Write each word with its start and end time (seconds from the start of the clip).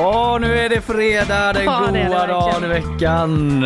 Åh, 0.00 0.38
nu 0.40 0.58
är 0.58 0.68
det 0.68 0.80
fredag, 0.80 1.52
den 1.52 1.64
Ja, 1.64 1.82
det 1.92 1.98
är 1.98 2.04
det 2.04 2.08
goa 2.08 2.26
dagen 2.26 2.64
i 2.64 2.68
veckan. 2.68 3.60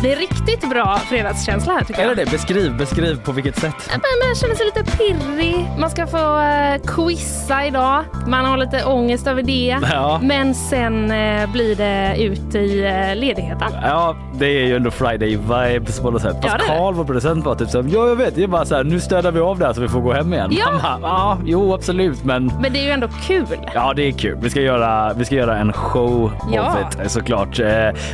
Det 0.00 0.12
är 0.12 0.16
riktigt 0.16 0.70
bra 0.70 0.98
fredagskänsla 0.98 1.72
här 1.72 1.84
tycker 1.84 2.02
Är 2.02 2.06
jag. 2.06 2.16
det 2.16 2.24
det? 2.24 2.30
Beskriv, 2.30 2.76
beskriv 2.76 3.20
på 3.24 3.32
vilket 3.32 3.56
sätt. 3.56 3.74
Man 3.90 4.34
känner 4.34 4.54
sig 4.54 4.66
lite 4.66 4.96
pirrig. 4.96 5.68
Man 5.78 5.90
ska 5.90 6.06
få 6.06 6.40
eh, 6.40 6.80
quizza 6.86 7.66
idag. 7.66 8.04
Man 8.26 8.44
har 8.44 8.56
lite 8.56 8.84
ångest 8.84 9.26
över 9.26 9.42
det. 9.42 9.78
Ja. 9.92 10.20
Men 10.22 10.54
sen 10.54 11.10
eh, 11.10 11.52
blir 11.52 11.76
det 11.76 12.22
ut 12.22 12.54
i 12.54 12.84
eh, 12.84 13.16
ledigheten. 13.16 13.68
Ja, 13.82 14.16
det 14.34 14.46
är 14.46 14.66
ju 14.66 14.76
ändå 14.76 14.90
Friday-vibes 14.90 16.02
på 16.02 16.10
något 16.10 16.22
sätt. 16.22 16.36
Fast 16.42 16.54
är. 16.54 16.58
Carl, 16.58 16.94
vår 16.94 17.04
producent, 17.04 17.44
var 17.44 17.54
typ 17.54 17.74
här, 17.74 17.84
ja 17.88 18.08
jag 18.08 18.16
vet, 18.16 18.34
det 18.34 18.42
är 18.42 18.46
bara 18.46 18.64
så 18.64 18.74
här, 18.74 18.84
nu 18.84 19.00
städar 19.00 19.32
vi 19.32 19.40
av 19.40 19.58
det 19.58 19.66
här 19.66 19.72
så 19.72 19.80
vi 19.80 19.88
får 19.88 20.00
gå 20.00 20.12
hem 20.12 20.32
igen. 20.32 20.50
Ja. 20.52 20.66
Bara, 20.82 20.98
ja, 21.02 21.38
jo 21.44 21.74
absolut, 21.74 22.24
men 22.24 22.52
Men 22.60 22.72
det 22.72 22.78
är 22.78 22.84
ju 22.84 22.90
ändå 22.90 23.08
kul. 23.26 23.46
Ja, 23.74 23.92
det 23.96 24.02
är 24.08 24.12
kul. 24.12 24.38
Vi 24.42 24.50
ska 24.50 24.60
göra, 24.60 25.12
vi 25.14 25.24
ska 25.24 25.34
göra 25.34 25.58
en 25.58 25.67
show 25.72 26.32
Ja. 26.52 26.72
of 26.72 27.04
it 27.04 27.10
såklart. 27.10 27.60
Eh, 27.60 27.66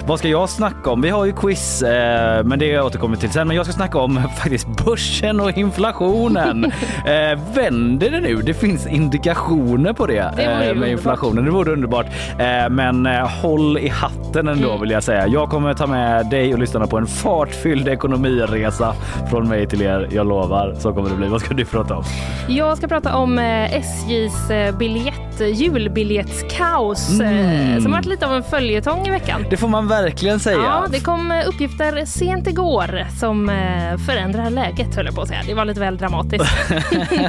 vad 0.06 0.18
ska 0.18 0.28
jag 0.28 0.48
snacka 0.48 0.90
om? 0.90 1.00
Vi 1.00 1.10
har 1.10 1.24
ju 1.24 1.32
quiz, 1.32 1.82
eh, 1.82 2.44
men 2.44 2.58
det 2.58 2.80
återkommer 2.80 3.16
till 3.16 3.30
sen. 3.30 3.46
Men 3.48 3.56
jag 3.56 3.66
ska 3.66 3.72
snacka 3.72 3.98
om 3.98 4.22
faktiskt 4.38 4.84
börsen 4.84 5.40
och 5.40 5.58
inflationen. 5.58 6.64
eh, 7.06 7.38
vänder 7.54 8.10
det 8.10 8.20
nu? 8.20 8.36
Det 8.36 8.54
finns 8.54 8.86
indikationer 8.86 9.92
på 9.92 10.06
det, 10.06 10.32
Det 10.36 10.42
eh, 10.42 10.48
med 10.58 10.68
underbart. 10.68 10.88
inflationen. 10.88 11.44
Det 11.44 11.50
vore 11.50 11.72
underbart. 11.72 12.06
Eh, 12.38 12.70
men 12.70 13.06
eh, 13.06 13.28
håll 13.42 13.78
i 13.78 13.88
hatten 13.88 14.48
ändå 14.48 14.68
Mm. 14.68 14.80
vill 14.80 14.90
jag 14.90 15.02
säga. 15.02 15.26
Jag 15.26 15.50
kommer 15.50 15.74
ta 15.74 15.86
med 15.86 16.26
dig 16.30 16.52
och 16.52 16.58
lyssnarna 16.58 16.86
på 16.86 16.98
en 16.98 17.06
fartfylld 17.06 17.88
ekonomiresa 17.88 18.94
från 19.30 19.48
mig 19.48 19.66
till 19.66 19.82
er. 19.82 20.08
Jag 20.12 20.26
lovar, 20.26 20.74
så 20.78 20.92
kommer 20.92 21.10
det 21.10 21.16
bli. 21.16 21.28
Vad 21.28 21.40
ska 21.40 21.54
du 21.54 21.64
prata 21.64 21.96
om? 21.96 22.04
Jag 22.48 22.76
ska 22.78 22.88
prata 22.88 23.16
om 23.16 23.38
eh, 23.38 23.74
SJs 23.74 24.50
eh, 24.50 24.76
biljett, 24.76 25.40
julbiljettskaos 25.54 27.20
Mm. 27.20 27.43
Eh, 27.44 27.82
som 27.82 27.92
har 27.92 27.98
varit 27.98 28.06
lite 28.06 28.26
av 28.26 28.34
en 28.34 28.42
följetong 28.42 29.06
i 29.06 29.10
veckan. 29.10 29.44
Det 29.50 29.56
får 29.56 29.68
man 29.68 29.88
verkligen 29.88 30.40
säga. 30.40 30.56
Ja, 30.56 30.84
det 30.90 31.00
kom 31.00 31.42
uppgifter 31.46 32.04
sent 32.04 32.46
igår 32.46 33.06
som 33.20 33.48
eh, 33.48 33.96
förändrar 34.06 34.50
läget 34.50 34.96
höll 34.96 35.06
jag 35.06 35.14
på 35.14 35.20
att 35.22 35.28
säga. 35.28 35.40
Det 35.46 35.54
var 35.54 35.64
lite 35.64 35.80
väl 35.80 35.96
dramatiskt. 35.96 36.44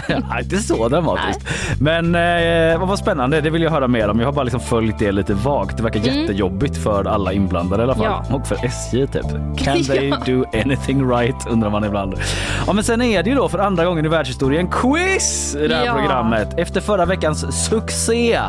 Nej, 0.09 0.43
inte 0.43 0.57
så 0.57 0.87
dramatiskt. 0.89 1.47
Men 1.79 2.15
eh, 2.15 2.79
vad 2.79 2.87
var 2.89 2.95
spännande, 2.95 3.41
det 3.41 3.49
vill 3.49 3.61
jag 3.61 3.71
höra 3.71 3.87
mer 3.87 4.09
om. 4.09 4.19
Jag 4.19 4.27
har 4.27 4.33
bara 4.33 4.43
liksom 4.43 4.59
följt 4.59 4.99
det 4.99 5.11
lite 5.11 5.33
vagt. 5.33 5.77
Det 5.77 5.83
verkar 5.83 5.99
jättejobbigt 5.99 6.77
för 6.83 7.05
alla 7.05 7.33
inblandade 7.33 7.81
i 7.81 7.83
alla 7.83 7.95
fall. 7.95 8.05
Mm. 8.05 8.17
Ja. 8.29 8.35
Och 8.35 8.47
för 8.47 8.65
SJ 8.65 9.07
typ. 9.07 9.25
Can 9.57 9.83
they 9.87 10.05
Ja. 10.09 10.17
do 10.25 10.45
anything 10.53 11.09
right 11.09 11.47
undrar 11.49 11.69
man 11.69 11.83
ibland. 11.83 12.15
Ja 12.67 12.73
men 12.73 12.83
sen 12.83 13.01
är 13.01 13.23
det 13.23 13.29
ju 13.29 13.35
då 13.35 13.49
för 13.49 13.59
andra 13.59 13.85
gången 13.85 14.05
i 14.05 14.09
världshistorien 14.09 14.67
quiz 14.67 15.55
i 15.55 15.67
det 15.67 15.75
här 15.75 15.85
Ja. 15.85 15.91
Mm. 15.91 16.03
programmet. 16.05 16.59
Efter 16.59 16.81
förra 16.81 17.05
veckans 17.05 17.65
succé 17.69 18.39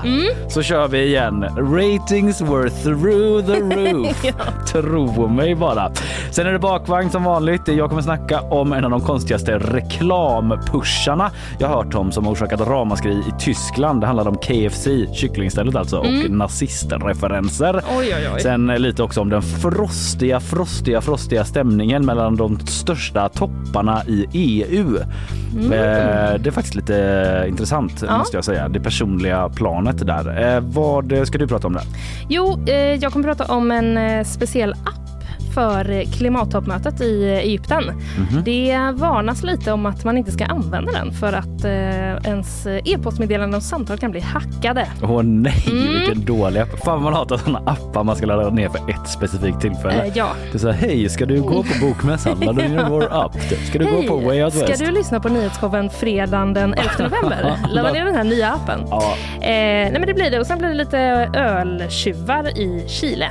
så 0.48 0.62
kör 0.62 0.88
vi 0.88 1.02
igen. 1.04 1.46
Ratings 1.56 2.40
were 2.40 2.70
through 2.70 3.46
the 3.46 3.60
roof. 3.92 4.24
Tro 4.72 5.28
mig 5.28 5.54
bara. 5.54 5.90
Sen 6.30 6.46
är 6.46 6.52
det 6.52 6.58
bakvagn 6.58 7.10
som 7.10 7.24
vanligt. 7.24 7.68
Jag 7.68 7.88
kommer 7.88 8.02
snacka 8.02 8.40
om 8.40 8.72
en 8.72 8.84
av 8.84 8.90
de 8.90 9.00
konstigaste 9.00 9.58
reklampusharna 9.58 11.30
jag 11.58 11.68
hört 11.68 11.94
om 11.94 12.12
som 12.12 12.24
har 12.26 12.32
orsakat 12.32 12.60
ramaskri 12.60 13.12
i 13.12 13.32
Tyskland. 13.40 14.00
Det 14.00 14.06
handlar 14.06 14.28
om 14.28 14.36
KFC, 14.36 14.86
kycklingstället 15.14 15.76
alltså, 15.76 15.98
och 15.98 16.30
nazistreferenser. 16.30 17.70
Mm. 17.70 17.84
Oj, 17.98 18.14
oj, 18.16 18.28
oj. 18.34 18.40
Sen 18.40 18.66
lite 18.66 19.02
också 19.02 19.20
om 19.20 19.28
den 19.30 19.42
frostiga, 19.42 20.40
frostiga, 20.40 21.00
frostiga 21.00 21.44
stämningen 21.44 22.06
mellan 22.06 22.36
de 22.36 22.58
största 22.66 23.28
topparna 23.28 24.02
i 24.06 24.26
EU. 24.32 24.96
Eh, 24.96 26.34
Det 26.40 26.46
är 26.46 26.50
faktiskt 26.50 26.74
lite 26.74 27.44
intressant 27.48 28.02
Mm. 28.02 28.12
Ja. 28.12 28.18
måste 28.18 28.36
jag 28.36 28.44
säga. 28.44 28.68
Det 28.68 28.80
personliga 28.80 29.48
planet 29.48 30.06
där. 30.06 30.54
Eh, 30.56 30.60
Vad 30.60 31.12
ska 31.28 31.38
du 31.38 31.45
prata 31.48 31.66
om 31.66 31.72
där? 31.72 31.82
Jo, 32.28 32.64
eh, 32.66 32.74
jag 32.74 33.12
kommer 33.12 33.24
prata 33.24 33.54
om 33.54 33.70
en 33.70 33.96
eh, 33.96 34.24
speciell 34.24 34.72
app 34.72 35.15
för 35.56 36.12
klimattoppmötet 36.12 37.00
i 37.00 37.24
Egypten. 37.24 37.84
Mhm. 37.84 38.42
Det 38.44 38.78
varnas 38.94 39.42
lite 39.42 39.72
om 39.72 39.86
att 39.86 40.04
man 40.04 40.18
inte 40.18 40.32
ska 40.32 40.44
använda 40.44 40.92
den 40.92 41.12
för 41.12 41.32
att 41.32 41.64
eh, 41.64 42.30
ens 42.30 42.66
e-postmeddelanden 42.66 43.56
och 43.56 43.62
samtal 43.62 43.98
kan 43.98 44.10
bli 44.10 44.20
hackade. 44.20 44.86
Åh 45.02 45.22
nej, 45.22 45.64
Mm. 45.70 45.92
vilken 45.92 46.24
dålig 46.24 46.60
app. 46.60 46.84
Fan 46.84 47.02
man 47.02 47.12
hatar 47.14 47.36
sådana 47.36 47.58
appar 47.70 48.04
man 48.04 48.16
ska 48.16 48.26
ladda 48.26 48.50
ner 48.50 48.68
för 48.68 48.78
ett 48.90 49.08
specifikt 49.08 49.60
tillfälle. 49.60 50.04
Eh, 50.04 50.12
ja. 50.14 50.28
Det 50.52 50.56
är 50.56 50.58
så 50.58 50.70
här, 50.70 50.88
hej, 50.88 51.08
ska 51.08 51.26
du 51.26 51.40
gå 51.42 51.62
på 51.62 51.86
bokmässan? 51.86 52.38
Ladda 52.40 52.68
ner 52.68 52.86
vår 52.90 53.08
app. 53.24 53.36
Ska 53.68 53.78
du 53.78 53.84
gå 53.84 54.02
på 54.02 54.16
Way 54.16 54.42
Out 54.44 54.54
ska 54.54 54.66
West? 54.66 54.84
du 54.84 54.90
lyssna 54.90 55.20
på 55.20 55.28
nyhetsshowen 55.28 55.90
fredagen 55.90 56.54
den 56.54 56.74
11 56.74 56.90
november? 56.98 57.56
Ladda 57.68 57.92
ner 57.92 58.04
den 58.04 58.14
här 58.14 58.24
nya 58.24 58.50
appen. 58.52 58.80
Ja, 58.90 59.14
Eh, 59.36 59.42
nej 59.42 59.92
men 59.92 60.06
det 60.06 60.14
blir 60.14 60.30
det 60.30 60.40
och 60.40 60.46
sen 60.46 60.58
blir 60.58 60.68
det 60.68 60.74
lite 60.74 60.98
öltjuvar 61.34 62.58
i 62.58 62.84
Chile. 62.88 63.28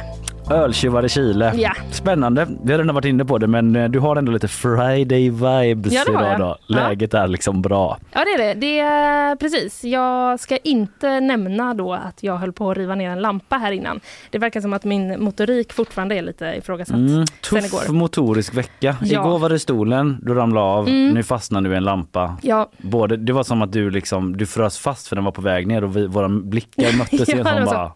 Öltjuvar 0.51 1.05
i 1.05 1.09
Chile. 1.09 1.51
Ja. 1.55 1.71
Spännande. 1.91 2.47
Vi 2.63 2.71
har 2.71 2.79
redan 2.79 2.95
varit 2.95 3.05
inne 3.05 3.25
på 3.25 3.37
det, 3.37 3.47
men 3.47 3.75
eh, 3.75 3.89
du 3.89 3.99
har 3.99 4.15
ändå 4.15 4.31
lite 4.31 4.47
Friday 4.47 5.29
vibes 5.29 5.93
Ja, 5.93 6.01
idag. 6.09 6.39
Då. 6.39 6.57
Ja. 6.67 6.75
Läget 6.75 7.13
är 7.13 7.27
liksom 7.27 7.61
bra. 7.61 7.97
Ja 8.13 8.25
det 8.25 8.31
är 8.31 8.37
det. 8.47 8.53
det 8.53 8.79
är, 8.79 9.35
precis. 9.35 9.83
Jag 9.83 10.39
ska 10.39 10.57
inte 10.57 11.19
nämna 11.19 11.73
då 11.73 11.93
att 11.93 12.23
jag 12.23 12.37
höll 12.37 12.53
på 12.53 12.71
att 12.71 12.77
riva 12.77 12.95
ner 12.95 13.09
en 13.09 13.21
lampa 13.21 13.57
här 13.57 13.71
innan. 13.71 13.99
Det 14.29 14.37
verkar 14.37 14.61
som 14.61 14.73
att 14.73 14.83
min 14.83 15.23
motorik 15.23 15.73
fortfarande 15.73 16.15
är 16.15 16.21
lite 16.21 16.45
ifrågasatt 16.45 16.95
Mm, 16.95 17.25
tuff 17.49 17.65
igår. 17.65 17.93
motorisk 17.93 18.53
vecka. 18.55 18.95
Ja. 19.01 19.21
Igår 19.21 19.39
var 19.39 19.49
det 19.49 19.59
stolen, 19.59 20.17
du 20.21 20.33
ramlade 20.33 20.65
av. 20.67 20.87
Mm. 20.87 21.13
Nu 21.13 21.23
fastnar 21.23 21.61
du 21.61 21.73
i 21.73 21.75
en 21.75 21.83
lampa. 21.83 22.37
Ja, 22.41 22.69
Både, 22.77 23.17
det 23.17 23.33
var 23.33 23.43
som 23.43 23.61
att 23.61 23.71
du 23.71 23.89
liksom, 23.89 24.37
du 24.37 24.45
frös 24.45 24.77
fast 24.79 25.07
för 25.07 25.15
den 25.15 25.25
var 25.25 25.31
på 25.31 25.41
väg 25.41 25.67
ner 25.67 25.83
och 25.83 25.97
vi, 25.97 26.07
våra 26.07 26.29
blickar 26.29 26.97
möttes 26.97 27.29
Ja, 27.35 27.43
var 27.43 27.65
så. 27.65 27.91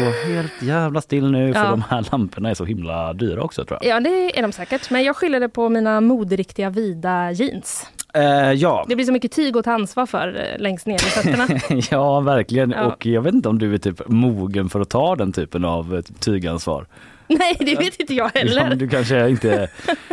Stå 0.00 0.28
helt 0.32 0.62
jävla 0.62 1.00
still 1.00 1.30
nu 1.30 1.52
för 1.52 1.60
Ja. 1.64 1.70
de 1.70 1.82
här 1.90 2.08
lamporna 2.12 2.50
är 2.50 2.54
så 2.54 2.64
himla 2.64 3.12
dyra 3.12 3.42
också 3.42 3.64
tror 3.64 3.78
jag. 3.82 3.96
ja, 3.96 4.00
det 4.00 4.38
är 4.38 4.42
de 4.42 4.52
säkert. 4.52 4.90
Men 4.90 5.04
jag 5.04 5.16
skyller 5.16 5.40
det 5.40 5.48
på 5.48 5.68
mina 5.68 6.00
moderiktiga 6.00 6.70
vida 6.70 7.32
jeans. 7.32 7.86
Eh, 8.14 8.52
ja. 8.52 8.84
Det 8.88 8.94
blir 8.96 9.06
så 9.06 9.12
mycket 9.12 9.32
tyg 9.32 9.56
att 9.56 9.64
ta 9.64 9.72
ansvar 9.72 10.06
för 10.06 10.28
eh, 10.52 10.62
längst 10.62 10.86
ner 10.86 10.94
i 10.94 10.98
fötterna. 10.98 11.46
ja, 11.90 12.20
verkligen. 12.20 12.70
Ja. 12.70 12.84
Och 12.84 13.06
jag 13.06 13.22
vet 13.22 13.34
inte 13.34 13.48
om 13.48 13.58
du 13.58 13.74
är 13.74 13.78
typ 13.78 14.02
mogen 14.08 14.68
för 14.68 14.80
att 14.80 14.90
ta 14.90 15.16
den 15.16 15.32
typen 15.32 15.64
av 15.64 15.94
eh, 15.94 16.00
tygansvar. 16.20 16.86
Nej, 17.38 17.56
det 17.60 17.76
vet 17.76 18.00
inte 18.00 18.14
jag 18.14 18.30
Ja, 18.34 18.40
heller. 18.40 18.74
du 18.74 18.88
kanske 18.88 19.28
inte, 19.28 19.68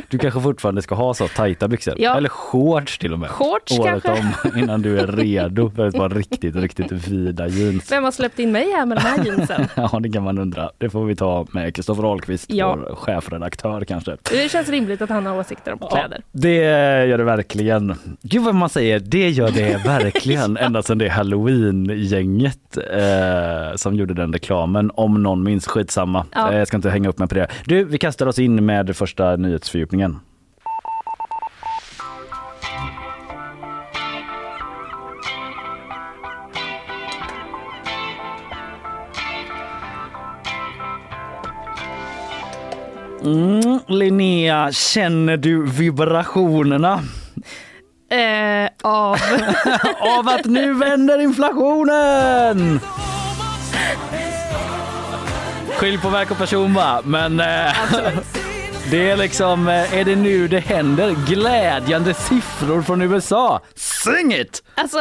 du 0.09 0.17
kanske 0.17 0.41
fortfarande 0.41 0.81
ska 0.81 0.95
ha 0.95 1.13
så 1.13 1.27
tajta 1.27 1.67
byxor. 1.67 1.93
Ja. 1.97 2.17
Eller 2.17 2.29
shorts 2.29 2.97
till 2.97 3.13
och 3.13 3.19
med. 3.19 3.29
Shorts 3.29 3.79
Året 3.79 4.03
kanske. 4.03 4.11
om 4.51 4.59
innan 4.59 4.81
du 4.81 4.99
är 4.99 5.07
redo 5.07 5.71
för 5.75 5.87
ett 5.87 5.95
par 5.95 6.09
riktigt, 6.09 6.55
riktigt 6.55 6.91
vida 6.91 7.47
jeans. 7.47 7.91
Vem 7.91 8.03
har 8.03 8.11
släppt 8.11 8.39
in 8.39 8.51
mig 8.51 8.71
här 8.71 8.85
med 8.85 8.97
de 8.97 9.01
här 9.01 9.25
jeansen? 9.25 9.67
Ja, 9.75 9.99
det 10.03 10.09
kan 10.09 10.23
man 10.23 10.37
undra. 10.37 10.69
Det 10.77 10.89
får 10.89 11.05
vi 11.05 11.15
ta 11.15 11.45
med 11.51 11.75
Kristoffer 11.75 12.03
Ahlqvist, 12.11 12.45
Ja. 12.53 12.75
vår 12.75 12.95
chefredaktör 12.95 13.85
kanske. 13.85 14.17
Det 14.31 14.51
känns 14.51 14.69
rimligt 14.69 15.01
att 15.01 15.09
han 15.09 15.25
har 15.25 15.39
åsikter 15.39 15.71
om 15.73 15.79
kläder. 15.91 16.21
Ja, 16.31 16.39
det 16.39 16.55
gör 17.05 17.17
det 17.17 17.23
verkligen. 17.23 17.95
Gud 18.21 18.43
vad 18.43 18.55
man 18.55 18.69
säger, 18.69 18.99
det 18.99 19.29
gör 19.29 19.51
det 19.51 19.85
verkligen. 19.85 20.57
Ända 20.57 20.83
sedan 20.83 20.97
det 20.97 21.09
halloween-gänget 21.09 22.77
eh, 22.77 23.75
som 23.75 23.95
gjorde 23.95 24.13
den 24.13 24.33
reklamen. 24.33 24.91
Om 24.95 25.23
någon 25.23 25.43
minns, 25.43 25.67
skitsamma. 25.67 26.25
Ja. 26.31 26.51
Eh, 26.51 26.57
jag 26.57 26.67
ska 26.67 26.77
inte 26.77 26.89
hänga 26.89 27.02
upp 27.09 27.19
mig 27.19 27.27
på 27.27 27.35
det. 27.35 27.47
Du, 27.65 27.83
vi 27.83 27.97
kastar 27.97 28.25
oss 28.25 28.39
in 28.39 28.65
med 28.65 28.95
första 28.95 29.35
nyhetsfördjupningen. 29.35 30.19
Mm, 43.25 43.79
Linnea, 43.87 44.71
känner 44.71 45.37
du 45.37 45.65
vibrationerna 45.65 46.99
Eh, 48.13 48.69
av... 48.81 49.17
av 50.19 50.27
att 50.27 50.45
nu 50.45 50.73
vänder 50.73 51.21
inflationen? 51.21 52.79
Skilj 55.83 55.97
på 55.97 56.09
verk 56.09 56.31
och 56.31 56.37
person 56.37 56.73
va, 56.73 57.01
men 57.03 57.39
eh, 57.39 57.45
det 58.93 59.09
är 59.09 59.17
liksom, 59.17 59.67
eh, 59.67 59.93
är 59.99 60.03
det 60.05 60.15
nu 60.15 60.47
det 60.47 60.59
händer? 60.59 61.15
Glädjande 61.27 62.13
siffror 62.13 62.81
från 62.81 63.01
USA. 63.01 63.61
Sing 63.75 64.33
it! 64.33 64.63
Alltså, 64.75 64.97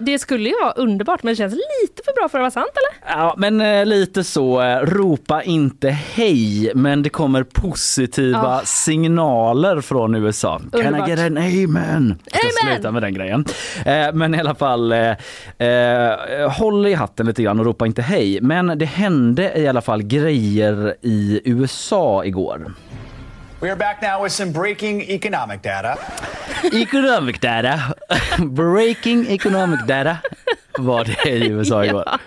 det 0.00 0.18
skulle 0.18 0.48
ju 0.48 0.54
vara 0.62 0.72
underbart 0.72 1.22
men 1.22 1.32
det 1.32 1.36
känns 1.36 1.54
lite 1.54 2.02
för 2.04 2.12
bra 2.20 2.28
för 2.28 2.38
att 2.38 2.42
vara 2.42 2.50
sant 2.50 2.72
eller? 2.76 3.18
Ja, 3.18 3.34
men 3.38 3.60
eh, 3.60 3.86
lite 3.86 4.24
så. 4.24 4.62
eh, 4.62 4.76
Ropa 4.78 5.42
inte 5.42 5.88
hej, 5.90 6.72
men 6.74 7.02
det 7.02 7.08
kommer 7.10 7.42
positiva 7.42 8.38
Ja. 8.42 8.60
signaler 8.64 9.80
från 9.80 10.14
USA. 10.14 10.58
Can 10.72 10.86
Underbart. 10.86 11.08
I 11.08 11.10
get 11.10 11.20
an 11.20 11.36
amen? 11.38 12.18
Jag 12.32 12.52
ska 12.52 12.66
Amen! 12.66 12.74
sluta 12.74 12.92
med 12.92 13.02
den 13.02 13.14
grejen. 13.14 13.44
Eh, 13.84 14.12
men 14.14 14.34
i 14.34 14.38
alla 14.40 14.54
fall, 14.54 14.92
eh, 14.92 15.08
eh, 15.68 16.50
håll 16.50 16.86
i 16.86 16.94
hatten 16.94 17.26
lite 17.26 17.42
grann 17.42 17.60
och 17.60 17.66
ropa 17.66 17.86
inte 17.86 18.02
hej. 18.02 18.38
Men 18.42 18.78
det 18.78 18.84
hände 18.86 19.52
i 19.58 19.68
alla 19.68 19.80
fall 19.80 20.02
grejer 20.02 20.94
i 21.02 21.40
USA 21.44 22.24
igår. 22.24 22.72
We 23.60 23.70
are 23.70 23.76
back 23.76 24.02
now 24.02 24.22
with 24.22 24.32
some 24.34 24.52
breaking 24.52 25.02
economic 25.02 25.62
data. 25.62 25.96
Economic 26.72 27.40
data. 27.40 27.94
Breaking 28.38 29.26
economic 29.28 29.80
data 29.86 30.16
var 30.78 31.04
det 31.04 31.30
i 31.30 31.48
USA 31.48 31.84
igår. 31.84 32.04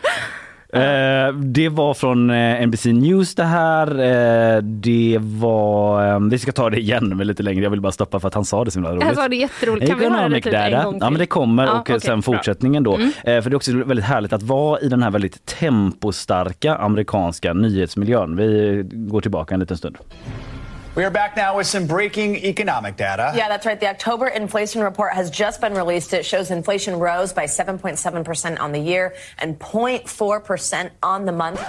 Eh, 0.74 1.34
det 1.34 1.70
var 1.70 1.94
från 1.94 2.30
eh, 2.30 2.68
NBC 2.68 2.86
News 2.86 3.36
det 3.36 3.44
här. 3.44 3.88
Eh, 4.00 4.62
det 4.62 5.18
var, 5.22 6.08
eh, 6.14 6.20
vi 6.20 6.40
ska 6.40 6.52
ta 6.52 6.70
det 6.70 6.80
igen 6.80 7.18
med 7.18 7.28
lite 7.28 7.44
längre. 7.44 7.64
Jag 7.64 7.70
vill 7.70 7.82
bara 7.82 7.92
stoppa 7.92 8.20
för 8.20 8.28
att 8.28 8.34
han 8.34 8.46
sa 8.46 8.66
det 8.66 8.72
så 8.72 8.80
himla 8.80 8.92
roligt. 8.92 9.04
Alltså 9.08 9.28
det 9.28 9.36
är 9.36 9.40
jätteroligt. 9.40 9.88
Kan 9.88 10.00
vi 10.00 10.06
höra 10.06 10.14
det 10.30 10.38
Economic 10.38 10.44
typ 10.44 10.54
en 10.54 10.72
data. 10.72 10.84
gång 10.84 10.94
till? 10.94 11.00
Ja 11.02 11.10
men 11.10 11.20
det 11.20 11.26
kommer 11.26 11.64
Ja, 11.66 11.72
och 11.72 11.80
okej, 11.80 12.00
sen 12.00 12.08
bra. 12.08 12.14
Mm. 12.14 12.22
fortsättningen 12.22 12.84
då. 12.84 12.94
Eh, 13.00 13.42
för 13.42 13.42
det 13.42 13.54
är 13.54 13.56
också 13.56 13.72
väldigt 13.78 14.06
härligt 14.06 14.34
att 14.34 14.44
vara 14.44 14.80
i 14.80 14.88
den 14.90 15.04
här 15.04 15.12
väldigt 15.12 15.46
tempostarka 15.46 16.76
amerikanska 16.76 17.54
nyhetsmiljön. 17.54 18.36
Vi 18.36 18.82
går 18.92 19.22
tillbaka 19.22 19.54
en 19.54 19.60
liten 19.60 19.78
stund. 19.78 19.98
We 20.94 21.06
are 21.06 21.10
back 21.10 21.38
now 21.38 21.56
with 21.58 21.68
some 21.68 21.88
breaking 21.88 22.36
economic 22.36 22.98
data. 22.98 23.32
Yeah, 23.34 23.48
that's 23.48 23.66
right. 23.66 23.80
The 23.80 23.88
October 23.88 24.28
inflation 24.28 24.84
report 24.84 25.14
has 25.14 25.32
just 25.32 25.62
been 25.62 25.74
released. 25.74 26.14
It 26.14 26.26
shows 26.26 26.52
inflation 26.52 27.00
rose 27.00 27.34
by 27.34 27.46
7.7% 27.46 28.60
on 28.60 28.74
the 28.74 28.80
year 28.80 29.14
and 29.40 29.58
0.4% 29.58 30.90
on 31.02 31.26
the 31.26 31.32
month. 31.32 31.62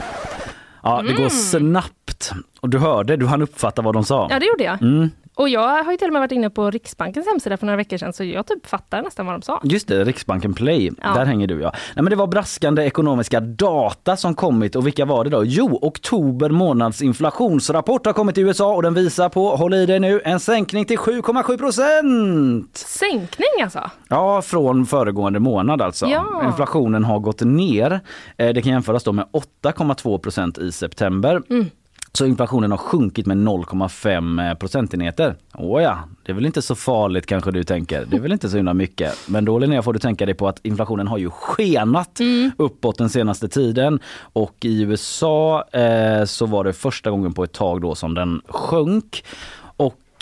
Ja, 0.82 1.02
det 1.02 1.12
går 1.12 1.28
snabbt. 1.28 2.32
Och 2.60 2.68
du 2.68 2.78
hörde, 2.78 3.16
du 3.16 3.26
hann 3.26 3.42
uppfatta 3.42 3.82
vad 3.82 3.94
de 3.94 4.04
sa. 4.04 4.24
Mm. 4.24 4.30
Ja 4.32 4.38
det 4.38 4.46
gjorde 4.46 4.64
jag. 4.64 4.82
Mm. 4.82 5.10
Och 5.34 5.48
jag 5.48 5.84
har 5.84 5.92
ju 5.92 5.98
till 5.98 6.06
och 6.06 6.12
med 6.12 6.20
varit 6.20 6.32
inne 6.32 6.50
på 6.50 6.70
Riksbankens 6.70 7.26
hemsida 7.26 7.56
för 7.56 7.66
några 7.66 7.76
veckor 7.76 7.96
sedan 7.96 8.12
så 8.12 8.24
jag 8.24 8.46
typ 8.46 8.66
fattar 8.66 9.02
nästan 9.02 9.26
vad 9.26 9.34
de 9.34 9.42
sa. 9.42 9.60
Just 9.64 9.88
det, 9.88 10.04
Riksbanken 10.04 10.54
Play. 10.54 10.90
Ja. 11.02 11.14
Där 11.14 11.24
hänger 11.24 11.46
du 11.46 11.60
ja. 11.60 11.70
Nej, 11.94 12.02
men 12.02 12.10
det 12.10 12.16
var 12.16 12.26
braskande 12.26 12.82
ekonomiska 12.82 13.40
data 13.40 14.16
som 14.16 14.34
kommit 14.34 14.76
och 14.76 14.86
vilka 14.86 15.04
var 15.04 15.24
det 15.24 15.30
då? 15.30 15.44
Jo, 15.44 15.78
oktober 15.82 16.50
månads 16.50 17.02
inflationsrapport 17.02 18.06
har 18.06 18.12
kommit 18.12 18.38
i 18.38 18.40
USA 18.40 18.74
och 18.74 18.82
den 18.82 18.94
visar 18.94 19.28
på, 19.28 19.56
håll 19.56 19.74
i 19.74 19.86
dig 19.86 20.00
nu, 20.00 20.20
en 20.24 20.40
sänkning 20.40 20.84
till 20.84 20.98
7,7 20.98 21.58
procent. 21.58 22.76
Sänkning 22.76 23.62
alltså? 23.62 23.90
Ja, 24.08 24.42
från 24.42 24.86
föregående 24.86 25.40
månad 25.40 25.82
alltså. 25.82 26.06
Ja. 26.06 26.42
Inflationen 26.46 27.04
har 27.04 27.18
gått 27.18 27.40
ner. 27.40 28.00
Eh, 28.36 28.48
Det 28.54 28.62
kan 28.62 28.72
jämföras 28.72 29.04
då 29.04 29.12
med 29.12 29.26
8,2 29.32 30.18
procent 30.18 30.58
i 30.58 30.72
september. 30.72 31.42
Mm. 31.50 31.66
Så 32.14 32.26
inflationen 32.26 32.70
har 32.70 32.78
sjunkit 32.78 33.26
med 33.26 33.36
0,5 33.36 34.54
procentenheter. 34.54 35.34
Åh 35.54 35.82
ja, 35.82 35.98
det 36.22 36.32
är 36.32 36.34
väl 36.34 36.46
inte 36.46 36.62
så 36.62 36.74
farligt 36.74 37.26
kanske 37.26 37.50
du 37.50 37.64
tänker. 37.64 38.04
Det 38.04 38.16
är 38.16 38.20
väl 38.20 38.32
inte 38.32 38.48
så 38.48 38.56
himla 38.56 38.74
mycket. 38.74 39.28
Men 39.28 39.44
då 39.44 39.58
Linnea 39.58 39.82
får 39.82 39.92
du 39.92 39.98
tänka 39.98 40.26
dig 40.26 40.34
på 40.34 40.48
att 40.48 40.60
inflationen 40.62 41.08
har 41.08 41.18
ju 41.18 41.30
skenat 41.30 42.20
uppåt 42.56 42.98
den 42.98 43.08
senaste 43.08 43.48
tiden. 43.48 44.00
Och 44.32 44.56
i 44.60 44.82
USA 44.82 45.64
eh, 45.72 46.24
så 46.24 46.46
var 46.46 46.64
det 46.64 46.72
första 46.72 47.10
gången 47.10 47.34
på 47.34 47.44
ett 47.44 47.52
tag 47.52 47.80
då 47.80 47.94
som 47.94 48.14
den 48.14 48.40
sjönk. 48.48 49.24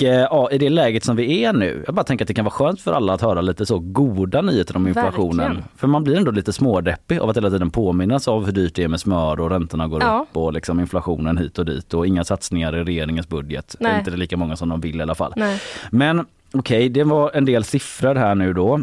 Eh, 0.02 0.08
ja, 0.20 0.50
i 0.50 0.58
det 0.58 0.69
läget 0.70 1.05
som 1.05 1.17
vi 1.17 1.44
är 1.44 1.52
nu, 1.52 1.82
jag 1.87 1.94
bara 1.94 2.05
tänker 2.05 2.25
att 2.25 2.29
det 2.29 2.35
kan 2.35 2.44
vara 2.44 2.52
skönt 2.55 2.81
för 2.81 2.93
alla 2.93 3.12
att 3.12 3.20
höra 3.20 3.41
lite 3.41 3.67
så 3.67 3.79
goda 3.79 4.43
nyheter 4.43 4.76
om 4.76 4.88
inflationen. 4.88 5.37
Verkligen. 5.38 5.64
För 5.76 5.87
man 5.88 6.05
blir 6.05 6.17
ändå 6.17 6.31
lite 6.31 6.52
smådeppig 6.52 7.19
av 7.19 7.31
att 7.31 7.37
hela 7.37 7.50
tiden 7.50 7.70
påminnas 7.70 8.29
av 8.29 8.44
hur 8.47 8.52
dyrt 8.52 8.75
det 8.75 8.82
är 8.85 8.88
med 8.88 9.00
smör 9.00 9.41
och 9.41 9.50
räntorna 9.50 9.88
går 9.88 10.02
Ja. 10.02 10.26
upp 10.31 10.37
och 10.37 10.52
liksom 10.52 10.81
inflationen 10.81 11.38
hit 11.38 11.58
och 11.58 11.64
dit 11.64 11.94
och 11.94 12.06
inga 12.06 12.25
satsningar 12.25 12.76
i 12.76 12.85
regeringens 12.85 13.29
budget. 13.29 13.76
Nej. 13.81 13.99
Inte 13.99 14.11
lika 14.11 14.37
många 14.37 14.56
som 14.56 14.69
de 14.69 14.81
vill 14.81 14.99
i 14.99 15.02
alla 15.02 15.14
fall. 15.14 15.32
Nej. 15.37 15.61
Men 15.91 16.26
okej, 16.52 16.88
det 16.88 17.05
var 17.05 17.31
en 17.35 17.44
del 17.44 17.64
siffror 17.64 18.14
här 18.14 18.35
nu 18.35 18.52
då. 18.52 18.81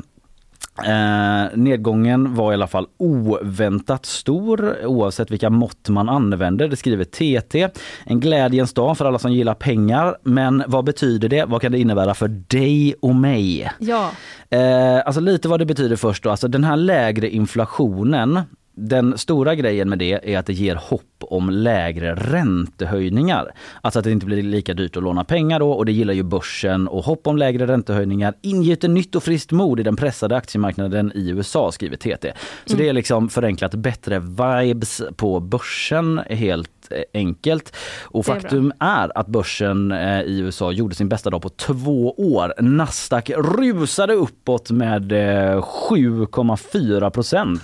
Eh, 0.85 1.57
nedgången 1.57 2.35
var 2.35 2.51
i 2.51 2.53
alla 2.53 2.67
fall 2.67 2.87
oväntat 2.97 4.05
stor 4.05 4.85
oavsett 4.85 5.31
vilka 5.31 5.49
mått 5.49 5.89
man 5.89 6.09
använder. 6.09 6.67
Det 6.67 6.75
skriver 6.75 7.03
TT. 7.03 7.69
En 8.05 8.19
glädjens 8.19 8.73
dag 8.73 8.97
för 8.97 9.05
alla 9.05 9.19
som 9.19 9.33
gillar 9.33 9.53
pengar. 9.53 10.17
Men 10.23 10.63
vad 10.67 10.85
betyder 10.85 11.29
det? 11.29 11.45
Vad 11.45 11.61
kan 11.61 11.71
det 11.71 11.79
innebära 11.79 12.13
för 12.13 12.27
dig 12.27 12.95
och 13.01 13.15
mig? 13.15 13.71
Ja. 13.79 14.11
Eh, 14.49 14.97
alltså 15.05 15.21
lite 15.21 15.47
vad 15.47 15.59
det 15.59 15.65
betyder 15.65 15.95
först 15.95 16.23
då. 16.23 16.29
Alltså 16.29 16.47
den 16.47 16.63
här 16.63 16.77
lägre 16.77 17.29
inflationen. 17.29 18.41
Den 18.79 19.17
stora 19.17 19.55
grejen 19.55 19.89
med 19.89 19.99
det 19.99 20.33
är 20.33 20.39
att 20.39 20.45
det 20.45 20.53
ger 20.53 20.75
hopp 20.75 21.03
om 21.19 21.49
lägre 21.49 22.15
räntehöjningar. 22.15 23.51
Alltså 23.81 23.99
att 23.99 24.03
det 24.03 24.11
inte 24.11 24.25
blir 24.25 24.43
lika 24.43 24.73
dyrt 24.73 24.97
att 24.97 25.03
låna 25.03 25.23
pengar 25.23 25.59
då 25.59 25.71
och 25.71 25.85
det 25.85 25.91
gillar 25.91 26.13
ju 26.13 26.23
börsen 26.23 26.87
och 26.87 27.03
hopp 27.03 27.27
om 27.27 27.37
lägre 27.37 27.67
räntehöjningar 27.67 28.33
ingjuter 28.41 28.87
nytt 28.87 29.15
och 29.15 29.23
friskt 29.23 29.51
mod 29.51 29.79
i 29.79 29.83
den 29.83 29.95
pressade 29.95 30.35
aktiemarknaden 30.35 31.11
i 31.15 31.29
USA 31.29 31.71
skriver 31.71 31.97
TT. 31.97 32.33
Så 32.65 32.77
det 32.77 32.89
är 32.89 32.93
liksom 32.93 33.29
förenklat 33.29 33.75
bättre 33.75 34.19
vibes 34.19 35.01
på 35.15 35.39
börsen 35.39 36.21
helt 36.29 36.69
eh, 36.91 37.01
enkelt. 37.13 37.75
Och 38.03 38.23
Det 38.23 38.31
är 38.31 38.33
bra. 38.33 38.41
faktum 38.41 38.73
är 38.79 39.17
att 39.17 39.27
börsen 39.27 39.91
eh, 39.91 40.21
i 40.21 40.39
USA 40.39 40.71
gjorde 40.71 40.95
sin 40.95 41.09
bästa 41.09 41.29
dag 41.29 41.41
på 41.41 41.49
två 41.49 42.11
år. 42.11 42.53
Nasdaq 42.61 43.29
rusade 43.29 44.13
uppåt 44.13 44.71
med 44.71 45.11
eh, 45.11 45.61
7,4 45.61 47.09
procent. 47.09 47.61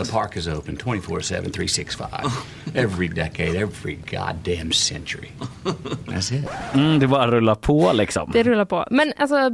The 1.04 1.10
park 1.10 1.22
is 1.22 1.32
open 1.32 1.52
24 1.52 1.52
7, 1.52 1.52
365. 1.52 2.76
Every 2.76 3.08
decade, 3.08 3.56
every 3.56 3.96
goddamn 3.96 4.72
century. 4.72 5.32
That's 6.08 6.32
it. 6.32 6.46
Mm, 6.74 7.00
det 7.00 7.08
bara 7.08 7.32
rullar 7.32 7.56
på 7.56 7.94
liksom. 7.94 8.30
Det 8.34 8.44
rullar 8.44 8.66
på. 8.66 8.88
Men 8.92 9.14
alltså 9.18 9.50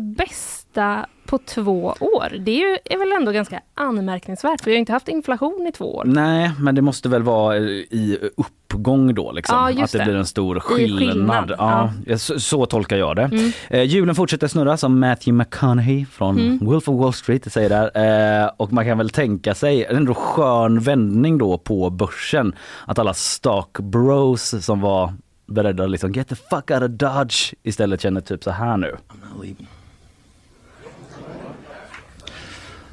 bästa 0.79 1.05
på 1.25 1.37
två 1.37 1.95
år, 1.99 2.37
det 2.39 2.51
är, 2.51 2.69
ju, 2.69 2.77
är 2.85 2.97
väl 2.97 3.11
ändå 3.11 3.31
ganska 3.31 3.61
anmärkningsvärt 3.73 4.61
för 4.61 4.65
vi 4.65 4.75
har 4.75 4.79
inte 4.79 4.93
haft 4.93 5.07
inflation 5.07 5.67
i 5.69 5.71
två 5.71 5.95
år. 5.95 6.03
Nej, 6.05 6.51
men 6.59 6.75
det 6.75 6.81
måste 6.81 7.09
väl 7.09 7.23
vara 7.23 7.57
eh, 7.57 7.61
i 7.63 8.17
uppgång 8.37 9.13
då 9.13 9.31
liksom. 9.31 9.55
Ja, 9.57 9.71
just 9.71 9.83
att 9.83 9.91
det, 9.91 9.97
det. 9.97 10.03
blir 10.05 10.15
en 10.15 10.25
stor 10.25 10.59
skillnad. 10.59 10.99
skillnad, 10.99 11.53
Ja, 11.57 12.17
Så, 12.17 12.39
så 12.39 12.65
tolkar 12.65 12.97
jag 12.97 13.15
det. 13.15 13.23
Mm. 13.23 13.51
Eh, 13.69 13.83
hjulen 13.83 14.15
fortsätter 14.15 14.47
snurra 14.47 14.77
som 14.77 14.99
Matthew 14.99 15.31
McConaughey 15.31 16.05
från 16.05 16.39
Mm. 16.39 16.57
Wolf 16.65 16.89
of 16.89 16.99
Wall 16.99 17.13
Street 17.13 17.53
säger 17.53 17.69
där. 17.69 18.43
Eh, 18.43 18.51
och 18.57 18.73
man 18.73 18.85
kan 18.85 18.97
väl 18.97 19.09
tänka 19.09 19.55
sig 19.55 19.85
en 19.85 19.95
ändå 19.95 20.13
skön 20.13 20.79
vändning 20.79 21.37
då 21.37 21.57
på 21.57 21.89
börsen. 21.89 22.55
Att 22.85 22.99
alla 22.99 23.13
stock 23.13 23.79
bros 23.79 24.65
som 24.65 24.81
var 24.81 25.13
beredda 25.45 25.83
att 25.83 25.89
liksom 25.89 26.11
get 26.11 26.27
the 26.27 26.35
fuck 26.35 26.71
out 26.71 26.83
of 26.83 26.89
dodge 26.89 27.53
istället 27.63 28.01
känner 28.01 28.21
typ 28.21 28.43
så 28.43 28.51
här 28.51 28.77
nu. 28.77 28.95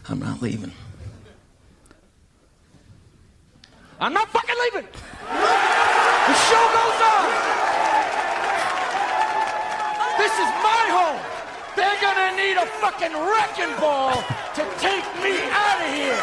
I'm 0.08 0.20
not 0.20 0.40
leaving. 0.40 0.72
I'm 3.98 4.12
not 4.12 4.28
fucking 4.28 4.54
leaving. 4.64 4.86
The 4.86 6.34
show 6.46 6.64
goes 6.78 7.00
on. 7.12 7.26
This 10.18 10.32
is 10.32 10.50
my 10.62 10.82
home. 10.94 11.35
They're 11.76 12.00
gonna 12.06 12.30
need 12.42 12.56
a 12.58 12.66
fucking 12.80 13.12
wrecking 13.28 13.74
ball 13.80 14.12
to 14.54 14.62
take 14.80 15.06
me 15.22 15.34
out 15.62 15.78
of 15.84 15.94
here. 15.94 16.22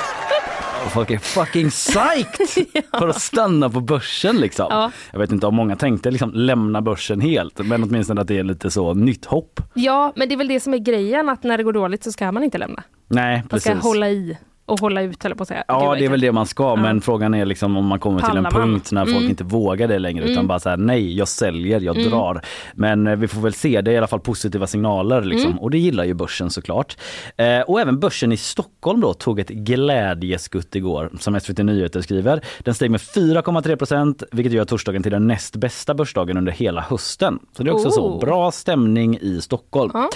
Folk 0.90 1.12
är 1.12 1.18
fucking 1.18 1.70
psyched 1.70 2.84
för 3.00 3.08
att 3.08 3.22
stanna 3.22 3.70
på 3.70 3.80
börsen 3.82 4.36
liksom. 4.38 4.68
Ja. 4.70 4.92
Jag 5.12 5.20
vet 5.20 5.32
inte 5.32 5.48
om 5.48 5.56
många 5.56 5.76
tänkte 5.76 6.12
liksom 6.12 6.32
lämna 6.34 6.82
börsen 6.82 7.22
helt 7.22 7.60
men 7.60 7.84
åtminstone 7.84 8.22
att 8.22 8.28
det 8.28 8.38
är 8.40 8.44
lite 8.44 8.72
så 8.72 8.94
nytt 8.94 9.26
hopp. 9.26 9.60
Ja, 9.74 10.14
men 10.16 10.30
det 10.30 10.36
är 10.36 10.38
väl 10.38 10.48
det 10.48 10.60
som 10.60 10.74
är 10.74 10.78
grejen 10.78 11.30
att 11.30 11.44
när 11.44 11.58
det 11.58 11.64
går 11.64 11.74
dåligt 11.74 12.04
så 12.04 12.12
ska 12.12 12.32
man 12.32 12.44
inte 12.44 12.58
lämna. 12.58 12.84
Nej 13.08 13.38
Man 13.38 13.48
precis. 13.50 13.64
ska 13.80 13.88
hålla 13.88 14.10
i 14.10 14.38
och 14.66 14.80
hålla 14.80 15.02
ut 15.02 15.24
jag 15.24 15.38
på 15.38 15.42
att 15.42 15.48
säga. 15.48 15.60
Gud, 15.60 15.66
Ja 15.76 15.86
vad 15.86 15.98
det 15.98 16.06
är 16.06 16.10
väl 16.10 16.22
det 16.22 16.32
man 16.32 16.46
ska 16.46 16.76
men 16.76 17.02
frågan 17.02 17.34
är 17.34 17.46
liksom 17.46 17.78
om 17.78 17.86
man 17.86 18.00
kommer 18.00 18.20
till 18.22 18.38
en 18.38 18.44
Pallar 18.44 18.60
man? 18.60 18.70
punkt 18.74 18.92
när 18.92 19.06
folk 19.06 19.18
Mm. 19.18 19.30
inte 19.30 19.44
vågar 19.44 19.88
det 19.88 20.00
längre 20.00 20.26
utan 20.26 20.48
bara 20.48 20.60
så 20.60 20.70
här 20.70 20.78
nej 20.78 21.18
jag 21.18 21.28
säljer, 21.28 21.80
jag 21.82 21.96
drar. 22.10 22.42
Men 22.74 23.08
eh, 23.08 23.16
vi 23.16 23.28
får 23.28 23.42
väl 23.42 23.54
se, 23.54 23.82
det 23.82 23.92
är 23.92 23.94
i 23.94 23.98
alla 23.98 24.08
fall 24.08 24.20
positiva 24.20 24.68
signaler 24.68 25.22
liksom 25.22 25.52
Mm. 25.52 25.60
och 25.64 25.72
det 25.72 25.78
gillar 25.78 26.04
ju 26.04 26.14
börsen 26.14 26.50
såklart. 26.50 26.98
Eh, 27.38 27.60
och 27.62 27.82
även 27.82 28.00
börsen 28.00 28.32
i 28.32 28.38
Stockholm 28.38 29.02
då 29.02 29.14
tog 29.14 29.40
ett 29.40 29.50
glädjeskutt 29.50 30.76
igår 30.76 31.10
som 31.20 31.40
SVT 31.40 31.58
Nyheter 31.64 32.02
skriver. 32.02 32.42
Den 32.60 32.74
steg 32.74 32.92
med 32.92 33.02
4,3 33.02 33.76
procent 33.76 34.24
vilket 34.32 34.54
gör 34.54 34.66
torsdagen 34.66 35.04
till 35.04 35.12
den 35.12 35.28
näst 35.28 35.56
bästa 35.56 35.94
börsdagen 35.94 36.38
under 36.38 36.52
hela 36.52 36.82
hösten. 36.82 37.40
Så 37.58 37.64
det 37.64 37.70
är 37.70 37.74
också 37.76 37.92
så 37.92 38.04
Oh. 38.14 38.20
bra 38.20 38.52
stämning 38.52 39.18
i 39.22 39.42
Stockholm. 39.42 39.92
Ja. 39.94 40.10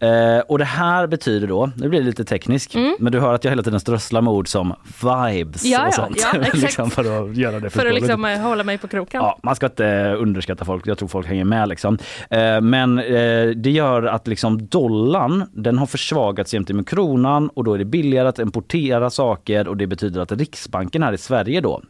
Eh, 0.00 0.38
och 0.48 0.58
det 0.58 0.64
här 0.64 1.06
betyder 1.06 1.46
då, 1.48 1.70
nu 1.76 1.88
blir 1.88 2.00
det 2.00 2.06
lite 2.06 2.24
tekniskt, 2.24 2.74
men 2.98 3.12
du 3.12 3.20
hör 3.20 3.34
att 3.34 3.44
jag 3.44 3.50
hela 3.50 3.62
tiden 3.62 3.80
strösslar 3.80 4.20
med 4.20 4.32
ord 4.32 4.48
som 4.48 4.74
vibes 5.02 5.64
Mm. 5.64 5.72
Ja, 5.72 5.80
och 5.80 5.86
ja, 5.88 5.92
sånt. 5.92 6.16
ja, 6.32 6.40
exakt. 6.40 6.56
liksom 6.56 6.90
för 6.90 7.24
att 7.30 7.36
göra 7.36 7.60
det 7.60 7.70
För 7.70 7.86
att 7.86 7.94
liksom 7.94 8.24
eh, 8.24 8.38
hålla 8.40 8.64
mig 8.64 8.78
på 8.78 8.88
kroken. 8.88 9.20
Ja, 9.22 9.38
man 9.42 9.56
ska 9.56 9.66
inte 9.66 9.86
eh, 9.86 10.22
underskatta 10.22 10.64
folk. 10.64 10.86
Jag 10.86 10.98
tror 10.98 11.08
folk 11.08 11.26
hänger 11.26 11.44
med. 11.44 11.68
Liksom. 11.68 11.98
Eh, 12.30 12.60
Men 12.60 12.98
eh, 12.98 13.46
det 13.56 13.70
gör 13.70 14.02
att 14.02 14.26
liksom 14.28 14.66
dollarn 14.66 15.44
den 15.52 15.78
har 15.78 15.86
försvagats 15.86 16.50
gentemot 16.52 16.88
kronan 16.88 17.48
och 17.48 17.64
då 17.64 17.74
är 17.74 17.78
det 17.78 17.84
billigare 17.84 18.28
att 18.28 18.38
importera 18.38 19.10
saker 19.10 19.68
och 19.68 19.76
det 19.76 19.86
betyder 19.86 20.20
att 20.20 20.32
Riksbanken 20.32 21.02
här 21.02 21.12
i 21.12 21.18
Sverige 21.18 21.60
då 21.60 21.82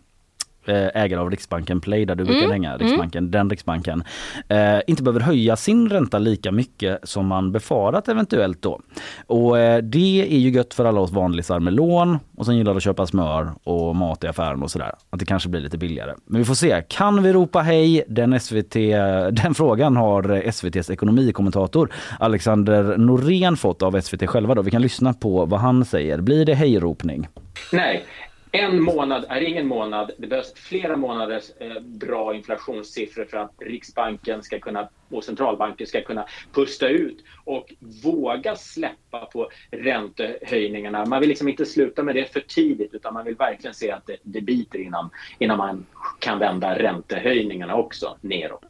ägare 0.68 1.20
av 1.20 1.30
Riksbanken 1.30 1.80
Play 1.80 2.04
där 2.04 2.14
du 2.14 2.24
brukar 2.24 2.40
Mm. 2.44 2.50
hänga, 2.50 2.76
Riksbanken, 2.76 3.30
den 3.30 3.50
Riksbanken, 3.50 4.04
eh, 4.48 4.78
inte 4.86 5.02
behöver 5.02 5.20
höja 5.20 5.56
sin 5.56 5.88
ränta 5.88 6.18
lika 6.18 6.52
mycket 6.52 6.98
som 7.02 7.26
man 7.26 7.52
befarat 7.52 8.08
eventuellt 8.08 8.62
då. 8.62 8.80
Och 9.26 9.58
eh, 9.58 9.82
det 9.82 10.22
är 10.34 10.38
ju 10.38 10.50
gött 10.50 10.74
för 10.74 10.84
alla 10.84 11.00
oss 11.00 11.10
vanlisar 11.12 11.60
med 11.60 11.72
lån 11.72 12.18
och 12.36 12.44
som 12.44 12.56
gillar 12.56 12.74
att 12.76 12.82
köpa 12.82 13.06
smör 13.06 13.50
och 13.64 13.96
mat 13.96 14.24
i 14.24 14.26
affären 14.26 14.62
och 14.62 14.70
sådär. 14.70 14.92
Att 15.10 15.18
det 15.18 15.24
kanske 15.26 15.48
blir 15.48 15.60
lite 15.60 15.78
billigare. 15.78 16.14
Men 16.26 16.38
vi 16.38 16.44
får 16.44 16.54
se. 16.54 16.82
Kan 16.88 17.22
vi 17.22 17.32
ropa 17.32 17.60
hej? 17.60 18.04
Den, 18.08 18.40
SVT, 18.40 18.72
den 19.32 19.54
frågan 19.54 19.96
har 19.96 20.30
SVTs 20.32 20.90
ekonomikommentator 20.90 21.92
Alexander 22.18 22.96
Norén 22.98 23.56
fått 23.56 23.82
av 23.82 24.00
SVT 24.00 24.26
själva. 24.26 24.54
Då. 24.54 24.62
Vi 24.62 24.70
kan 24.70 24.82
lyssna 24.82 25.12
på 25.12 25.44
vad 25.46 25.60
han 25.60 25.84
säger. 25.84 26.20
Blir 26.20 26.44
det 26.44 26.54
hejropning? 26.54 27.28
Nej, 27.72 28.04
en 28.52 28.82
månad 28.82 29.24
är 29.28 29.40
ingen 29.40 29.66
månad. 29.66 30.10
Det 30.18 30.26
behövs 30.26 30.54
flera 30.54 30.96
månaders 30.96 31.50
eh, 31.58 31.80
bra 31.80 32.34
inflationssiffror 32.34 33.24
för 33.24 33.36
att 33.38 33.52
Riksbanken 33.58 34.42
ska 34.42 34.58
kunna 34.58 34.88
och 35.10 35.24
centralbanker 35.24 35.86
ska 35.86 36.00
kunna 36.02 36.24
pusta 36.54 36.88
ut 36.88 37.18
och 37.44 37.74
våga 38.02 38.56
släppa 38.56 39.26
på 39.32 39.48
räntehöjningarna. 39.70 41.06
Man 41.06 41.20
vill 41.20 41.28
liksom 41.28 41.48
inte 41.48 41.66
sluta 41.66 42.02
med 42.02 42.14
det 42.14 42.32
för 42.32 42.40
tidigt 42.40 42.94
utan 42.94 43.14
man 43.14 43.24
vill 43.24 43.34
verkligen 43.34 43.74
se 43.74 43.90
att 43.92 44.06
det, 44.06 44.16
det 44.22 44.40
biter 44.40 44.78
innan, 44.78 45.10
innan 45.38 45.58
man 45.58 45.86
kan 46.18 46.38
vända 46.38 46.78
räntehöjningarna 46.78 47.74
också 47.74 48.16
neråt. 48.20 48.64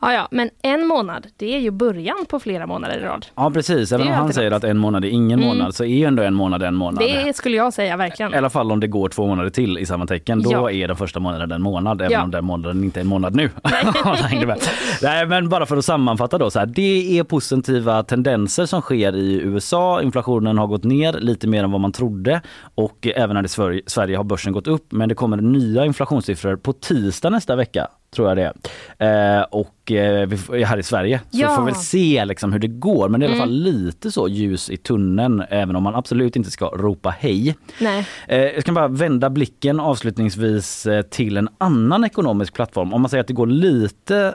Ja, 0.00 0.12
ja, 0.12 0.28
men 0.30 0.50
en 0.62 0.86
månad, 0.86 1.26
det 1.36 1.54
är 1.54 1.58
ju 1.58 1.70
början 1.70 2.16
på 2.28 2.40
flera 2.40 2.66
månader 2.66 2.98
i 2.98 3.02
rad. 3.02 3.26
Ja 3.34 3.50
precis, 3.50 3.92
även 3.92 4.06
om 4.06 4.12
han 4.12 4.32
säger 4.32 4.50
att 4.50 4.64
en 4.64 4.78
månad 4.78 5.04
är 5.04 5.08
ingen 5.08 5.38
Mm. 5.38 5.48
månad 5.48 5.74
så 5.74 5.84
är 5.84 5.88
ju 5.88 6.04
ändå 6.04 6.22
en 6.22 6.34
månad 6.34 6.62
en 6.62 6.74
månad. 6.74 6.98
Det 7.04 7.36
skulle 7.36 7.56
jag 7.56 7.72
säga 7.72 7.96
verkligen. 7.96 8.34
I 8.34 8.36
alla 8.36 8.50
fall 8.50 8.72
om 8.72 8.80
det 8.80 8.86
går 8.86 9.08
två 9.08 9.26
månader 9.26 9.50
till 9.50 9.78
i 9.78 9.86
samma 9.86 10.06
tecken. 10.06 10.42
Då 10.42 10.50
Ja. 10.52 10.70
är 10.70 10.88
den 10.88 10.96
första 10.96 11.20
månaden 11.20 11.52
en 11.52 11.62
månad, 11.62 12.00
även 12.00 12.12
Ja. 12.12 12.22
om 12.22 12.30
den 12.30 12.44
månaden 12.44 12.84
inte 12.84 13.00
är 13.00 13.02
en 13.02 13.06
månad 13.08 13.34
nu. 13.34 13.50
Nej, 15.02 15.26
men 15.28 15.47
bara 15.48 15.66
för 15.66 15.76
att 15.76 15.84
sammanfatta 15.84 16.38
då. 16.38 16.50
Så 16.50 16.58
här, 16.58 16.66
det 16.66 17.18
är 17.18 17.24
positiva 17.24 18.02
tendenser 18.02 18.66
som 18.66 18.80
sker 18.80 19.16
i 19.16 19.40
USA. 19.42 20.02
Inflationen 20.02 20.58
har 20.58 20.66
gått 20.66 20.84
ner 20.84 21.12
lite 21.12 21.46
mer 21.48 21.64
än 21.64 21.70
vad 21.72 21.80
man 21.80 21.92
trodde 21.92 22.40
och 22.74 23.06
även 23.14 23.36
här 23.36 23.44
i 23.74 23.82
Sverige, 23.86 24.16
har 24.16 24.24
börsen 24.24 24.52
gått 24.52 24.66
upp. 24.66 24.86
Men 24.92 25.08
det 25.08 25.14
kommer 25.14 25.36
nya 25.36 25.84
inflationssiffror 25.84 26.56
på 26.56 26.72
tisdag 26.72 27.30
nästa 27.30 27.56
vecka 27.56 27.88
tror 28.14 28.28
jag 28.28 28.36
det 28.36 28.52
är. 28.98 29.38
Eh, 29.38 29.42
och 29.42 29.92
eh, 29.92 30.28
här 30.66 30.78
i 30.78 30.82
Sverige. 30.82 31.20
Så 31.30 31.38
Ja. 31.38 31.50
vi 31.50 31.56
får 31.56 31.62
väl 31.64 31.74
se 31.74 32.24
liksom 32.24 32.52
hur 32.52 32.58
det 32.60 32.68
går. 32.68 33.08
Men 33.08 33.20
det 33.20 33.26
är 33.26 33.28
i 33.28 33.32
alla 33.32 33.42
Mm. 33.42 33.48
fall 33.48 33.62
lite 33.62 34.10
så 34.10 34.28
ljus 34.28 34.70
i 34.70 34.76
tunneln 34.76 35.42
även 35.50 35.76
om 35.76 35.82
man 35.82 35.94
absolut 35.94 36.36
inte 36.36 36.50
ska 36.50 36.66
ropa 36.66 37.14
hej. 37.18 37.56
Nej. 37.80 38.06
Eh, 38.28 38.38
Jag 38.38 38.62
ska 38.62 38.72
bara 38.72 38.88
vända 38.88 39.30
blicken 39.30 39.80
avslutningsvis 39.80 40.86
eh, 40.86 41.02
till 41.02 41.36
en 41.36 41.48
annan 41.58 42.04
ekonomisk 42.04 42.54
plattform. 42.54 42.94
Om 42.94 43.02
man 43.02 43.08
säger 43.08 43.20
att 43.20 43.26
det 43.28 43.34
går 43.34 43.46
lite 43.46 44.34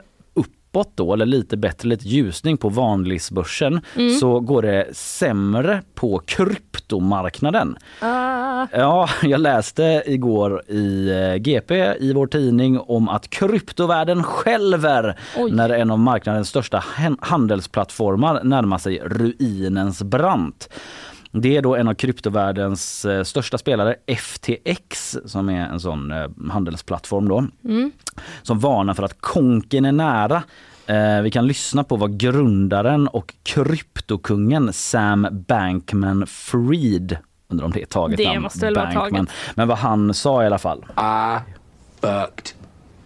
uppåt 0.74 0.92
då, 0.94 1.12
eller 1.12 1.26
lite 1.26 1.56
bättre, 1.56 1.88
lite 1.88 2.08
ljusning 2.08 2.56
på 2.56 2.68
vanlisbörsen 2.68 3.80
Mm. 3.96 4.14
så 4.18 4.40
går 4.40 4.62
det 4.62 4.96
sämre 4.96 5.82
på 5.94 6.18
kryptomarknaden. 6.26 7.76
Ah, 8.00 8.66
Ja, 8.72 9.08
jag 9.22 9.40
läste 9.40 10.02
igår 10.06 10.62
i 10.68 11.10
eh, 11.10 11.34
GP 11.36 11.74
i 12.00 12.12
vår 12.12 12.26
tidning 12.26 12.78
om 12.80 13.08
att 13.08 13.30
kryptovärlden 13.30 14.22
skälver 14.22 15.18
Oj. 15.36 15.50
när 15.52 15.70
en 15.70 15.90
av 15.90 15.98
marknadens 15.98 16.48
största 16.48 16.84
handelsplattformar 17.20 18.40
närmar 18.44 18.78
sig 18.78 18.98
ruinens 19.04 20.02
brant. 20.02 20.68
Det 21.36 21.56
är 21.56 21.62
då 21.62 21.76
en 21.76 21.88
av 21.88 21.94
kryptovärldens 21.94 23.04
eh, 23.04 23.22
största 23.22 23.58
spelare, 23.58 23.96
FTX, 24.06 25.18
som 25.24 25.48
är 25.48 25.60
en 25.68 25.80
sån 25.80 26.12
eh, 26.12 26.28
handelsplattform 26.50 27.28
då, 27.28 27.46
mm. 27.64 27.92
som 28.42 28.58
varnar 28.58 28.94
för 28.94 29.02
att 29.02 29.20
konken 29.20 29.84
är 29.84 29.92
nära. 29.92 30.42
Eh, 30.86 31.22
vi 31.22 31.30
kan 31.30 31.46
lyssna 31.46 31.84
på 31.84 31.96
vad 31.96 32.18
grundaren 32.18 33.08
och 33.08 33.34
kryptokungen 33.42 34.72
Sam 34.72 35.26
Bankman-Fried, 35.30 37.16
undrar 37.48 37.66
om 37.66 37.72
det 37.72 37.82
är 37.82 37.86
taget 37.86 38.16
Det 38.16 38.28
namn, 38.28 38.42
måste 38.42 38.66
väl 38.66 38.74
vara 38.74 38.92
taget. 38.92 39.28
men 39.54 39.68
vad 39.68 39.78
han 39.78 40.14
sa 40.14 40.42
i 40.42 40.46
alla 40.46 40.58
fall. 40.58 40.84
I 40.96 41.38
fucked 42.00 42.63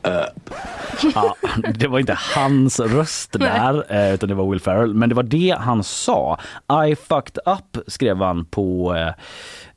up. 0.09 0.51
Ja, 1.15 1.37
det 1.75 1.89
var 1.89 1.99
inte 1.99 2.19
hans 2.35 2.81
röst 2.81 3.33
där, 3.33 3.93
eh, 3.93 4.15
utan 4.15 4.29
det 4.29 4.35
var 4.35 4.51
Will 4.51 4.61
Ferrell. 4.61 4.95
Men 4.95 5.09
det 5.09 5.15
var 5.15 5.23
det 5.23 5.57
han 5.61 5.85
sa. 5.85 6.39
I 6.89 6.97
fucked 6.97 7.39
up 7.47 7.79
skrev 7.87 8.19
han 8.19 8.45
på 8.45 8.95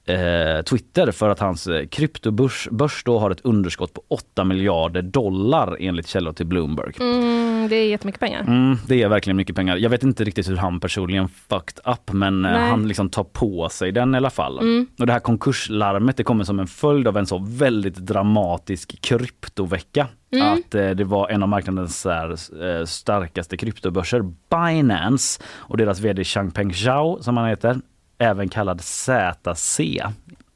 eh, 0.05 0.62
Twitter 0.62 1.12
för 1.12 1.29
att 1.29 1.39
hans 1.39 1.67
eh, 1.67 1.86
kryptobörs 1.86 2.67
börs 2.72 3.03
då 3.05 3.20
har 3.20 3.31
ett 3.31 3.41
underskott 3.41 3.93
på 3.93 4.03
8 4.08 4.43
miljarder 4.43 5.01
dollar 5.01 5.77
enligt 5.79 6.08
källor 6.08 6.34
till 6.34 6.46
Bloomberg. 6.46 6.93
mm, 7.00 7.67
det 7.70 7.75
är 7.75 7.89
jättemycket 7.89 8.20
pengar. 8.20 8.41
Mm, 8.41 8.77
det 8.88 9.03
är 9.03 9.08
verkligen 9.08 9.38
mycket 9.38 9.55
pengar. 9.55 9.77
Jag 9.77 9.89
vet 9.89 10.03
inte 10.03 10.24
riktigt 10.24 10.50
hur 10.50 10.55
han 10.58 10.79
personligen 10.79 11.27
fucked 11.27 11.79
up 11.86 12.12
men 12.13 12.46
eh, 12.46 12.51
Nej. 12.51 12.70
han 12.70 12.88
liksom 12.88 13.10
tar 13.10 13.24
på 13.24 13.70
sig 13.70 13.91
den 13.91 14.13
i 14.13 14.17
alla 14.17 14.29
fall. 14.29 14.60
Mm. 14.60 14.88
Och 15.00 15.08
det 15.08 15.13
här 15.13 15.20
konkurslarmet 15.20 16.17
det 16.17 16.24
kommer 16.24 16.43
som 16.43 16.60
en 16.60 16.67
följd 16.67 17.08
av 17.08 17.17
en 17.17 17.25
så 17.25 17.38
väldigt 17.48 17.96
dramatisk 17.96 19.01
kryptovecka. 19.01 20.08
Mm. 20.34 20.53
Att 20.53 20.75
eh, 20.75 20.89
det 20.89 21.03
var 21.03 21.29
en 21.29 21.43
av 21.43 21.50
marknadens 21.50 22.05
här, 22.05 22.29
eh, 22.65 22.86
starkaste 22.86 23.58
kryptobörser, 23.58 24.24
Binance 24.50 25.41
och 25.48 25.77
deras 25.77 26.00
vd 26.00 26.24
Changpeng 26.24 26.74
Zhao 26.74 27.22
som 27.22 27.38
han 27.38 27.50
heter, 27.50 27.77
även 28.21 28.49
kallad 28.49 28.81
ZC, 28.81 30.01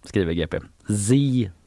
skriver 0.04 0.34
GP. 0.34 0.56
Z 0.88 1.12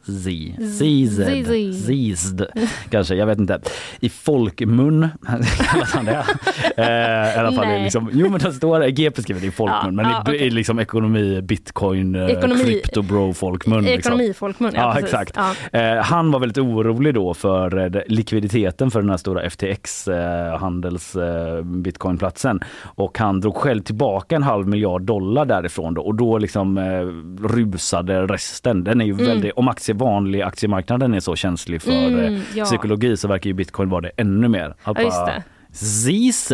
Z, 0.08 0.54
ZZ. 0.60 1.84
Zizd 1.86 2.42
kanske, 2.90 3.14
jag 3.14 3.26
vet 3.26 3.38
inte. 3.38 3.60
I 4.00 4.08
folkmun 4.08 5.08
kallas 5.72 5.92
han 5.94 6.04
det. 6.04 6.24
Eh, 6.76 7.36
I 7.36 7.38
alla 7.38 7.52
fall, 7.52 7.66
Nej. 7.66 7.82
liksom, 7.82 8.10
jo 8.12 8.28
men 8.30 8.40
det 8.40 8.52
står, 8.52 8.88
GP 8.88 9.22
skriver 9.22 9.40
det 9.40 9.46
i 9.46 9.50
folkmun, 9.50 9.80
Ja, 9.84 9.90
men 9.90 10.04
ja, 10.04 10.32
i, 10.32 10.34
i 10.34 10.36
okej. 10.38 10.50
liksom 10.50 10.78
ekonomi, 10.78 11.42
bitcoin, 11.42 12.14
eh, 12.14 12.26
Ekonomi- 12.26 12.64
kryptobro 12.64 13.32
folkmun. 13.32 13.84
Liksom. 13.84 14.12
Ekonomifolkmun, 14.12 14.70
ja, 14.74 14.80
Ja, 14.80 14.92
precis. 14.92 15.04
exakt. 15.04 15.36
Ja. 15.72 15.78
Eh, 15.80 16.02
han 16.04 16.30
var 16.30 16.40
väldigt 16.40 16.58
orolig 16.58 17.14
då 17.14 17.34
för 17.34 17.96
eh, 17.96 18.02
likviditeten 18.06 18.90
för 18.90 19.00
den 19.00 19.10
här 19.10 19.16
stora 19.16 19.50
FTX 19.50 20.08
eh, 20.08 20.58
handels 20.58 21.16
eh, 21.16 21.62
bitcoinplatsen 21.64 22.60
och 22.84 23.18
han 23.18 23.40
drog 23.40 23.56
själv 23.56 23.80
tillbaka 23.82 24.36
en 24.36 24.42
halv 24.42 24.68
miljard 24.68 25.02
dollar 25.02 25.44
därifrån 25.44 25.94
då 25.94 26.02
och 26.02 26.14
då 26.14 26.38
liksom 26.38 26.78
eh, 26.78 26.84
rusade 27.48 28.26
resten. 28.26 28.84
Den 28.84 29.00
är 29.00 29.04
ju 29.04 29.12
Mm. 29.18 29.26
väldigt, 29.26 29.52
om 29.52 29.68
aktie, 29.68 29.94
vanlig 29.98 30.42
aktiemarknaden 30.42 31.14
är 31.14 31.20
så 31.20 31.36
känslig 31.36 31.82
för 31.82 31.90
Mm, 31.92 32.34
eh, 32.34 32.40
ja. 32.54 32.64
psykologi 32.64 33.16
så 33.16 33.28
verkar 33.28 33.50
ju 33.50 33.54
bitcoin 33.54 33.88
vara 33.90 34.00
det 34.00 34.10
ännu 34.16 34.48
mer. 34.48 34.74
Att 34.82 34.98
Ja, 34.98 35.10
bara 35.10 35.26
det. 35.26 35.42
ZZ 35.72 36.50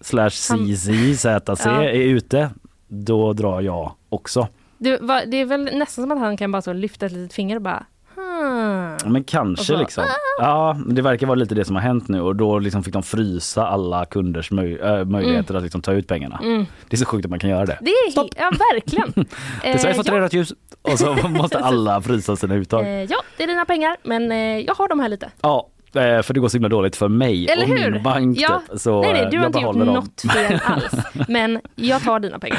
slash 0.00 0.30
CZZC 0.30 1.24
Ja. 1.64 1.82
är 1.84 1.92
ute, 1.92 2.50
då 2.88 3.32
drar 3.32 3.60
jag 3.60 3.92
också. 4.08 4.48
Det, 4.78 4.98
var, 5.02 5.22
det 5.26 5.36
är 5.36 5.44
väl 5.44 5.64
nästan 5.64 6.02
som 6.04 6.12
att 6.12 6.18
han 6.18 6.36
kan 6.36 6.52
bara 6.52 6.62
så 6.62 6.72
lyfta 6.72 7.06
ett 7.06 7.12
litet 7.12 7.32
finger 7.32 7.56
och 7.56 7.62
bara 7.62 7.86
hmm. 8.16 9.12
Men 9.12 9.24
kanske 9.24 9.64
så- 9.64 9.76
liksom. 9.76 10.04
Ja, 10.38 10.76
det 10.86 11.02
verkar 11.02 11.26
vara 11.26 11.34
lite 11.34 11.54
det 11.54 11.64
som 11.64 11.76
har 11.76 11.82
hänt 11.82 12.08
nu 12.08 12.20
och 12.20 12.36
då 12.36 12.58
liksom 12.58 12.82
fick 12.82 12.92
de 12.94 13.02
frysa 13.02 13.66
alla 13.66 14.04
kunders 14.04 14.50
möj- 14.50 14.98
äh, 15.00 15.04
möjligheter 15.04 15.54
att 15.54 15.62
liksom 15.62 15.82
ta 15.82 15.92
ut 15.92 16.06
pengarna. 16.08 16.40
Mm. 16.42 16.66
Det 16.88 16.96
är 16.96 16.98
så 16.98 17.04
sjukt 17.06 17.24
att 17.24 17.30
man 17.30 17.38
kan 17.38 17.50
göra 17.50 17.66
det. 17.66 17.78
Det 17.80 17.90
är 17.90 18.10
he- 18.12 18.28
ja, 18.36 18.50
verkligen. 18.72 19.12
Det 19.62 19.68
är 19.68 19.78
Sverige 19.78 19.94
fått 19.94 20.06
ja, 20.08 20.14
röda 20.14 20.28
ljus 20.36 20.52
och 20.82 20.98
så 20.98 21.14
måste 21.28 21.58
alla 21.58 22.00
frysa 22.02 22.36
sina 22.36 22.54
uttag. 22.54 22.82
eh, 22.84 22.88
ja, 23.04 23.16
det 23.36 23.42
är 23.42 23.46
dina 23.46 23.64
pengar, 23.64 23.96
men 24.02 24.32
eh, 24.32 24.38
jag 24.58 24.74
har 24.74 24.88
dem 24.88 25.00
här 25.00 25.08
lite. 25.08 25.30
Ja, 25.42 25.68
eh, 25.96 26.22
för 26.22 26.34
det 26.34 26.40
går 26.40 26.48
så 26.48 26.56
himla 26.56 26.68
dåligt 26.68 26.96
för 26.96 27.08
mig 27.08 27.48
Eller 27.48 27.62
och 27.62 27.68
hur? 27.78 27.90
min 27.90 28.02
bank. 28.02 28.38
ja. 28.40 28.62
Typ. 28.70 28.80
Så 28.80 29.02
nej, 29.02 29.12
nej, 29.12 29.28
du 29.30 29.38
har 29.38 29.46
inte 29.46 29.58
gjort 29.58 29.78
dem. 29.78 29.86
något 29.86 30.20
fel 30.32 30.60
alls. 30.64 30.94
Men 31.28 31.60
jag 31.74 32.02
tar 32.02 32.20
dina 32.20 32.38
pengar. 32.38 32.58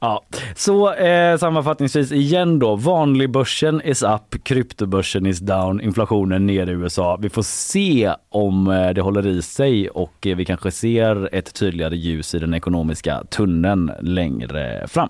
Ja, 0.00 0.22
så 0.56 0.92
eh, 0.92 1.36
sammanfattningsvis 1.38 2.12
igen 2.12 2.58
då. 2.58 2.76
Vanlig 2.76 3.30
börsen 3.30 3.80
is 3.80 4.02
up, 4.02 4.44
kryptobörsen 4.44 5.26
is 5.26 5.38
down, 5.40 5.80
inflationen 5.80 6.46
ner 6.46 6.66
i 6.66 6.70
USA. 6.72 7.18
Vi 7.20 7.28
får 7.28 7.42
se 7.42 8.12
om 8.28 8.68
eh, 8.68 8.90
det 8.90 9.00
håller 9.00 9.26
i 9.26 9.42
sig 9.42 9.88
och 9.88 10.26
eh, 10.26 10.36
vi 10.36 10.44
kanske 10.44 10.70
ser 10.70 11.34
ett 11.34 11.54
tydligare 11.54 11.96
ljus 11.96 12.34
i 12.34 12.38
den 12.38 12.54
ekonomiska 12.54 13.22
tunneln 13.30 13.90
längre 14.00 14.86
fram. 14.88 15.08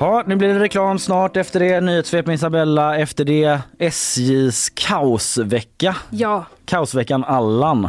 Ja, 0.00 0.22
nu 0.26 0.36
blir 0.36 0.48
det 0.48 0.60
reklam 0.60 0.98
snart. 0.98 1.36
Efter 1.36 1.60
det 1.60 1.80
nyhetssvep 1.80 2.26
med 2.26 2.34
Isabella. 2.34 2.96
Efter 2.98 3.24
det 3.24 3.60
SJs 3.78 4.70
kaosvecka. 4.74 5.96
Ja. 6.10 6.46
Kaosveckan 6.64 7.24
Allan. 7.24 7.88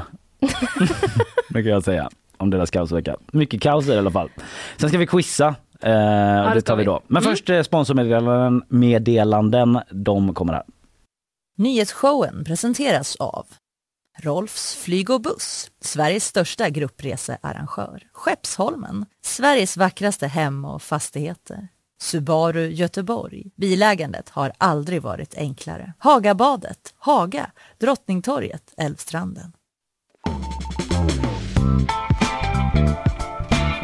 det 1.50 1.63
kan 1.63 1.72
jag 1.72 1.84
säga 1.84 2.10
om 2.38 2.50
deras 2.50 2.72
kaosvecka. 2.72 3.16
Mycket 3.34 3.62
kaos 3.62 3.88
i 3.88 3.98
alla 3.98 4.12
fall. 4.12 4.30
Sen 4.78 4.89
ska 4.89 4.98
vi 4.98 5.08
quizza. 5.08 5.56
Eh, 5.82 6.48
och 6.48 6.56
det 6.56 6.62
tar 6.62 6.75
vi 6.75 6.82
vi. 6.82 6.86
då. 6.86 7.01
Men 7.08 7.24
Mm. 7.24 7.32
först 7.36 7.50
eh, 7.50 7.62
sponsormeddelanden. 7.62 8.63
Meddelanden, 8.70 9.80
de 9.92 10.34
kommer 10.34 10.54
här. 10.54 10.63
Nyhetsshowen 11.58 12.44
presenteras 12.44 13.16
av 13.16 13.46
Rolfs 14.22 14.75
flyg 14.75 15.10
och 15.10 15.22
buss, 15.22 15.72
Sveriges 15.82 16.25
största 16.25 16.70
gruppresearrangör. 16.70 18.04
Skeppsholmen, 18.13 19.06
Sveriges 19.24 19.78
vackraste 19.78 20.28
hem 20.28 20.66
och 20.66 20.82
fastigheter. 20.82 21.68
Subaru 22.01 22.68
Göteborg. 22.68 23.51
Bilägandet 23.56 24.29
har 24.29 24.51
aldrig 24.58 25.01
varit 25.01 25.36
enklare. 25.38 25.94
Hagabadet, 25.98 26.94
Haga, 26.98 27.51
Drottningtorget, 27.79 28.74
Älvstranden. 28.77 29.51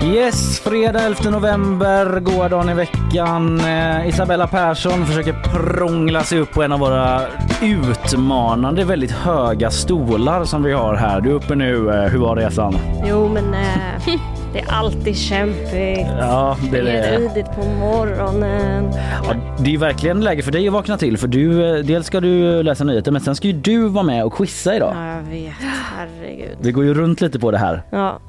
Yes, 0.05 0.59
fredag 0.59 0.99
11 1.05 1.29
november, 1.29 2.19
goa 2.19 2.49
dagen 2.49 2.69
i 2.69 2.73
veckan. 2.73 3.59
Eh, 3.59 4.07
Isabella 4.07 4.47
Persson 4.47 5.05
försöker 5.05 5.33
prångla 5.33 6.23
sig 6.23 6.39
upp 6.39 6.51
på 6.53 6.63
en 6.63 6.71
av 6.71 6.79
våra 6.79 7.21
utmanande, 7.63 8.83
väldigt 8.85 9.11
höga 9.11 9.71
stolar 9.71 10.43
som 10.45 10.63
vi 10.63 10.71
har 10.73 10.95
här. 10.95 11.21
Du 11.21 11.29
är 11.29 11.33
uppe 11.33 11.55
nu. 11.55 11.89
Eh, 11.89 12.03
hur 12.11 12.19
var 12.19 12.35
resan? 12.35 12.77
Jo, 13.05 13.29
men 13.33 13.53
eh, 13.53 14.19
det 14.53 14.59
är 14.59 14.71
alltid 14.71 15.17
kämpigt. 15.17 16.07
Ja, 16.19 16.57
det 16.71 16.77
är 16.79 16.83
Det 16.83 16.91
är 16.91 17.19
det. 17.19 17.29
tidigt 17.29 17.45
på 17.55 17.63
morgonen. 17.79 18.89
Ja, 19.27 19.33
det 19.59 19.65
är 19.65 19.71
ju 19.71 19.77
verkligen 19.77 20.21
läge 20.21 20.41
för 20.41 20.51
dig 20.51 20.67
att 20.67 20.73
vakna 20.73 20.97
till 20.97 21.17
för 21.17 21.27
du, 21.27 21.83
dels 21.83 22.07
ska 22.07 22.19
du 22.19 22.63
läsa 22.63 22.83
nyheter 22.83 23.11
men 23.11 23.21
sen 23.21 23.35
ska 23.35 23.47
ju 23.47 23.53
du 23.53 23.87
vara 23.87 24.03
med 24.03 24.25
och 24.25 24.33
quizza 24.33 24.75
idag. 24.75 24.93
Ja, 24.95 25.15
jag 25.15 25.21
vet. 25.21 25.53
Herregud. 25.97 26.57
Det 26.61 26.71
går 26.71 26.83
ju 26.83 26.93
runt 26.93 27.21
lite 27.21 27.39
på 27.39 27.51
det 27.51 27.57
här. 27.57 27.83
Ja. 27.89 28.19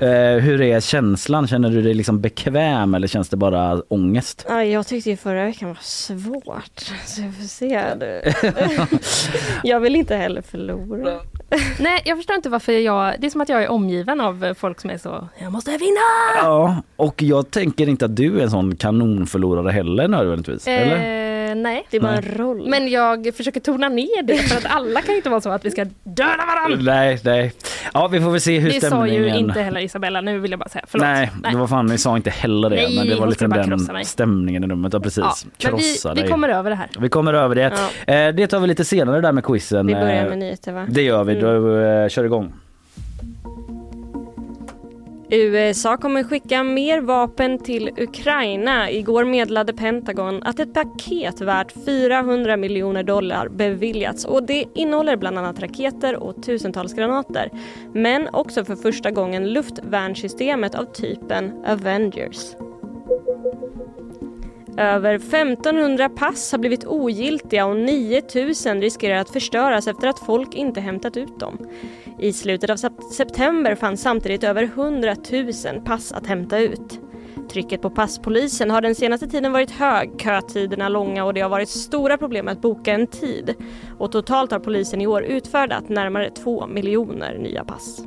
Hur 0.41 0.61
är 0.61 0.81
känslan? 0.81 1.47
Känner 1.47 1.66
du 1.71 1.83
dig 1.83 1.95
liksom 1.95 2.21
bekväm 2.21 2.95
eller 2.95 3.09
känns 3.09 3.29
det 3.29 3.37
bara 3.37 3.83
ångest? 3.89 4.47
Ja, 4.49 4.65
jag 4.65 4.87
tyckte 4.87 5.11
ju 5.11 5.17
förra 5.17 5.45
veckan 5.45 5.69
var 5.69 5.79
svårt. 5.81 6.81
Så 7.07 7.23
jag 7.23 7.35
får 7.35 7.43
se. 7.43 7.83
Jag 9.63 9.81
vill 9.81 9.97
inte 9.97 10.17
heller 10.17 10.43
förlora. 10.43 11.19
Nej, 11.81 12.03
jag 12.05 12.19
förstår 12.19 12.37
inte 12.37 12.49
varför 12.49 12.73
jag... 12.73 13.15
Det 13.21 13.27
är 13.27 13.31
som 13.31 13.41
att 13.41 13.49
jag 13.49 13.63
är 13.63 13.69
omgiven 13.69 14.21
av 14.21 14.55
folk 14.55 14.81
som 14.81 14.91
är 14.91 14.99
så, 14.99 15.29
jag 15.39 15.53
måste 15.53 15.71
vinna! 15.71 16.01
Ja, 16.43 16.83
och 16.97 17.23
jag 17.23 17.51
tänker 17.51 17.89
inte 17.89 18.05
att 18.05 18.17
du 18.17 18.39
är 18.39 18.43
en 18.43 18.51
sån 18.51 18.77
kanonförlorare 18.77 19.71
heller 19.71 20.09
nödvändigtvis. 20.09 20.67
eller? 20.69 21.26
Eh, 21.57 21.63
nej. 21.63 21.87
Det 21.91 21.97
är 21.97 22.01
bara 22.01 22.13
Nej. 22.13 22.23
en 22.31 22.39
roll. 22.39 22.69
Men 22.69 22.89
jag 22.89 23.35
försöker 23.35 23.61
tona 23.61 23.89
ner 23.89 24.23
det 24.23 24.37
för 24.39 24.57
att 24.57 24.67
alla 24.67 25.01
kan 25.03 25.11
ju 25.11 25.17
inte 25.17 25.31
vara 25.31 25.41
så 25.41 25.51
att 25.51 25.65
vi 25.65 25.71
ska 25.71 25.85
döda 26.05 26.37
varandra. 26.47 26.93
Nej, 26.95 27.21
nej. 27.25 27.53
Ja, 27.95 28.09
vi 28.09 28.21
får 28.21 28.31
väl 28.31 28.41
se 28.41 28.59
hur 28.59 28.69
Det 28.71 28.81
sa 28.81 28.87
stämningen... 28.87 29.23
ju 29.23 29.37
inte 29.37 29.61
heller 29.63 29.81
Isabella, 29.81 30.21
nu 30.21 30.39
vill 30.39 30.51
jag 30.51 30.61
bara 30.61 30.69
säga 30.69 30.85
förlåt. 30.89 31.07
Nej, 31.07 31.31
det 31.53 31.57
var 31.57 31.67
fan, 31.67 31.87
ni 31.87 31.99
sa 31.99 32.17
inte 32.17 32.31
heller 32.31 32.71
det. 32.71 32.77
Nej, 32.77 32.97
men 32.99 33.09
det 33.09 33.15
var 33.15 33.27
lite 33.27 33.45
krossa 33.47 33.93
den 33.93 34.05
stämningen 34.05 34.65
i 34.65 34.67
rummet. 34.67 34.93
Ja, 34.93 35.01
precis. 35.01 35.25
Ja, 35.25 35.35
vi, 35.45 35.65
Krossa 35.65 36.15
vi 36.15 36.21
dig. 36.21 36.31
kommer 36.31 36.49
över 36.49 36.71
det 36.71 36.77
här. 36.77 36.89
Vi 36.99 37.09
kommer 37.09 37.35
över 37.35 37.55
det. 37.55 37.65
Eh, 38.07 38.35
det 38.35 38.47
tar 38.47 38.61
vi 38.61 38.67
lite 38.67 38.85
senare 38.85 39.21
där 39.21 39.33
med 39.33 39.45
quizen. 39.45 39.87
Vi 39.87 39.95
börjar 39.95 40.23
Eh, 40.25 40.29
med 40.29 40.39
nyheter 40.39 40.73
va? 40.73 40.87
Det 40.89 41.03
gör 41.03 41.25
vi. 41.25 41.35
Då 41.41 41.79
eh, 41.79 42.09
kör 42.09 42.25
igång. 42.25 42.53
USA 45.31 45.97
kommer 45.97 46.23
skicka 46.23 46.63
mer 46.63 47.01
vapen 47.01 47.59
till 47.59 47.91
Ukraina. 47.97 48.91
Igår 48.91 49.25
meddelade 49.25 49.73
Pentagon 49.73 50.43
att 50.43 50.61
ett 50.61 50.75
paket 50.75 51.41
värt 51.41 51.73
400 51.85 52.57
miljoner 52.57 53.03
dollar 53.03 53.49
beviljats 53.49 54.25
och 54.25 54.43
det 54.43 54.65
innehåller 54.75 55.17
bland 55.17 55.39
annat 55.39 55.61
raketer 55.61 56.17
och 56.17 56.43
tusentals 56.43 56.95
granater. 56.95 57.51
Men 57.93 58.29
också 58.33 58.65
för 58.65 58.77
första 58.77 59.11
gången 59.11 59.53
luftvärnssystemet 59.53 60.75
av 60.75 60.85
typen 60.85 61.65
Avengers. 61.67 62.55
Över 64.79 65.15
1500 65.15 66.09
pass 66.09 66.53
har 66.53 66.59
blivit 66.59 66.87
ogiltiga 66.87 67.67
och 67.67 67.77
9000 67.77 68.81
riskerar 68.81 69.17
att 69.17 69.31
förstöras 69.31 69.87
efter 69.87 70.09
att 70.09 70.19
folk 70.19 70.55
inte 70.55 70.81
hämtat 70.81 71.17
ut 71.17 71.41
dem. 71.41 71.59
I 72.19 72.33
slutet 72.33 72.71
av 72.71 72.77
september 73.13 73.75
fanns 73.75 74.03
samtidigt 74.03 74.45
över 74.45 74.63
100 74.63 75.17
000 75.33 75.81
pass 75.85 76.13
att 76.13 76.27
hämta 76.27 76.59
ut. 76.59 77.01
Trycket 77.51 77.83
på 77.83 77.91
passpolisen 77.91 78.71
har 78.71 78.81
den 78.81 78.95
senaste 78.95 79.27
tiden 79.27 79.53
varit 79.53 79.71
hög, 79.71 80.11
kötiderna 80.21 80.89
långa 80.89 81.25
och 81.25 81.35
det 81.35 81.41
har 81.41 81.49
varit 81.49 81.69
stora 81.69 82.19
problem 82.19 82.49
att 82.49 82.63
boka 82.63 82.93
en 82.93 83.07
tid. 83.07 83.55
Och 83.99 84.13
totalt 84.13 84.51
har 84.51 84.59
polisen 84.59 85.01
i 85.01 85.07
år 85.07 85.23
utfärdat 85.23 85.89
närmare 85.89 86.31
2 86.31 86.67
miljoner 86.67 87.39
nya 87.39 87.65
pass. 87.65 88.03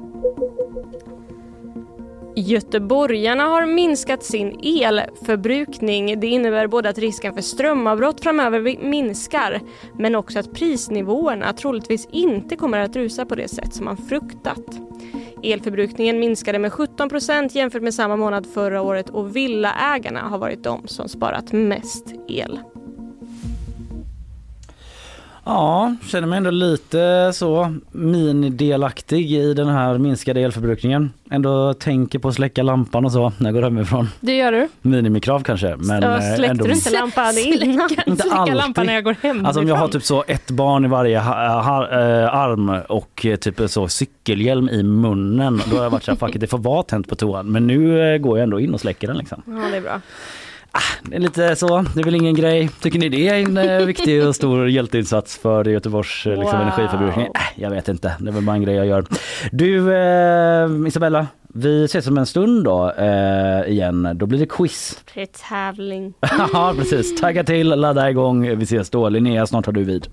Göteborgarna 2.40 3.44
har 3.44 3.66
minskat 3.66 4.24
sin 4.24 4.60
elförbrukning. 4.64 6.20
Det 6.20 6.28
innebär 6.28 6.68
både 6.68 6.90
att 6.90 6.98
risken 6.98 7.34
för 7.34 7.42
strömavbrott 7.42 8.24
framöver 8.24 8.78
minskar 8.84 9.62
men 9.98 10.16
också 10.16 10.40
att 10.40 10.54
prisnivåerna 10.54 11.54
troligtvis 11.54 12.08
inte 12.12 12.56
kommer 12.56 12.80
att 12.80 12.96
rusa 12.96 13.26
på 13.26 13.36
det 13.36 13.48
sätt 13.48 13.74
som 13.74 13.86
man 13.86 13.98
fruktat. 13.98 14.80
Elförbrukningen 15.44 16.20
minskade 16.20 16.60
med 16.60 16.74
17 16.74 17.10
procent 17.10 17.56
jämfört 17.56 17.84
med 17.84 17.94
samma 17.94 18.16
månad 18.16 18.48
förra 18.54 18.82
året 18.82 19.10
och 19.10 19.36
villaägarna 19.36 20.20
har 20.20 20.38
varit 20.38 20.64
de 20.64 20.88
som 20.88 21.10
sparat 21.10 21.52
mest 21.52 22.06
el. 22.28 22.60
Ja, 25.50 25.96
känner 26.06 26.28
mig 26.28 26.38
ändå 26.38 26.50
lite 26.52 27.32
så 27.34 27.76
minidelaktig 27.92 29.32
i 29.32 29.54
den 29.54 29.68
här 29.68 29.98
minskade 29.98 30.42
elförbrukningen. 30.42 31.14
Ändå 31.32 31.74
tänker 31.74 32.20
på 32.20 32.28
att 32.28 32.36
släcka 32.36 32.64
lampan 32.64 33.06
och 33.06 33.12
så 33.12 33.32
när 33.38 33.48
jag 33.48 33.54
går 33.54 33.62
hemifrån. 33.62 34.10
Det 34.20 34.38
gör 34.38 34.52
du. 34.52 34.68
Minimikrav 34.82 35.44
kanske. 35.44 35.76
Men 35.76 36.02
Ja, 36.02 36.18
eh, 36.18 36.36
släckte 36.36 36.52
ändå... 36.52 36.66
du 36.66 36.72
inte 36.72 36.90
lampan 36.90 37.38
innan? 37.38 37.90
Inte 38.08 38.24
Släcka 38.24 38.54
lampan 38.54 38.86
när 38.86 38.94
jag 38.94 39.04
går 39.04 39.16
hem. 39.22 39.46
Alltså 39.46 39.62
om 39.62 39.68
jag 39.68 39.76
har 39.76 39.88
typ 39.88 40.04
så 40.04 40.24
ett 40.28 40.52
barn 40.52 40.86
i 40.86 40.88
varje 40.88 41.20
ha, 41.20 41.90
eh, 41.92 42.36
arm 42.36 42.70
och 42.90 43.26
eh, 43.26 43.36
typ 43.36 43.62
så 43.68 43.88
cykelhjälm 43.88 44.70
i 44.70 44.84
munnen. 44.84 45.62
Då 45.72 45.76
har 45.76 45.84
jag 45.84 45.90
varit 45.90 46.04
så 46.04 46.12
här, 46.12 46.18
fuck 46.18 46.36
it, 46.36 46.42
det 46.42 46.48
får 46.48 46.58
vara 46.58 46.84
tänt 46.84 47.10
på 47.10 47.16
toan. 47.16 47.52
Men 47.52 47.68
nu 47.68 48.14
eh, 48.14 48.18
går 48.18 48.38
jag 48.38 48.44
ändå 48.44 48.60
in 48.60 48.74
och 48.74 48.80
släcker 48.80 49.08
den 49.08 49.18
liksom. 49.18 49.44
Ja, 49.46 49.70
det 49.72 49.78
är 49.78 49.82
bra. 49.82 50.02
Är 51.12 51.20
lite 51.20 51.56
så, 51.56 51.86
det 51.96 52.00
är 52.00 52.04
väl 52.04 52.16
ingen 52.16 52.36
grej. 52.36 52.70
Tycker 52.82 53.00
ni 53.00 53.10
det 53.10 53.28
är 53.28 53.36
en 53.36 53.58
eh, 53.58 53.86
viktig 53.86 54.28
och 54.28 54.36
stor 54.36 54.70
hjälteinsats 54.70 55.38
för 55.38 55.66
Göteborgs 55.66 56.26
eh, 56.26 56.40
liksom, 56.40 56.60
Wow. 56.60 56.68
energiförbrukning? 56.68 57.26
Äh, 57.26 57.62
jag 57.62 57.70
vet 57.70 57.88
inte, 57.88 58.16
det 58.20 58.30
är 58.30 58.34
väl 58.34 58.44
bara 58.44 58.56
en 58.56 58.62
grej 58.64 58.76
jag 58.76 58.86
gör. 58.88 59.06
Du 59.52 59.94
eh, 59.96 60.88
Isabella, 60.88 61.28
vi 61.54 61.86
ses 61.86 62.08
om 62.08 62.18
en 62.18 62.26
stund 62.26 62.64
då 62.64 62.92
eh, 62.98 63.72
igen. 63.72 64.10
Då 64.16 64.26
blir 64.26 64.40
det 64.40 64.46
quiz. 64.50 65.00
Det 65.14 65.22
är 65.22 65.26
tävling. 65.50 66.14
Ja 66.54 66.74
precis, 66.78 67.22
tagga 67.22 67.44
till, 67.44 67.68
ladda 67.70 68.10
igång. 68.10 68.58
Vi 68.58 68.64
ses 68.64 68.90
då. 68.90 69.10
Linnea, 69.10 69.48
snart 69.48 69.66
har 69.66 69.74
du 69.74 69.84
vid. 69.84 70.08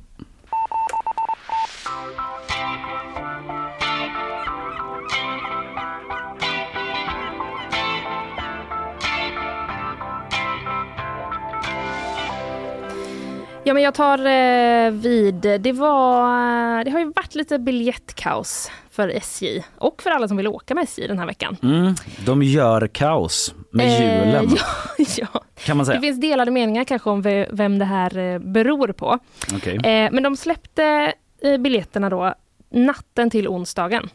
Ja 13.66 13.74
men 13.74 13.82
jag 13.82 13.94
tar 13.94 14.18
eh, 14.26 14.90
vid. 14.90 15.34
Det, 15.34 15.72
var, 15.72 16.84
det 16.84 16.90
har 16.90 16.98
ju 16.98 17.12
varit 17.16 17.34
lite 17.34 17.58
biljettkaos 17.58 18.70
för 18.90 19.08
SJ 19.08 19.64
och 19.78 20.02
för 20.02 20.10
alla 20.10 20.28
som 20.28 20.36
vill 20.36 20.46
åka 20.46 20.74
med 20.74 20.84
SJ 20.84 21.06
den 21.08 21.18
här 21.18 21.26
veckan. 21.26 21.56
Mm, 21.62 21.94
de 22.26 22.42
gör 22.42 22.86
kaos 22.88 23.54
med 23.70 23.86
julen 24.00 24.44
Eh, 24.46 24.52
ja, 24.98 25.06
ja. 25.32 25.40
kan 25.64 25.76
man 25.76 25.86
säga. 25.86 25.96
Det 26.00 26.06
finns 26.06 26.20
delade 26.20 26.50
meningar 26.50 26.84
kanske 26.84 27.10
om 27.10 27.22
ve- 27.22 27.48
vem 27.52 27.78
det 27.78 27.84
här 27.84 28.18
eh, 28.18 28.38
beror 28.38 28.88
på. 28.88 29.18
Okej. 29.54 29.76
Eh, 29.76 30.10
men 30.12 30.22
de 30.22 30.36
släppte 30.36 31.12
eh, 31.42 31.56
biljetterna 31.58 32.10
då 32.10 32.34
natten 32.70 33.30
till 33.30 33.48
onsdagen. 33.48 34.08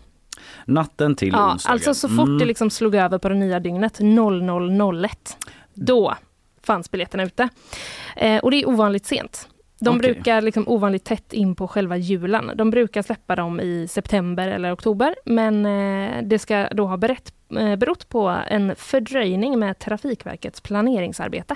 Natten 0.66 1.16
till 1.16 1.30
Ja, 1.34 1.52
onsdagen. 1.54 1.74
alltså 1.74 1.94
så 1.94 2.08
fort 2.10 2.20
Mm. 2.28 2.38
det 2.40 2.46
liksom 2.46 2.70
slog 2.70 2.96
över 2.96 3.18
på 3.18 3.30
det 3.30 3.36
nya 3.36 3.60
dygnet 3.60 4.00
00.01. 4.00 5.10
Då 5.74 6.16
fanns 6.64 6.92
biljetterna 6.92 7.24
ute. 7.24 7.50
Eh, 8.15 8.39
och 8.39 8.52
det 8.52 8.62
är 8.62 8.69
ovanligt 8.69 9.06
sent. 9.06 9.47
De 9.80 9.97
Okej. 9.97 10.13
brukar 10.13 10.41
liksom 10.41 10.67
ovanligt 10.67 11.04
tätt 11.04 11.34
in 11.34 11.56
på 11.56 11.67
själva 11.67 11.97
julen. 11.97 12.52
De 12.56 12.69
brukar 12.69 13.02
släppa 13.02 13.36
dem 13.36 13.60
i 13.60 13.88
september 13.89 14.47
eller 14.47 14.74
oktober. 14.74 15.15
Men 15.26 15.65
eh, 15.65 16.24
det 16.24 16.39
ska 16.39 16.67
då 16.71 16.86
ha 16.86 16.97
berett, 16.97 17.34
eh, 17.60 17.76
berott 17.76 18.10
på 18.10 18.38
en 18.47 18.76
fördröjning 18.76 19.60
med 19.60 19.80
Trafikverkets 19.80 20.62
planeringsarbete. 20.62 21.56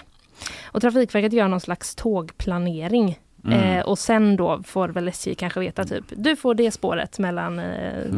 Och 0.65 0.81
Trafikverket 0.81 1.33
gör 1.33 1.47
någon 1.47 1.59
slags 1.59 1.95
tågplanering 1.95 3.19
Eh, 3.53 3.85
och 3.85 3.99
sen 3.99 4.35
då 4.35 4.63
får 4.63 4.89
väl 4.89 5.07
SJ 5.07 5.35
kanske 5.35 5.59
veta 5.59 5.83
typ, 5.83 6.03
du 6.09 6.35
får 6.35 6.55
det 6.55 6.71
spåret 6.71 7.19
mellan 7.19 7.59
eh, 7.59 7.65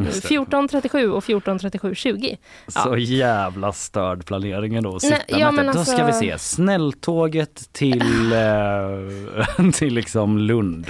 Just 0.04 0.28
det. 0.28 0.34
14.37 0.34 1.06
och 1.06 1.24
14.37.20. 1.24 2.36
Så 2.68 2.96
jävla 2.96 3.72
störd 3.72 4.26
planeringen 4.26 4.84
då. 4.84 5.00
Sitta 5.00 5.16
Nej, 5.28 5.40
ja, 5.40 5.50
men 5.50 5.66
det. 5.66 5.72
Då 5.72 5.84
ska 5.84 5.96
vi 5.96 6.02
alltså- 6.02 6.20
se, 6.20 6.38
snälltåget 6.38 7.72
till, 7.72 8.32
eh, 8.32 9.70
till 9.72 9.94
liksom 9.94 10.38
Lund. 10.38 10.86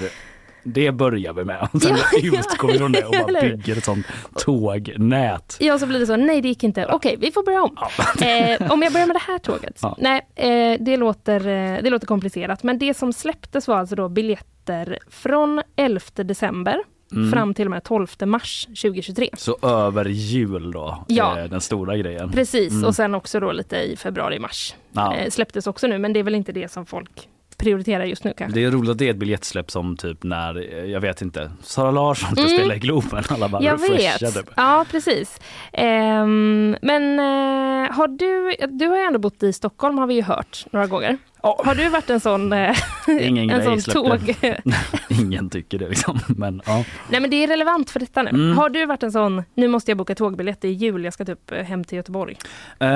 Det 0.73 0.93
börjar 0.93 1.33
vi 1.33 1.45
med. 1.45 1.69
Sen 1.83 1.97
Ja, 1.97 2.19
utgår 2.39 2.73
vi 2.73 2.79
från 2.79 2.93
det 2.93 3.05
och 3.05 3.13
bara 3.13 3.41
bygger 3.41 3.77
ett 3.77 3.85
sånt 3.85 4.07
tågnät. 4.39 5.57
Ja, 5.61 5.79
så 5.79 5.87
blir 5.87 5.99
det 6.01 6.07
så. 6.07 6.17
Nej, 6.17 6.41
det 6.41 6.49
gick 6.49 6.65
inte. 6.65 6.87
Okej, 6.87 7.17
vi 7.21 7.33
får 7.33 7.43
börja 7.43 7.63
om. 7.63 7.77
Eh, 8.23 8.73
om 8.73 8.83
jag 8.83 8.93
börjar 8.93 9.07
med 9.07 9.17
det 9.17 9.23
här 9.27 9.39
tåget. 9.39 9.79
Ja. 9.83 9.97
Nej, 10.01 10.21
eh, 10.35 10.81
det, 10.81 10.97
låter, 10.97 11.41
eh, 11.49 11.83
det 11.83 11.91
låter 11.91 12.07
komplicerat. 12.07 12.63
Men 12.63 12.79
det 12.79 12.95
som 12.97 13.13
släpptes 13.13 13.69
var 13.69 13.77
alltså 13.77 13.95
då 13.97 14.09
biljetter 14.09 14.99
från 15.11 15.63
11 15.77 16.01
december 16.25 16.79
Mm. 17.13 17.31
fram 17.33 17.55
till 17.55 17.65
och 17.67 17.71
med 17.71 17.85
12 17.85 18.07
mars 18.27 18.67
2023. 18.67 19.31
Så 19.37 19.57
över 19.63 20.05
jul 20.05 20.73
då, 20.73 21.05
Ja. 21.09 21.37
är 21.39 21.49
den 21.49 21.61
stora 21.61 21.97
grejen. 21.97 22.33
Precis, 22.33 22.73
Mm. 22.73 22.85
och 22.85 22.95
sen 22.95 23.15
också 23.15 23.41
då 23.41 23.53
lite 23.53 23.77
i 23.77 23.97
februari-mars. 23.97 24.75
Ja. 24.93 25.15
Eh, 25.17 25.31
släpptes 25.31 25.67
också 25.67 25.87
nu, 25.87 25.99
men 25.99 26.13
det 26.13 26.21
är 26.21 26.25
väl 26.25 26.35
inte 26.35 26.53
det 26.53 26.73
som 26.73 26.87
folk 26.87 27.29
prioriterar 27.59 28.05
just 28.05 28.25
nu 28.25 28.33
kanske. 28.39 28.61
Det 28.61 28.65
är 28.67 28.71
roligt 28.71 28.91
att 28.91 28.99
det 28.99 29.07
är 29.07 29.11
ett 29.11 29.17
biljettsläpp 29.17 29.71
som 29.71 29.97
typ 29.97 30.23
när, 30.23 30.75
eh, 30.79 30.85
jag 30.85 31.01
vet 31.01 31.23
inte, 31.23 31.51
Sara 31.63 31.91
Larsson 31.91 32.31
ska 32.33 32.41
Mm. 32.45 32.57
spela 32.59 32.75
i 32.75 32.79
Globen. 32.79 33.25
Alla 33.29 33.49
bara 33.49 33.63
Jag 33.63 33.79
vet. 33.81 34.19
typ. 34.35 34.51
Ja, 34.57 34.85
precis. 34.91 35.41
Ehm, 35.73 36.77
men 36.83 37.19
eh, 37.19 37.93
har 37.97 38.09
du, 38.09 38.55
du 38.79 38.87
har 38.87 38.97
ju 38.97 39.03
ändå 39.03 39.19
bott 39.19 39.43
i 39.43 39.53
Stockholm 39.53 39.99
har 39.99 40.07
vi 40.07 40.15
ju 40.15 40.23
hört 40.23 40.67
några 40.71 40.87
gånger. 40.87 41.19
Har 41.59 41.75
du 41.75 41.89
varit 41.89 42.11
en 42.11 42.21
sån, 42.21 42.53
eh, 42.53 42.77
Ingen 43.21 43.51
en 43.51 43.81
sån 43.81 43.95
tåg... 43.95 44.35
Ingen 45.09 45.51
tycker 45.51 45.79
det 45.79 45.89
liksom. 45.89 46.19
Men 46.29 46.63
ja. 46.67 46.85
Nej 47.11 47.21
men 47.21 47.31
det 47.31 47.45
är 47.45 47.49
relevant 47.49 47.91
för 47.91 48.01
detta 48.01 48.23
nu. 48.23 48.31
Mm. 48.31 48.59
Har 48.59 48.69
du 48.71 48.87
varit 48.87 49.03
en 49.03 49.13
sån, 49.13 49.43
nu 49.55 49.69
måste 49.69 49.91
jag 49.91 49.99
boka 49.99 50.15
tågbiljett 50.15 50.65
i 50.65 50.69
jul, 50.69 51.05
jag 51.05 51.13
ska 51.13 51.25
typ 51.25 51.53
eh, 51.53 51.63
hem 51.65 51.85
till 51.85 51.97
Göteborg. 51.97 52.37
Eh, 52.81 52.89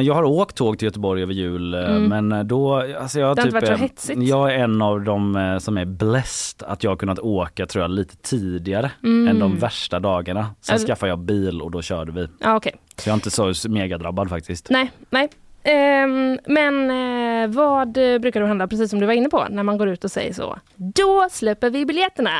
jag 0.00 0.14
har 0.14 0.24
åkt 0.24 0.56
tåg 0.56 0.78
till 0.78 0.86
Göteborg 0.86 1.22
över 1.22 1.32
jul 1.34 1.74
Mm. 1.74 2.26
men 2.26 2.48
då, 2.48 2.74
alltså 3.00 3.20
jag, 3.20 3.36
Det 3.36 3.42
typ, 3.42 3.52
varit 3.52 3.66
så 3.66 3.74
hetsigt. 3.74 4.22
jag 4.22 4.54
är 4.54 4.58
en 4.58 4.82
av 4.82 5.00
de 5.00 5.58
som 5.60 5.78
är 5.78 5.84
blessed 5.84 6.68
att 6.68 6.84
jag 6.84 6.90
har 6.90 6.96
kunnat 6.96 7.18
åka 7.18 7.66
tror 7.66 7.82
jag 7.84 7.90
lite 7.90 8.16
tidigare 8.16 8.90
Mm. 9.04 9.28
än 9.28 9.38
de 9.38 9.56
värsta 9.58 10.00
dagarna. 10.00 10.46
Sen 10.60 10.72
Alltså- 10.72 10.86
skaffade 10.88 11.10
jag 11.12 11.18
bil 11.18 11.62
och 11.62 11.70
då 11.70 11.82
körde 11.82 12.12
vi. 12.12 12.28
Ja 12.40 12.56
okej. 12.56 12.72
Så 12.96 13.08
jag 13.08 13.12
är 13.12 13.14
inte 13.14 13.30
så 13.30 13.68
megadrabbad 13.68 14.28
faktiskt. 14.28 14.70
Nej, 14.70 14.90
nej. 15.10 15.28
Ehm, 15.62 16.38
men 16.46 16.90
eh, 16.90 17.48
vad 17.56 17.92
brukar 17.92 18.40
du 18.40 18.46
hända, 18.46 18.66
precis 18.68 18.90
som 18.90 19.00
du 19.00 19.06
var 19.06 19.12
inne 19.12 19.28
på, 19.28 19.46
när 19.50 19.62
man 19.62 19.78
går 19.78 19.88
ut 19.88 20.04
och 20.04 20.10
säger 20.10 20.32
så? 20.32 20.58
Då 20.76 21.28
släpper 21.30 21.70
vi 21.70 21.86
biljetterna! 21.86 22.30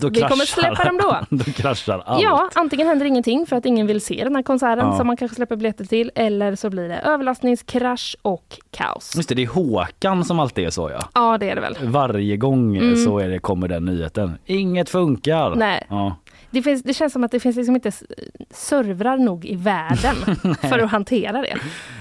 Då 0.00 0.08
vi 0.08 0.20
kommer 0.20 0.46
släppa 0.46 0.84
dem 0.84 0.96
då. 1.02 1.16
då 1.36 1.44
kraschar 1.44 2.02
allt. 2.06 2.22
Ja, 2.22 2.50
antingen 2.54 2.86
händer 2.86 3.06
ingenting 3.06 3.46
för 3.46 3.56
att 3.56 3.66
ingen 3.66 3.86
vill 3.86 4.00
se 4.00 4.24
den 4.24 4.36
här 4.36 4.42
konserten 4.42 4.86
Ja. 4.86 4.96
som 4.96 5.06
man 5.06 5.16
kanske 5.16 5.34
släpper 5.34 5.56
biljetter 5.56 5.84
till, 5.84 6.10
eller 6.14 6.54
så 6.56 6.70
blir 6.70 6.88
det 6.88 6.98
överlastningskrasch 6.98 8.16
och 8.22 8.58
kaos. 8.70 9.16
Just 9.16 9.28
det, 9.28 9.34
det 9.34 9.42
är 9.42 9.46
Håkan 9.46 10.24
som 10.24 10.40
alltid 10.40 10.66
är 10.66 10.70
så 10.70 10.90
ja. 10.90 11.00
Ja, 11.14 11.38
det 11.38 11.50
är 11.50 11.54
det 11.54 11.60
väl. 11.60 11.76
Varje 11.82 12.36
gång 12.36 12.76
eh, 12.76 12.82
Mm. 12.82 12.96
så 12.96 13.18
är 13.18 13.28
det, 13.28 13.38
kommer 13.38 13.68
den 13.68 13.84
nyheten. 13.84 14.38
Inget 14.46 14.88
funkar. 14.90 15.54
Nej. 15.54 15.86
Ja. 15.88 16.16
Det, 16.50 16.62
finns, 16.62 16.82
det 16.82 16.94
känns 16.94 17.12
som 17.12 17.24
att 17.24 17.30
det 17.30 17.40
finns 17.40 17.56
liksom 17.56 17.74
inte 17.74 17.92
servrar 18.50 19.16
nog 19.18 19.44
i 19.44 19.56
världen 19.56 20.14
för 20.60 20.78
att 20.78 20.90
hantera 20.90 21.42
det. 21.42 21.56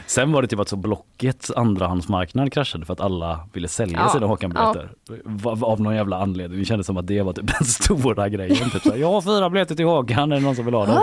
Sen 0.05 0.31
var 0.31 0.41
det 0.41 0.47
typ 0.47 0.59
att 0.59 0.69
så 0.69 0.75
Blockets 0.75 1.51
andrahandsmarknad 1.51 2.53
kraschade 2.53 2.85
för 2.85 2.93
att 2.93 3.01
alla 3.01 3.39
ville 3.53 3.67
sälja 3.67 3.99
Ja, 3.99 4.09
sina 4.09 4.25
Håkan-biljetter. 4.27 4.89
Va- 5.23 5.57
Av 5.61 5.81
någon 5.81 5.95
jävla 5.95 6.17
anledning. 6.21 6.59
Det 6.59 6.65
kändes 6.65 6.87
som 6.87 6.97
att 6.97 7.07
det 7.07 7.21
var 7.21 7.33
typ 7.33 7.47
den 7.59 7.65
stora 7.67 8.29
grejen. 8.29 8.69
Typ 8.69 8.81
så 8.81 8.93
jag 8.97 9.11
har 9.11 9.21
fyra 9.21 9.49
biljetter 9.49 9.75
till 9.75 9.85
Håkan, 9.85 10.31
är 10.31 10.35
det 10.35 10.41
någon 10.41 10.55
som 10.55 10.65
vill 10.65 10.73
ha 10.73 10.85
dem? 10.85 11.01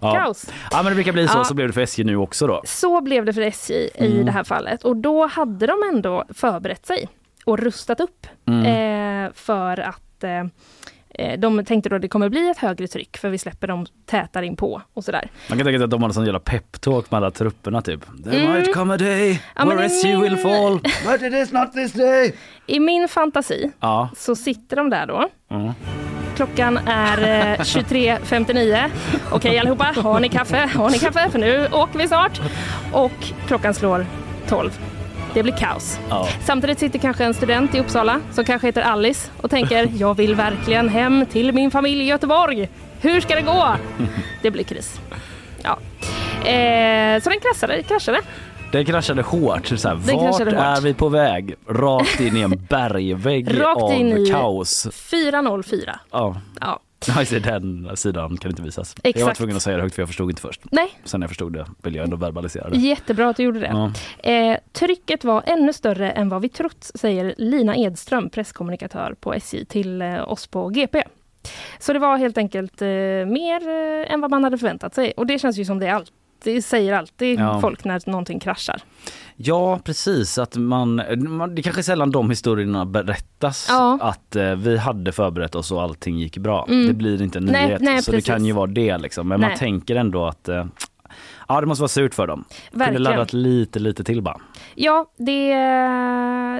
Ah, 0.00 0.14
kaos. 0.14 0.46
Ja 0.70 0.76
men 0.76 0.86
det 0.86 0.94
brukar 0.94 1.12
bli 1.12 1.28
så, 1.28 1.38
Ja. 1.38 1.44
så 1.44 1.54
blev 1.54 1.66
det 1.66 1.72
för 1.72 1.80
SJ 1.80 2.04
nu 2.04 2.16
också 2.16 2.46
då. 2.46 2.62
Så 2.64 3.00
blev 3.00 3.24
det 3.24 3.32
för 3.32 3.40
SJ 3.42 3.74
i 3.74 3.90
Mm. 4.12 4.26
det 4.26 4.32
här 4.32 4.44
fallet 4.44 4.84
och 4.84 4.96
då 4.96 5.26
hade 5.26 5.66
de 5.66 5.74
ändå 5.94 6.24
förberett 6.34 6.86
sig 6.86 7.08
och 7.44 7.58
rustat 7.58 8.00
upp 8.00 8.26
Mm. 8.46 9.26
eh, 9.26 9.32
för 9.34 9.80
att 9.80 10.24
eh, 10.24 10.44
de 11.38 11.64
tänkte 11.64 11.88
då 11.88 11.96
att 11.96 12.02
det 12.02 12.08
kommer 12.08 12.28
bli 12.28 12.50
ett 12.50 12.58
högre 12.58 12.86
tryck 12.88 13.16
för 13.16 13.28
vi 13.28 13.38
släpper 13.38 13.66
dem 13.66 13.86
tätare 14.06 14.46
in 14.46 14.56
på 14.56 14.82
och 14.94 15.04
sådär. 15.04 15.28
Man 15.48 15.58
kan 15.58 15.64
tänka 15.66 15.78
sig 15.78 15.84
att 15.84 15.90
de 15.90 16.02
hade 16.02 16.14
sån 16.14 16.24
jävla 16.24 16.40
peptalk 16.40 17.10
med 17.10 17.18
alla 17.18 17.30
trupperna 17.30 17.82
typ. 17.82 18.00
There 18.24 18.40
Mm. 18.40 18.52
might 18.52 18.74
come 18.74 18.94
a 18.94 18.96
day 18.96 19.42
Ja, 19.56 19.64
where 19.64 19.82
i 19.82 19.86
SJ 19.86 20.08
will 20.16 20.20
min- 20.32 20.36
fall. 20.42 20.78
But 21.12 21.22
it 21.22 21.32
is 21.34 21.52
not 21.52 21.72
this 21.72 21.92
day. 21.92 22.34
I 22.66 22.80
min 22.80 23.08
fantasi 23.08 23.70
Ja. 23.80 24.08
så 24.16 24.36
sitter 24.36 24.76
de 24.76 24.90
där 24.90 25.06
då. 25.06 25.28
Mm. 25.50 25.72
Klockan 26.36 26.78
är 26.86 27.18
eh, 27.52 27.58
23.59. 27.64 28.90
Okej 29.30 29.58
allihopa, 29.58 29.84
har 29.96 30.20
ni 30.20 30.28
kaffe? 30.28 30.70
Har 30.74 30.90
ni 30.90 30.98
kaffe? 30.98 31.30
För 31.30 31.38
nu 31.38 31.68
åker 31.72 31.98
vi 31.98 32.08
snart. 32.08 32.40
Och 32.92 33.12
klockan 33.46 33.74
slår 33.74 34.06
12. 34.48 34.70
Det 35.34 35.42
blir 35.42 35.52
kaos. 35.52 35.98
Ja. 36.10 36.28
Samtidigt 36.44 36.78
sitter 36.78 36.98
kanske 36.98 37.24
en 37.24 37.34
student 37.34 37.74
i 37.74 37.80
Uppsala 37.80 38.20
som 38.32 38.44
kanske 38.44 38.68
heter 38.68 38.82
Alice 38.82 39.30
och 39.40 39.50
tänker 39.50 39.88
jag 39.96 40.16
vill 40.16 40.34
verkligen 40.34 40.88
hem 40.88 41.26
till 41.26 41.52
min 41.52 41.70
familj 41.70 42.02
i 42.02 42.06
Göteborg. 42.06 42.68
Hur 43.00 43.20
ska 43.20 43.34
det 43.34 43.42
gå? 43.42 43.66
Det 44.42 44.50
blir 44.50 44.64
kris. 44.64 45.00
Ja. 45.62 45.78
Eh, 46.50 47.22
så 47.22 47.30
den 47.30 47.40
kraschade. 47.40 47.82
kraschade. 47.82 48.20
Det 48.72 48.84
kraschade 48.84 49.22
hårt. 49.22 49.66
Så 49.66 49.88
här, 49.88 49.94
Den 50.06 50.16
vart 50.16 50.38
hårt. 50.38 50.48
är 50.52 50.80
vi 50.80 50.94
på 50.94 51.08
väg? 51.08 51.54
Rakt 51.68 52.20
in 52.20 52.36
i 52.36 52.40
en 52.40 52.66
bergvägg 52.70 53.60
Rakt 53.60 53.82
av 53.82 53.92
in 53.92 54.12
i- 54.18 54.26
kaos. 54.30 54.88
404. 54.92 56.00
Ja. 56.10 56.36
Ja. 56.60 56.80
Ja, 57.14 57.20
just 57.20 57.30
det, 57.32 57.40
den 57.40 57.96
sidan 57.96 58.36
kan 58.36 58.50
inte 58.50 58.62
visas. 58.62 58.94
Jag 59.02 59.12
var 59.12 59.20
Exakt. 59.20 59.36
tvungen 59.38 59.56
att 59.56 59.62
säga 59.62 59.76
det 59.76 59.82
högt 59.82 59.94
för 59.94 60.02
jag 60.02 60.08
förstod 60.08 60.30
inte 60.30 60.42
först. 60.42 60.60
Nej, 60.70 60.88
Sen 61.04 61.20
när 61.20 61.24
jag 61.24 61.30
förstod 61.30 61.52
det 61.52 61.66
vill 61.82 61.94
jag 61.94 62.04
ändå 62.04 62.16
verbalisera 62.16 62.70
det. 62.70 62.76
jättebra 62.78 63.28
att 63.28 63.36
du 63.36 63.42
gjorde 63.42 63.60
det. 63.60 63.90
Ja. 64.22 64.30
Eh, 64.30 64.58
trycket 64.72 65.24
var 65.24 65.42
ännu 65.46 65.72
större 65.72 66.10
än 66.10 66.28
vad 66.28 66.42
vi 66.42 66.48
trott, 66.48 66.90
säger 66.94 67.34
Lina 67.38 67.76
Edström, 67.76 68.30
presskommunikatör 68.30 69.14
på 69.20 69.34
SJ, 69.34 69.64
till 69.64 70.02
eh, 70.02 70.28
oss 70.32 70.46
på 70.46 70.68
GP. 70.68 71.02
Så 71.78 71.92
det 71.92 71.98
var 71.98 72.16
helt 72.16 72.38
enkelt 72.38 72.82
eh, 72.82 72.88
mer 73.26 73.68
eh, 73.68 74.12
än 74.12 74.20
vad 74.20 74.30
man 74.30 74.44
hade 74.44 74.58
förväntat 74.58 74.94
sig. 74.94 75.12
Och 75.16 75.26
det 75.26 75.38
känns 75.38 75.56
ju 75.58 75.64
som 75.64 75.78
det 75.78 75.88
alltid 75.88 76.64
säger 76.64 76.92
alltid 76.92 77.40
Ja. 77.40 77.60
folk 77.60 77.84
när 77.84 78.02
någonting 78.10 78.40
kraschar. 78.40 78.82
Ja 79.36 79.78
precis, 79.84 80.38
att 80.38 80.56
man, 80.56 81.02
man, 81.18 81.54
det 81.54 81.62
kanske 81.62 81.80
är 81.80 81.82
sällan 81.82 82.10
de 82.10 82.30
historierna 82.30 82.86
berättas. 82.86 83.66
Ja. 83.68 83.98
Att 84.00 84.36
eh, 84.36 84.54
vi 84.54 84.76
hade 84.78 85.12
förberett 85.12 85.54
oss 85.54 85.72
och 85.72 85.82
allting 85.82 86.18
gick 86.18 86.38
bra. 86.38 86.66
Mm. 86.68 86.86
Det 86.86 86.94
blir 86.94 87.22
inte 87.22 87.38
en 87.38 87.44
Nej, 87.44 87.66
nyhet. 87.66 87.80
nej, 87.82 88.02
så 88.02 88.10
det 88.10 88.20
kan 88.20 88.34
precis. 88.34 88.48
ju 88.48 88.52
vara 88.52 88.66
det 88.66 88.98
liksom. 88.98 89.28
Men 89.28 89.40
Nej. 89.40 89.48
man 89.50 89.58
tänker 89.58 89.96
ändå 89.96 90.26
att 90.26 90.48
eh, 90.48 90.66
ja, 91.48 91.60
det 91.60 91.66
måste 91.66 91.82
vara 91.82 91.88
surt 91.88 92.14
för 92.14 92.26
dem. 92.26 92.44
Kunde 92.70 92.84
Verkligen. 92.84 93.02
laddat 93.02 93.32
lite, 93.32 93.78
lite 93.78 94.04
till 94.04 94.22
bara. 94.22 94.40
Ja, 94.76 95.06
det, 95.16 95.54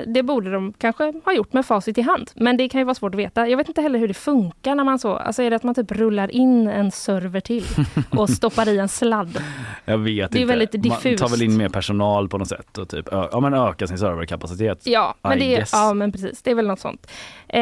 det 0.07 0.23
borde 0.23 0.53
de 0.53 0.73
kanske 0.79 1.13
ha 1.25 1.33
gjort 1.33 1.53
med 1.53 1.67
facit 1.67 1.99
i 1.99 2.03
hand. 2.03 2.31
Men 2.35 2.57
det 2.57 2.69
kan 2.69 2.81
ju 2.81 2.85
vara 2.85 2.95
svårt 2.95 3.15
att 3.15 3.19
veta. 3.21 3.49
Jag 3.49 3.57
vet 3.57 3.69
inte 3.69 3.81
heller 3.83 3.99
hur 3.99 4.09
det 4.09 4.15
funkar 4.15 4.75
när 4.75 4.85
man 4.85 4.99
så, 4.99 5.15
alltså 5.17 5.43
är 5.43 5.51
det 5.51 5.57
att 5.57 5.63
man 5.63 5.75
typ 5.75 5.93
rullar 5.93 6.31
in 6.31 6.67
en 6.69 6.91
server 6.91 7.41
till 7.41 7.65
och 8.11 8.31
stoppar 8.31 8.69
i 8.69 8.79
en 8.79 8.89
sladd? 8.89 9.43
Jag 9.85 9.99
vet 9.99 10.31
Det 10.33 10.39
är 10.39 10.41
inte. 10.43 10.49
väldigt 10.57 10.73
Man 10.75 10.83
diffust. 10.83 11.23
tar 11.23 11.29
väl 11.29 11.43
in 11.43 11.57
mer 11.57 11.69
personal 11.69 12.29
på 12.29 12.39
något 12.39 12.49
sätt 12.49 12.79
och 12.79 12.89
typ, 12.89 13.09
ja, 13.11 13.41
men 13.41 13.55
öka 13.55 13.87
sin 13.87 13.99
serverkapacitet. 13.99 14.87
Ja, 14.87 15.15
men, 15.23 15.39
det, 15.39 15.57
guess. 15.57 15.71
ja, 15.73 15.95
men 15.95 16.13
precis. 16.13 16.43
Det 16.43 16.51
är 16.51 16.55
väl 16.55 16.67
något 16.67 16.81
sånt. 16.81 17.07
Eh, 17.49 17.61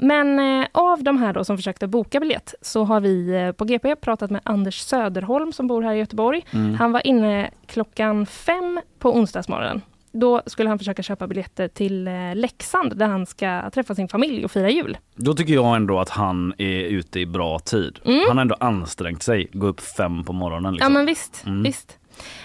men 0.00 0.38
eh, 0.60 0.66
av 0.72 1.02
de 1.02 1.18
här 1.18 1.32
då 1.32 1.44
som 1.44 1.56
försökte 1.56 1.86
boka 1.86 2.20
biljett 2.20 2.54
så 2.62 2.84
har 2.84 3.00
vi 3.00 3.28
eh, 3.46 3.52
på 3.52 3.64
GP 3.64 3.96
pratat 3.96 4.30
med 4.30 4.40
Anders 4.44 4.78
Söderholm 4.80 5.52
som 5.52 5.66
bor 5.66 5.82
här 5.82 5.94
i 5.94 5.98
Göteborg. 5.98 6.44
Mm. 6.52 6.74
Han 6.74 6.92
var 6.92 7.06
inne 7.06 7.50
klockan 7.66 8.26
fem 8.26 8.80
på 8.98 9.16
onsdagsmorgonen. 9.16 9.82
Då 10.12 10.42
skulle 10.46 10.68
han 10.68 10.78
försöka 10.78 11.02
köpa 11.02 11.26
biljetter 11.26 11.68
till 11.68 12.08
eh, 12.08 12.34
Leksand 12.34 12.96
där 12.96 13.06
han 13.06 13.26
ska 13.26 13.70
träffa 13.70 13.94
sin 13.94 14.08
familj 14.08 14.44
och 14.44 14.50
fira 14.50 14.70
jul. 14.70 14.98
Då 15.14 15.34
tycker 15.34 15.54
jag 15.54 15.76
ändå 15.76 16.00
att 16.00 16.08
han 16.08 16.54
är 16.58 16.80
ute 16.80 17.20
i 17.20 17.26
bra 17.26 17.58
tid. 17.58 17.98
Mm. 18.04 18.24
Han 18.28 18.36
har 18.36 18.42
ändå 18.42 18.56
ansträngt 18.60 19.22
sig, 19.22 19.48
gå 19.52 19.66
upp 19.66 19.80
fem 19.80 20.24
på 20.24 20.32
morgonen. 20.32 20.74
Liksom. 20.74 20.92
Ja 20.92 20.98
men 20.98 21.06
visst, 21.06 21.42
Mm. 21.46 21.62
visst. 21.62 21.98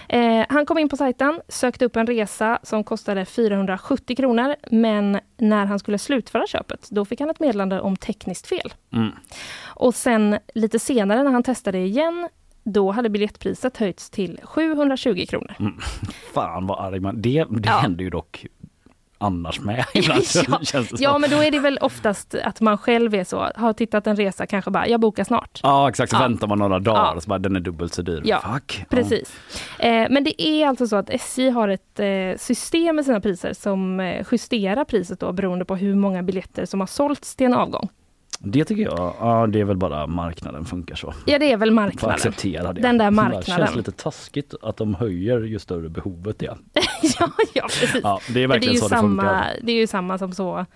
Eh, 0.08 0.44
han 0.48 0.66
kom 0.66 0.78
in 0.78 0.88
på 0.88 0.96
sajten, 0.96 1.40
sökte 1.48 1.84
upp 1.84 1.96
en 1.96 2.06
resa 2.06 2.58
som 2.62 2.84
kostade 2.84 3.24
470 3.24 4.16
kronor 4.16 4.54
men 4.70 5.20
när 5.38 5.66
han 5.66 5.78
skulle 5.78 5.98
slutföra 5.98 6.46
köpet 6.46 6.88
då 6.90 7.04
fick 7.04 7.20
han 7.20 7.30
ett 7.30 7.40
meddelande 7.40 7.80
om 7.80 7.96
tekniskt 7.96 8.46
fel. 8.46 8.74
Mm. 8.92 9.10
Och 9.64 9.94
sen 9.94 10.38
lite 10.54 10.78
senare 10.78 11.22
när 11.22 11.30
han 11.30 11.42
testade 11.42 11.78
igen 11.78 12.28
då 12.64 12.90
hade 12.90 13.08
biljettpriset 13.08 13.76
höjts 13.76 14.10
till 14.10 14.40
720 14.42 15.26
kronor. 15.28 15.54
Mm. 15.60 15.74
Fan 16.34 16.66
vad 16.66 16.80
arg 16.86 17.00
man 17.00 17.22
Det, 17.22 17.44
det 17.50 17.62
Ja. 17.68 17.72
händer 17.72 18.04
ju 18.04 18.10
dock 18.10 18.46
annars 19.18 19.60
med. 19.60 19.84
Ibland, 19.94 20.22
ja. 20.48 20.60
ja, 20.98 21.18
men 21.18 21.30
då 21.30 21.36
är 21.36 21.50
det 21.50 21.58
väl 21.58 21.78
oftast 21.80 22.34
att 22.34 22.60
man 22.60 22.78
själv 22.78 23.14
är 23.14 23.24
så, 23.24 23.48
har 23.56 23.72
tittat 23.72 24.06
en 24.06 24.16
resa, 24.16 24.46
kanske 24.46 24.70
bara, 24.70 24.88
jag 24.88 25.00
bokar 25.00 25.24
snart. 25.24 25.60
Ja 25.62 25.88
exakt, 25.88 26.10
så 26.10 26.16
Ja. 26.16 26.20
väntar 26.20 26.46
man 26.46 26.58
några 26.58 26.78
dagar 26.78 27.12
Ja. 27.14 27.20
så 27.20 27.28
bara 27.28 27.38
den 27.38 27.56
är 27.56 27.60
dubbelt 27.60 27.94
så 27.94 28.02
dyr. 28.02 28.22
Ja, 28.24 28.40
Fuck. 28.54 28.84
Precis. 28.90 29.36
Eh, 29.78 30.06
men 30.10 30.24
det 30.24 30.42
är 30.42 30.66
alltså 30.68 30.86
så 30.86 30.96
att 30.96 31.10
SJ 31.10 31.48
har 31.50 31.68
ett 31.68 32.00
eh, 32.00 32.06
system 32.38 32.96
med 32.96 33.04
sina 33.04 33.20
priser 33.20 33.52
som 33.52 34.00
eh, 34.00 34.26
justerar 34.32 34.84
priset 34.84 35.20
då 35.20 35.32
beroende 35.32 35.64
på 35.64 35.76
hur 35.76 35.94
många 35.94 36.22
biljetter 36.22 36.64
som 36.66 36.80
har 36.80 36.86
sålts 36.86 37.36
till 37.36 37.46
en 37.46 37.54
avgång. 37.54 37.88
Det 38.44 38.64
tycker 38.64 38.82
jag, 38.82 39.14
ja 39.20 39.46
det 39.46 39.60
är 39.60 39.64
väl 39.64 39.76
bara 39.76 40.06
marknaden 40.06 40.64
funkar 40.64 40.94
så. 40.94 41.14
Ja, 41.26 41.38
det 41.38 41.52
är 41.52 41.56
väl 41.56 41.70
marknaden. 41.70 42.14
acceptera 42.14 42.72
det. 42.72 42.80
Den 42.80 42.98
där 42.98 43.04
Det 43.04 43.10
marknaden. 43.10 43.42
känns 43.42 43.76
lite 43.76 43.92
taskigt 43.92 44.54
att 44.62 44.76
de 44.76 44.94
höjer 44.94 45.40
ju 45.40 45.58
större 45.58 45.88
behovet 45.88 46.42
är. 46.42 46.46
ja, 47.20 47.30
ja, 47.54 47.62
precis. 47.62 48.00
Ja, 48.02 48.20
det 48.28 48.30
är 48.30 48.34
det 48.34 48.42
är 48.42 48.48
verkligen 48.48 48.74
ju 48.74 48.80
så 48.80 48.88
det 48.88 48.96
samma, 48.96 49.22
funkar. 49.22 49.56
det 49.62 49.72
är 49.72 49.76
ju 49.76 49.86
samma 49.86 50.18
som 50.18 50.32
så, 50.32 50.66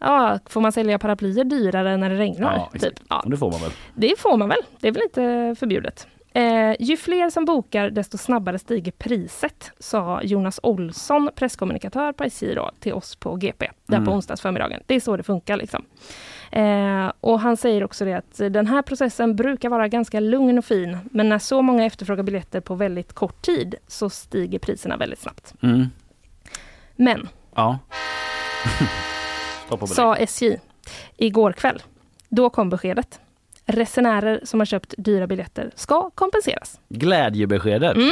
ja, 0.00 0.38
får 0.46 0.60
man 0.60 0.72
sälja 0.72 0.98
paraplyer 0.98 1.44
dyrare 1.44 1.96
när 1.96 2.10
det 2.10 2.16
regnar? 2.18 2.54
Ja, 2.72 2.78
typ. 2.80 2.94
ja, 3.08 3.24
det 3.26 3.36
får 3.36 3.50
man 3.50 3.60
väl. 3.60 3.70
det 3.94 4.14
får 4.18 4.36
man 4.36 4.48
väl, 4.48 4.58
det 4.80 4.88
är 4.88 4.92
väl 4.92 5.02
inte 5.02 5.54
förbjudet. 5.58 6.06
Eh, 6.32 6.74
ju 6.80 6.96
fler 6.96 7.30
som 7.30 7.44
bokar 7.44 7.90
desto 7.90 8.18
snabbare 8.18 8.58
stiger 8.58 8.92
priset, 8.92 9.72
sa 9.78 10.20
Jonas 10.22 10.60
Olsson, 10.62 11.30
presskommunikatör 11.34 12.12
på 12.12 12.24
SJ 12.24 12.54
då, 12.54 12.70
till 12.80 12.92
oss 12.92 13.16
på 13.16 13.36
GP, 13.36 13.70
där 13.86 13.96
Mm. 13.96 14.06
på 14.06 14.12
onsdagsförmiddagen. 14.12 14.80
Det 14.86 14.94
är 14.94 15.00
så 15.00 15.16
det 15.16 15.22
funkar 15.22 15.56
liksom. 15.56 15.84
Eh, 16.52 17.12
och 17.20 17.40
han 17.40 17.56
säger 17.56 17.84
också 17.84 18.04
det 18.04 18.14
att 18.14 18.36
den 18.36 18.66
här 18.66 18.82
processen 18.82 19.36
brukar 19.36 19.68
vara 19.68 19.88
ganska 19.88 20.20
lugn 20.20 20.58
och 20.58 20.64
fin, 20.64 20.98
men 21.10 21.28
när 21.28 21.38
så 21.38 21.62
många 21.62 21.84
efterfrågar 21.84 22.22
biljetter 22.22 22.60
på 22.60 22.74
väldigt 22.74 23.12
kort 23.12 23.42
tid 23.42 23.74
så 23.86 24.10
stiger 24.10 24.58
priserna 24.58 24.96
väldigt 24.96 25.18
snabbt. 25.20 25.54
Mm. 25.62 25.86
Men 26.96 27.28
Ja. 27.54 27.78
Sa 29.86 30.16
SJ 30.16 30.56
igår 31.16 31.52
kväll. 31.52 31.82
Då 32.28 32.50
kom 32.50 32.70
beskedet. 32.70 33.20
Resenärer 33.66 34.40
som 34.44 34.60
har 34.60 34.64
köpt 34.64 34.94
dyra 34.98 35.26
biljetter 35.26 35.70
ska 35.74 36.10
kompenseras. 36.10 36.80
Glädjebeskedet. 36.88 37.96
Mm, 37.96 38.10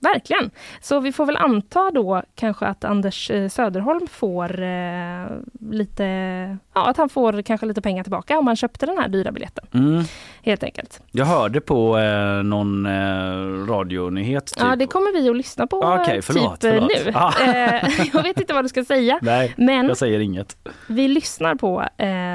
verkligen. 0.00 0.50
Så 0.80 1.00
vi 1.00 1.12
får 1.12 1.26
väl 1.26 1.36
anta 1.36 1.90
då 1.90 2.22
kanske 2.34 2.66
att 2.66 2.84
Anders 2.84 3.30
eh, 3.30 3.48
Söderholm 3.48 4.06
får 4.08 4.62
eh, 4.62 5.26
lite, 5.70 6.04
ja 6.74 6.86
att 6.88 6.96
han 6.96 7.08
får 7.08 7.42
kanske 7.42 7.66
lite 7.66 7.80
pengar 7.82 8.02
tillbaka 8.02 8.38
om 8.38 8.46
han 8.46 8.56
köpte 8.56 8.86
den 8.86 8.98
här 8.98 9.08
dyra 9.08 9.32
biljetten. 9.32 9.66
Mm. 9.74 10.04
Helt 10.42 10.62
enkelt. 10.64 11.02
Jag 11.10 11.24
hörde 11.26 11.60
på 11.60 11.98
eh, 11.98 12.42
någon 12.42 12.86
eh, 12.86 13.66
radionyhet. 13.68 14.46
Typ. 14.46 14.56
Ja, 14.62 14.76
det 14.76 14.86
kommer 14.86 15.12
vi 15.22 15.28
att 15.28 15.36
lyssna 15.36 15.66
på 15.66 15.84
Ah, 15.84 16.02
okej, 16.02 16.16
eh, 16.16 16.22
förlåt, 16.22 16.60
typ 16.60 16.72
eh, 16.74 16.86
förlåt. 16.88 17.04
nu. 17.06 17.12
Ah. 17.14 17.32
Jag 18.12 18.22
vet 18.22 18.40
inte 18.40 18.54
vad 18.54 18.64
du 18.64 18.68
ska 18.68 18.84
säga. 18.84 19.18
Nej, 19.22 19.54
Men 19.56 19.86
jag 19.88 19.96
säger 19.96 20.20
inget. 20.20 20.56
vi 20.86 21.08
lyssnar 21.08 21.54
på 21.54 21.84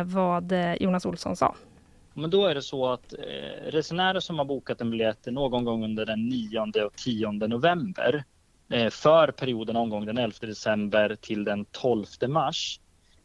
vad 0.06 0.54
Jonas 0.80 1.06
Olsson 1.06 1.36
sa. 1.36 1.56
Men 2.14 2.30
då 2.30 2.46
är 2.46 2.56
det 2.56 2.62
så 2.62 2.88
att 2.88 3.14
eh, 3.14 3.72
resenärer 3.72 4.20
som 4.20 4.38
har 4.38 4.46
bokat 4.46 4.82
en 4.82 4.92
biljett 4.92 5.26
någon 5.26 5.66
gång 5.66 5.84
under 5.84 6.06
den 6.06 6.30
9 6.30 6.60
och 6.86 6.96
10 6.96 7.32
november 7.32 8.24
eh, 8.70 8.90
för 8.90 9.32
perioden 9.32 9.76
omgång 9.76 10.06
den 10.06 10.18
11 10.18 10.36
december 10.42 11.18
till 11.22 11.44
den 11.44 11.66
12 11.66 12.06
mars 12.28 12.80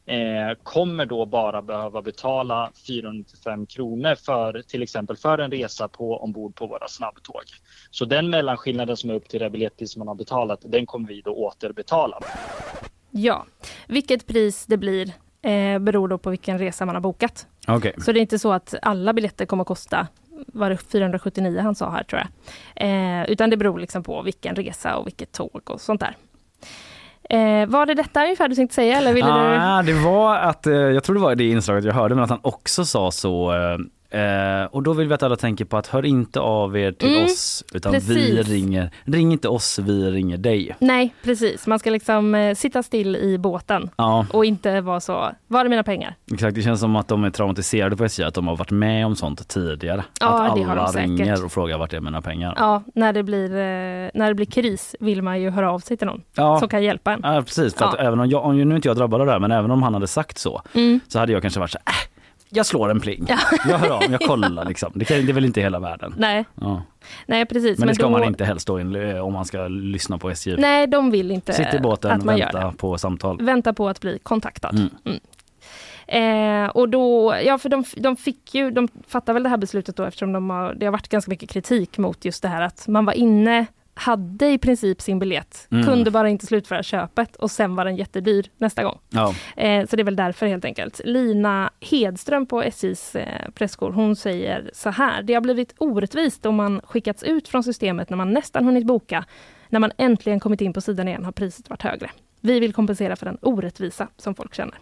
eh, 0.07 0.55
kommer 0.63 1.07
då 1.07 1.27
bara 1.27 1.63
behöva 1.63 2.03
betala 2.03 2.71
495 2.87 3.67
kronor 3.67 4.15
för 4.15 4.63
till 4.63 4.83
exempel 4.83 5.17
för 5.17 5.39
en 5.39 5.51
resa 5.51 5.89
på 5.89 6.17
ombord 6.17 6.55
på 6.55 6.67
våra 6.67 6.89
snabbtåg. 6.89 7.43
Så 7.91 8.05
den 8.05 8.31
mellanskillnaden 8.31 8.97
som 8.97 9.11
är 9.11 9.15
upp 9.15 9.29
till 9.29 9.41
det 9.41 9.51
biljettpris 9.51 9.97
man 9.97 10.09
har 10.09 10.15
betalat, 10.15 10.61
den 10.65 10.87
kommer 10.87 11.09
vi 11.09 11.21
då 11.21 11.31
återbetala. 11.31 12.19
Ja, 13.11 13.47
vilket 13.89 14.27
pris 14.27 14.67
det 14.67 14.77
blir 14.77 15.13
eh, 15.43 15.79
beror 15.79 16.09
då 16.09 16.19
på 16.19 16.31
vilken 16.31 16.59
resa 16.59 16.87
man 16.87 16.95
har 16.95 17.03
bokat. 17.03 17.47
Okej. 17.69 17.95
Så 17.99 18.13
det 18.13 18.19
är 18.19 18.23
inte 18.23 18.39
så 18.39 18.53
att 18.53 18.75
alla 18.83 19.13
biljetter 19.13 19.47
kommer 19.47 19.63
att 19.63 19.69
kosta 19.69 20.07
var 20.47 20.71
det 20.71 20.77
479 20.77 21.61
han 21.61 21.75
sa 21.75 21.91
här 21.91 22.03
tror 22.03 22.23
jag. 22.23 22.31
Eh, 22.89 23.31
utan 23.31 23.51
det 23.51 23.57
beror 23.57 23.79
liksom 23.79 24.03
på 24.03 24.23
vilken 24.23 24.55
resa 24.55 24.97
och 24.97 25.07
vilket 25.07 25.33
tåg 25.33 25.63
och 25.65 25.81
sånt 25.81 26.01
där. 26.01 26.17
Eh, 27.31 27.67
var 27.67 27.87
det 27.87 27.95
detta 27.95 28.23
ungefär 28.23 28.49
du 28.49 28.55
tänkte 28.55 28.75
säga 28.75 28.99
eller 28.99 29.13
ville 29.13 29.27
du? 29.27 29.57
Ah, 29.61 29.83
det 29.83 29.93
var 29.93 30.37
att, 30.37 30.67
eh, 30.67 30.73
jag 30.73 31.05
tror 31.05 31.15
det 31.15 31.21
var 31.21 31.35
det 31.35 31.51
inslaget 31.51 31.85
jag 31.85 31.95
hörde, 31.95 32.15
men 32.15 32.25
att 32.25 32.31
han 32.31 32.41
också 32.43 32.85
sa 32.85 33.11
så 33.11 33.53
eh, 34.11 34.65
och 34.71 34.83
då 34.83 34.93
vill 34.93 35.09
vi 35.09 35.15
att 35.15 35.23
alla 35.23 35.37
tänker 35.37 35.65
på 35.65 35.77
att 35.77 35.87
hör 35.87 36.05
inte 36.05 36.41
av 36.41 36.77
er 36.79 36.93
till 36.93 37.09
Mm, 37.13 37.25
oss 37.25 37.65
utan 37.75 37.93
vi 37.93 37.99
precis. 37.99 38.49
ringer. 38.49 38.91
Ring 39.05 39.33
inte 39.33 39.49
oss, 39.49 39.79
vi 39.79 40.11
ringer 40.11 40.37
dig. 40.37 40.77
Nej 40.79 41.15
precis, 41.23 41.67
man 41.67 41.79
ska 41.79 41.91
liksom 41.91 42.35
eh, 42.35 42.55
sitta 42.55 42.83
still 42.83 43.17
i 43.17 43.39
båten 43.39 43.91
Ja, 43.97 44.27
och 44.33 44.45
inte 44.45 44.81
vara 44.81 45.01
så, 45.01 45.31
var 45.47 45.65
är 45.65 45.69
mina 45.69 45.83
pengar? 45.83 46.15
exakt. 46.33 46.55
Det 46.55 46.63
känns 46.63 46.81
som 46.81 46.97
att 46.97 47.09
de 47.09 47.25
är 47.25 47.31
traumatiserade 47.31 47.97
på 47.97 48.05
SJ, 48.05 48.23
att 48.25 48.35
de 48.35 48.47
har 48.49 48.57
varit 48.57 48.71
med 48.71 49.07
om 49.07 49.17
sånt 49.17 49.49
tidigare. 49.49 50.05
Ja, 50.21 50.27
att 50.47 50.69
alla 50.69 50.89
säkert. 50.89 51.09
ringer 51.09 51.45
och 51.45 51.53
frågar 51.53 51.79
vart 51.79 51.93
är 51.93 52.01
mina 52.01 52.23
pengar. 52.23 52.55
Ja, 52.57 52.83
när 52.95 53.13
det, 53.13 53.23
blir, 53.23 53.51
eh, 53.51 54.11
när 54.15 54.29
det 54.29 54.35
blir 54.35 54.47
kris 54.47 54.97
vill 55.01 55.23
man 55.23 55.41
ju 55.41 55.51
höra 55.51 55.73
av 55.73 55.79
sig 55.79 55.97
till 55.97 56.07
någon 56.07 56.23
Ja. 56.35 56.59
som 56.59 56.69
kan 56.69 56.83
hjälpa 56.83 57.13
en. 57.13 57.21
Ja, 57.23 57.43
precis. 57.43 57.75
För 57.75 57.85
Ja. 57.85 57.97
även 57.99 58.21
om 58.21 58.29
jag, 58.29 58.45
om 58.45 58.59
nu 58.69 58.77
inte 58.77 58.89
jag 58.89 58.97
drabbad 58.97 59.21
av 59.21 59.27
det 59.27 59.33
här, 59.33 59.39
men 59.41 59.53
även 59.53 59.71
om 59.71 59.83
han 59.83 59.95
hade 59.95 60.07
sagt 60.07 60.39
så, 60.39 60.63
Mm. 60.75 61.01
så 61.09 61.19
hade 61.19 61.33
jag 61.33 61.43
kanske 61.43 61.61
varit 61.61 61.71
så 61.71 61.79
här, 61.85 61.93
äh, 61.95 62.09
jag 62.49 62.67
slår 62.67 62.91
en 62.91 63.01
pling. 63.01 63.27
Ja. 63.29 63.39
Jag 63.69 63.79
hör 63.79 63.91
av 63.91 64.03
jag 64.11 64.21
kollar 64.21 64.65
liksom. 64.65 64.93
Det, 64.95 65.05
kan, 65.05 65.17
det 65.27 65.33
är 65.33 65.35
väl 65.35 65.45
inte 65.45 65.61
hela 65.61 65.79
världen. 65.81 66.15
Nej, 66.19 66.45
Ja. 66.55 66.83
nej 67.27 67.47
precis. 67.47 67.79
Men 67.79 67.89
det 67.89 67.95
ska 67.95 68.05
då, 68.05 68.11
man 68.11 68.25
inte 68.25 68.45
helst 68.45 68.67
då 68.67 68.81
in- 68.81 69.19
om 69.21 69.33
man 69.33 69.45
ska 69.45 69.69
lyssna 69.69 70.19
på 70.19 70.31
SJ. 70.31 70.57
Nej, 70.57 70.87
de 70.87 71.11
vill 71.11 71.31
inte 71.31 71.53
Sitt 71.53 71.75
i 71.75 71.79
båten, 71.79 72.11
att 72.11 72.25
man 72.25 72.37
gör 72.39 72.45
vänta 72.53 72.67
det. 72.71 72.77
på 72.77 72.99
samtal. 72.99 73.39
Vänta 73.43 73.73
på 73.73 73.89
att 73.89 74.01
bli 74.01 74.19
kontaktad. 74.23 74.71
Mm. 74.75 74.89
Mm. 75.05 75.19
Eh, 76.07 76.69
och 76.71 76.89
då, 76.89 77.35
ja 77.45 77.59
för 77.59 77.69
de, 77.69 77.85
de 77.97 78.17
fick 78.17 78.55
ju, 78.55 78.71
de 78.71 78.89
fattar 79.09 79.33
väl 79.33 79.43
det 79.43 79.49
här 79.49 79.57
beslutet 79.57 79.97
då 79.97 80.05
eftersom 80.05 80.33
de 80.33 80.51
har, 80.51 80.75
det 80.75 80.87
har 80.87 80.93
varit 80.93 81.09
ganska 81.09 81.31
mycket 81.31 81.51
kritik 81.51 81.99
mot 81.99 82.25
just 82.25 82.43
det 82.43 82.49
här 82.49 82.63
att 82.63 82.89
man 82.89 83.05
var 83.05 83.13
inne, 83.13 83.67
hade 83.99 84.51
i 84.51 84.59
princip 84.59 85.01
sin 85.03 85.19
biljett, 85.19 85.69
Mm. 85.71 85.85
kunde 85.87 86.11
bara 86.11 86.29
inte 86.29 86.47
slutföra 86.47 86.83
köpet 86.83 87.37
och 87.37 87.51
sen 87.51 87.75
var 87.77 87.85
den 87.85 87.97
jättedyr 87.97 88.47
nästa 88.57 88.83
gång. 88.83 88.99
Ja. 89.11 89.35
Eh, 89.57 89.87
så 89.87 89.97
det 89.97 90.03
är 90.03 90.05
väl 90.05 90.17
därför 90.17 90.47
helt 90.47 90.65
enkelt. 90.65 91.01
Lina 91.05 91.71
Hedström 91.81 92.47
på 92.47 92.63
SJs 92.63 93.17
eh, 93.17 93.51
presskår, 93.55 93.91
hon 93.93 94.17
säger 94.17 94.71
så 94.73 94.91
här. 94.91 95.23
Det 95.23 95.35
har 95.35 95.41
blivit 95.41 95.75
orättvist 95.79 96.47
om 96.47 96.55
man 96.55 96.81
skickats 96.85 97.23
ut 97.23 97.49
från 97.49 97.63
systemet 97.65 98.11
när 98.11 98.17
man 98.17 98.33
nästan 98.33 98.65
hunnit 98.65 98.87
boka. 98.87 99.25
När 99.69 99.81
man 99.81 99.93
äntligen 99.99 100.41
kommit 100.41 100.61
in 100.61 100.73
på 100.73 100.81
sidan 100.81 101.09
igen 101.09 101.25
har 101.25 101.33
priset 101.33 101.71
varit 101.71 101.83
högre. 101.83 102.11
Vi 102.41 102.61
vill 102.61 102.73
kompensera 102.73 103.17
för 103.17 103.27
den 103.27 103.39
orättvisa 103.43 104.09
som 104.17 104.35
folk 104.35 104.55
känner. 104.55 104.75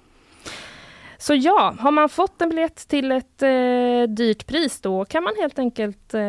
Så 1.18 1.34
ja, 1.34 1.74
har 1.78 1.90
man 1.90 2.08
fått 2.08 2.42
en 2.42 2.48
biljett 2.48 2.88
till 2.88 3.12
ett 3.12 3.42
eh, 3.42 4.14
dyrt 4.16 4.46
pris 4.46 4.80
då 4.80 5.04
kan 5.04 5.22
man 5.22 5.32
helt 5.40 5.58
enkelt 5.58 6.14
eh, 6.14 6.20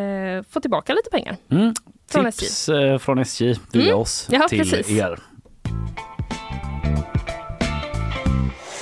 få 0.49 0.59
tillbaka 0.59 0.93
lite 0.93 1.09
pengar. 1.09 1.37
Mm. 1.51 1.73
Från 2.11 2.25
Tips 2.31 2.69
eh, 2.69 2.97
från 2.97 3.19
SJ 3.19 3.53
via 3.71 3.83
Mm. 3.83 3.97
oss 3.99 4.27
Ja, 4.31 4.47
till 4.47 4.59
precis. 4.59 4.89
er. 4.99 5.19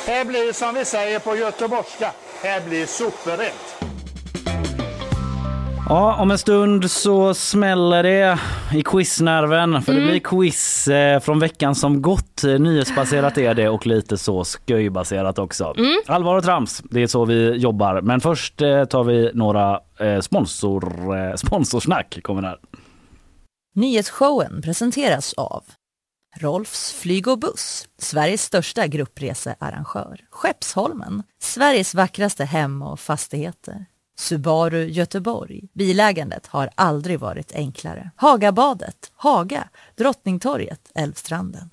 Här 0.08 0.26
blir 0.26 0.54
som 0.54 0.76
vi 0.76 0.86
säger 0.86 1.20
på 1.20 1.36
göteborgska, 1.36 2.12
här 2.44 2.62
blir 2.70 2.86
superrätt. 2.86 3.76
Ja, 5.90 6.16
om 6.22 6.32
en 6.32 6.38
stund 6.38 6.92
så 6.92 7.34
smäller 7.34 8.04
det 8.04 8.40
i 8.74 8.84
quiznärven 8.84 9.82
för 9.82 9.92
Mm. 9.92 10.04
det 10.06 10.10
blir 10.12 10.20
quiz 10.20 10.88
eh, 10.88 11.20
från 11.20 11.40
veckan 11.40 11.76
som 11.76 12.02
gått. 12.02 12.44
Eh, 12.44 12.60
Nyhetsbaserat 12.60 13.38
är 13.38 13.54
det 13.54 13.70
och 13.70 13.88
lite 13.88 14.18
så 14.18 14.44
sköjbaserat 14.68 15.40
också. 15.40 15.74
Mm. 15.78 15.96
Allvar 16.08 16.36
och 16.36 16.44
trams, 16.44 16.82
det 16.90 17.02
är 17.02 17.08
så 17.08 17.26
vi 17.26 17.56
jobbar. 17.56 18.02
Men 18.02 18.22
först 18.22 18.62
eh, 18.62 18.86
tar 18.86 19.04
vi 19.04 19.32
några 19.34 19.80
sponsor, 20.22 21.38
sponsorsnack. 21.38 22.20
Kommer 22.24 22.42
här. 22.42 22.58
Nyhetsshowen 23.76 24.62
presenteras 24.62 25.34
av 25.34 25.64
Rolfs 26.40 26.94
flyg 26.94 27.28
och 27.28 27.40
buss, 27.40 27.88
Sveriges 27.98 28.42
största 28.44 28.88
gruppresearrangör. 28.88 30.20
Skeppsholmen, 30.32 31.24
Sveriges 31.42 31.96
vackraste 31.96 32.46
hem 32.46 32.82
och 32.82 33.00
fastigheter. 33.00 33.86
Subaru 34.18 34.86
Göteborg. 34.86 35.62
Bilägandet 35.74 36.48
har 36.48 36.70
aldrig 36.76 37.20
varit 37.20 37.52
enklare. 37.56 38.12
Hagabadet, 38.16 39.12
Haga, 39.16 39.64
Drottningtorget, 39.98 40.80
Älvstranden. 40.96 41.70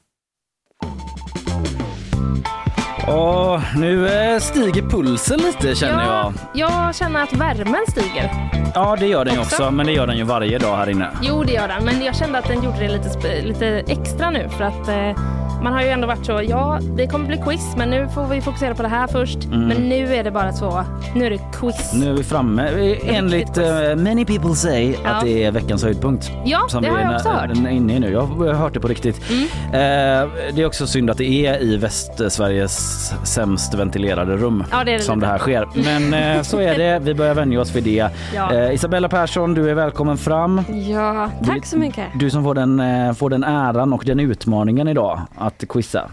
Ja, 3.07 3.63
nu 3.77 4.09
eh, 4.09 4.39
stiger 4.41 4.83
pulsen 4.83 5.39
lite 5.39 5.75
känner 5.75 6.05
jag. 6.07 6.33
Jag 6.55 6.95
känner 6.95 7.23
att 7.23 7.33
värmen 7.33 7.85
stiger. 7.89 8.51
Ja, 8.75 8.97
det 8.97 9.07
gör 9.07 9.25
den 9.25 9.35
ju 9.35 9.41
Också. 9.41 9.55
också, 9.57 9.71
men 9.71 9.87
det 9.87 9.93
gör 9.93 10.07
den 10.07 10.17
ju 10.17 10.25
varje 10.25 10.59
dag 10.59 10.77
här 10.77 10.91
inne. 10.91 11.11
Jo, 11.23 11.43
det 11.45 11.53
gör 11.53 11.69
den. 11.69 11.85
Men 11.85 12.05
jag 12.05 12.17
kände 12.17 12.39
att 12.39 12.49
den 12.49 12.63
gjorde 12.63 12.79
det 12.79 12.89
lite, 12.89 13.43
lite 13.43 13.67
extra 13.67 14.31
nu 14.31 14.49
för 14.49 14.65
att 14.65 14.89
eh, 14.89 15.42
Man 15.63 15.73
har 15.73 15.83
ju 15.83 15.89
ändå 15.89 16.07
varit 16.07 16.27
så, 16.27 16.41
ja 16.49 16.79
det 16.97 17.07
kommer 17.07 17.27
bli 17.27 17.37
quiz 17.37 17.75
men 17.77 17.91
nu 17.91 18.09
får 18.15 18.27
vi 18.27 18.41
fokusera 18.41 18.75
på 18.75 18.83
det 18.83 18.89
här 18.89 19.07
först. 19.07 19.45
Mm. 19.45 19.69
Men 19.69 19.89
nu 19.89 20.15
är 20.15 20.25
det 20.25 20.31
bara 20.31 20.53
så, 20.53 20.85
nu 21.15 21.27
är 21.27 21.31
det 21.31 21.41
quiz. 21.53 21.93
Nu 21.95 22.09
är 22.11 22.13
vi 22.15 22.23
framme. 22.25 22.69
Enligt 23.05 23.59
uh, 23.59 23.65
many 23.97 24.25
people 24.25 24.55
say 24.55 24.95
Ja. 25.05 25.11
att 25.11 25.25
det 25.25 25.45
är 25.45 25.51
veckans 25.51 25.83
höjdpunkt. 25.83 26.31
Ja, 26.45 26.67
det 26.73 26.81
vi 26.81 26.87
har 26.87 26.99
är 26.99 27.03
jag 27.05 27.15
också 27.15 27.29
hört. 27.29 27.51
Mm. 27.57 27.73
inne 27.77 27.97
i 27.97 28.01
nu. 28.01 28.11
Jag 28.13 28.21
har 28.21 28.53
hört 28.53 28.75
det 28.75 28.81
på 28.81 28.89
riktigt. 28.89 29.21
Eh, 29.31 29.73
det 29.73 30.57
är 30.57 30.67
också 30.67 30.87
synd 30.87 31.11
att 31.11 31.19
det 31.19 31.47
är 31.47 31.63
i 31.63 31.77
Västsveriges 31.77 33.13
sämst 33.25 33.75
ventilerade 33.75 34.37
rum 34.37 34.65
Ja, 34.71 34.85
det 34.85 34.93
det 34.93 34.99
som 34.99 35.19
lite. 35.19 35.27
det 35.27 35.33
här 35.33 35.39
sker. 35.39 35.69
Men 35.75 36.37
eh, 36.37 36.43
så 36.43 36.59
är 36.61 36.79
det. 36.79 36.99
Vi 37.03 37.15
börjar 37.15 37.35
vänja 37.35 37.61
oss 37.61 37.77
vid 37.77 37.85
det. 37.85 38.09
Ja. 38.35 38.71
Isabella 38.73 39.09
Persson, 39.09 39.55
du 39.55 39.71
är 39.71 39.75
välkommen 39.75 40.17
fram. 40.19 40.61
Ja, 40.91 41.31
tack 41.47 41.67
så 41.67 41.79
mycket. 41.79 42.05
Du 42.15 42.31
som 42.31 42.45
får 42.45 42.55
den, 42.55 42.83
får 43.15 43.31
den 43.31 43.45
äran 43.45 43.93
och 43.93 44.03
den 44.07 44.21
utmaningen 44.21 44.89
idag 44.89 45.21
att 45.63 45.69
quizza. 45.69 46.11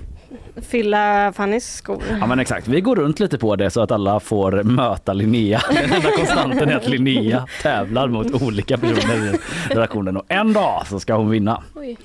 Fylla 0.62 1.34
Fannys 1.36 1.74
skor. 1.76 2.04
Ja 2.20 2.26
men 2.28 2.40
exakt, 2.40 2.68
vi 2.68 2.82
går 2.82 2.96
runt 2.96 3.20
lite 3.20 3.38
på 3.38 3.56
det 3.56 3.70
så 3.70 3.82
att 3.82 3.92
alla 3.92 4.20
får 4.20 4.64
möta 4.64 5.14
Linnea. 5.14 5.62
Den 5.74 5.92
enda 5.94 6.12
konstanten 6.12 6.70
är 6.70 6.76
att 6.76 6.88
Linnea 6.88 7.46
tävlar 7.62 8.08
mot 8.08 8.42
olika 8.42 8.78
personer 8.78 9.34
i 9.34 9.38
redaktionen 9.70 10.18
och 10.18 10.26
en 10.28 10.54
dag 10.54 10.88
så 10.88 11.00
ska 11.00 11.16
hon 11.16 11.30
vinna. 11.30 11.64
Oj. 11.76 11.98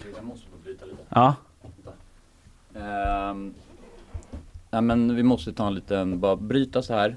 Ja, 1.08 1.34
Ehm, 2.76 3.54
nej 4.70 4.82
men 4.82 5.16
vi 5.16 5.22
måste 5.22 5.52
ta 5.52 5.66
en 5.66 5.74
liten, 5.74 6.20
bara 6.20 6.36
bryta 6.36 6.82
så 6.82 6.94
här. 6.94 7.16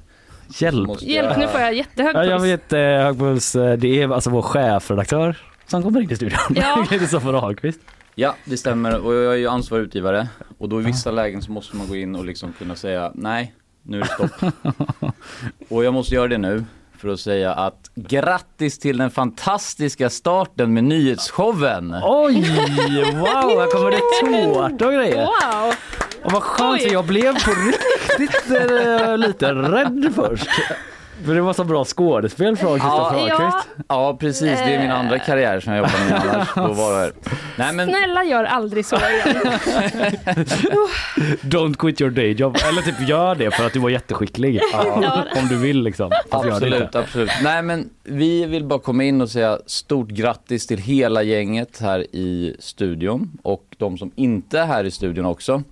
hjälp. 0.60 0.88
Måste 0.88 1.06
Hjälp, 1.06 1.38
nu 1.38 1.48
får 1.48 1.60
jag 1.62 1.74
jättehög 1.74 2.16
Ja, 2.16 2.24
jag 2.26 2.40
puls. 2.42 2.52
vet 2.52 2.74
eh, 2.74 2.80
hög 2.80 3.18
puls. 3.20 3.56
Eh, 3.56 3.78
Det 3.78 4.02
är 4.02 4.14
alltså 4.14 4.30
vår 4.30 4.42
chefredaktör 4.42 5.38
som 5.68 5.84
kommer 5.84 6.02
in 6.02 6.12
i 6.12 6.16
studion. 6.16 6.40
Ja. 6.50 6.86
Kristoffer 6.90 7.34
Ahlqvist. 7.34 7.80
Ja, 8.20 8.36
det 8.46 8.58
stämmer 8.58 9.00
och 9.00 9.14
jag 9.14 9.34
är 9.34 9.38
ju 9.38 9.48
ansvarig 9.48 9.84
utgivare 9.84 10.28
och 10.58 10.70
då 10.70 10.82
i 10.82 10.84
vissa 10.84 11.12
lägen 11.12 11.42
så 11.42 11.52
måste 11.52 11.76
man 11.76 11.88
gå 11.88 11.96
in 11.96 12.16
och 12.16 12.26
liksom 12.26 12.54
kunna 12.54 12.76
säga 12.76 13.12
nej, 13.16 13.54
nu 13.84 13.98
är 13.98 14.02
det 14.02 14.08
stopp. 14.08 14.54
och 15.70 15.84
jag 15.84 15.94
måste 15.94 16.16
göra 16.16 16.28
det 16.28 16.38
nu 16.38 16.64
för 16.98 17.10
att 17.10 17.20
säga 17.20 17.54
att 17.54 17.92
grattis 17.96 18.80
till 18.80 18.98
den 18.98 19.12
fantastiska 19.12 20.10
starten 20.10 20.74
med 20.74 20.84
nyhetsshowen. 20.84 21.96
Oj, 22.04 22.34
wow, 23.14 23.60
här 23.60 23.72
kommer 23.72 23.92
det 23.92 24.02
tårta 24.44 24.88
och 24.88 24.94
grejer. 24.94 25.26
Wow! 25.26 25.74
Och 26.24 26.32
vad 26.32 26.44
skönt, 26.44 26.92
jag 26.92 27.06
blev 27.06 27.34
på 27.34 27.52
riktigt 27.52 28.52
eh, 28.52 29.18
lite 29.18 29.54
rädd 29.54 30.12
först. 30.16 30.50
För 31.26 31.36
det 31.36 31.42
var 31.42 31.54
så 31.54 31.64
bra 31.64 31.86
skådespel 31.86 32.58
från 32.58 32.80
Kristoffer 32.80 33.28
Ja. 33.28 33.34
Ahlqvist. 33.36 33.68
Ja 33.88 34.18
precis, 34.20 34.42
det 34.66 34.74
är 34.74 34.82
min 34.82 34.92
andra 34.92 35.20
karriär 35.20 35.60
som 35.60 35.74
jag 35.74 35.78
jobbar 35.80 36.10
med 36.10 36.22
annars. 36.56 36.78
Var. 36.78 37.12
Nej 37.56 37.74
men 37.74 37.90
Snälla 37.90 38.24
gör 38.24 38.44
aldrig 38.44 38.86
så 38.86 38.96
igen. 38.96 39.36
Don't 41.42 41.76
quit 41.76 42.02
your 42.02 42.12
day 42.12 42.32
job. 42.32 42.58
Eller 42.70 42.82
typ 42.82 43.08
gör 43.10 43.36
det 43.36 43.52
för 43.52 43.66
att 43.66 43.74
du 43.74 43.80
var 43.80 43.90
jätteskicklig. 43.90 44.62
Ja. 45.02 45.24
Om 45.42 45.48
du 45.48 45.58
vill 45.58 45.84
liksom. 45.84 46.12
Fast 46.32 46.46
gör 46.46 46.50
det 46.52 46.56
Absolut, 46.56 46.96
absolut. 46.96 47.32
Nej 47.44 47.62
men 47.62 47.90
vi 48.04 48.46
vill 48.46 48.64
bara 48.66 48.80
komma 48.80 49.04
in 49.04 49.22
och 49.22 49.30
säga 49.30 49.60
stort 49.66 50.08
grattis 50.10 50.68
till 50.68 50.78
hela 50.78 51.24
gänget 51.24 51.80
här 51.82 52.00
i 52.16 52.56
studion 52.60 53.32
och 53.44 53.64
de 53.78 53.98
som 53.98 54.12
inte 54.16 54.60
är 54.60 54.66
här 54.66 54.84
i 54.84 54.92
studion 54.92 55.26
också. 55.26 55.64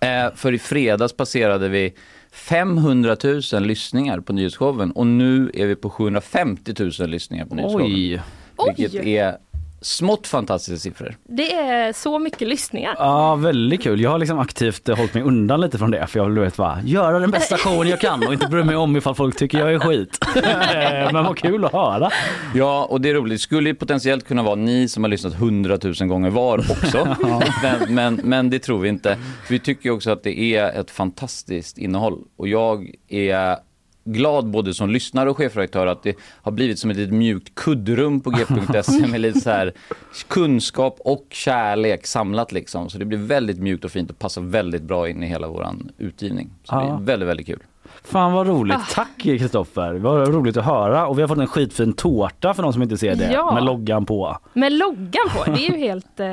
Eh, 0.00 0.34
för 0.34 0.52
i 0.54 0.58
fredags 0.58 1.12
passerade 1.12 1.68
vi 1.68 1.94
500 2.32 3.16
000 3.52 3.62
lyssningar 3.62 4.20
på 4.20 4.32
nyhetsshowen 4.32 4.90
och 4.90 5.06
nu 5.06 5.50
är 5.54 5.66
vi 5.66 5.76
på 5.76 5.90
750 5.90 6.74
000 7.00 7.10
lyssningar 7.10 7.46
på 7.46 7.54
nyhetsshowen. 7.54 7.92
Oj. 7.92 8.22
Vilket 8.66 9.00
Oj. 9.00 9.14
är 9.14 9.36
smått 9.80 10.26
fantastiska 10.26 10.78
siffror. 10.78 11.16
Det 11.28 11.54
är 11.54 11.92
så 11.92 12.18
mycket 12.18 12.48
lyssningar. 12.48 12.94
Ja, 12.98 13.34
väldigt 13.34 13.82
kul. 13.82 14.00
Jag 14.00 14.10
har 14.10 14.18
liksom 14.18 14.38
aktivt 14.38 14.88
eh, 14.88 14.96
hållit 14.96 15.14
mig 15.14 15.22
undan 15.22 15.60
lite 15.60 15.78
från 15.78 15.90
det 15.90 16.06
för 16.06 16.18
jag 16.18 16.26
vill 16.26 16.38
vet 16.38 16.56
bara 16.56 16.78
göra 16.84 17.18
den 17.18 17.30
bästa 17.30 17.56
showen 17.58 17.88
jag 17.88 18.00
kan 18.00 18.26
och 18.26 18.32
inte 18.32 18.46
bry 18.46 18.64
mig 18.64 18.76
om 18.76 18.96
ifall 18.96 19.14
folk 19.14 19.36
tycker 19.36 19.58
jag 19.58 19.72
är 19.72 19.78
skit. 19.78 20.18
Eh, 20.38 21.12
Men 21.12 21.24
vad 21.24 21.38
kul 21.38 21.64
att 21.64 21.72
höra. 21.72 22.10
Ja, 22.54 22.86
och 22.90 23.00
det 23.00 23.10
är 23.10 23.14
roligt. 23.14 23.34
Det 23.34 23.38
skulle 23.38 23.68
ju 23.68 23.74
potentiellt 23.74 24.28
kunna 24.28 24.42
vara 24.42 24.54
ni 24.54 24.88
som 24.88 25.04
har 25.04 25.10
lyssnat 25.10 25.34
100 25.34 25.78
000 25.82 26.08
gånger 26.08 26.30
var 26.30 26.58
också. 26.58 27.16
men, 27.62 27.94
men, 27.94 28.20
men 28.24 28.50
det 28.50 28.58
tror 28.58 28.78
vi 28.78 28.88
inte. 28.88 29.16
Vi 29.48 29.58
tycker 29.58 29.90
också 29.90 30.10
att 30.10 30.22
det 30.22 30.38
är 30.40 30.80
ett 30.80 30.90
fantastiskt 30.90 31.78
innehåll. 31.78 32.18
Och 32.38 32.48
jag 32.48 32.90
är 33.08 33.56
glad 34.12 34.46
både 34.50 34.74
som 34.74 34.90
lyssnare 34.90 35.30
och 35.30 35.36
chefredaktör 35.36 35.86
att 35.86 36.02
det 36.02 36.16
har 36.42 36.52
blivit 36.52 36.78
som 36.78 36.90
ett 36.90 36.96
litet 36.96 37.14
mjukt 37.14 37.54
kuddrum 37.54 38.20
på 38.20 38.30
g.se 38.30 39.06
med 39.10 39.20
lite 39.20 39.40
så 39.40 39.50
här 39.50 39.72
kunskap 40.28 40.96
och 41.00 41.26
kärlek 41.30 42.06
samlat 42.06 42.52
liksom. 42.52 42.90
Så 42.90 42.98
det 42.98 43.04
blir 43.04 43.18
väldigt 43.18 43.58
mjukt 43.58 43.84
och 43.84 43.90
fint 43.90 44.10
och 44.10 44.18
passar 44.18 44.42
väldigt 44.42 44.82
bra 44.82 45.08
in 45.08 45.22
i 45.22 45.26
hela 45.26 45.48
våran 45.48 45.90
utgivning. 45.98 46.50
Så 46.64 46.74
det 46.74 46.86
Ja. 46.86 46.96
är 46.96 47.00
väldigt, 47.02 47.28
väldigt 47.28 47.46
kul. 47.46 47.60
Fan 48.04 48.32
vad 48.32 48.46
roligt. 48.46 48.76
Ah. 48.76 48.86
Tack 48.94 49.08
Kristoffer. 49.22 49.94
Vad 49.94 50.28
roligt 50.34 50.56
att 50.56 50.64
höra. 50.64 51.06
Och 51.06 51.18
vi 51.18 51.22
har 51.22 51.28
fått 51.28 51.38
en 51.38 51.46
skitfin 51.46 51.92
tårta 51.92 52.54
för 52.54 52.62
de 52.62 52.72
som 52.72 52.82
inte 52.82 52.96
ser 52.96 53.14
det. 53.14 53.30
Ja. 53.32 53.54
Med 53.54 53.62
loggan 53.64 54.06
på. 54.06 54.38
Med 54.52 54.72
loggan 54.72 55.28
på, 55.36 55.44
det 55.50 55.66
är 55.66 55.70
ju 55.72 55.78
helt, 55.78 56.20
eh, 56.20 56.26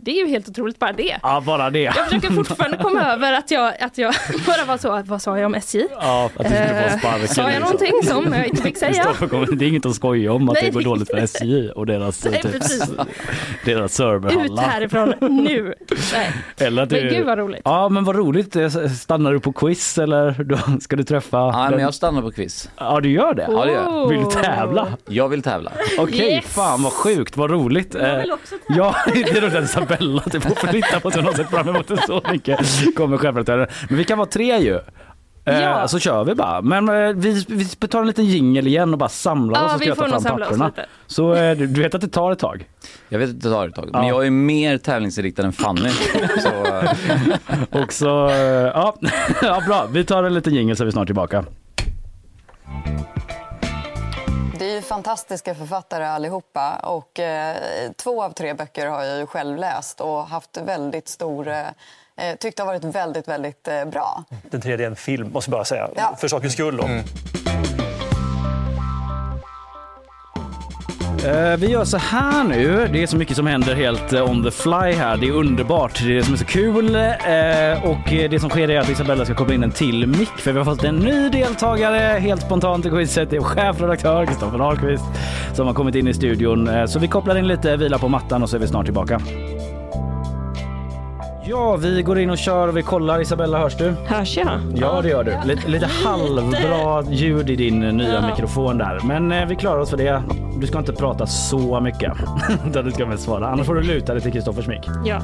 det 0.00 0.10
är 0.10 0.24
ju 0.24 0.28
helt 0.28 0.48
otroligt 0.48 0.78
bara 0.78 0.92
det. 0.92 1.18
Ja, 1.22 1.42
bara 1.46 1.70
det. 1.70 1.80
Jag 1.82 1.94
försöker 1.94 2.28
fortfarande 2.30 2.76
komma 2.76 3.00
över 3.02 3.32
att 3.32 3.50
jag, 3.50 3.72
att 3.82 3.98
jag 3.98 4.14
bara 4.46 4.64
var 4.64 4.76
så, 4.78 5.02
vad 5.06 5.22
sa 5.22 5.38
jag 5.38 5.46
om 5.46 5.54
SJ? 5.54 5.82
Ja, 6.00 6.30
att 6.36 6.38
du 6.38 6.44
skulle 6.44 6.66
få 6.68 6.74
Eh, 6.74 6.98
sparken. 6.98 7.28
Sa 7.28 7.42
jag 7.42 7.48
liksom. 7.48 7.62
någonting 7.62 8.02
som 8.04 8.32
jag 8.32 8.46
inte 8.46 8.62
fick 8.62 8.76
säga? 8.78 9.04
Kommer- 9.30 9.56
Det 9.56 9.64
är 9.64 9.68
inget 9.68 9.86
att 9.86 9.94
skoja 9.94 10.32
om 10.32 10.48
att 10.48 10.54
Nej. 10.54 10.62
det 10.66 10.70
går 10.70 10.80
dåligt 10.82 11.10
för 11.10 11.16
SJ 11.18 11.70
och 11.70 11.86
deras, 11.86 12.24
Nej, 12.24 12.42
typ, 12.42 12.52
deras 13.64 13.84
Ut 13.84 13.90
serverhallar. 13.92 14.62
härifrån 14.62 15.14
nu! 15.20 15.74
Nej. 16.12 16.32
Eller 16.68 16.82
att 16.82 16.90
Men 16.90 17.00
du- 17.02 17.08
gud 17.08 17.26
vad 17.26 17.38
roligt. 17.38 17.60
Ja 17.64 17.88
men 17.88 18.04
vad 18.04 18.16
roligt. 18.16 18.56
Eh, 18.56 18.68
Stannar 18.70 19.32
du 19.32 19.40
på 19.40 19.52
quiz 19.52 19.98
eller 19.98 20.31
då 20.38 20.58
ska 20.80 20.96
du 20.96 21.04
träffa? 21.04 21.36
Ja, 21.36 21.52
den- 21.62 21.70
men 21.70 21.80
jag 21.80 21.94
stannar 21.94 22.22
på 22.22 22.30
quiz. 22.30 22.70
Ja 22.76 23.00
du 23.00 23.10
gör 23.10 23.34
det? 23.34 23.46
Ja, 23.50 23.64
det 23.64 23.72
gör 23.72 23.82
jag. 23.82 24.08
Vill 24.08 24.18
du 24.24 24.30
tävla? 24.30 24.88
Jag 25.08 25.28
vill 25.28 25.42
tävla. 25.42 25.72
Okej, 25.98 26.32
Yes! 26.34 26.44
fan 26.44 26.82
vad 26.82 26.92
sjukt, 26.92 27.36
vad 27.36 27.50
roligt. 27.50 27.94
Jag 27.94 28.20
vill 28.20 28.32
också 28.32 28.54
Ja, 28.68 28.94
det 29.14 29.20
är 29.20 29.40
roligt 29.40 29.54
att 29.54 29.64
Isabella 29.64 30.22
typ 30.22 30.42
får 30.42 30.66
flytta 30.66 31.00
på 31.00 31.10
sig. 31.10 31.20
Hon 31.20 31.26
har 31.26 31.34
sett 31.34 31.50
fram 31.50 31.68
emot 31.68 31.88
det 31.88 31.96
så 32.06 32.22
mycket. 32.32 32.60
Kommer 32.96 33.18
chefredaktören. 33.18 33.66
Men 33.88 33.98
vi 33.98 34.04
kan 34.04 34.18
vara 34.18 34.28
tre 34.28 34.58
ju. 34.58 34.78
Eh, 35.44 35.60
Ja. 35.60 35.88
Så 35.88 35.98
kör 35.98 36.24
vi 36.24 36.34
bara. 36.34 36.62
Men 36.62 36.88
eh, 36.88 37.12
vi, 37.14 37.44
vi 37.48 37.64
tar 37.88 38.00
en 38.00 38.06
liten 38.06 38.24
jingel 38.24 38.66
igen 38.66 38.92
och 38.92 38.98
bara 38.98 39.08
samlar 39.08 39.60
Ja, 39.60 39.66
oss 39.66 39.74
och 39.74 39.80
ska 39.82 39.94
ta 39.94 40.20
fram 40.20 40.38
papperna. 40.40 40.72
Så 41.06 41.34
eh, 41.34 41.56
du, 41.56 41.66
du 41.66 41.82
vet 41.82 41.94
att 41.94 42.00
det 42.00 42.08
tar 42.08 42.32
ett 42.32 42.38
tag? 42.38 42.68
Jag 43.08 43.18
vet 43.18 43.30
att 43.30 43.40
det 43.40 43.50
tar 43.50 43.68
ett 43.68 43.74
tag, 43.74 43.88
men 43.92 44.02
Ja. 44.02 44.08
jag 44.08 44.26
är 44.26 44.30
mer 44.30 44.78
tävlingsinriktad 44.78 45.42
än 45.42 45.52
Fanny. 45.52 45.90
Så, 46.42 46.82
Och 47.70 47.92
så, 47.92 48.28
eh, 48.28 48.34
ja, 48.74 48.94
ja 49.42 49.62
bra. 49.66 49.86
Vi 49.90 50.04
tar 50.04 50.22
en 50.24 50.34
liten 50.34 50.54
jingel 50.54 50.76
så 50.76 50.82
är 50.82 50.86
vi 50.86 50.92
snart 50.92 51.06
tillbaka. 51.08 51.44
Det 54.58 54.70
är 54.70 54.74
ju 54.74 54.82
fantastiska 54.82 55.54
författare 55.54 56.04
allihopa 56.04 56.72
och 56.82 57.20
eh, 57.20 57.56
två 57.96 58.22
av 58.22 58.30
tre 58.30 58.54
böcker 58.54 58.86
har 58.86 59.02
jag 59.02 59.18
ju 59.18 59.26
själv 59.26 59.56
läst 59.56 60.00
och 60.00 60.26
haft 60.26 60.56
väldigt 60.66 61.08
stor... 61.08 61.48
Eh, 61.48 61.56
eh, 62.16 62.36
tyckt 62.38 62.58
har 62.58 62.66
varit 62.66 62.84
väldigt, 62.84 63.28
väldigt 63.28 63.68
eh, 63.68 63.84
bra. 63.84 64.24
Den 64.50 64.60
tredje 64.60 64.86
är 64.86 64.90
en 64.90 64.96
film, 64.96 65.30
måste 65.32 65.50
jag 65.50 65.58
bara 65.58 65.64
säga. 65.64 65.88
Ja. 65.96 66.16
För 66.20 66.28
sakens 66.28 66.52
skull. 66.52 66.76
Då. 66.76 66.88
Eh, 71.28 71.56
Vi 71.56 71.66
gör 71.70 71.84
så 71.84 71.96
här 71.96 72.44
nu. 72.44 72.88
Det 72.92 73.02
är 73.02 73.06
så 73.06 73.16
mycket 73.16 73.36
som 73.36 73.46
händer 73.46 73.74
helt 73.74 74.12
eh, 74.12 74.30
on 74.30 74.44
the 74.44 74.50
fly 74.50 74.92
här. 74.92 75.16
Det 75.16 75.28
är 75.28 75.32
underbart. 75.32 75.98
Det 76.04 76.10
är 76.10 76.14
det 76.14 76.22
som 76.24 76.34
är 76.34 76.38
så 76.38 76.44
kul. 76.44 76.96
Och 77.84 78.30
det 78.30 78.40
som 78.40 78.50
sker 78.50 78.70
är 78.70 78.80
att 78.80 78.88
Isabella 78.88 79.24
ska 79.24 79.34
koppla 79.34 79.54
in 79.54 79.62
en 79.62 79.70
till 79.72 80.06
mick 80.06 80.28
för 80.38 80.52
vi 80.52 80.58
har 80.58 80.64
fått 80.64 80.84
en 80.84 80.96
ny 80.96 81.28
deltagare 81.28 82.18
helt 82.18 82.42
spontant 82.42 82.86
i 82.86 82.90
quizet. 82.90 83.30
Det 83.30 83.36
är 83.36 83.40
chefredaktör 83.40 84.26
Kristoffer 84.26 84.58
Ahlqvist 84.58 85.04
som 85.54 85.66
har 85.66 85.74
kommit 85.74 85.94
in 85.94 86.08
i 86.08 86.14
studion. 86.14 86.88
Så 86.88 86.98
vi 86.98 87.08
kopplar 87.08 87.38
in 87.38 87.46
lite, 87.48 87.76
vilar 87.76 87.98
på 87.98 88.08
mattan 88.08 88.42
och 88.42 88.50
så 88.50 88.56
är 88.56 88.60
vi 88.60 88.68
snart 88.68 88.84
tillbaka. 88.84 89.20
Ja, 91.44 91.76
vi 91.76 92.02
går 92.02 92.18
in 92.18 92.30
och 92.30 92.38
kör 92.38 92.68
och 92.68 92.76
vi 92.76 92.82
kollar. 92.82 93.20
Isabella, 93.20 93.58
hörs 93.58 93.76
du? 93.76 93.94
Hörs 94.06 94.36
jag? 94.36 94.60
Ja, 94.74 95.00
det 95.02 95.08
gör 95.08 95.24
du. 95.24 95.36
Lite, 95.44 95.68
lite 95.68 95.86
halvbra 95.86 97.02
ljud 97.10 97.50
i 97.50 97.56
din 97.56 97.80
nya 97.80 98.14
Ja. 98.14 98.26
mikrofon 98.26 98.78
där. 98.78 99.00
Men 99.04 99.32
eh, 99.32 99.46
vi 99.46 99.56
klarar 99.56 99.78
oss 99.78 99.90
för 99.90 99.96
det. 99.96 100.22
Du 100.62 100.68
ska 100.68 100.78
inte 100.78 100.92
prata 100.92 101.26
så 101.26 101.80
mycket. 101.80 102.12
Du 102.84 102.90
ska 102.90 103.06
mest 103.06 103.24
svara. 103.24 103.48
Annars 103.48 103.66
får 103.66 103.74
du 103.74 103.82
luta 103.82 104.12
dig 104.12 104.22
till 104.22 104.32
Kristoffers 104.32 104.66
mick. 104.66 104.80
Ja. 105.04 105.22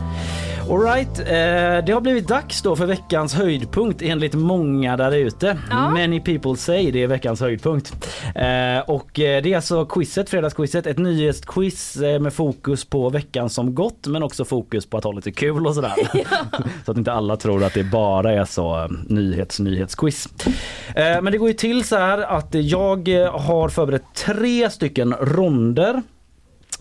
All 0.71 0.81
right. 0.81 1.19
eh, 1.19 1.85
det 1.87 1.93
har 1.93 2.01
blivit 2.01 2.29
dags 2.29 2.63
då 2.63 2.77
för 2.77 2.87
veckans 2.87 3.35
höjdpunkt 3.35 4.03
enligt 4.03 4.35
många 4.35 4.97
där 4.97 5.13
ute. 5.13 5.59
Ja. 5.71 5.91
Many 5.91 6.21
people 6.21 6.57
say 6.57 6.91
det 6.91 7.03
är 7.03 7.07
veckans 7.07 7.41
höjdpunkt. 7.41 8.09
Eh, 8.35 8.79
och 8.87 9.21
eh, 9.21 9.43
det 9.43 9.53
är 9.53 9.57
alltså 9.57 9.85
quizet, 9.85 10.31
fredagsquizet, 10.31 10.87
ett 10.87 10.99
nyhetsquiz 10.99 11.97
eh, 11.97 12.21
med 12.21 12.33
fokus 12.33 12.85
på 12.85 13.11
veckan 13.11 13.51
som 13.51 13.75
gått 13.75 14.07
men 14.07 14.23
också 14.23 14.45
fokus 14.45 14.87
på 14.87 14.99
att 14.99 15.05
ha 15.05 15.13
lite 15.13 15.33
kul 15.33 15.67
och 15.67 15.75
sådär. 15.75 15.95
så 16.85 16.91
att 16.91 16.99
inte 16.99 17.13
alla 17.13 17.37
tror 17.37 17.65
att 17.65 17.75
det 17.75 17.85
bara 17.85 18.33
är 18.33 18.45
så 18.45 18.79
eh, 18.79 18.89
nyhets 19.07 19.61
nyhetsquiz. 19.61 20.29
Eh, 20.95 21.23
men 21.23 21.25
det 21.25 21.39
går 21.39 21.49
ju 21.49 21.55
till 21.55 21.85
så 21.85 21.97
här 21.97 22.19
att 22.19 22.55
jag 22.55 23.09
har 23.33 23.69
förberett 23.69 24.05
tre 24.15 24.71
stycken 24.71 25.15
ronder 25.29 26.03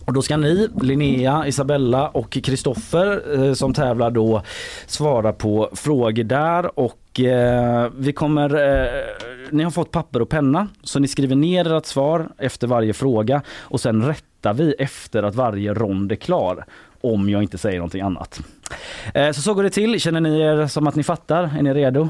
Och 0.04 0.12
då 0.12 0.22
ska 0.22 0.36
ni, 0.36 0.68
Linnea, 0.80 1.46
Isabella 1.46 2.08
och 2.08 2.30
Kristoffer 2.30 3.22
eh, 3.34 3.52
som 3.52 3.74
tävlar 3.74 4.10
då 4.10 4.42
svara 4.86 5.32
på 5.32 5.70
frågor 5.72 6.24
där 6.24 6.78
och 6.78 7.20
eh, 7.20 7.90
vi 7.96 8.12
kommer, 8.12 8.54
eh, 8.54 9.04
ni 9.50 9.62
har 9.62 9.70
fått 9.70 9.90
papper 9.90 10.22
och 10.22 10.28
penna 10.28 10.68
så 10.82 10.98
ni 10.98 11.08
skriver 11.08 11.36
ner 11.36 11.72
ert 11.72 11.86
svar 11.86 12.28
efter 12.38 12.66
varje 12.66 12.92
fråga 12.92 13.42
och 13.60 13.80
sen 13.80 14.06
rättar 14.06 14.54
vi 14.54 14.72
efter 14.78 15.22
att 15.22 15.34
varje 15.34 15.74
rond 15.74 16.12
är 16.12 16.16
klar 16.16 16.64
om 17.00 17.28
jag 17.28 17.42
inte 17.42 17.58
säger 17.58 17.78
någonting 17.78 18.00
annat. 18.00 18.40
Eh, 19.14 19.32
så 19.32 19.42
så 19.42 19.54
går 19.54 19.62
det 19.62 19.70
till. 19.70 20.00
Känner 20.00 20.20
ni 20.20 20.40
er 20.40 20.66
som 20.66 20.86
att 20.86 20.94
ni 20.94 21.02
fattar? 21.02 21.42
Är 21.58 21.62
ni 21.62 21.74
redo? 21.74 22.08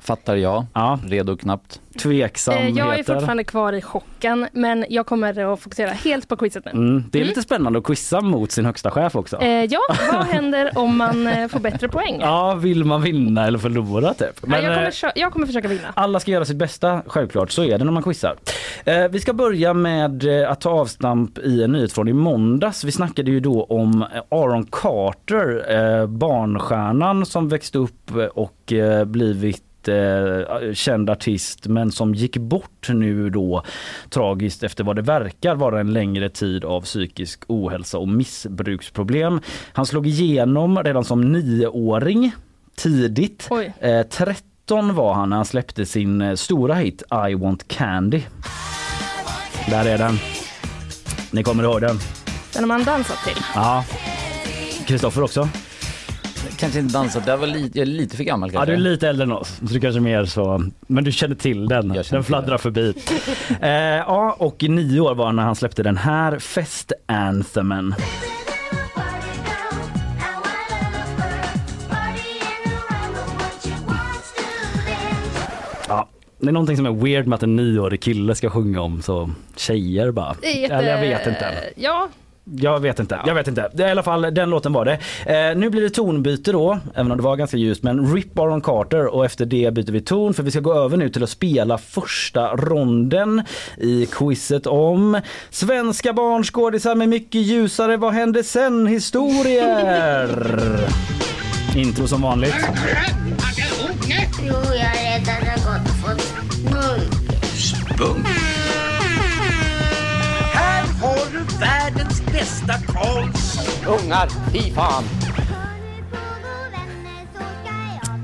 Fattar 0.00 0.36
jag. 0.36 0.64
Ja. 0.74 0.98
Redo 1.06 1.36
knappt. 1.36 1.80
Tveksamheter. 2.02 2.68
Eh, 2.68 2.76
Jag 2.78 2.98
är 2.98 3.02
fortfarande 3.04 3.44
kvar 3.44 3.72
i 3.72 3.82
chocken, 3.82 4.46
men 4.52 4.84
jag 4.88 5.06
kommer 5.06 5.38
att 5.52 5.60
fokusera 5.60 5.90
helt 5.90 6.28
på 6.28 6.36
quizet 6.36 6.64
nu. 6.64 6.70
Mm, 6.70 7.04
det 7.12 7.20
är 7.20 7.24
lite 7.24 7.42
spännande 7.42 7.78
att 7.78 7.84
quizza 7.84 8.20
mot 8.20 8.52
sin 8.52 8.64
högsta 8.66 8.90
chef 8.90 9.16
också. 9.16 9.36
Eh, 9.36 9.64
ja, 9.64 9.80
vad 10.12 10.24
händer 10.26 10.70
om 10.78 10.96
man 10.96 11.26
eh, 11.26 11.48
får 11.48 11.60
bättre 11.60 11.88
poäng? 11.88 12.16
Ja, 12.20 12.54
vill 12.54 12.84
man 12.84 13.02
vinna 13.02 13.46
eller 13.46 13.58
förlora 13.58 14.14
typ? 14.14 14.46
Nej, 14.46 14.62
jag, 14.64 14.72
eh, 14.72 14.76
kommer, 14.78 14.90
kö- 14.90 15.12
jag 15.14 15.32
kommer 15.32 15.46
försöka 15.46 15.68
vinna. 15.68 15.88
Alla 15.94 16.20
ska 16.20 16.30
göra 16.30 16.44
sitt 16.44 16.56
bästa, 16.56 17.02
självklart. 17.06 17.50
Så 17.50 17.64
är 17.64 17.78
det 17.78 17.84
när 17.84 17.92
man 17.92 18.02
quizar. 18.02 18.36
Eh, 18.84 19.08
vi 19.08 19.20
ska 19.20 19.32
börja 19.32 19.74
med 19.74 20.42
eh, 20.42 20.50
att 20.50 20.60
ta 20.60 20.70
avstamp 20.70 21.38
i 21.38 21.62
en 21.62 21.72
nyhet 21.72 21.92
från 21.92 22.08
i 22.08 22.12
måndags. 22.12 22.84
Vi 22.84 22.92
snackade 22.92 23.30
ju 23.30 23.40
då 23.40 23.64
om 23.64 24.02
eh, 24.02 24.08
Aaron 24.38 24.66
Carter, 24.72 25.64
eh, 26.00 26.06
barnstjärnan 26.06 27.26
som 27.26 27.48
växte 27.48 27.78
upp 27.78 28.10
eh, 28.10 28.16
och 28.24 28.72
eh, 28.72 29.04
blivit 29.04 29.62
eh, 29.88 30.72
känd 30.72 31.10
artist 31.10 31.66
men 31.66 31.92
som 31.92 32.14
gick 32.14 32.36
bort 32.36 32.88
nu 32.88 33.30
då 33.30 33.62
tragiskt 34.10 34.62
efter 34.62 34.84
vad 34.84 34.96
det 34.96 35.02
verkar 35.02 35.54
vara 35.54 35.80
en 35.80 35.92
längre 35.92 36.28
tid 36.28 36.64
av 36.64 36.80
psykisk 36.80 37.44
ohälsa 37.46 37.98
och 37.98 38.08
missbruksproblem. 38.08 39.40
Han 39.72 39.86
slog 39.86 40.06
igenom 40.06 40.82
redan 40.82 41.04
som 41.04 41.32
nioåring 41.32 42.32
tidigt. 42.76 43.46
Oj. 43.50 43.72
Eh, 43.80 44.02
13 44.06 44.94
var 44.94 45.14
han 45.14 45.28
när 45.30 45.36
han 45.36 45.44
släppte 45.44 45.86
sin 45.86 46.20
eh, 46.22 46.34
stora 46.34 46.74
hit 46.74 47.02
I 47.30 47.34
want 47.34 47.68
candy. 47.68 48.22
Där 49.70 49.86
är 49.86 49.98
den. 49.98 50.18
Ni 51.30 51.42
kommer 51.42 51.64
ihåg 51.64 51.80
den? 51.80 51.98
Den 52.52 52.62
har 52.62 52.68
man 52.68 52.84
dansat 52.84 53.18
till. 53.24 53.42
Ja. 53.54 53.84
Kristoffer 54.86 55.22
också? 55.22 55.48
Kanske 56.58 56.78
inte 56.78 56.92
dansat, 56.92 57.26
där 57.26 57.36
var 57.36 57.46
lite, 57.46 57.78
jag 57.78 57.88
är 57.88 57.92
lite 57.92 58.16
för 58.16 58.24
gammal 58.24 58.50
Ja, 58.52 58.58
kanske. 58.58 58.72
du 58.72 58.76
är 58.76 58.90
lite 58.90 59.08
äldre 59.08 59.24
än 59.24 59.32
oss, 59.32 59.48
så 59.68 59.74
du 59.74 59.80
kanske 59.80 60.00
mer 60.00 60.24
så. 60.24 60.64
Men 60.86 61.04
du 61.04 61.12
känner 61.12 61.34
till 61.34 61.68
den. 61.68 61.82
Känner 61.82 62.04
Den 62.10 62.24
fladdrar 62.24 62.58
förbi. 62.58 62.94
eh, 63.60 63.70
ja, 63.70 64.36
och 64.38 64.62
nio 64.62 65.00
år 65.00 65.14
var 65.14 65.26
han 65.26 65.36
när 65.36 65.42
han 65.42 65.56
släppte 65.56 65.82
den 65.82 65.96
här 65.96 66.38
fest-anthemen. 66.38 67.94
Ja, 75.88 76.08
det 76.40 76.48
är 76.48 76.52
någonting 76.52 76.76
som 76.76 76.86
är 76.86 76.90
weird 76.92 77.26
med 77.26 77.36
att 77.36 77.42
en 77.42 77.56
nioårig 77.56 78.00
kille 78.02 78.34
ska 78.34 78.50
sjunga 78.50 78.80
om 78.80 79.02
så 79.02 79.30
tjejer 79.56 80.10
bara. 80.10 80.36
Det 80.40 80.46
är 80.56 80.60
jätte- 80.62 80.74
Eller 80.74 80.88
jag 80.90 81.00
vet 81.00 81.26
inte. 81.26 81.54
Ja, 81.76 82.08
Jag 82.56 82.80
vet 82.80 83.00
inte. 83.00 83.20
Jag 83.26 83.34
vet 83.34 83.48
inte. 83.48 83.70
Det 83.74 83.82
är 83.82 83.88
I 83.88 83.90
alla 83.90 84.02
fall 84.02 84.22
den 84.22 84.50
låten 84.50 84.72
var 84.72 84.84
det. 84.84 84.98
Eh, 85.26 85.56
nu 85.56 85.70
blir 85.70 85.82
det 85.82 85.90
tonbyte 85.90 86.52
då, 86.52 86.78
även 86.94 87.10
om 87.12 87.16
det 87.16 87.24
var 87.24 87.36
ganska 87.36 87.56
ljust. 87.56 87.82
Men 87.82 88.14
Rip 88.14 88.38
Aron 88.38 88.60
Carter 88.60 89.06
och 89.06 89.24
efter 89.24 89.46
det 89.46 89.74
byter 89.74 89.92
vi 89.92 90.00
ton 90.00 90.34
för 90.34 90.42
vi 90.42 90.50
ska 90.50 90.60
gå 90.60 90.74
över 90.74 90.96
nu 90.96 91.08
till 91.08 91.22
att 91.22 91.30
spela 91.30 91.78
första 91.78 92.56
ronden 92.56 93.42
i 93.76 94.06
quizet 94.06 94.66
om 94.66 95.20
svenska 95.50 96.12
barnskådisar 96.12 96.94
med 96.94 97.08
mycket 97.08 97.40
ljusare 97.40 97.96
Vad 97.96 98.12
hände 98.12 98.44
sen 98.44 98.86
historier. 98.86 100.28
Intro 101.76 102.06
som 102.06 102.22
vanligt. 102.22 102.54
Bästa 112.68 112.92
Karlsson. 112.92 113.64
Ungar, 113.86 114.28
fy 114.52 114.70
fan. 114.70 115.04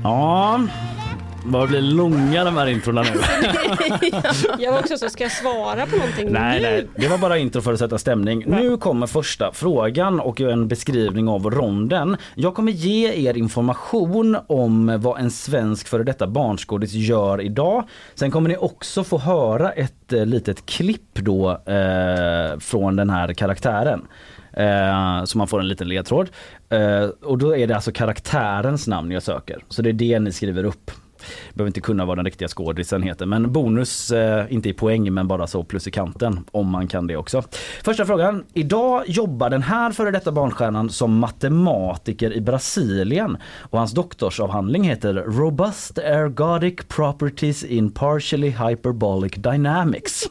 Ja, 0.03 0.59
vad 1.45 1.69
blir 1.69 1.81
långa 1.81 2.43
de 2.43 2.57
här 2.57 2.67
introna 2.67 3.01
nu? 3.01 3.09
Jag 4.59 4.71
var 4.71 4.79
också 4.79 4.97
så, 4.97 5.09
ska 5.09 5.23
jag 5.23 5.31
svara 5.31 5.85
på 5.85 5.95
någonting 5.95 6.31
Nej, 6.31 6.61
nu? 6.61 6.67
nej, 6.67 6.87
det 6.95 7.07
var 7.07 7.17
bara 7.17 7.37
intro 7.37 7.61
för 7.61 7.73
att 7.73 7.79
sätta 7.79 7.97
stämning. 7.97 8.43
Nu 8.47 8.77
kommer 8.77 9.07
första 9.07 9.51
frågan 9.53 10.19
och 10.19 10.41
en 10.41 10.67
beskrivning 10.67 11.27
av 11.27 11.51
ronden. 11.51 12.17
Jag 12.35 12.55
kommer 12.55 12.71
ge 12.71 13.29
er 13.29 13.37
information 13.37 14.37
om 14.47 15.01
vad 15.01 15.19
en 15.19 15.31
svensk 15.31 15.87
före 15.87 16.03
detta 16.03 16.27
barnskådis 16.27 16.93
gör 16.93 17.41
idag. 17.41 17.83
Sen 18.15 18.31
kommer 18.31 18.49
ni 18.49 18.57
också 18.57 19.03
få 19.03 19.17
höra 19.17 19.71
ett 19.71 20.13
eh, 20.13 20.25
litet 20.25 20.65
klipp 20.65 21.13
då 21.13 21.51
eh, 21.51 22.59
från 22.59 22.95
den 22.95 23.09
här 23.09 23.33
karaktären. 23.33 24.07
Eh, 24.53 25.23
så 25.25 25.37
man 25.37 25.47
får 25.47 25.59
en 25.59 25.67
liten 25.67 25.87
ledtråd. 25.87 26.29
Eh, 26.69 27.09
och 27.23 27.37
då 27.37 27.55
är 27.57 27.67
det 27.67 27.75
alltså 27.75 27.91
karaktärens 27.91 28.87
namn 28.87 29.11
jag 29.11 29.23
söker. 29.23 29.63
Så 29.69 29.81
det 29.81 29.89
är 29.89 29.93
det 29.93 30.19
ni 30.19 30.31
skriver 30.31 30.63
upp. 30.63 30.91
Behöver 31.53 31.67
inte 31.69 31.81
kunna 31.81 32.05
vad 32.05 32.17
den 32.17 32.25
riktiga 32.25 32.47
skådisen 32.47 33.03
heter 33.03 33.25
men 33.25 33.51
bonus, 33.51 34.11
eh, 34.11 34.45
inte 34.49 34.69
i 34.69 34.73
poäng 34.73 35.13
men 35.13 35.27
bara 35.27 35.47
så 35.47 35.63
plus 35.63 35.87
i 35.87 35.91
kanten 35.91 36.39
om 36.51 36.69
man 36.69 36.87
kan 36.87 37.07
det 37.07 37.17
också. 37.17 37.43
Första 37.83 38.05
frågan. 38.05 38.43
Idag 38.53 39.03
jobbar 39.07 39.49
den 39.49 39.63
här 39.63 39.91
före 39.91 40.11
detta 40.11 40.31
barnstjärnan 40.31 40.89
som 40.89 41.19
matematiker 41.19 42.33
i 42.33 42.41
Brasilien 42.41 43.37
och 43.61 43.79
hans 43.79 43.91
doktorsavhandling 43.91 44.83
heter 44.83 45.13
Robust 45.13 45.97
Ergodic 45.97 46.75
Properties 46.87 47.63
in 47.63 47.91
Partially 47.91 48.49
Hyperbolic 48.49 49.33
Dynamics. 49.33 50.23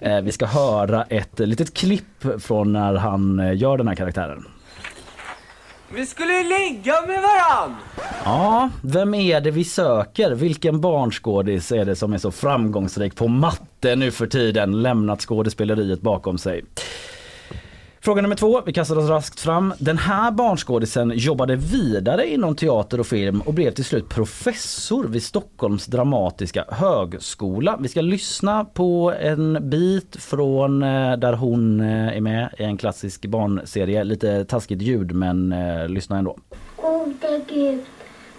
Eh, 0.00 0.20
vi 0.20 0.32
ska 0.32 0.46
höra 0.46 1.02
ett 1.02 1.38
litet 1.38 1.74
klipp 1.74 2.26
från 2.38 2.72
när 2.72 2.94
han 2.94 3.40
eh, 3.40 3.56
gör 3.56 3.78
den 3.78 3.88
här 3.88 3.94
karaktären. 3.94 4.44
Vi 5.94 6.06
skulle 6.06 6.32
ju 6.32 6.42
ligga 6.42 6.94
med 7.06 7.22
varann! 7.22 7.76
Ja, 8.24 8.70
vem 8.82 9.14
är 9.14 9.40
det 9.40 9.50
vi 9.50 9.64
söker? 9.64 10.30
Vilken 10.30 10.80
barnskådis 10.80 11.72
är 11.72 11.84
det 11.84 11.96
som 11.96 12.12
är 12.12 12.18
så 12.18 12.30
framgångsrik 12.30 13.16
på 13.16 13.28
matte 13.28 13.96
nu 13.96 14.10
för 14.10 14.26
tiden? 14.26 14.82
Lämnat 14.82 15.20
skådespeleriet 15.20 16.00
bakom 16.00 16.38
sig. 16.38 16.64
Fråga 18.04 18.22
nummer 18.22 18.36
två, 18.36 18.62
vi 18.66 18.72
kastar 18.72 18.96
oss 18.98 19.08
raskt 19.08 19.40
fram. 19.40 19.74
Den 19.78 19.98
här 19.98 20.30
barnskådisen 20.30 21.12
jobbade 21.14 21.56
vidare 21.56 22.26
inom 22.26 22.56
teater 22.56 23.00
och 23.00 23.06
film 23.06 23.40
och 23.40 23.54
blev 23.54 23.70
till 23.70 23.84
slut 23.84 24.08
professor 24.08 25.04
vid 25.04 25.22
Stockholms 25.22 25.86
dramatiska 25.86 26.64
högskola. 26.68 27.78
Vi 27.80 27.88
ska 27.88 28.00
lyssna 28.00 28.64
på 28.64 29.14
en 29.20 29.70
bit 29.70 30.16
från 30.16 30.82
eh, 30.82 31.16
där 31.16 31.32
hon 31.32 31.80
eh, 31.80 32.16
är 32.16 32.20
med 32.20 32.54
i 32.58 32.62
en 32.62 32.76
klassisk 32.76 33.26
barnserie. 33.26 34.04
Lite 34.04 34.44
taskigt 34.44 34.82
ljud 34.82 35.14
men 35.14 35.52
eh, 35.52 35.88
lyssna 35.88 36.18
ändå. 36.18 36.36
Gode 36.76 37.40
Gud, 37.48 37.84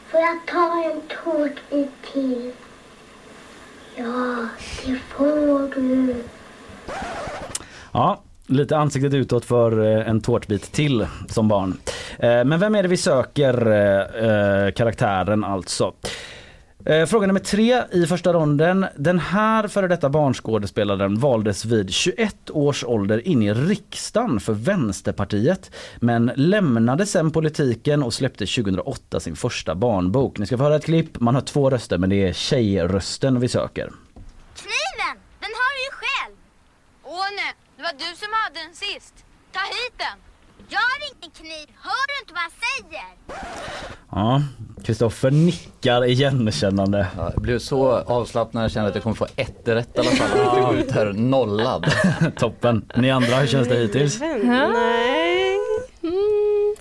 får 0.08 0.20
jag 0.20 0.38
ta 0.48 0.84
en 0.92 1.02
tårtbit 1.24 1.92
till? 2.14 2.52
Ja, 3.96 4.48
det 4.86 4.98
får 4.98 5.76
du. 5.76 6.16
Ja, 7.92 8.24
lite 8.54 8.78
ansiktet 8.78 9.14
utåt 9.14 9.46
för 9.46 9.86
eh, 9.86 10.10
en 10.10 10.22
tårtbit 10.22 10.72
till 10.72 11.08
som 11.30 11.48
barn. 11.48 11.78
Eh, 12.20 12.44
men 12.46 12.60
vem 12.60 12.76
är 12.76 12.84
det 12.84 12.90
vi 12.90 12.98
söker? 12.98 13.68
Eh, 14.66 14.72
karaktären 14.72 15.44
alltså. 15.44 15.94
Fråga 17.08 17.28
nummer 17.28 17.40
tre 17.40 17.82
i 17.92 18.06
första 18.06 18.34
ronden. 18.34 18.86
Den 18.96 19.20
här 19.20 19.68
före 19.68 19.88
detta 19.88 20.10
barnskådespelaren 20.10 21.20
valdes 21.20 21.66
vid 21.66 21.94
21 21.94 22.50
års 22.50 22.84
ålder 22.84 23.28
in 23.28 23.42
i 23.44 23.54
riksdagen 23.54 24.40
för 24.40 24.54
Vänsterpartiet 24.54 25.72
men 26.00 26.32
lämnade 26.36 27.06
sen 27.06 27.32
politiken 27.32 28.04
och 28.04 28.14
släppte 28.14 28.46
2008 28.46 29.20
sin 29.20 29.36
första 29.36 29.76
barnbok. 29.76 30.40
Ni 30.40 30.46
ska 30.46 30.58
få 30.58 30.64
höra 30.64 30.76
ett 30.76 30.86
klipp. 30.86 31.20
Man 31.20 31.36
har 31.36 31.42
två 31.42 31.70
röster 31.70 31.98
men 31.98 32.10
det 32.10 32.28
är 32.28 32.34
tjejrösten 32.34 33.40
vi 33.40 33.48
söker. 33.48 33.92
Kniven, 34.56 35.18
den 35.40 35.52
har 35.60 35.72
du 35.76 35.82
ju 35.86 35.92
själv. 35.92 36.36
Åh 37.04 37.28
nej, 37.36 37.54
det 37.84 37.88
var 37.88 38.00
du 38.00 38.16
som 38.16 38.28
hade 38.32 38.60
den 38.66 38.76
sist. 38.76 39.14
Ta 39.52 39.60
hit 39.60 39.94
den. 39.98 40.18
Jag 40.70 40.80
har 40.80 40.98
ingen 41.08 41.32
kniv, 41.32 41.76
hör 41.82 42.08
du 42.08 42.14
inte 42.22 42.34
vad 42.34 42.44
jag 42.44 42.54
säger? 42.66 43.06
Ja, 44.12 44.42
Kristoffer 44.84 45.32
nickar 45.32 46.06
igenkännande. 46.06 47.08
Ja, 47.18 47.32
jag 47.34 47.42
blev 47.42 47.60
så 47.60 47.92
avslappnad 47.92 48.54
när 48.54 48.62
jag 48.62 48.72
kände 48.72 48.90
att 48.90 48.96
jag 48.96 49.04
kommer 49.04 49.16
få 49.16 49.28
ett 49.36 49.68
rätt 49.68 49.90
i 49.96 50.00
alla 50.00 50.12
fall. 50.12 50.40
Jag 50.40 50.58
inte 50.58 50.62
gå 50.62 50.74
ut 50.74 50.92
här 50.92 51.14
nollad. 51.14 51.92
Toppen. 52.38 52.92
Ni 52.96 53.12
andra, 53.12 53.36
hur 53.36 53.48
känns 53.48 53.68
det 53.68 53.76
hittills? 53.76 54.20
Nej. 54.20 55.53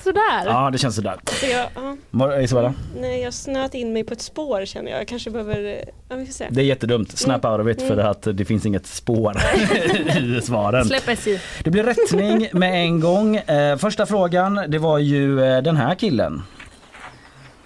Så 0.02 0.08
sådär. 0.08 0.44
Ja, 0.46 0.70
det 0.72 0.78
känns 0.78 0.94
sådär. 0.96 1.16
Så 1.26 1.46
jag, 1.46 1.66
ja, 2.10 2.40
Isabella? 2.40 2.74
nej, 3.00 3.18
jag 3.18 3.26
har 3.26 3.30
snöat 3.32 3.74
in 3.74 3.92
mig 3.92 4.04
på 4.04 4.12
ett 4.12 4.20
spår 4.22 4.64
känner 4.64 4.90
jag. 4.90 5.00
Jag 5.00 5.08
kanske 5.08 5.30
behöver, 5.30 5.84
ja 6.08 6.16
vi 6.16 6.26
får 6.26 6.32
se. 6.32 6.46
Det 6.50 6.60
är 6.60 6.64
jättedumt. 6.64 7.18
Snap 7.18 7.44
Mm. 7.44 7.60
out 7.60 7.66
of 7.66 7.72
it 7.76 7.88
för 7.88 7.94
Mm. 7.94 8.06
att 8.06 8.22
det 8.32 8.44
finns 8.44 8.66
inget 8.66 8.86
spår 8.86 9.36
i 10.38 10.40
svaren. 10.42 10.84
Släpp 10.84 11.08
SJ. 11.08 11.40
Det 11.64 11.70
blir 11.70 11.82
rättning 11.84 12.48
med 12.52 12.74
en 12.74 13.00
gång. 13.00 13.36
Eh, 13.36 13.76
första 13.76 14.06
frågan, 14.06 14.60
det 14.68 14.78
var 14.78 14.98
ju 14.98 15.44
eh, 15.44 15.62
den 15.62 15.76
här 15.76 15.94
killen. 15.94 16.42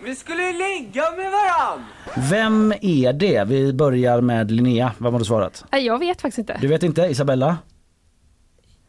Vi 0.04 0.14
skulle 0.14 0.52
ligga 0.52 1.02
med 1.16 1.30
varann! 1.32 1.84
Vem 2.30 2.72
är 2.80 3.12
det? 3.12 3.44
Vi 3.44 3.72
börjar 3.72 4.20
med 4.20 4.50
Linnea. 4.50 4.92
Vad 4.98 5.12
har 5.12 5.18
du 5.18 5.24
svarat? 5.24 5.64
Jag 5.70 5.98
vet 5.98 6.20
faktiskt 6.22 6.38
inte. 6.38 6.58
Du 6.60 6.66
vet 6.68 6.82
inte? 6.82 7.02
Isabella? 7.02 7.56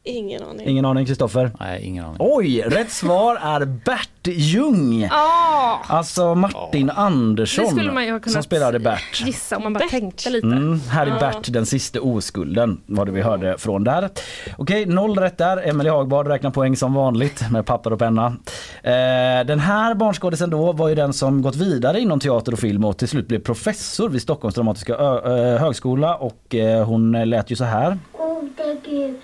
Ingen 0.08 0.44
aning. 0.44 0.68
Ingen 0.68 0.86
aning. 0.86 1.06
Kristoffer? 1.06 1.52
Nej, 1.60 1.82
ingen 1.86 2.06
aning. 2.06 2.18
Oj, 2.20 2.62
rätt 2.62 2.92
svar 2.92 3.36
är 3.36 3.66
Bert 3.66 4.10
Ljung. 4.28 5.08
Ah, 5.12 5.78
Alltså 5.88 6.36
Martin 6.36 6.88
det 6.88 6.94
Andersson 6.94 7.68
skulle 7.68 7.92
man 7.92 8.06
ju 8.06 8.12
ha 8.12 8.20
kunnat 8.20 8.34
som 8.34 8.44
spelade 8.44 8.80
Bert. 8.80 9.22
gissa 9.26 9.58
om 9.58 9.64
man 9.64 9.74
bara 9.74 9.88
tänkte 9.90 10.30
lite. 10.30 10.48
Mm, 10.48 10.80
här 10.90 11.06
är 11.08 11.10
Ja. 11.12 11.20
Bert 11.20 11.54
den 11.54 11.66
sista 11.66 12.02
oskulden 12.02 12.82
var 12.86 13.06
det 13.06 13.12
vi 13.12 13.22
hörde 13.22 13.58
från 13.58 13.84
där. 13.84 14.10
Okej, 14.58 14.86
noll 14.86 15.18
rätt 15.20 15.38
där. 15.38 15.68
Emelie 15.70 15.92
Hagbard 15.92 16.28
räknar 16.28 16.52
poäng 16.52 16.76
som 16.76 16.94
vanligt 16.94 17.52
med 17.52 17.66
papper 17.66 17.94
och 17.94 18.00
penna. 18.00 18.26
Eh, 18.84 19.46
den 19.46 19.60
här 19.60 19.94
barnskådisen 19.96 20.50
då 20.50 20.72
var 20.72 20.88
ju 20.90 20.96
den 20.96 21.14
som 21.14 21.42
gått 21.42 21.56
vidare 21.56 22.00
inom 22.00 22.20
teater 22.20 22.52
och 22.54 22.60
film 22.60 22.86
och 22.86 22.98
till 22.98 23.08
slut 23.08 23.28
blev 23.28 23.40
professor 23.40 24.10
vid 24.10 24.22
Stockholms 24.22 24.56
dramatiska 24.56 24.96
ö- 24.96 25.54
eh, 25.54 25.60
högskola 25.62 26.16
och 26.16 26.56
eh, 26.56 26.86
hon 26.86 27.12
lät 27.30 27.52
ju 27.52 27.56
så 27.56 27.64
här. 27.64 27.98
Gode 28.18 28.78
Gud, 28.86 29.16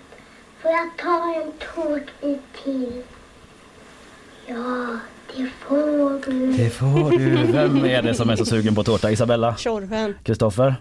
får 0.63 0.71
jag 0.71 0.89
ta 0.97 1.33
en 1.35 1.51
tårtbit 1.75 2.41
till? 2.63 3.03
Ja, 4.45 4.99
det 5.35 5.49
får 5.59 6.31
du. 6.31 6.51
Det 6.51 6.69
får 6.69 7.11
du. 7.11 7.51
Vem 7.51 7.85
är 7.85 8.01
det 8.01 8.13
som 8.13 8.29
är 8.29 8.35
så 8.35 8.45
sugen 8.45 8.75
på 8.75 8.83
tårta? 8.83 9.11
Isabella? 9.11 9.55
Tjorven. 9.55 10.13
Kristoffer? 10.23 10.75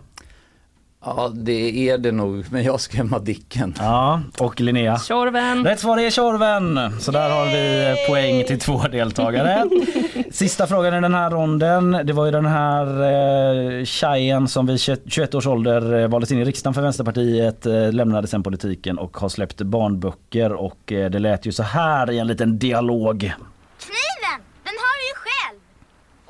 Ja, 1.04 1.30
det 1.34 1.88
är 1.88 1.98
det 1.98 2.12
nog, 2.12 2.44
men 2.50 2.62
jag 2.64 2.80
ska 2.80 3.04
Madicken. 3.04 3.74
Ja, 3.78 4.20
och 4.38 4.60
Linnea? 4.60 4.98
Tjorven. 4.98 5.64
Rätt 5.64 5.80
svar 5.80 5.98
är 5.98 6.10
Tjorven. 6.10 7.00
Så 7.00 7.10
där 7.10 7.30
har 7.30 7.44
vi 7.46 7.94
poäng 8.08 8.44
till 8.44 8.58
två 8.60 8.78
deltagare. 8.78 9.64
Sista 10.30 10.66
frågan 10.66 10.94
i 10.94 11.00
den 11.00 11.14
här 11.14 11.30
ronden. 11.30 11.90
Det 12.04 12.12
var 12.12 12.24
ju 12.26 12.30
den 12.30 12.46
här 12.46 12.86
eh, 13.80 13.84
tjejen 13.84 14.48
som 14.48 14.66
vid 14.66 14.80
21 14.80 15.34
års 15.34 15.46
ålder 15.46 16.00
eh, 16.00 16.08
valdes 16.08 16.32
in 16.32 16.38
i 16.38 16.44
riksdagen 16.44 16.74
för 16.74 16.82
Vänsterpartiet, 16.82 17.66
eh, 17.66 17.92
lämnade 17.92 18.26
sen 18.26 18.42
politiken 18.42 18.98
och 18.98 19.16
har 19.16 19.28
släppt 19.28 19.60
barnböcker 19.62 20.52
och 20.52 20.92
eh, 20.92 21.10
det 21.10 21.18
lät 21.18 21.46
ju 21.46 21.52
så 21.52 21.62
här 21.62 22.10
i 22.10 22.18
en 22.18 22.26
liten 22.26 22.58
dialog. 22.58 23.18
Kniven, 23.78 24.44
den 24.64 24.74
har 24.82 24.98
du 24.98 25.06
ju 25.08 25.14
själv. 25.14 25.60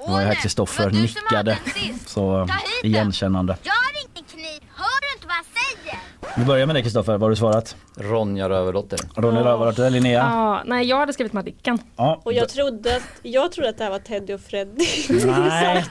Det 0.06 0.12
var 0.12 0.20
ju 0.20 0.26
här 0.26 0.34
Kristoffer 0.34 0.90
nickade. 0.90 1.58
Så 2.06 2.48
igenkännande. 2.82 3.56
Jag 3.62 3.72
har 3.72 3.92
ingen 4.00 4.24
kniv, 4.30 4.68
hör 4.74 5.00
du 5.00 5.16
inte 5.16 5.26
vad 5.26 5.36
jag 5.36 5.44
säger? 5.62 5.98
Vi 6.36 6.44
börjar 6.44 6.66
med 6.66 6.76
dig 6.76 6.82
Kristoffer, 6.82 7.12
vad 7.12 7.22
har 7.22 7.30
du 7.30 7.36
svarat? 7.36 7.76
Ronja 7.96 8.48
Rövardotter. 8.48 8.98
Ronny 9.16 9.40
Rövardotter, 9.40 9.90
Linnea? 9.90 10.18
Ja, 10.18 10.62
nej, 10.66 10.86
jag 10.86 10.96
hade 10.96 11.12
skrivit 11.12 11.32
Madicken. 11.32 11.78
Ja. 11.96 12.20
Och 12.24 12.32
jag 12.32 12.48
trodde, 12.48 12.96
att, 12.96 13.02
jag 13.22 13.52
trodde 13.52 13.68
att 13.68 13.78
det 13.78 13.84
här 13.84 13.90
var 13.90 13.98
Teddy 13.98 14.34
och 14.34 14.40
Freddy. 14.40 14.86
Nej, 15.26 15.84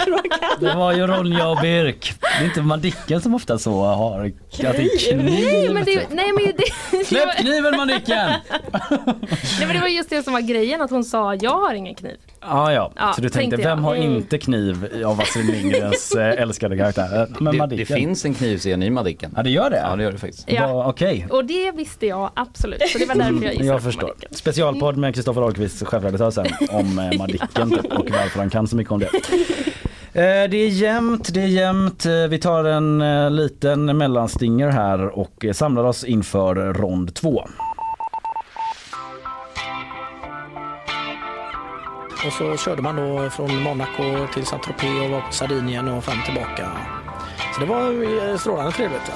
det 0.59 0.75
var 0.75 0.93
ju 0.93 1.07
Ronja 1.07 1.47
och 1.47 1.57
Birk. 1.61 2.13
Det 2.19 2.43
är 2.43 2.45
inte 2.45 2.61
Madicken 2.61 3.21
som 3.21 3.35
ofta 3.35 3.57
så 3.57 3.83
har 3.83 4.25
att 4.25 4.59
det 4.59 4.67
är 4.67 5.11
kniv. 5.11 5.23
Nej 5.25 5.69
men 5.73 5.85
det, 5.85 6.07
nej, 6.09 6.31
men 6.33 6.53
det, 6.57 7.05
Släpp 7.05 7.37
kniven 7.37 7.77
Madicken! 7.77 8.17
nej, 9.59 9.67
men 9.67 9.73
det 9.73 9.79
var 9.79 9.87
just 9.87 10.09
det 10.09 10.23
som 10.23 10.33
var 10.33 10.41
grejen, 10.41 10.81
att 10.81 10.91
hon 10.91 11.03
sa 11.03 11.35
jag 11.35 11.57
har 11.59 11.73
ingen 11.73 11.95
kniv. 11.95 12.17
Ja, 12.41 12.73
ja. 12.73 12.91
Ja, 12.95 13.13
Så 13.15 13.21
du 13.21 13.29
tänkte, 13.29 13.49
tänkte 13.57 13.69
vem 13.69 13.83
har 13.83 13.95
Mm. 13.95 14.11
inte 14.15 14.37
kniv 14.37 15.03
av 15.05 15.21
Astrid 15.21 15.45
Lindgrens 15.45 16.11
eh, 16.15 16.41
älskade 16.41 16.77
karaktär? 16.77 17.27
Men 17.39 17.57
Det, 17.69 17.75
det 17.75 17.85
finns 17.85 18.25
en 18.25 18.33
knivscen 18.33 18.83
i 18.83 18.89
Madicken. 18.89 19.33
Ja, 19.37 19.43
det 19.43 19.49
gör 19.49 19.69
det? 19.69 19.77
Ja, 19.89 19.95
det 19.95 20.03
gör 20.03 20.11
det 20.11 20.17
faktiskt. 20.17 20.51
Ja. 20.51 20.73
Va- 20.73 20.87
Okej. 20.89 21.27
Och 21.29 21.45
det 21.45 21.71
visste 21.71 22.07
jag 22.07 22.29
absolut, 22.33 22.81
så 22.87 22.97
det 22.97 23.05
var 23.05 23.15
därför 23.15 23.33
jag 23.33 23.43
gissade 23.53 23.65
Jag 23.65 23.83
förstår. 23.83 24.07
Madicken. 24.07 24.33
Specialpodd 24.33 24.97
med 24.97 25.15
Kristoffer 25.15 25.41
Ahlqvist, 25.41 25.85
chefredaktör 25.87 26.31
sen, 26.31 26.45
om 26.69 26.99
eh, 26.99 27.11
Madicken 27.17 27.69
typ, 27.71 27.85
och 27.85 28.09
varför 28.11 28.39
han 28.39 28.49
kan 28.49 28.67
så 28.67 28.75
mycket 28.75 28.91
om 28.91 28.99
det. 28.99 29.05
Eh, 30.13 30.49
Det 30.49 30.57
är 30.57 30.67
jämnt, 30.69 31.33
det 31.33 31.41
är 31.41 31.47
jämnt. 31.47 32.05
Eh, 32.05 32.11
Vi 32.29 32.37
tar 32.39 32.63
en 32.63 33.01
eh, 33.01 33.31
liten 33.31 33.97
mellanstinger 33.97 34.69
här 34.69 35.19
och 35.19 35.45
eh, 35.45 35.53
samlar 35.53 35.83
oss 35.83 36.03
inför 36.03 36.55
rond 36.73 37.13
två. 37.13 37.47
Och 42.25 42.33
så 42.33 42.57
körde 42.57 42.81
man 42.81 42.95
då 42.95 43.29
från 43.29 43.63
Monaco 43.63 44.27
till 44.33 44.45
Saint-Tropez 44.45 45.03
och 45.03 45.09
var 45.09 45.21
på 45.21 45.31
Sardinien 45.31 45.87
och 45.87 46.03
fram 46.03 46.23
tillbaka. 46.25 46.67
Så 47.55 47.61
det 47.61 47.65
var 47.65 48.29
eh, 48.29 48.37
strålande 48.37 48.71
trevligt. 48.71 49.11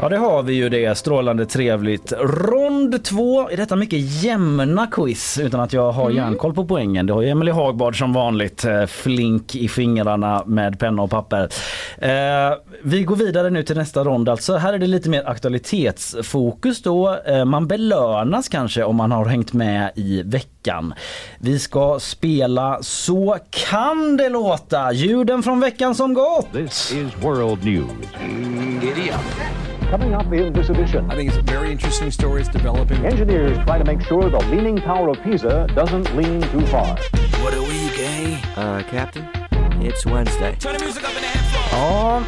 Ja 0.00 0.08
det 0.08 0.16
har 0.16 0.42
vi 0.42 0.54
ju 0.54 0.68
det, 0.68 0.98
strålande 0.98 1.46
trevligt. 1.46 2.12
Rond 2.20 3.04
två 3.04 3.50
är 3.50 3.56
detta 3.56 3.76
mycket 3.76 4.22
jämna 4.22 4.86
quiz 4.86 5.38
utan 5.38 5.60
att 5.60 5.72
jag 5.72 5.92
har 5.92 6.10
järnkoll 6.10 6.54
på 6.54 6.64
poängen. 6.64 7.06
Det 7.06 7.12
har 7.12 7.22
ju 7.22 7.28
Emelie 7.28 7.54
Hagbard 7.54 7.98
som 7.98 8.12
vanligt, 8.12 8.64
eh, 8.64 8.86
flink 8.86 9.54
i 9.54 9.68
fingrarna 9.68 10.42
med 10.46 10.78
penna 10.78 11.02
och 11.02 11.10
papper. 11.10 11.48
Eh, 11.98 12.54
vi 12.82 13.02
går 13.02 13.16
vidare 13.16 13.50
nu 13.50 13.62
till 13.62 13.76
nästa 13.76 14.04
rond 14.04 14.28
alltså. 14.28 14.56
Här 14.56 14.72
är 14.72 14.78
det 14.78 14.86
lite 14.86 15.08
mer 15.08 15.28
aktualitetsfokus 15.28 16.82
då. 16.82 17.18
Eh, 17.26 17.44
man 17.44 17.66
belönas 17.66 18.48
kanske 18.48 18.84
om 18.84 18.96
man 18.96 19.12
har 19.12 19.24
hängt 19.24 19.52
med 19.52 19.90
i 19.94 20.22
veckan. 20.22 20.55
Vi 21.38 21.58
ska 21.58 21.98
spela 22.00 22.78
Så 22.82 23.38
kan 23.50 24.16
det 24.16 24.28
låta, 24.28 24.92
ljuden 24.92 25.42
från 25.42 25.60
veckan 25.60 25.94
som 25.94 26.14
gått. 26.14 26.52
This 26.52 26.92
is 26.92 27.16
World 27.22 27.64
News. 27.64 27.90
Up. 27.90 29.20
Coming 29.90 30.14
up 30.14 30.32
in 30.32 30.52
this 30.52 30.68
edition, 30.70 31.10
I 31.10 31.14
think 31.14 31.32
it's 31.32 31.52
very 31.52 31.70
interesting 31.70 32.10
stories 32.12 32.48
developing. 32.48 33.06
engineers 33.06 33.56
try 33.66 33.78
to 33.78 33.84
make 33.84 34.00
sure 34.06 34.30
the 34.30 34.44
Leaning 34.50 34.80
Tower 34.80 35.08
of 35.10 35.16
Pisa 35.22 35.66
doesn't 35.74 36.16
lean 36.16 36.40
too 36.42 36.66
far. 36.66 36.96
What 37.42 37.54
are 37.54 37.62
we, 37.62 37.88
gay? 37.96 38.38
Uh, 38.56 38.82
Captain, 38.90 39.24
it's 39.80 40.04
Wednesday. 40.04 40.56
Turn 40.58 40.76
the 40.76 40.84
music 40.84 41.04
up 41.04 41.10
in 41.10 41.22
the 41.22 41.28
headphones. 41.28 41.70
Ja, 41.72 42.22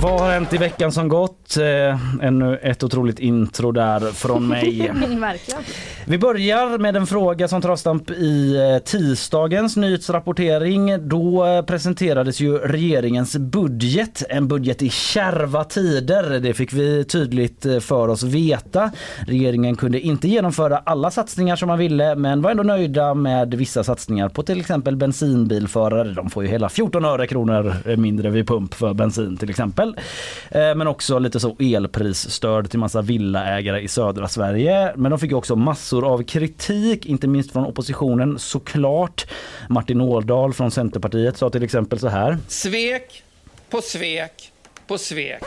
vad 0.00 0.20
har 0.20 0.30
hänt 0.30 0.52
i 0.52 0.56
veckan 0.56 0.92
som 0.92 1.08
gått? 1.08 1.56
Eh, 1.56 2.24
ännu 2.26 2.56
ett 2.62 2.82
otroligt 2.82 3.18
intro 3.18 3.72
där 3.72 4.00
från 4.00 4.48
mig. 4.48 4.90
Verkligen. 5.20 5.62
Vi 6.06 6.18
börjar 6.18 6.78
med 6.78 6.96
en 6.96 7.06
fråga 7.06 7.48
som 7.48 7.62
tar 7.62 7.68
avstamp 7.68 8.10
i 8.10 8.56
eh, 8.56 8.78
tisdagens 8.78 9.76
nyhetsrapportering. 9.76 11.08
Då 11.08 11.62
presenterades 11.66 12.40
ju 12.40 12.58
regeringens 12.58 13.36
budget, 13.36 14.22
en 14.28 14.48
budget 14.48 14.82
i 14.82 14.90
kärva 14.90 15.64
tider. 15.64 16.40
Det 16.40 16.54
fick 16.54 16.72
vi 16.72 17.04
tydligt 17.04 17.66
eh, 17.66 17.78
för 17.78 18.08
oss 18.08 18.22
veta. 18.22 18.90
Regeringen 19.26 19.76
kunde 19.76 20.00
inte 20.00 20.28
genomföra 20.28 20.78
alla 20.78 21.10
satsningar 21.10 21.56
som 21.56 21.68
man 21.68 21.78
ville 21.78 22.14
men 22.14 22.42
var 22.42 22.50
ändå 22.50 22.62
nöjda 22.62 23.14
med 23.14 23.54
vissa 23.54 23.84
satsningar 23.84 24.28
på 24.28 24.42
till 24.42 24.60
exempel 24.60 24.96
bensinbilförare. 24.96 26.12
De 26.12 26.30
får 26.30 26.42
ju 26.42 26.48
hela 26.48 26.68
14 26.68 27.04
öre 27.04 27.26
kronor 27.26 27.96
mindre 27.96 28.30
vid 28.30 28.48
pump 28.48 28.74
för 28.74 28.94
bensin 28.94 29.36
till 29.36 29.50
exempel. 29.50 29.83
Eh, 30.50 30.74
Men 30.74 30.86
också 30.86 31.18
lite 31.18 31.40
så 31.40 31.56
elprisstöd 31.58 32.70
till 32.70 32.78
massa 32.78 33.02
villaägare 33.02 33.80
i 33.80 33.88
södra 33.88 34.28
Sverige. 34.28 34.92
Men 34.96 35.10
de 35.10 35.20
fick 35.20 35.30
ju 35.30 35.36
också 35.36 35.56
massor 35.56 36.06
av 36.12 36.22
kritik, 36.22 37.06
inte 37.06 37.26
minst 37.26 37.52
från 37.52 37.64
oppositionen 37.66 38.38
såklart. 38.38 39.26
Martin 39.68 40.00
Ådahl 40.00 40.52
från 40.52 40.70
Centerpartiet 40.70 41.36
sa 41.36 41.50
till 41.50 41.62
exempel 41.62 41.98
så 41.98 42.08
här. 42.08 42.38
Svek 42.48 43.22
på 43.70 43.80
svek 43.82 44.52
på 44.86 44.98
svek. 44.98 45.42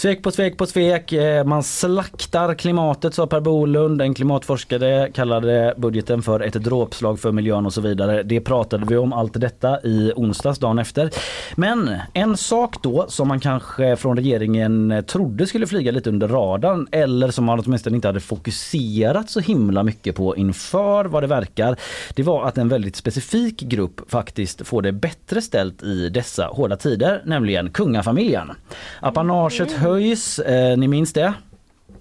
Svek 0.00 0.22
på 0.22 0.30
svek 0.30 0.56
på 0.56 0.66
svek. 0.66 1.12
Eh, 1.12 1.44
Man 1.44 1.62
slaktar 1.62 2.54
klimatet 2.54 3.14
sa 3.14 3.26
Per 3.26 3.40
Bolund. 3.40 4.02
En 4.02 4.14
klimatforskare 4.14 5.10
kallade 5.12 5.74
budgeten 5.76 6.22
för 6.22 6.40
ett 6.40 6.54
dråpslag 6.54 7.20
för 7.20 7.32
miljön 7.32 7.66
och 7.66 7.72
så 7.72 7.80
vidare. 7.80 8.22
Det 8.22 8.40
pratade 8.40 8.86
vi 8.86 8.96
om 8.96 9.12
allt 9.12 9.40
detta 9.40 9.80
i 9.80 10.12
onsdags 10.16 10.58
dagen 10.58 10.78
efter. 10.78 11.10
Men 11.56 11.90
en 12.12 12.36
sak 12.36 12.82
då 12.82 13.06
som 13.08 13.28
man 13.28 13.40
kanske 13.40 13.96
från 13.96 14.16
regeringen 14.16 15.04
trodde 15.06 15.46
skulle 15.46 15.66
flyga 15.66 15.92
lite 15.92 16.10
under 16.10 16.28
radarn 16.28 16.88
eller 16.92 17.30
som 17.30 17.44
man 17.44 17.60
åtminstone 17.66 17.96
inte 17.96 18.08
hade 18.08 18.20
fokuserat 18.20 19.30
så 19.30 19.40
himla 19.40 19.82
mycket 19.82 20.16
på 20.16 20.36
inför 20.36 21.04
vad 21.04 21.22
det 21.22 21.26
verkar. 21.26 21.76
Det 22.14 22.22
var 22.22 22.44
att 22.44 22.58
en 22.58 22.68
väldigt 22.68 22.96
specifik 22.96 23.60
grupp 23.60 24.10
faktiskt 24.10 24.66
får 24.66 24.82
det 24.82 24.92
bättre 24.92 25.42
ställt 25.42 25.82
i 25.82 26.08
dessa 26.08 26.46
hårda 26.46 26.76
tider, 26.76 27.22
nämligen 27.24 27.70
kungafamiljen. 27.70 28.52
Apanaget 29.00 29.72
höjs, 29.90 30.38
eh, 30.38 30.76
ni 30.78 30.88
minns 30.88 31.12
det? 31.12 31.34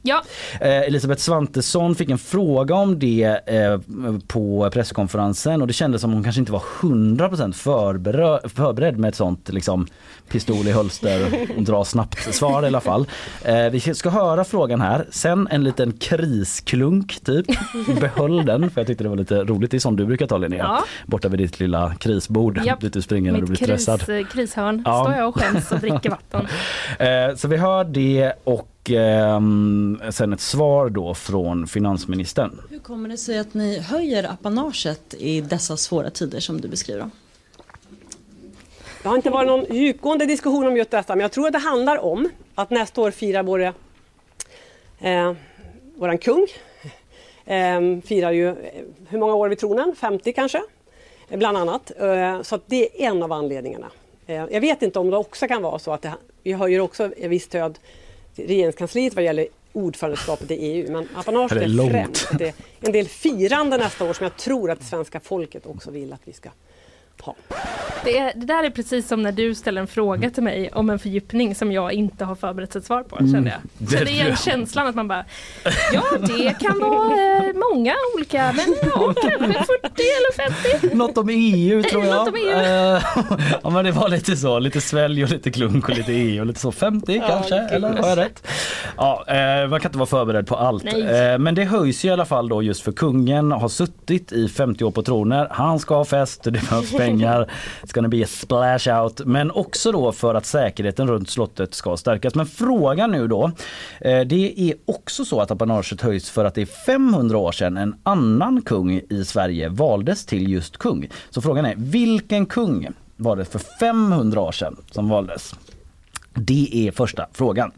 Ja. 0.01 0.23
Eh, 0.61 0.81
Elisabeth 0.81 1.21
Svantesson 1.21 1.95
fick 1.95 2.09
en 2.09 2.17
fråga 2.17 2.75
om 2.75 2.99
det 2.99 3.39
eh, 3.45 3.79
på 4.27 4.69
presskonferensen 4.73 5.61
och 5.61 5.67
det 5.67 5.73
kändes 5.73 6.01
som 6.01 6.13
hon 6.13 6.23
kanske 6.23 6.39
inte 6.39 6.51
var 6.51 6.63
100% 6.81 7.53
förberedd, 7.53 8.51
förberedd 8.51 8.97
med 8.97 9.09
ett 9.09 9.15
sånt 9.15 9.49
liksom, 9.49 9.87
pistol 10.29 10.67
i 10.67 10.71
hölster 10.71 11.47
och 11.57 11.63
dra 11.63 11.85
snabbt 11.85 12.35
svar 12.35 12.63
i 12.63 12.67
alla 12.67 12.81
fall. 12.81 13.07
Eh, 13.45 13.69
vi 13.69 13.79
ska 13.79 14.09
höra 14.09 14.43
frågan 14.43 14.81
här, 14.81 15.05
sen 15.09 15.47
en 15.51 15.63
liten 15.63 15.91
krisklunk 15.91 17.19
typ. 17.25 17.45
Behöll 17.99 18.45
den 18.45 18.69
för 18.71 18.81
jag 18.81 18.87
tyckte 18.87 19.03
det 19.03 19.09
var 19.09 19.17
lite 19.17 19.43
roligt, 19.43 19.71
det 19.71 19.77
är 19.77 19.79
sånt 19.79 19.97
du 19.97 20.05
brukar 20.05 20.27
ta 20.27 20.37
Linnea. 20.37 20.57
Ja. 20.63 20.83
Borta 21.05 21.27
vid 21.27 21.39
ditt 21.39 21.59
lilla 21.59 21.95
krisbord 21.95 22.61
Japp. 22.65 22.81
dit 22.81 22.93
du 22.93 23.01
springer 23.01 23.31
när 23.31 23.39
du 23.39 23.45
blir 23.45 23.57
kris, 23.57 23.81
stressad. 23.81 24.29
krishörn. 24.31 24.81
Ja. 24.85 25.03
Står 25.03 25.15
jag 25.15 25.29
och 25.29 25.35
skäms 25.35 25.71
och 25.71 25.79
dricker 25.79 26.09
vatten. 26.09 26.47
Så 27.37 27.47
vi 27.47 27.57
hör 27.57 27.83
det 27.83 28.33
och 28.43 28.78
ehm, 28.89 30.01
sen 30.11 30.33
ett 30.33 30.41
svar 30.41 30.89
då 30.89 31.13
från 31.13 31.67
finansministern. 31.67 32.61
Hur 32.69 32.79
kommer 32.79 33.09
det 33.09 33.17
sig 33.17 33.39
att 33.39 33.53
ni 33.53 33.79
höjer 33.79 34.31
apanaget 34.31 35.13
i 35.13 35.41
dessa 35.41 35.77
svåra 35.77 36.09
tider 36.09 36.39
som 36.39 36.61
du 36.61 36.67
beskriver? 36.67 37.09
Det 39.03 39.09
har 39.09 39.15
inte 39.15 39.29
varit 39.29 39.47
någon 39.47 39.75
djupgående 39.75 40.25
diskussion 40.25 40.67
om 40.67 40.77
just 40.77 40.91
detta, 40.91 41.15
men 41.15 41.21
jag 41.21 41.31
tror 41.31 41.47
att 41.47 41.53
det 41.53 41.59
handlar 41.59 41.97
om 41.97 42.29
att 42.55 42.69
nästa 42.69 43.01
år 43.01 43.11
firar 43.11 43.43
våra, 43.43 43.73
eh, 44.99 45.33
våran 45.95 46.17
kung. 46.17 46.47
Eh, 47.45 47.79
firar 48.05 48.31
ju, 48.31 48.47
eh, 48.49 48.55
hur 49.07 49.19
många 49.19 49.33
år 49.33 49.49
vid 49.49 49.59
tronen? 49.59 49.95
50 49.95 50.33
kanske? 50.33 50.61
Eh, 51.29 51.37
Bland 51.37 51.57
annat. 51.57 51.91
Eh, 51.99 52.41
så 52.41 52.55
att 52.55 52.61
det 52.65 53.03
är 53.03 53.07
en 53.07 53.23
av 53.23 53.31
anledningarna. 53.31 53.91
Eh, 54.27 54.35
jag 54.35 54.61
vet 54.61 54.81
inte 54.81 54.99
om 54.99 55.09
det 55.09 55.17
också 55.17 55.47
kan 55.47 55.61
vara 55.61 55.79
så 55.79 55.91
att 55.91 56.01
det, 56.01 56.13
vi 56.43 56.53
höjer 56.53 56.79
också 56.79 57.05
ett 57.05 57.29
visst 57.29 57.45
stöd 57.45 57.79
regeringskansliet 58.35 59.15
vad 59.15 59.23
gäller 59.23 59.47
ordförandeskapet 59.73 60.51
i 60.51 60.55
EU. 60.55 60.91
Men 60.91 61.07
apanaget 61.15 61.57
är 61.57 61.67
är 61.67 61.89
främst. 61.89 62.37
Det 62.37 62.47
är 62.47 62.53
en 62.81 62.91
del 62.91 63.07
firande 63.07 63.77
nästa 63.77 64.09
år 64.09 64.13
som 64.13 64.23
jag 64.23 64.37
tror 64.37 64.71
att 64.71 64.83
svenska 64.83 65.19
folket 65.19 65.65
också 65.65 65.91
vill 65.91 66.13
att 66.13 66.21
vi 66.23 66.33
ska 66.33 66.49
ha. 67.21 67.35
Det, 68.03 68.17
är, 68.17 68.31
det 68.35 68.45
där 68.45 68.63
är 68.63 68.69
precis 68.69 69.07
som 69.07 69.21
när 69.23 69.31
du 69.31 69.55
ställer 69.55 69.81
en 69.81 69.87
fråga 69.87 70.29
till 70.29 70.43
mig 70.43 70.69
om 70.73 70.89
en 70.89 70.99
fördjupning 70.99 71.55
som 71.55 71.71
jag 71.71 71.93
inte 71.93 72.25
har 72.25 72.35
förberett 72.35 72.75
ett 72.75 72.85
svar 72.85 73.03
på. 73.03 73.17
Mm. 73.19 73.31
Kände 73.33 73.49
jag. 73.49 73.59
Det- 73.77 73.95
Kände 73.97 74.11
igen 74.11 74.35
känslan 74.35 74.87
att 74.87 74.95
man 74.95 75.07
bara 75.07 75.25
Ja 75.93 76.03
det 76.19 76.55
kan 76.59 76.79
vara 76.79 77.05
eh, 77.37 77.53
många 77.73 77.93
olika 78.15 78.53
men 78.55 78.75
ja 78.95 79.13
kanske 79.21 79.37
40 79.37 79.63
eller 79.97 80.51
50. 80.81 80.95
Något 80.95 81.17
om 81.17 81.29
EU 81.31 81.83
tror 81.91 82.05
jag. 82.05 82.15
Något 82.15 82.27
om 82.27 82.35
EU. 82.35 82.49
Eh, 82.51 83.01
ja 83.63 83.69
men 83.69 83.85
det 83.85 83.91
var 83.91 84.09
lite 84.09 84.35
så, 84.35 84.59
lite 84.59 84.81
svälj 84.81 85.23
och 85.23 85.29
lite 85.29 85.51
klunk 85.51 85.89
och 85.89 85.97
lite 85.97 86.11
EU 86.13 86.39
och 86.41 86.45
lite 86.47 86.59
så 86.59 86.71
50 86.71 87.15
Ja, 87.15 87.27
kanske, 87.27 87.55
eller 87.55 87.89
har 87.89 88.09
jag 88.09 88.17
rätt? 88.17 88.47
Ja, 88.97 89.23
eh, 89.27 89.67
man 89.69 89.79
kan 89.79 89.89
inte 89.89 89.97
vara 89.97 90.07
förberedd 90.09 90.47
på 90.47 90.55
allt. 90.55 90.85
Eh, 90.85 91.37
men 91.39 91.55
det 91.55 91.63
höjs 91.63 92.05
i 92.05 92.09
alla 92.09 92.25
fall 92.25 92.49
då 92.49 92.63
just 92.63 92.81
för 92.81 92.91
kungen 92.91 93.51
har 93.51 93.69
suttit 93.69 94.31
i 94.31 94.47
50 94.49 94.83
år 94.83 94.91
på 94.91 95.01
troner. 95.03 95.47
Han 95.51 95.79
ska 95.79 95.95
ha 95.95 96.05
fest, 96.05 96.43
det 96.43 96.51
behövs 96.51 96.91
pengar, 96.97 97.08
it's 97.17 97.93
gonna 97.93 98.07
be 98.07 98.23
a 98.23 98.27
splash 98.27 99.01
out. 99.01 99.21
Men 99.25 99.51
också 99.51 99.91
då 99.91 100.11
för 100.11 100.35
att 100.35 100.45
säkerheten 100.45 101.07
runt 101.07 101.29
slottet 101.29 101.73
ska 101.73 101.97
stärkas. 101.97 102.35
Men 102.35 102.45
frågan 102.45 103.11
nu 103.11 103.27
då, 103.27 103.51
eh, 104.01 104.21
det 104.21 104.61
är 104.61 104.73
också 104.85 105.25
så 105.25 105.41
att 105.41 105.51
apanaget 105.51 106.01
höjs 106.01 106.29
för 106.29 106.45
att 106.45 106.55
det 106.55 106.61
är 106.61 106.65
500 106.65 107.37
år 107.37 107.51
sedan 107.51 107.77
en 107.77 107.95
annan 108.03 108.61
kung 108.61 109.01
i 109.09 109.25
Sverige 109.25 109.69
valdes 109.69 110.25
till 110.25 110.49
just 110.51 110.77
kung. 110.77 111.09
Så 111.29 111.41
frågan 111.41 111.65
är, 111.65 111.75
vilken 111.77 112.45
kung 112.45 112.87
var 113.15 113.35
det 113.35 113.45
för 113.45 113.59
500 113.79 114.41
år 114.41 114.51
sedan 114.51 114.77
som 114.91 115.09
valdes? 115.09 115.55
Det 116.33 116.87
är 116.87 116.91
första 116.91 117.27
frågan. 117.33 117.71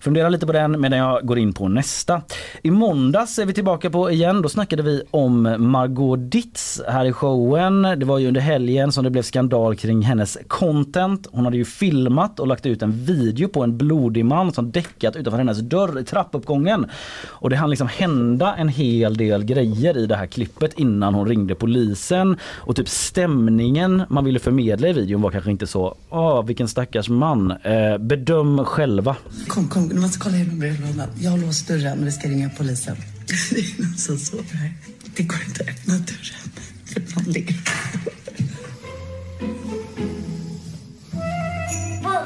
Fundera 0.00 0.28
lite 0.28 0.46
på 0.46 0.52
den 0.52 0.80
medan 0.80 0.98
jag 0.98 1.26
går 1.26 1.38
in 1.38 1.52
på 1.52 1.68
nästa. 1.68 2.22
I 2.62 2.70
måndags 2.70 3.38
är 3.38 3.46
vi 3.46 3.52
tillbaka 3.52 3.90
på 3.90 4.10
igen. 4.10 4.42
Då 4.42 4.48
snackade 4.48 4.82
vi 4.82 5.02
om 5.10 5.56
Margot 5.58 6.18
Ditz 6.32 6.80
här 6.88 7.04
i 7.04 7.12
showen. 7.12 7.82
Det 7.82 8.04
var 8.04 8.18
ju 8.18 8.28
under 8.28 8.40
helgen 8.40 8.92
som 8.92 9.04
det 9.04 9.10
blev 9.10 9.22
skandal 9.22 9.76
kring 9.76 10.02
hennes 10.02 10.38
content. 10.48 11.26
Hon 11.32 11.44
hade 11.44 11.56
ju 11.56 11.64
filmat 11.64 12.40
och 12.40 12.46
lagt 12.46 12.66
ut 12.66 12.82
en 12.82 12.92
video 12.92 13.48
på 13.48 13.62
en 13.62 13.78
blodig 13.78 14.24
man 14.24 14.52
som 14.52 14.70
däckat 14.70 15.16
utanför 15.16 15.38
hennes 15.38 15.58
dörr 15.58 16.00
i 16.00 16.04
trappuppgången. 16.04 16.86
Och 17.26 17.50
det 17.50 17.56
hann 17.56 17.70
liksom 17.70 17.88
hända 17.88 18.54
en 18.56 18.68
hel 18.68 19.16
del 19.16 19.44
grejer 19.44 19.98
i 19.98 20.06
det 20.06 20.16
här 20.16 20.26
klippet 20.26 20.78
innan 20.78 21.14
hon 21.14 21.28
ringde 21.28 21.54
polisen. 21.54 22.36
Och 22.42 22.76
typ 22.76 22.88
stämningen 22.88 24.02
man 24.08 24.24
ville 24.24 24.38
förmedla 24.38 24.88
i 24.88 24.92
videon 24.92 25.22
var 25.22 25.30
kanske 25.30 25.50
inte 25.50 25.66
så, 25.66 25.94
åh 26.10 26.44
vilken 26.44 26.68
stackars 26.68 27.08
man. 27.08 27.50
Eh, 27.50 27.98
bedöm 27.98 28.64
själva. 28.64 29.16
Kom, 29.46 29.68
kom, 29.68 29.88
du 29.88 29.94
måste 30.00 30.18
kolla 30.18 30.36
genom 30.36 30.58
brevlådan. 30.58 31.08
Jag 31.20 31.30
har 31.30 31.38
låst 31.38 31.68
dörren 31.68 32.00
och 32.00 32.06
vi 32.06 32.12
ska 32.12 32.28
ringa 32.28 32.50
polisen. 32.56 32.96
Det 33.50 33.58
är 33.60 33.82
någon 33.82 33.96
som 33.98 34.18
sover 34.18 34.54
här. 34.54 34.72
Det 35.16 35.22
går 35.22 35.38
inte 35.46 35.62
att 35.62 35.68
öppna 35.68 35.94
dörren. 35.94 36.50
För 36.86 37.00
någon 37.14 37.32
ligger 37.32 37.56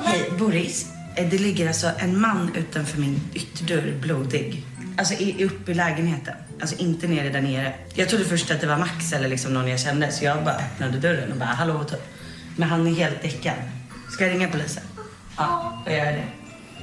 Hej, 0.04 0.30
Boris. 0.38 0.86
Eh, 1.16 1.28
Det 1.30 1.38
ligger 1.38 1.68
alltså 1.68 1.90
en 1.98 2.20
man 2.20 2.50
utanför 2.56 3.00
min 3.00 3.20
ytterdörr, 3.34 3.94
blodig. 4.02 4.66
Alltså 4.98 5.14
i- 5.14 5.44
uppe 5.44 5.70
i 5.72 5.74
lägenheten. 5.74 6.34
Alltså 6.60 6.76
inte 6.76 7.08
nere 7.08 7.28
där 7.30 7.40
nere. 7.40 7.74
Jag 7.94 8.08
trodde 8.08 8.24
först 8.24 8.50
att 8.50 8.60
det 8.60 8.66
var 8.66 8.78
Max 8.78 9.12
eller 9.12 9.28
liksom 9.28 9.54
någon 9.54 9.68
jag 9.68 9.80
kände 9.80 10.12
så 10.12 10.24
jag 10.24 10.44
bara 10.44 10.54
öppnade 10.56 10.98
dörren 10.98 11.32
och 11.32 11.38
bara 11.38 11.48
hallå 11.48 11.84
typ. 11.84 12.02
Men 12.56 12.68
han 12.68 12.86
är 12.86 12.94
helt 12.94 13.22
däckad. 13.22 13.54
Ska 14.10 14.26
jag 14.26 14.34
ringa 14.34 14.48
polisen? 14.48 14.82
Ja, 15.36 15.82
jag 15.86 15.96
gör 15.96 16.04
det. 16.12 16.24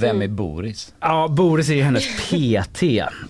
Vem 0.00 0.22
är 0.22 0.28
Boris? 0.28 0.94
Ja, 1.00 1.28
Boris 1.28 1.70
är 1.70 1.74
ju 1.74 1.82
hennes 1.82 2.06
PT. 2.30 2.82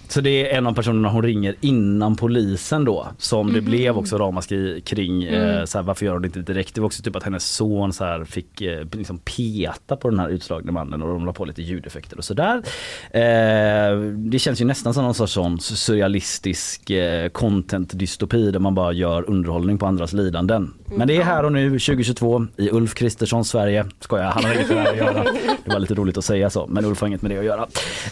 Så 0.09 0.21
det 0.21 0.51
är 0.53 0.59
en 0.59 0.67
av 0.67 0.73
personerna 0.75 1.09
hon 1.09 1.23
ringer 1.23 1.55
innan 1.61 2.17
polisen 2.17 2.85
då. 2.85 3.07
Som 3.19 3.47
det 3.53 3.61
Mhm. 3.61 3.65
blev 3.65 3.99
också 3.99 4.19
ramaskri 4.19 4.81
kring. 4.81 5.23
Eh, 5.25 5.55
Mm. 5.55 5.67
så 5.67 5.79
här, 5.79 5.83
varför 5.83 6.07
gör 6.07 6.13
hon 6.13 6.23
det 6.23 6.27
inte 6.27 6.41
direkt? 6.53 6.75
Det 6.75 6.81
var 6.81 6.87
också 6.87 7.03
typ 7.03 7.17
att 7.17 7.23
hennes 7.23 7.45
son 7.47 7.93
så 7.93 8.05
här, 8.05 8.25
fick 8.25 8.61
eh, 8.61 8.85
liksom 8.93 9.19
peta 9.19 9.97
på 9.97 10.11
den 10.11 10.19
här 10.19 10.29
utslagne 10.29 10.73
mannen 10.73 11.03
och 11.03 11.09
de 11.09 11.27
la 11.27 11.33
på 11.33 11.45
lite 11.45 11.63
ljudeffekter 11.63 12.19
och 12.19 12.25
sådär. 12.25 12.63
Eh, 13.11 13.99
det 14.17 14.39
känns 14.39 14.61
ju 14.61 14.65
nästan 14.65 14.95
som 14.95 15.05
någon 15.05 15.15
sorts 15.15 15.33
sån 15.33 15.61
surrealistisk 15.61 16.91
eh, 16.91 17.29
content 17.29 17.99
dystopi 17.99 18.51
där 18.51 18.59
man 18.61 18.75
bara 18.75 18.93
gör 18.93 19.31
underhållning 19.31 19.79
på 19.79 19.87
andras 19.87 20.13
lidanden. 20.13 20.75
Men 20.97 21.09
det 21.09 21.17
är 21.17 21.23
här 21.23 21.45
och 21.45 21.53
nu 21.53 21.71
2022 21.71 22.47
i 22.57 22.71
Ulf 22.71 22.95
Kristerssons 22.95 23.49
Sverige. 23.49 23.87
Skojar, 24.01 24.25
han 24.25 24.45
har 24.45 24.55
inget 24.55 24.69
med 24.69 24.77
det 24.77 24.83
här 24.83 24.91
att 24.93 24.97
göra. 24.97 25.25
Det 25.65 25.71
var 25.73 25.79
lite 25.81 25.95
roligt 25.95 26.19
att 26.19 26.25
säga 26.25 26.51
alltså. 26.57 26.75
men 26.75 26.85
Ulf 26.85 27.01
har 27.01 27.09
inget 27.09 27.23
med 27.23 27.31
det 27.31 27.39
att 27.39 27.45
göra. 27.45 27.63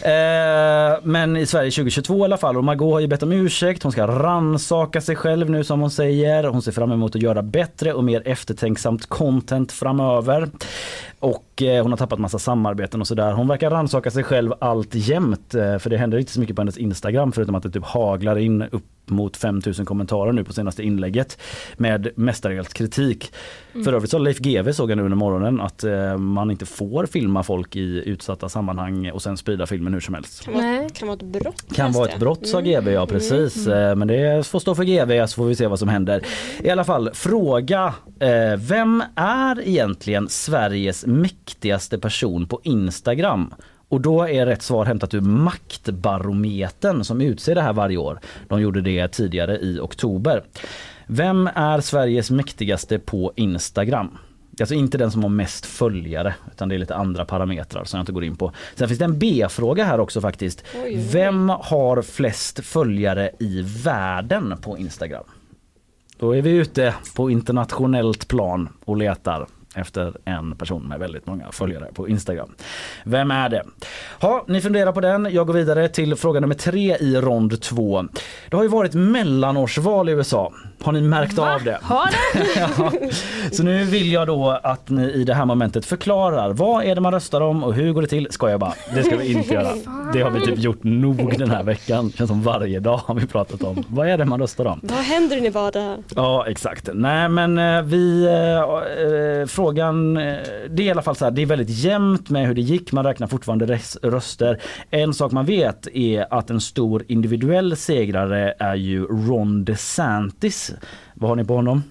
Eh, 0.01 0.99
men 1.03 1.37
i 1.37 1.45
Sverige 1.45 1.71
2022 1.71 2.19
i 2.19 2.23
alla 2.23 2.37
fall 2.37 2.57
och 2.57 2.63
Margot 2.63 2.93
har 2.93 2.99
ju 2.99 3.07
bett 3.07 3.23
om 3.23 3.31
ursäkt. 3.31 3.83
Hon 3.83 3.91
ska 3.91 4.07
ransaka 4.07 5.01
sig 5.01 5.15
själv 5.15 5.49
nu 5.49 5.63
som 5.63 5.81
hon 5.81 5.91
säger. 5.91 6.43
Hon 6.43 6.61
ser 6.61 6.71
fram 6.71 6.91
emot 6.91 7.15
att 7.15 7.21
göra 7.21 7.41
bättre 7.41 7.93
och 7.93 8.03
mer 8.03 8.21
eftertänksamt 8.25 9.05
content 9.05 9.71
framöver. 9.71 10.49
Och 11.23 11.61
eh, 11.61 11.81
hon 11.83 11.91
har 11.91 11.97
tappat 11.97 12.19
massa 12.19 12.39
samarbeten 12.39 13.01
och 13.01 13.07
sådär. 13.07 13.31
Hon 13.31 13.47
verkar 13.47 13.69
rannsaka 13.69 14.11
sig 14.11 14.23
själv 14.23 14.53
allt 14.59 14.95
jämt 14.95 15.55
eh, 15.55 15.77
för 15.77 15.89
det 15.89 15.97
händer 15.97 16.17
inte 16.17 16.31
så 16.31 16.39
mycket 16.39 16.55
på 16.55 16.61
hennes 16.61 16.77
Instagram 16.77 17.31
förutom 17.31 17.55
att 17.55 17.63
det 17.63 17.69
typ 17.71 17.83
haglar 17.83 18.37
in 18.37 18.61
upp 18.61 18.83
mot 19.05 19.37
5000 19.37 19.85
kommentarer 19.85 20.31
nu 20.31 20.43
på 20.43 20.53
senaste 20.53 20.83
inlägget 20.83 21.37
med 21.77 22.09
mestadels 22.15 22.73
kritik. 22.73 23.33
Mm. 23.73 23.85
För 23.85 23.93
övrigt 23.93 24.11
så 24.11 24.17
Leif 24.17 24.39
GW 24.39 24.73
såg 24.73 24.91
jag 24.91 24.97
nu 24.97 25.03
under 25.03 25.17
morgonen 25.17 25.61
att 25.61 25.83
eh, 25.83 26.17
man 26.17 26.51
inte 26.51 26.65
får 26.65 27.05
filma 27.05 27.43
folk 27.43 27.75
i 27.75 28.03
utsatta 28.05 28.49
sammanhang 28.49 29.11
och 29.11 29.21
sen 29.21 29.37
sprida 29.37 29.65
filmen 29.65 29.93
hur 29.93 29.99
som 29.99 30.13
helst. 30.13 30.43
Kan 30.43 30.53
vara, 30.53 30.89
kan 30.89 31.07
vara 31.07 31.17
ett 31.17 31.23
brott. 31.23 31.75
Kan 31.75 31.91
vara 31.91 32.09
ett 32.09 32.19
brott 32.19 32.47
sa 32.47 32.59
Mm. 32.63 32.71
GV, 32.83 32.89
ja 32.91 33.05
precis. 33.05 33.67
Eh, 33.67 33.95
Men 33.95 34.07
det 34.07 34.47
får 34.47 34.59
stå 34.59 34.75
för 34.75 34.83
GV 34.83 35.27
så 35.27 35.35
får 35.35 35.45
vi 35.45 35.55
se 35.55 35.67
vad 35.67 35.79
som 35.79 35.89
händer. 35.89 36.21
I 36.59 36.69
alla 36.69 36.83
fall, 36.83 37.09
fråga. 37.13 37.93
Vem 38.57 39.03
är 39.15 39.67
egentligen 39.67 40.29
Sveriges 40.29 41.05
mäktigaste 41.21 41.99
person 41.99 42.45
på 42.45 42.59
Instagram? 42.63 43.53
Och 43.89 44.01
då 44.01 44.27
är 44.27 44.45
rätt 44.45 44.61
svar 44.61 44.85
hämtat 44.85 45.13
ur 45.13 45.21
Maktbarometern 45.21 47.03
som 47.03 47.21
utser 47.21 47.55
det 47.55 47.61
här 47.61 47.73
varje 47.73 47.97
år. 47.97 48.19
De 48.47 48.61
gjorde 48.61 48.81
det 48.81 49.07
tidigare 49.07 49.59
i 49.59 49.79
oktober. 49.79 50.43
Vem 51.07 51.49
är 51.55 51.81
Sveriges 51.81 52.31
mäktigaste 52.31 52.99
på 52.99 53.33
Instagram? 53.35 54.17
Alltså 54.59 54.75
inte 54.75 54.97
den 54.97 55.11
som 55.11 55.23
har 55.23 55.29
mest 55.29 55.65
följare 55.65 56.35
utan 56.51 56.69
det 56.69 56.75
är 56.75 56.79
lite 56.79 56.95
andra 56.95 57.25
parametrar 57.25 57.83
som 57.83 57.97
jag 57.97 58.01
inte 58.01 58.11
går 58.11 58.23
in 58.23 58.35
på. 58.35 58.51
Sen 58.75 58.87
finns 58.87 58.99
det 58.99 59.05
en 59.05 59.19
B-fråga 59.19 59.83
här 59.83 59.99
också 59.99 60.21
faktiskt. 60.21 60.63
Oj. 60.83 61.07
Vem 61.11 61.49
har 61.49 62.01
flest 62.01 62.65
följare 62.65 63.31
i 63.39 63.61
världen 63.83 64.57
på 64.61 64.77
Instagram? 64.77 65.23
Då 66.17 66.35
är 66.35 66.41
vi 66.41 66.49
ute 66.49 66.93
på 67.15 67.29
internationellt 67.29 68.27
plan 68.27 68.69
och 68.85 68.97
letar 68.97 69.47
efter 69.75 70.17
en 70.25 70.55
person 70.55 70.83
med 70.87 70.99
väldigt 70.99 71.27
många 71.27 71.51
följare 71.51 71.89
på 71.93 72.07
Instagram. 72.09 72.55
Vem 73.03 73.31
är 73.31 73.49
det? 73.49 73.63
Ja, 74.21 74.45
ni 74.47 74.61
funderar 74.61 74.91
på 74.91 75.01
den. 75.01 75.27
Jag 75.31 75.47
går 75.47 75.53
vidare 75.53 75.89
till 75.89 76.15
fråga 76.15 76.39
nummer 76.39 76.55
tre 76.55 76.97
i 76.99 77.15
rond 77.15 77.61
två. 77.61 78.05
Det 78.49 78.55
har 78.55 78.63
ju 78.63 78.69
varit 78.69 78.93
mellanårsval 78.93 80.09
i 80.09 80.11
USA. 80.11 80.53
Har 80.83 80.91
ni 80.91 81.01
märkt 81.01 81.39
av 81.39 81.63
det? 81.63 81.79
Har 81.81 82.09
det? 82.11 82.49
ja. 82.59 82.91
Så 83.51 83.63
nu 83.63 83.83
vill 83.83 84.11
jag 84.11 84.27
då 84.27 84.59
att 84.63 84.89
ni 84.89 85.11
i 85.11 85.23
det 85.23 85.33
här 85.33 85.45
momentet 85.45 85.85
förklarar 85.85 86.53
vad 86.53 86.83
är 86.83 86.95
det 86.95 87.01
man 87.01 87.13
röstar 87.13 87.41
om 87.41 87.63
och 87.63 87.73
hur 87.73 87.93
går 87.93 88.01
det 88.01 88.07
till? 88.07 88.27
Ska 88.31 88.49
jag 88.49 88.59
bara. 88.59 88.73
Det 88.95 89.03
ska 89.03 89.17
vi 89.17 89.31
inte 89.33 89.53
göra. 89.53 89.69
Det 90.13 90.21
har 90.21 90.31
vi 90.31 90.41
typ 90.45 90.59
gjort 90.59 90.83
nog 90.83 91.37
den 91.37 91.49
här 91.51 91.63
veckan. 91.63 92.11
Känns 92.11 92.27
som 92.27 92.41
varje 92.43 92.79
dag 92.79 92.97
har 92.97 93.15
vi 93.15 93.27
pratat 93.27 93.63
om. 93.63 93.83
Vad 93.87 94.07
är 94.07 94.17
det 94.17 94.25
man 94.25 94.39
röstar 94.39 94.65
om? 94.65 94.79
Vad 94.83 94.99
händer 94.99 95.37
i 95.37 95.41
Nevada? 95.41 95.97
Ja 96.15 96.45
exakt. 96.47 96.89
Nej 96.93 97.29
men 97.29 97.57
eh, 97.57 97.81
vi, 97.81 98.25
eh, 98.25 99.41
eh, 99.41 99.45
frågan, 99.47 100.17
eh, 100.17 100.35
det 100.69 100.83
är 100.83 100.87
i 100.87 100.91
alla 100.91 101.01
fall 101.01 101.15
så 101.15 101.25
här, 101.25 101.31
det 101.31 101.41
är 101.41 101.45
väldigt 101.45 101.69
jämnt 101.69 102.29
med 102.29 102.47
hur 102.47 102.55
det 102.55 102.61
gick. 102.61 102.91
Man 102.91 103.05
räknar 103.05 103.27
fortfarande 103.27 103.79
röster. 104.01 104.61
En 104.89 105.13
sak 105.13 105.31
man 105.31 105.45
vet 105.45 105.87
är 105.93 106.33
att 106.33 106.49
en 106.49 106.61
stor 106.61 107.03
individuell 107.07 107.75
segrare 107.75 108.53
är 108.59 108.75
ju 108.75 109.05
Ron 109.05 109.65
DeSantis. 109.65 110.72
Vad 111.13 111.29
har 111.29 111.35
ni 111.35 111.43
på 111.43 111.55
honom? 111.55 111.83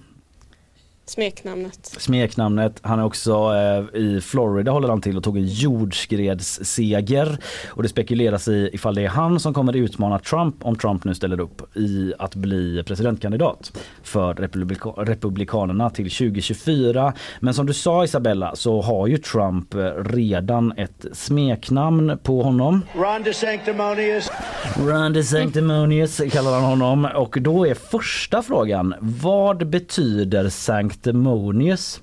Smeknamnet. 1.05 1.85
Smeknamnet. 1.85 2.79
Han 2.81 2.99
är 2.99 3.05
också 3.05 3.31
eh, 3.33 3.99
i 4.01 4.21
Florida 4.21 4.71
håller 4.71 4.87
han 4.87 5.01
till 5.01 5.17
och 5.17 5.23
tog 5.23 5.37
en 5.37 5.47
jordskredsseger. 5.47 7.37
Och 7.69 7.83
det 7.83 7.89
spekuleras 7.89 8.47
i 8.47 8.69
ifall 8.73 8.95
det 8.95 9.01
är 9.01 9.07
han 9.07 9.39
som 9.39 9.53
kommer 9.53 9.75
utmana 9.75 10.19
Trump 10.19 10.65
om 10.65 10.75
Trump 10.75 11.03
nu 11.03 11.15
ställer 11.15 11.39
upp 11.39 11.77
i 11.77 12.13
att 12.19 12.35
bli 12.35 12.83
presidentkandidat 12.83 13.77
för 14.03 14.33
republika 14.33 14.89
Republikanerna 14.89 15.89
till 15.89 16.11
2024. 16.11 17.13
Men 17.39 17.53
som 17.53 17.65
du 17.65 17.73
sa 17.73 18.03
Isabella 18.03 18.55
så 18.55 18.81
har 18.81 19.07
ju 19.07 19.17
Trump 19.17 19.73
eh, 19.73 19.79
redan 19.95 20.73
ett 20.77 21.05
smeknamn 21.13 22.17
på 22.23 22.41
honom. 22.41 22.81
Ron 22.95 23.23
DeSanctimonious. 23.23 24.31
Ron 24.79 25.13
DeSanctimonious 25.13 26.21
kallar 26.31 26.51
han 26.51 26.63
honom 26.63 27.07
och 27.15 27.37
då 27.41 27.67
är 27.67 27.73
första 27.73 28.43
frågan 28.43 28.93
vad 28.99 29.67
betyder 29.67 30.49
sanctimonious? 30.93 32.01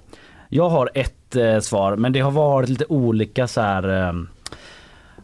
Jag 0.49 0.69
har 0.69 0.91
ett 0.95 1.37
eh, 1.37 1.61
svar 1.61 1.97
men 1.97 2.13
det 2.13 2.21
har 2.21 2.31
varit 2.31 2.69
lite 2.69 2.85
olika 2.89 3.47
så 3.47 3.61
här. 3.61 4.09
Eh, 4.09 4.15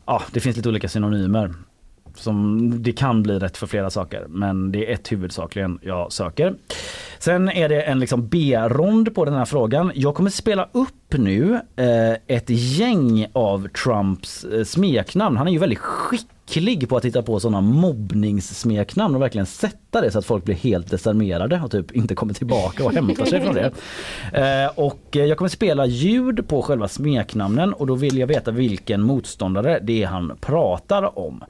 ja, 0.06 0.22
det 0.32 0.40
finns 0.40 0.56
lite 0.56 0.68
olika 0.68 0.88
synonymer. 0.88 1.54
Som 2.14 2.82
det 2.82 2.92
kan 2.92 3.22
bli 3.22 3.38
rätt 3.38 3.56
för 3.56 3.66
flera 3.66 3.90
saker 3.90 4.26
men 4.28 4.72
det 4.72 4.90
är 4.90 4.94
ett 4.94 5.12
huvudsakligen 5.12 5.78
jag 5.82 6.12
söker. 6.12 6.54
Sen 7.18 7.48
är 7.48 7.68
det 7.68 7.82
en 7.82 7.98
liksom 7.98 8.28
B-rond 8.28 9.14
på 9.14 9.24
den 9.24 9.34
här 9.34 9.44
frågan. 9.44 9.92
Jag 9.94 10.14
kommer 10.14 10.30
spela 10.30 10.68
upp 10.72 11.12
nu 11.12 11.60
eh, 11.76 12.36
ett 12.36 12.50
gäng 12.50 13.26
av 13.32 13.68
Trumps 13.68 14.44
eh, 14.44 14.64
smeknamn. 14.64 15.36
Han 15.36 15.48
är 15.48 15.52
ju 15.52 15.58
väldigt 15.58 15.78
skicklig 15.78 16.35
på 16.88 16.96
att 16.96 17.04
hitta 17.04 17.22
på 17.22 17.40
sådana 17.40 17.60
mobbningssmeknamn 17.60 19.14
och 19.14 19.22
verkligen 19.22 19.46
sätta 19.46 20.00
det 20.00 20.10
så 20.10 20.18
att 20.18 20.24
folk 20.24 20.44
blir 20.44 20.54
helt 20.54 20.90
desarmerade 20.90 21.60
och 21.64 21.70
typ 21.70 21.92
inte 21.92 22.14
kommer 22.14 22.34
tillbaka 22.34 22.84
och 22.84 22.92
hämtar 22.92 23.24
sig 23.24 23.40
från 23.40 23.54
det. 23.54 23.70
Eh, 24.32 24.70
och 24.74 25.16
eh, 25.16 25.24
jag 25.24 25.38
kommer 25.38 25.48
spela 25.48 25.86
ljud 25.86 26.48
på 26.48 26.62
själva 26.62 26.88
smeknamnen 26.88 27.72
och 27.72 27.86
då 27.86 27.94
vill 27.94 28.18
jag 28.18 28.26
veta 28.26 28.50
vilken 28.50 29.02
motståndare 29.02 29.78
det 29.82 30.02
är 30.02 30.06
han 30.06 30.36
pratar 30.40 31.18
om. 31.18 31.44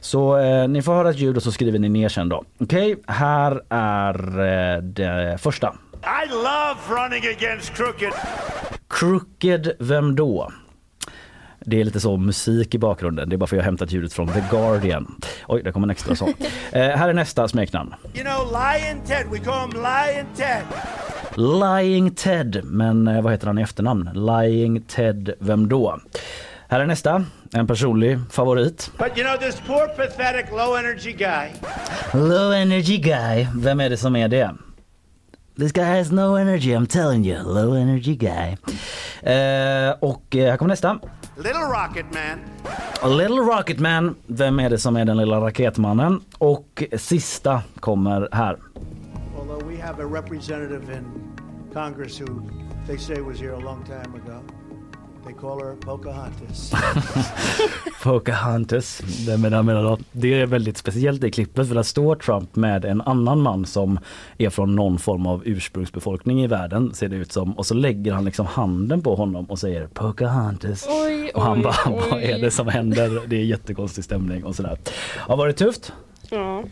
Så 0.00 0.38
eh, 0.38 0.68
ni 0.68 0.82
får 0.82 0.94
höra 0.94 1.10
ett 1.10 1.18
ljud 1.18 1.36
och 1.36 1.42
så 1.42 1.52
skriver 1.52 1.78
ni 1.78 1.88
ner 1.88 2.08
sen 2.08 2.28
då. 2.28 2.44
Okej, 2.60 2.96
här 3.06 3.62
är 3.68 4.14
eh, 4.76 4.82
det 4.82 5.38
första. 5.40 5.74
I 6.02 6.28
love 6.30 7.02
running 7.02 7.22
against 7.36 7.74
crooked. 7.74 8.12
Crooked, 8.88 9.72
vem 9.78 10.16
då? 10.16 10.50
Det 11.70 11.80
är 11.80 11.84
lite 11.84 12.00
så 12.00 12.16
musik 12.16 12.74
i 12.74 12.78
bakgrunden. 12.78 13.28
Det 13.28 13.36
är 13.36 13.38
bara 13.38 13.46
för 13.46 13.56
att 13.56 13.58
jag 13.58 13.62
har 13.62 13.70
hämtat 13.70 13.92
ljudet 13.92 14.12
från 14.12 14.28
The 14.28 14.42
Guardian. 14.50 15.14
Oj, 15.48 15.62
det 15.62 15.72
kommer 15.72 15.86
en 15.86 15.90
extra 15.90 16.16
sång. 16.16 16.34
Eh, 16.72 16.80
här 16.80 17.08
är 17.08 17.12
nästa 17.12 17.48
smeknamn. 17.48 17.94
You 18.14 18.24
know, 18.24 18.46
Lion 18.46 19.00
Ted. 19.06 19.26
We 19.32 19.38
call 19.38 19.60
him 19.60 19.70
Lion 19.70 20.26
Ted. 20.36 20.62
Lying 21.34 22.10
Ted. 22.10 22.60
Men 22.64 23.08
eh, 23.08 23.22
vad 23.22 23.32
heter 23.32 23.46
han 23.46 23.58
i 23.58 23.62
efternamn? 23.62 24.10
Lying 24.14 24.82
Ted, 24.82 25.34
vem 25.38 25.68
då? 25.68 26.00
Här 26.68 26.80
är 26.80 26.86
nästa. 26.86 27.24
En 27.52 27.66
personlig 27.66 28.18
favorit. 28.30 28.90
But 28.98 29.18
you 29.18 29.28
know, 29.28 29.36
this 29.50 29.60
poor, 29.66 29.86
pathetic, 29.86 30.50
low 30.50 30.76
energy 30.78 31.12
guy. 31.12 31.48
Low 32.12 32.52
energy 32.52 32.96
guy. 32.96 33.46
Vem 33.56 33.80
är 33.80 33.90
det 33.90 33.96
som 33.96 34.16
är 34.16 34.28
det? 34.28 34.50
This 35.60 35.72
guy 35.72 35.98
has 35.98 36.10
no 36.10 36.36
energy, 36.36 36.72
I'm 36.72 36.86
telling 36.86 37.22
you. 37.22 37.42
Low 37.42 37.74
energy 37.74 38.16
guy. 38.16 38.56
Eh, 39.22 39.94
och 40.00 40.36
eh, 40.36 40.50
här 40.50 40.56
kommer 40.56 40.68
nästa. 40.68 40.98
Little 41.36 41.60
Rocket 41.60 42.06
Man. 42.14 42.38
A 43.02 43.08
Little 43.08 43.40
Rocket 43.40 43.78
Man. 43.78 44.16
Vem 44.26 44.60
är 44.60 44.70
det 44.70 44.78
som 44.78 44.96
är 44.96 45.04
den 45.04 45.16
lilla 45.16 45.40
raketmannen? 45.40 46.20
Och 46.38 46.84
sista 46.96 47.62
kommer 47.80 48.28
här. 48.32 48.58
Although 49.38 49.68
we 49.70 49.82
have 49.82 50.02
a 50.02 50.06
representative 50.06 50.96
in 50.96 51.04
Congress 51.74 52.20
who 52.20 52.42
they 52.86 52.98
say 52.98 53.20
was 53.20 53.40
here 53.40 53.54
a 53.54 53.60
long 53.60 53.84
time 53.84 54.14
ago. 54.24 54.59
They 55.30 55.38
call 55.38 55.60
her 55.60 55.74
Pocahontas. 55.76 56.72
Pocahontas. 58.02 58.98
Det, 59.26 59.38
menar, 59.38 59.62
menar 59.62 59.82
då. 59.82 59.98
det 60.12 60.40
är 60.40 60.46
väldigt 60.46 60.76
speciellt 60.76 61.24
i 61.24 61.30
klippet 61.30 61.68
för 61.68 61.74
där 61.74 61.82
står 61.82 62.16
Trump 62.16 62.56
med 62.56 62.84
en 62.84 63.00
annan 63.00 63.40
man 63.40 63.66
som 63.66 63.98
är 64.38 64.50
från 64.50 64.74
någon 64.74 64.98
form 64.98 65.26
av 65.26 65.42
ursprungsbefolkning 65.44 66.42
i 66.42 66.46
världen 66.46 66.94
ser 66.94 67.08
det 67.08 67.16
ut 67.16 67.32
som. 67.32 67.58
Och 67.58 67.66
så 67.66 67.74
lägger 67.74 68.12
han 68.12 68.24
liksom 68.24 68.46
handen 68.46 69.02
på 69.02 69.14
honom 69.14 69.44
och 69.44 69.58
säger 69.58 69.86
Pocahontas. 69.86 70.86
Oj, 70.88 71.30
och 71.34 71.42
han 71.42 71.58
oj, 71.58 71.62
bara, 71.62 71.76
oj. 71.86 72.02
vad 72.10 72.22
är 72.22 72.38
det 72.38 72.50
som 72.50 72.68
händer? 72.68 73.22
Det 73.26 73.36
är 73.36 73.44
jättekonstig 73.44 74.04
stämning 74.04 74.44
och 74.44 74.56
sådär. 74.56 74.78
Ja, 75.28 75.36
var 75.36 75.46
det 75.46 75.52
tufft? 75.52 75.92
Ja. 76.30 76.64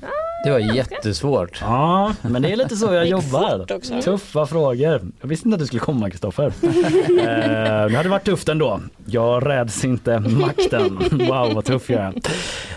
Det 0.45 0.51
var 0.51 0.59
jättesvårt. 0.59 1.59
Ja, 1.61 2.15
men 2.23 2.43
det 2.43 2.53
är 2.53 2.57
lite 2.57 2.77
så 2.77 2.95
jag 2.95 3.07
jobbar. 3.07 3.67
Tuffa 4.01 4.47
frågor. 4.47 5.01
Jag 5.21 5.29
visste 5.29 5.49
inte 5.49 5.55
att 5.55 5.61
du 5.61 5.67
skulle 5.67 5.81
komma 5.81 6.11
Kristoffer. 6.11 6.47
eh, 6.63 7.87
det 7.91 7.97
hade 7.97 8.09
varit 8.09 8.25
tufft 8.25 8.49
ändå. 8.49 8.81
Jag 9.07 9.47
räds 9.47 9.85
inte 9.85 10.19
makten. 10.21 10.99
Wow 11.11 11.55
vad 11.55 11.65
tuff 11.65 11.91
jag 11.91 12.01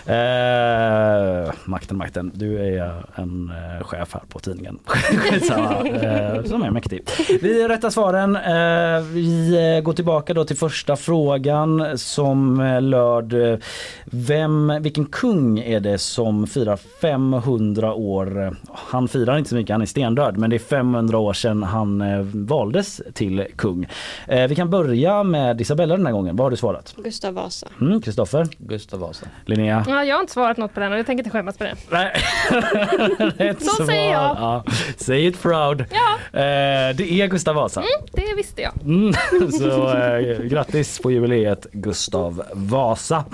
är. 0.06 1.44
Eh, 1.46 1.50
makten, 1.64 1.96
makten. 1.96 2.32
Du 2.34 2.58
är 2.58 3.04
en 3.14 3.50
eh, 3.50 3.84
chef 3.84 4.14
här 4.14 4.22
på 4.28 4.38
tidningen. 4.38 4.78
Skitsamma, 4.86 5.88
eh, 5.88 6.44
som 6.44 6.62
är 6.62 6.70
mäktig. 6.70 7.08
Vi 7.42 7.68
rättar 7.68 7.90
svaren. 7.90 8.36
Eh, 8.36 9.02
vi 9.02 9.54
eh, 9.76 9.82
går 9.84 9.92
tillbaka 9.92 10.34
då 10.34 10.44
till 10.44 10.56
första 10.56 10.96
frågan 10.96 11.98
som 11.98 12.60
eh, 12.60 12.82
löd 12.82 13.60
vem, 14.04 14.72
vilken 14.80 15.04
kung 15.04 15.58
är 15.58 15.80
det 15.80 15.98
som 15.98 16.46
firar 16.46 16.76
500 16.76 17.51
år? 17.94 18.56
Han 18.74 19.08
firar 19.08 19.38
inte 19.38 19.50
så 19.50 19.56
mycket, 19.56 19.74
han 19.74 19.82
är 19.82 19.86
stendöd, 19.86 20.36
men 20.38 20.50
det 20.50 20.56
är 20.56 20.58
500 20.58 21.18
år 21.18 21.32
sedan 21.32 21.62
han 21.62 22.00
eh, 22.00 22.20
valdes 22.34 23.00
till 23.14 23.46
kung. 23.56 23.86
Eh, 24.28 24.46
vi 24.48 24.54
kan 24.54 24.70
börja 24.70 25.22
med 25.22 25.60
Isabella 25.60 25.96
den 25.96 26.06
här 26.06 26.12
gången. 26.12 26.36
Vad 26.36 26.44
har 26.44 26.50
du 26.50 26.56
svarat? 26.56 26.94
Gustav 26.96 27.34
Vasa. 27.34 27.68
Mm, 27.80 28.00
Kristoffer? 28.00 28.48
Gustav 28.58 29.00
Vasa. 29.00 29.26
Linnea? 29.46 29.84
Ja, 29.88 30.04
jag 30.04 30.16
har 30.16 30.20
inte 30.20 30.32
svarat 30.32 30.56
något 30.56 30.74
på 30.74 30.80
den 30.80 30.92
och 30.92 30.98
jag 30.98 31.06
tänker 31.06 31.24
inte 31.24 31.30
skämmas 31.30 31.58
på 31.58 31.64
det. 31.64 31.74
Nej. 31.90 32.12
Rätt 33.36 33.62
Så 33.62 33.86
säger 33.86 34.12
jag. 34.12 34.22
Ja. 34.22 34.64
Say 34.96 35.26
it 35.26 35.42
proud. 35.42 35.84
Ja. 35.90 36.38
Eh, 36.40 36.96
det 36.96 37.12
är 37.12 37.26
Gustav 37.26 37.54
Vasa. 37.54 37.80
Mm, 37.80 38.08
det 38.12 38.34
visste 38.36 38.62
jag. 38.62 38.72
Mm, 38.84 39.12
så 39.52 39.94
grattis 40.48 40.98
på 40.98 41.10
jubileet 41.10 41.66
Gustav 41.72 42.42
Vasa. 42.52 43.24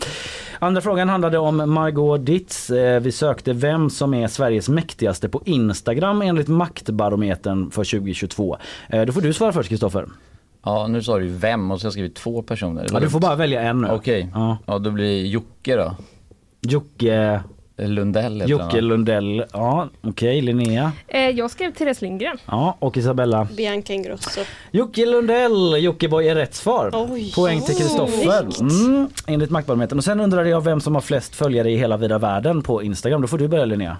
Andra 0.58 0.80
frågan 0.80 1.08
handlade 1.08 1.38
om 1.38 1.70
Margot 1.72 2.26
Ditz. 2.26 2.70
Eh, 2.70 3.00
vi 3.00 3.12
sökte 3.12 3.52
vem 3.52 3.90
som 3.90 4.14
är 4.14 4.28
Sveriges 4.28 4.68
mäktigaste 4.68 5.28
på 5.28 5.42
Instagram 5.44 6.22
enligt 6.22 6.48
Maktbarometern 6.48 7.70
för 7.70 7.84
2022. 7.84 8.56
Eh, 8.88 9.02
då 9.02 9.12
får 9.12 9.20
du 9.20 9.32
svara 9.32 9.52
först 9.52 9.68
Kristoffer. 9.68 10.06
Ja, 10.64 10.86
nu 10.86 11.02
sa 11.02 11.18
du 11.18 11.24
ju 11.24 11.30
vem 11.30 11.70
och 11.70 11.80
så 11.80 11.84
har 11.84 11.86
jag 11.86 11.92
skrivit 11.92 12.14
två 12.14 12.42
personer. 12.42 12.86
Ja, 12.92 13.00
du 13.00 13.10
får 13.10 13.20
bara 13.20 13.34
välja 13.36 13.62
en 13.62 13.80
nu. 13.80 13.88
Okej, 13.90 14.30
Ja. 14.34 14.58
ja 14.66 14.78
då 14.78 14.90
blir 14.90 15.26
Jocke 15.26 15.76
då. 15.76 15.96
Jocke, 16.60 17.40
Lundell 17.78 18.40
heter 18.40 18.50
Jocke 18.50 18.64
han? 18.76 18.80
Lundell. 18.80 19.44
Ja, 19.52 19.88
okej. 20.02 20.40
Linnea. 20.40 20.92
Eh, 21.08 21.20
jag 21.20 21.50
skrev 21.50 21.72
Therese 21.72 22.02
Lindgren. 22.02 22.38
Ja, 22.46 22.76
och 22.78 22.96
Isabella. 22.96 23.48
Bianca 23.56 23.92
Ingrosso. 23.92 24.40
Jocke 24.70 25.06
Lundell, 25.06 25.76
Jockiboi 25.78 26.28
är 26.28 26.34
rätt 26.34 26.54
svar. 26.54 26.90
Oj. 26.94 27.32
Poäng 27.34 27.60
till 27.60 27.74
Kristoffer. 27.76 28.60
Mm, 28.60 29.08
enligt 29.26 29.50
Maktbarometern. 29.50 29.98
Och 29.98 30.04
sen 30.04 30.20
undrade 30.20 30.48
jag 30.48 30.60
vem 30.64 30.80
som 30.80 30.94
har 30.94 31.02
flest 31.02 31.34
följare 31.34 31.70
i 31.70 31.76
hela 31.76 31.96
vida 31.96 32.18
världen 32.18 32.62
på 32.62 32.82
Instagram. 32.82 33.20
Då 33.20 33.28
får 33.28 33.38
du 33.38 33.48
börja 33.48 33.64
Linnea. 33.64 33.96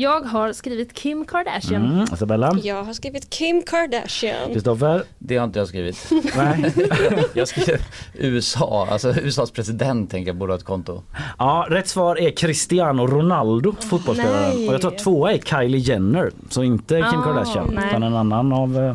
Jag 0.00 0.20
har 0.20 0.52
skrivit 0.52 0.94
Kim 0.94 1.24
Kardashian. 1.24 1.84
Mm, 1.92 2.06
Isabella. 2.14 2.58
Jag 2.62 2.84
har 2.84 2.92
skrivit 2.92 3.30
Kim 3.30 3.62
Kardashian. 3.62 4.52
Kristoffer. 4.52 5.02
Det 5.18 5.36
har 5.36 5.44
inte 5.44 5.58
jag 5.58 5.68
skrivit. 5.68 6.10
Nej. 6.36 6.74
jag 7.34 7.48
skrev 7.48 7.80
USA, 8.14 8.88
alltså 8.90 9.14
USAs 9.20 9.50
president 9.50 10.10
tänker 10.10 10.28
jag 10.28 10.36
borde 10.36 10.52
ha 10.52 10.58
ett 10.58 10.64
konto. 10.64 11.02
Ja, 11.38 11.66
rätt 11.70 11.88
svar 11.88 12.16
är 12.20 12.30
Cristiano 12.30 13.06
Ronaldo, 13.06 13.74
fotbollsspelaren. 13.80 14.56
nej. 14.56 14.68
Och 14.68 14.74
jag 14.74 14.80
tror 14.80 14.92
att 14.92 14.98
tvåa 14.98 15.32
är 15.32 15.38
Kylie 15.38 15.78
Jenner. 15.80 16.30
Så 16.50 16.62
inte 16.62 16.94
Kim 17.10 17.20
Ah, 17.20 17.24
Kardashian 17.24 17.70
nej. 17.74 17.84
utan 17.88 18.02
en 18.02 18.16
annan 18.16 18.52
av 18.52 18.78
eh, 18.78 18.94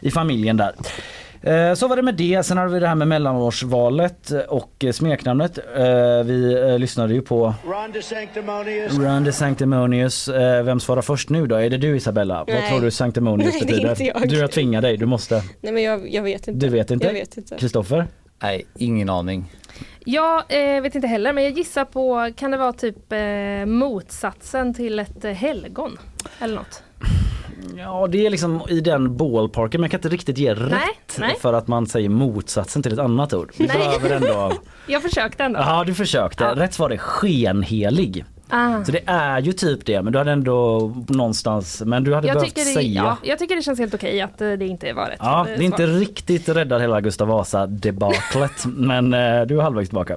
i 0.00 0.10
familjen 0.10 0.56
där. 0.56 0.72
Eh, 1.42 1.74
Så 1.74 1.88
var 1.88 1.96
det 1.96 2.02
med 2.02 2.14
det. 2.14 2.42
Sen 2.42 2.56
har 2.58 2.68
vi 2.68 2.80
det 2.80 2.86
här 2.88 2.94
med 2.94 3.08
mellanårsvalet 3.08 4.30
och 4.48 4.84
smeknamnet. 4.92 5.58
Eh, 5.58 5.84
Vi 6.24 6.62
eh, 6.70 6.78
lyssnade 6.78 7.14
ju 7.14 7.22
på 7.22 7.54
Ron 7.64 7.92
DeSanctimonious. 7.92 8.98
Run 8.98 9.24
the 9.24 9.32
Sanctimonious. 9.32 10.28
Eh, 10.28 10.62
Vem 10.62 10.80
svarar 10.80 11.02
först 11.02 11.28
nu 11.30 11.46
då? 11.46 11.56
Är 11.56 11.70
det 11.70 11.76
du 11.76 11.96
Isabella? 11.96 12.34
Vad 12.38 12.48
Nej. 12.48 12.68
tror 12.70 12.80
du 12.80 12.90
Sanctimonious 12.90 13.52
Nej, 13.54 13.60
det 13.60 13.72
är 13.72 13.76
betyder? 13.76 13.90
inte 13.90 14.04
jag. 14.04 14.28
Du, 14.28 14.38
jag 14.38 14.50
tvingar 14.50 14.82
dig. 14.82 14.96
Du 14.96 15.06
måste. 15.06 15.42
Nej 15.60 15.72
men 15.72 15.82
jag, 15.82 16.10
jag 16.14 16.22
vet 16.22 16.48
inte. 16.48 16.66
Du 16.66 16.72
vet 16.72 16.90
inte? 16.90 17.06
Jag 17.06 17.12
vet 17.12 17.36
inte. 17.36 17.56
Kristoffer? 17.56 18.06
Nej, 18.42 18.66
ingen 18.78 19.10
aning. 19.10 19.44
Jag 20.04 20.36
eh, 20.76 20.82
vet 20.82 20.94
inte 20.94 21.06
heller 21.06 21.32
men 21.32 21.44
jag 21.44 21.52
gissar 21.52 21.84
på, 21.84 22.30
kan 22.36 22.50
det 22.50 22.56
vara 22.56 22.72
typ 22.72 23.12
eh, 23.12 23.66
motsatsen 23.66 24.74
till 24.74 24.98
ett 24.98 25.24
helgon? 25.24 25.98
Eller 26.40 26.54
något? 26.54 26.82
Ja, 27.76 28.06
det 28.06 28.26
är 28.26 28.30
liksom 28.30 28.62
i 28.68 28.80
den 28.80 29.16
ballparken 29.16 29.80
men 29.80 29.84
jag 29.84 29.90
kan 29.90 29.98
inte 29.98 30.08
riktigt 30.08 30.38
ge 30.38 30.54
rätt 30.54 31.18
nej. 31.18 31.36
för 31.40 31.52
att 31.52 31.68
man 31.68 31.86
säger 31.86 32.08
motsatsen 32.08 32.82
till 32.82 32.92
ett 32.92 32.98
annat 32.98 33.32
ord. 33.34 33.52
Vi 33.56 33.66
Nej. 33.66 33.76
behöver 33.78 34.10
ändå... 34.10 34.52
Jag 34.86 35.02
försökte 35.02 35.44
ändå. 35.44 35.58
Ja, 35.58 35.84
du 35.86 35.94
försökte. 35.94 36.44
Rätt 36.44 36.74
svar 36.74 36.90
är 36.90 36.96
skenhelig. 36.96 38.24
Ah. 38.48 38.84
Så 38.84 38.92
det 38.92 39.00
är 39.06 39.40
ju 39.40 39.52
typ 39.52 39.86
det, 39.86 40.02
men 40.02 40.12
du 40.12 40.18
hade 40.18 40.32
ändå 40.32 40.78
någonstans, 41.08 41.82
men 41.86 42.04
du 42.04 42.14
hade 42.14 42.26
Jag 42.28 42.36
behövt 42.36 42.54
det, 42.54 42.60
säga. 42.60 43.02
ja, 43.02 43.16
jag 43.22 43.38
tycker 43.38 43.56
det 43.56 43.62
känns 43.62 43.78
helt 43.78 43.94
okej 43.94 44.20
att 44.20 44.40
eh, 44.40 44.50
det 44.52 44.66
inte 44.66 44.92
var 44.92 45.06
rätt. 45.06 45.16
Ja, 45.20 45.40
eh, 45.40 45.58
det 45.58 45.62
är 45.64 45.66
inte 45.66 45.86
riktigt 45.86 46.48
räddar 46.48 46.78
hela 46.80 47.00
Gustav 47.00 47.28
Vasa 47.28 47.66
debaklet 47.66 48.64
men 48.66 49.14
eh, 49.14 49.42
du 49.42 49.58
är 49.58 49.62
halvvägs 49.62 49.88
tillbaka. 49.88 50.16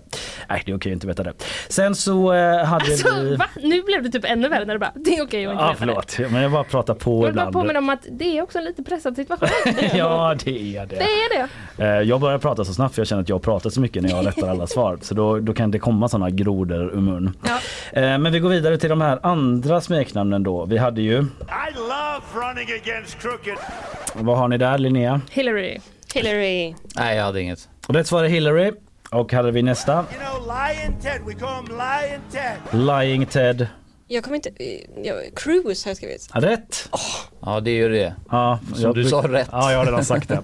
Nej, 0.50 0.64
det 0.66 0.72
är 0.72 0.76
okej 0.78 0.92
att 0.92 0.94
inte 0.94 1.08
veta 1.08 1.24
det. 1.24 1.34
Sen 1.70 1.96
så 1.96 2.34
eh, 2.34 2.66
hade 2.66 2.86
Alltså, 2.86 3.16
vi... 3.22 3.36
va? 3.36 3.46
Nu 3.64 3.82
blev 3.82 4.04
det 4.04 4.10
typ 4.10 4.26
ännu 4.26 4.50
värre 4.50 4.66
när 4.66 4.74
du 4.74 4.80
bara, 4.80 4.92
det 4.96 5.18
är 5.18 5.24
okej 5.24 5.46
att 5.46 5.52
inte 5.52 5.64
Ja, 5.64 5.70
veta 5.72 5.86
det. 5.86 5.94
förlåt, 6.16 6.32
men 6.32 6.42
jag 6.42 6.52
bara 6.52 6.64
pratar 6.64 6.94
på 6.94 7.24
Jag 7.24 7.30
ibland. 7.30 7.54
påminna 7.54 7.80
om 7.80 7.90
att 7.90 8.06
det 8.12 8.38
är 8.38 8.42
också 8.42 8.58
en 8.58 8.64
lite 8.66 8.84
pressad 8.84 9.16
situation. 9.16 9.50
ja, 9.94 10.36
det 10.44 10.78
är 10.78 10.86
det. 10.86 10.96
Det 10.96 11.04
är 11.04 11.48
det. 11.78 11.84
Eh, 11.84 12.02
Jag 12.02 12.22
börjar 12.22 12.38
prata 12.38 12.66
så 12.66 12.74
snabbt 12.74 12.96
för 12.96 13.02
jag 13.02 13.08
känner 13.08 13.22
att 13.22 13.30
jag 13.30 13.42
pratar 13.42 13.70
så 13.70 13.82
mycket 13.82 14.04
när 14.04 14.10
jag 14.10 14.28
rättar 14.28 14.48
alla 14.50 14.68
svar. 14.68 14.98
Så 15.02 15.14
då, 15.14 15.40
då 15.40 15.54
kan 15.54 15.72
det 15.72 15.80
komma 15.80 16.08
sådana 16.10 16.30
grodor 16.30 16.94
ur 16.94 17.02
mun. 17.02 17.38
Eh, 17.94 18.15
Men 18.18 18.32
vi 18.34 18.40
går 18.40 18.50
vidare 18.50 18.78
till 18.78 18.90
de 18.90 19.02
här 19.02 19.20
andra 19.24 19.82
smeknamnen 19.82 20.44
då. 20.44 20.66
Vi 20.66 20.78
hade 20.78 21.02
ju, 21.02 21.14
I 21.18 21.74
love 21.76 22.26
running 22.34 22.68
against 22.84 23.20
crooked. 23.22 23.56
vad 24.14 24.38
har 24.38 24.48
ni 24.48 24.58
där 24.58 24.78
Linnea? 24.78 25.22
Hillary. 25.32 25.80
Hillary. 26.14 26.76
Nej, 26.96 27.18
jag 27.18 27.24
hade 27.24 27.42
inget. 27.42 27.70
Rätt 27.88 28.08
svar 28.08 28.24
är 28.24 28.28
Hillary. 28.28 28.72
Och 29.12 29.34
hade 29.34 29.52
vi 29.52 29.62
nästa? 29.62 29.94
You 29.94 30.04
know, 30.04 30.42
Lion 30.56 31.02
Ted. 31.02 31.22
We 31.28 31.34
call 31.34 31.56
him 31.56 31.66
Lion 31.68 32.22
Ted. 32.32 32.86
Lying 32.88 33.26
Ted. 33.26 33.68
Jag 34.08 34.24
kommer 34.24 34.36
inte... 34.36 34.50
Jag, 35.04 35.16
cruise 35.36 35.86
har 35.88 35.90
jag 35.90 35.98
skrivit. 35.98 36.28
Rätt. 36.34 36.90
Ja, 37.42 37.60
det 37.60 37.72
är 37.72 37.76
ju 37.76 37.90
det. 37.90 38.16
Ja, 38.32 38.60
Som 38.74 38.84
jag- 38.84 38.96
du 38.96 39.06
sa 39.06 39.22
rätt. 39.28 39.50
Ja, 39.52 39.72
jag 39.72 39.78
har 39.80 39.86
redan 39.86 40.06
sagt 40.06 40.30
det. 40.30 40.42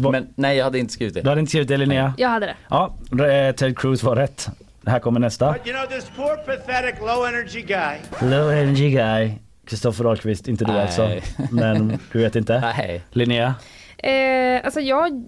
Men 0.10 0.26
nej, 0.34 0.56
jag 0.56 0.64
hade 0.64 0.78
inte 0.78 0.92
skrivit 0.92 1.14
det. 1.14 1.20
Du 1.20 1.28
hade 1.28 1.40
inte 1.40 1.50
skrivit 1.50 1.68
det 1.68 1.76
Linnea? 1.76 2.14
Jag 2.18 2.28
hade 2.28 2.46
det. 2.46 2.54
Ja, 2.70 2.94
eh, 3.24 3.54
Ted 3.54 3.78
Cruz 3.78 4.02
var 4.02 4.16
rätt. 4.16 4.48
Här 4.86 4.98
kommer 4.98 5.20
nästa. 5.20 5.52
But 5.52 5.66
you 5.66 5.76
know, 5.76 5.98
this 5.98 6.10
poor, 6.16 6.36
pathetic, 6.36 7.00
low 7.00 7.26
energy 7.26 7.62
guy. 7.62 7.98
Low 8.30 8.52
energy 8.52 8.90
guy. 8.90 9.32
Kristoffer 9.66 10.04
Ahlqvist, 10.04 10.48
inte 10.48 10.64
du 10.64 10.72
Nej. 10.72 10.82
alltså. 10.82 11.10
Men 11.50 11.98
du 12.12 12.18
vet 12.18 12.36
inte? 12.36 12.60
Nej. 12.76 13.02
Linnea? 13.10 13.54
Eh, 14.02 14.64
alltså 14.64 14.80
jag 14.80 15.24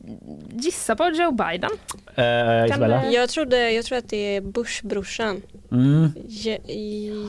gissar 0.52 0.94
på 0.94 1.04
Joe 1.08 1.30
Biden. 1.32 1.70
Eh, 2.14 2.66
Isabella? 2.66 3.04
Jag 3.10 3.28
trodde, 3.28 3.70
jag 3.70 3.84
tror 3.84 3.98
att 3.98 4.08
det 4.08 4.36
är 4.36 4.40
Bush-brorsan. 4.40 5.42
Mm. 5.72 6.12
Je- 6.28 6.58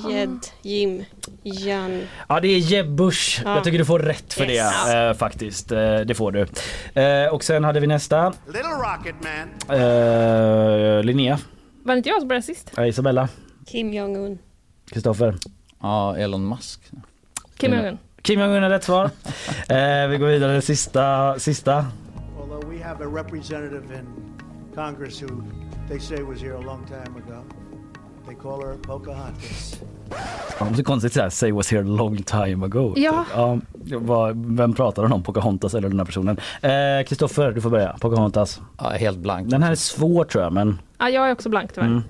Jed, 0.09 0.39
Jim, 0.61 1.03
Jan. 1.43 2.01
Ja 2.29 2.39
det 2.39 2.47
är 2.47 2.57
Jeb 2.57 2.87
Bush. 2.95 3.41
Ja. 3.45 3.55
Jag 3.55 3.63
tycker 3.63 3.77
du 3.77 3.85
får 3.85 3.99
rätt 3.99 4.33
för 4.33 4.45
Yes. 4.49 4.73
det 4.85 4.97
eh, 5.07 5.13
faktiskt. 5.13 5.71
Eh, 5.71 5.95
det 5.99 6.15
får 6.15 6.31
du. 6.31 6.41
Eh, 7.01 7.33
och 7.33 7.43
sen 7.43 7.63
hade 7.63 7.79
vi 7.79 7.87
nästa. 7.87 8.33
Little 8.47 8.61
Rocket 8.61 9.15
Man. 9.67 9.79
Eh, 9.79 11.03
Linnea. 11.03 11.39
Var 11.83 11.93
det 11.93 11.97
inte 11.97 12.09
jag 12.09 12.19
som 12.21 12.27
började 12.27 12.45
sist? 12.45 12.77
Eh, 12.77 12.87
Isabella. 12.87 13.29
Kim 13.65 13.93
Jong-Un. 13.93 14.37
Kristoffer. 14.91 15.35
Ja, 15.79 16.17
Elon 16.17 16.47
Musk. 16.47 16.81
Kim 17.57 17.73
Jong-Un. 17.73 17.97
Kim 18.21 18.39
Jong-Un 18.39 18.63
är 18.63 18.69
rätt 18.69 18.83
svar. 18.83 19.09
Eh, 19.69 20.07
vi 20.07 20.17
går 20.17 20.27
vidare 20.27 20.59
till 20.61 20.67
sista. 20.67 21.35
sista. 21.39 21.85
Although 22.39 22.69
we 22.69 22.83
have 22.83 23.03
a 23.05 23.07
representative 23.07 23.95
in 23.99 24.05
Congress 24.75 25.21
who 25.23 25.43
they 25.89 25.99
say 25.99 26.21
was 26.23 26.41
here 26.41 26.53
a 26.55 26.61
long 26.61 26.85
time 26.87 27.15
ago. 27.25 27.43
They 28.27 28.35
call 28.35 28.61
her 28.65 28.75
Pocahontas. 28.77 29.81
Ja, 30.59 30.67
det 30.75 30.79
är 30.81 30.83
konstigt 30.83 31.13
såhär, 31.13 31.29
say 31.29 31.51
was 31.51 31.71
here 31.71 31.81
a 31.81 31.87
long 31.87 32.17
time 32.23 32.65
ago. 32.65 32.93
Ja. 32.97 33.25
ja 33.35 33.59
vad, 33.83 34.55
vem 34.57 34.73
pratar 34.73 35.03
hon 35.03 35.11
om? 35.13 35.23
Pocahontas 35.23 35.73
eller 35.73 35.89
den 35.89 35.99
här 35.99 36.05
personen? 36.05 36.37
Eh, 36.61 37.05
Kristoffer, 37.07 37.51
du 37.51 37.61
får 37.61 37.69
börja. 37.69 37.95
Pocahontas. 38.01 38.61
Ja, 38.77 38.89
helt 38.89 39.17
blank. 39.17 39.49
Den 39.49 39.63
här 39.63 39.71
är 39.71 39.75
svår 39.75 40.23
tror 40.23 40.43
jag 40.43 40.53
men 40.53 40.79
Ja, 40.99 41.09
jag 41.09 41.27
är 41.27 41.31
också 41.31 41.49
blank 41.49 41.73
tyvärr. 41.73 41.87
Mm. 41.87 42.03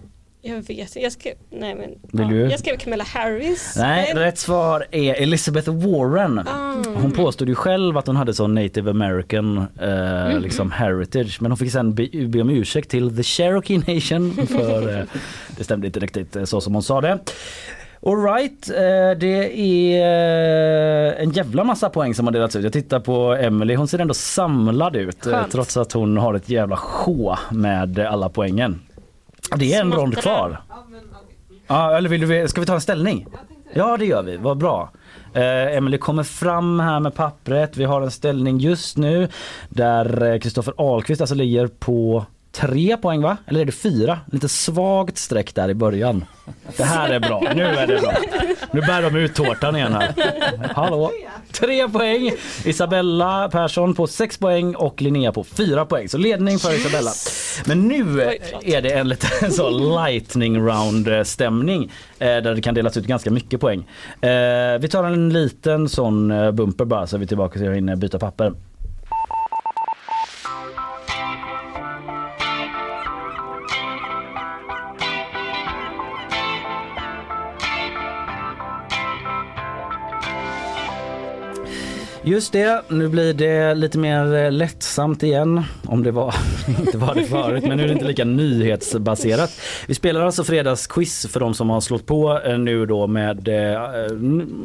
Jag 0.44 0.56
vet 0.68 0.96
Jag 0.96 1.12
skrev, 1.12 1.34
nej 1.52 1.76
men. 1.76 1.90
Vill 2.20 2.28
du? 2.36 2.42
Jag 2.52 2.60
skrev 2.60 2.78
Camilla 2.78 3.04
Harris. 3.04 3.74
Nej, 3.78 4.14
rätt 4.16 4.38
svar 4.38 4.86
är 4.92 5.14
Elizabeth 5.22 5.70
Warren. 5.72 6.40
Ah. 6.40 6.74
Hon 7.02 7.12
påstod 7.12 7.50
ju 7.50 7.56
själv 7.56 7.98
att 7.98 8.08
hon 8.08 8.16
hade 8.16 8.34
sån 8.34 8.54
native 8.56 8.90
american 8.92 9.58
eh, 9.58 9.64
Mhm. 10.30 10.42
liksom 10.42 10.72
heritage 10.72 11.38
men 11.42 11.52
hon 11.52 11.58
fick 11.58 11.72
sen 11.72 11.94
be, 11.96 12.08
be 12.28 12.42
om 12.42 12.50
ursäkt 12.50 12.90
till 12.92 13.16
the 13.16 13.24
Cherokee 13.24 13.78
Nation 13.78 14.48
för 14.48 15.00
eh, 15.00 15.04
det 15.58 15.64
stämde 15.64 15.88
inte 15.88 16.00
riktigt 16.00 16.36
eh, 16.36 16.44
så 16.44 16.62
som 16.62 16.74
hon 16.74 16.84
sa 16.84 17.02
det. 17.02 17.20
Alright, 18.06 18.70
eh, 18.70 19.18
det 19.20 19.62
är 19.62 21.14
eh, 21.18 21.24
en 21.24 21.32
jävla 21.32 21.64
massa 21.64 21.90
poäng 21.90 22.16
som 22.16 22.28
har 22.28 22.34
delats 22.34 22.56
ut. 22.56 22.64
Jag 22.64 22.74
tittar 22.74 23.00
på 23.00 23.34
Emily, 23.34 23.76
hon 23.76 23.88
ser 23.88 24.00
ändå 24.00 24.14
samlad 24.14 24.96
ut 24.96 25.26
eh, 25.26 25.32
Skönt. 25.32 25.52
trots 25.52 25.78
att 25.78 25.92
hon 25.92 26.18
har 26.18 26.34
ett 26.34 26.50
jävla 26.50 26.78
sjå 26.78 27.38
med 27.52 28.00
alla 28.00 28.30
poängen. 28.30 28.82
Det 29.56 29.74
är 29.74 29.82
en 29.82 29.94
rond 29.94 30.18
kvar. 30.18 30.62
Ja, 31.68 31.98
eller 31.98 32.10
vill 32.10 32.22
du, 32.22 32.48
ska 32.48 32.62
vi 32.62 32.68
ta 32.68 32.74
en 32.74 32.82
ställning? 32.82 33.28
Ja 33.74 33.98
det 33.98 34.06
gör 34.06 34.24
vi, 34.24 34.38
vad 34.38 34.58
bra. 34.58 34.92
Eh, 35.34 35.78
Emily 35.78 35.98
kommer 35.98 36.24
fram 36.24 36.80
här 36.80 37.00
med 37.00 37.16
pappret. 37.16 37.78
Vi 37.78 37.84
har 37.84 38.02
en 38.02 38.12
ställning 38.12 38.58
just 38.58 38.98
nu 38.98 39.28
där 39.70 40.40
Kristoffer 40.40 40.74
Ahlqvist 40.78 41.22
alltså 41.22 41.36
ligger 41.36 41.68
på 41.68 42.26
tre 42.52 42.98
poäng 42.98 43.22
va? 43.22 43.38
Eller 43.46 43.60
är 43.62 43.66
det 43.66 43.72
fyra? 43.72 44.20
Lite 44.32 44.50
svagt 44.50 45.18
streck 45.18 45.56
där 45.56 45.70
i 45.70 45.74
början. 45.74 46.26
Det 46.78 46.84
här 46.84 47.10
är 47.10 47.20
bra, 47.20 47.52
nu 47.56 47.64
är 47.64 47.88
det 47.88 48.02
bra. 48.02 48.14
Nu 48.72 48.82
bär 48.82 49.02
de 49.02 49.16
ut 49.16 49.36
tårtan 49.36 49.76
igen 49.76 49.94
här. 49.94 50.14
Hallå! 50.76 51.12
Tre 51.52 51.90
poäng! 51.90 52.32
Isabella 52.66 53.50
Persson 53.50 53.96
på 53.96 54.08
sex 54.08 54.38
poäng 54.38 54.76
och 54.76 55.02
Linnea 55.02 55.32
på 55.32 55.44
fyra 55.44 55.86
poäng. 55.86 56.10
Så 56.10 56.18
ledning 56.18 56.60
för 56.60 56.74
Isabella. 56.74 57.12
Men 57.66 57.88
nu 57.88 58.22
är 58.64 58.82
det 58.82 58.90
en 58.94 59.10
liten 59.10 59.52
så 59.52 59.70
lightning 59.70 60.58
round 60.58 61.08
eh, 61.08 61.24
stämning 61.24 61.92
eh, 62.20 62.26
där 62.28 62.56
det 62.56 62.62
kan 62.62 62.74
delas 62.76 62.98
ut 62.98 63.06
ganska 63.06 63.32
mycket 63.32 63.60
poäng. 63.62 63.80
Eh, 64.22 64.80
Vi 64.80 64.88
tar 64.92 65.04
en 65.04 65.30
liten 65.34 65.90
sån 65.90 66.32
eh, 66.32 66.52
bumper 66.52 66.86
bara 66.86 67.08
så 67.08 67.16
är 67.16 67.20
vi 67.20 67.28
tillbaka 67.28 67.60
så 67.60 67.66
jag 67.66 67.76
hinner 67.76 67.96
byta 67.96 68.20
papper. 68.20 68.54
Just 82.24 82.54
det, 82.54 82.82
nu 82.88 83.08
blir 83.08 83.34
det 83.34 83.74
lite 83.76 83.98
mer 83.98 84.36
eh, 84.36 84.52
lättsamt 84.52 85.24
igen. 85.24 85.64
Om 85.86 86.04
det 86.04 86.12
var, 86.12 86.36
inte 86.80 86.98
var 86.98 87.16
det 87.16 87.24
förut, 87.24 87.64
men 87.68 87.78
nu 87.78 87.84
är 87.84 87.88
det 87.88 87.94
inte 87.94 88.06
lika 88.06 88.26
nyhetsbaserat. 88.26 89.62
Vi 89.88 89.94
spelar 89.94 90.22
alltså 90.22 90.44
fredagsquiz 90.44 91.28
för 91.32 91.40
de 91.40 91.54
som 91.54 91.70
har 91.70 91.82
slått 91.82 92.06
på 92.06 92.40
eh, 92.46 92.58
nu 92.58 92.86
då 92.86 93.08
med 93.08 93.48
eh, 93.48 93.82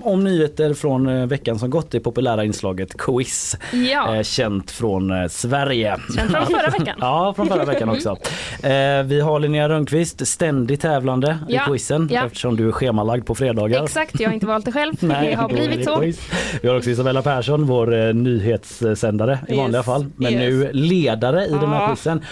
om 0.03 0.25
nyheter 0.25 0.75
från 0.75 1.29
veckan 1.29 1.59
som 1.59 1.71
gått. 1.71 1.91
Det 1.91 2.01
populära 2.01 2.45
inslaget 2.45 2.97
Quiz. 2.99 3.57
Ja. 3.73 4.23
Känt 4.23 4.71
från 4.71 5.29
Sverige. 5.29 5.97
Känt 6.17 6.31
från 6.31 6.47
förra 6.47 6.71
veckan. 6.71 6.97
ja, 7.01 7.33
från 7.37 7.49
förra 7.49 7.65
veckan 7.65 7.89
också. 7.89 8.17
Vi 9.05 9.21
har 9.21 9.41
Linnea 9.41 9.69
Rönnqvist, 9.69 10.27
ständigt 10.27 10.81
tävlande 10.81 11.39
Ja, 11.49 11.63
i 11.63 11.71
quizen 11.71 12.09
ja. 12.13 12.27
eftersom 12.27 12.57
du 12.57 12.69
är 12.69 12.73
schemalagd 12.73 13.27
på 13.27 13.35
fredagar. 13.35 13.85
Exakt, 13.85 14.21
jag 14.21 14.29
har 14.29 14.35
inte 14.35 14.47
valt 14.47 14.65
det 14.65 14.73
själv. 14.73 14.95
det 15.01 15.35
har 15.35 15.49
blivit 15.49 15.79
det 15.79 15.85
så. 15.85 16.01
quiz. 16.01 16.21
Vi 16.63 16.69
har 16.69 16.77
också 16.77 16.91
Isabella 16.91 17.23
Persson, 17.23 17.46
vår 17.55 17.95
eh, 17.95 18.15
nyhetssändare 18.15 19.39
i 19.49 19.53
Yes, 19.53 19.59
vanliga 19.59 19.83
fall. 19.83 20.07
Men 20.17 20.33
yes. 20.33 20.41
nu 20.41 20.71
ledare 20.73 21.47
i 21.47 21.51
den 21.51 21.59
här 21.73 21.81
Ja, 21.83 21.89
quizen. 21.89 22.25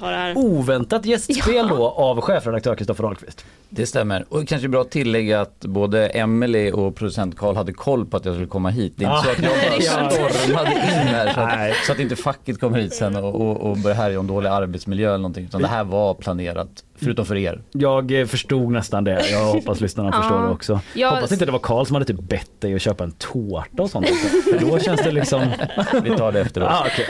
ja. 0.00 0.30
Och 0.36 0.44
oväntat 0.44 1.04
gästspel 1.06 1.68
då 1.76 1.88
av 1.88 2.20
chefredaktör 2.20 2.74
Kristoffer 2.74 3.04
Ahlqvist. 3.04 3.44
Det 3.68 3.86
stämmer. 3.86 4.24
Och 4.28 4.48
kanske 4.48 4.68
bra 4.68 4.80
att 4.80 4.90
tillägga 4.90 5.40
att 5.40 5.60
både 5.60 6.06
Emily 6.08 6.70
och 6.70 6.94
producent 6.96 7.36
Karl 7.36 7.56
hade 7.56 7.72
koll 7.72 8.06
på 8.06 8.16
att 8.16 8.24
jag 8.24 8.34
skulle 8.34 8.46
komma 8.48 8.70
hit. 8.70 8.92
Det 8.96 9.04
är 9.04 9.08
inte 9.08 9.18
Ah. 9.18 9.22
så 9.22 9.30
att 9.30 9.42
jag 9.42 9.52
Ja. 9.80 10.00
bara 10.20 10.28
stormade 10.30 10.70
in 10.70 10.78
här 11.08 11.32
så 11.34 11.40
att, 11.40 11.86
så 11.86 11.92
att 11.92 11.98
inte 11.98 12.16
facket 12.16 12.60
kommer 12.60 12.78
hit 12.78 12.94
sen 12.94 13.16
och, 13.16 13.34
och, 13.40 13.70
och 13.70 13.76
börjar 13.76 13.96
härja 13.96 14.20
om 14.20 14.26
dålig 14.26 14.48
arbetsmiljö 14.48 15.08
eller 15.08 15.18
någonting. 15.18 15.44
Utan 15.44 15.62
det 15.62 15.68
här 15.68 15.84
var 15.84 16.14
planerat 16.14 16.68
Förutom 17.04 17.26
för 17.26 17.36
er. 17.36 17.60
Jag 17.72 18.20
eh, 18.20 18.26
förstod 18.26 18.72
nästan 18.72 19.04
det. 19.04 19.30
Jag 19.30 19.44
hoppas 19.44 19.80
lyssnarna 19.80 20.10
Ja. 20.12 20.22
förstår 20.22 20.42
det 20.42 20.48
också. 20.48 20.80
Jag- 20.94 21.10
Hoppas 21.10 21.32
inte 21.32 21.44
det 21.46 21.52
var 21.52 21.58
Karl 21.58 21.84
som 21.86 21.94
hade 21.94 22.06
typ 22.06 22.20
bett 22.20 22.60
dig 22.60 22.74
att 22.74 22.82
köpa 22.82 23.04
en 23.04 23.12
tårta 23.12 23.82
och 23.82 23.90
sånt. 23.90 24.06
För 24.50 24.58
då 24.70 24.78
känns 24.78 25.00
det 25.04 25.10
liksom... 25.10 25.40
Vi 26.04 26.10
tar 26.16 26.32
det 26.32 26.40
efteråt. 26.40 26.68
Ah, 26.72 26.86
okej. 26.86 27.06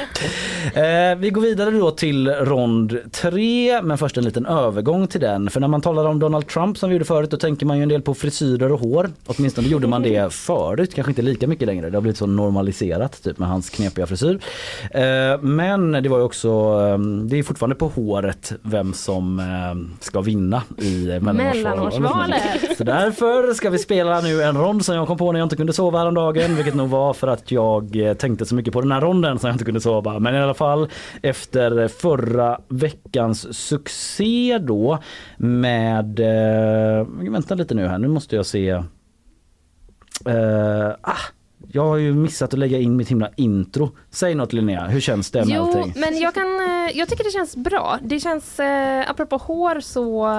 eh, 0.85 1.17
vi 1.19 1.31
går 1.31 1.41
vidare 1.43 1.71
då 1.71 1.91
till 1.91 2.29
rond 2.29 2.99
tre 3.13 3.83
men 3.83 3.99
först 3.99 4.17
en 4.17 4.25
liten 4.25 4.47
övergång 4.47 5.07
till 5.07 5.21
den. 5.21 5.51
För 5.51 5.61
när 5.61 5.69
man 5.69 5.81
talar 5.81 6.05
om 6.05 6.19
Donald 6.19 6.47
Trump 6.49 6.79
som 6.79 6.89
vi 6.91 6.95
gjorde 6.95 7.05
förut 7.05 7.31
då 7.31 7.37
tänker 7.37 7.67
man 7.67 7.77
ju 7.77 7.83
en 7.83 7.89
del 7.89 8.03
på 8.03 8.15
frisyrer 8.15 8.73
och 8.73 8.81
hår. 8.81 9.11
Åtminstone 9.27 9.69
gjorde 9.69 9.87
man 9.87 10.03
det 10.03 10.33
förut, 10.33 10.95
kanske 10.95 11.11
inte 11.11 11.23
lika 11.23 11.47
mycket 11.47 11.67
längre. 11.67 11.91
Det 11.91 11.97
har 11.97 12.03
blivit 12.03 12.19
så 12.19 12.27
normaliserat 12.27 13.23
typ 13.23 13.39
med 13.39 13.49
hans 13.49 13.71
knepiga 13.71 14.07
frisyr. 14.07 14.39
Eh, 14.91 15.41
men 15.41 15.93
det 15.93 16.09
var 16.09 16.19
ju 16.19 16.25
också, 16.25 16.49
eh, 16.49 16.99
det 17.25 17.39
är 17.39 17.43
fortfarande 17.43 17.77
på 17.77 17.89
håret 17.89 18.53
vem 18.63 18.93
som 18.93 19.39
eh, 19.39 19.45
ska 20.01 20.21
vinna 20.21 20.63
i 20.79 21.19
mellanårsvalet. 21.21 22.43
Så 22.79 22.85
därför 22.85 23.55
ska 23.55 23.71
vi 23.71 23.79
spela 23.79 24.21
nu 24.21 24.43
en 24.43 24.59
rond 24.59 24.85
som 24.85 24.95
jag 24.95 25.07
kom 25.07 25.19
på 25.19 25.33
när 25.33 25.41
jag 25.41 25.47
inte 25.47 25.57
kunde 25.57 25.73
sova 25.73 25.99
häromdagen. 25.99 26.57
Vilket 26.57 26.75
nog 26.75 26.89
var 26.89 27.15
för 27.15 27.29
att 27.29 27.51
jag 27.51 27.97
eh, 27.97 28.15
tänkte 28.15 28.47
så 28.47 28.55
mycket 28.55 28.73
på 28.73 28.81
den 28.81 28.93
här 28.93 29.01
ronden 29.01 29.39
så 29.39 29.47
jag 29.47 29.55
inte 29.55 29.65
kunde 29.65 29.81
sova. 29.81 30.19
Men 30.19 30.35
i 30.35 30.39
alla 30.39 30.55
fall 30.55 30.89
efter 31.23 31.89
förra 31.89 32.61
veckans 32.69 33.59
succé 33.59 34.59
då 34.59 34.99
med... 35.37 36.21
Eh, 36.21 37.07
vänta 37.31 37.55
lite 37.55 37.75
nu 37.75 37.87
här, 37.87 37.99
nu 37.99 38.09
måste 38.09 38.37
jag 38.37 38.47
se. 38.47 38.69
Eh, 40.27 40.89
ah, 41.01 41.19
jag 41.73 41.87
har 41.87 41.97
ju 41.97 42.15
missat 42.15 42.53
att 42.53 42.59
lägga 42.59 42.79
in 42.79 42.97
mitt 42.97 43.09
himla 43.09 43.31
intro. 43.37 43.91
Säg 44.15 44.35
något 44.35 44.53
Linnea, 44.53 44.85
hur 44.87 45.01
känns 45.01 45.31
det 45.31 45.39
med 45.45 45.57
Jo, 45.57 45.63
allting? 45.63 45.93
men 45.97 46.19
jag, 46.19 46.35
kan, 46.35 46.45
eh, 46.61 46.99
jag 46.99 47.09
tycker 47.09 47.25
det 47.25 47.31
känns 47.31 47.57
bra. 47.57 47.99
Det 48.03 48.21
känns, 48.21 48.61
eh, 48.61 49.11
apropå 49.11 49.37
hår 49.37 49.81
så... 49.81 50.25
eh, 50.27 50.31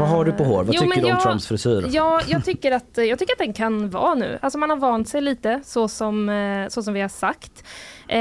Vad 0.00 0.08
har 0.08 0.24
du 0.24 0.32
på 0.32 0.44
hår? 0.44 0.64
Vad 0.64 0.74
Jo, 0.74 0.80
tycker 0.82 0.96
du 0.96 1.02
om 1.02 1.08
jag- 1.08 1.22
Trumps 1.22 1.46
frisyr? 1.46 1.84
Ja, 1.90 2.20
jag 2.26 2.44
tycker, 2.44 2.72
att, 2.72 2.90
jag 2.94 3.18
tycker 3.18 3.32
att 3.32 3.38
den 3.38 3.52
kan 3.52 3.90
vara 3.90 4.14
nu. 4.14 4.38
Alltså 4.42 4.58
man 4.58 4.70
har 4.70 4.76
vant 4.76 5.08
sig 5.08 5.20
lite 5.20 5.60
så 5.64 5.88
som, 5.88 6.28
eh, 6.28 6.68
så 6.68 6.82
som 6.82 6.94
vi 6.94 7.00
har 7.00 7.08
sagt. 7.08 7.64
Eh, 8.08 8.20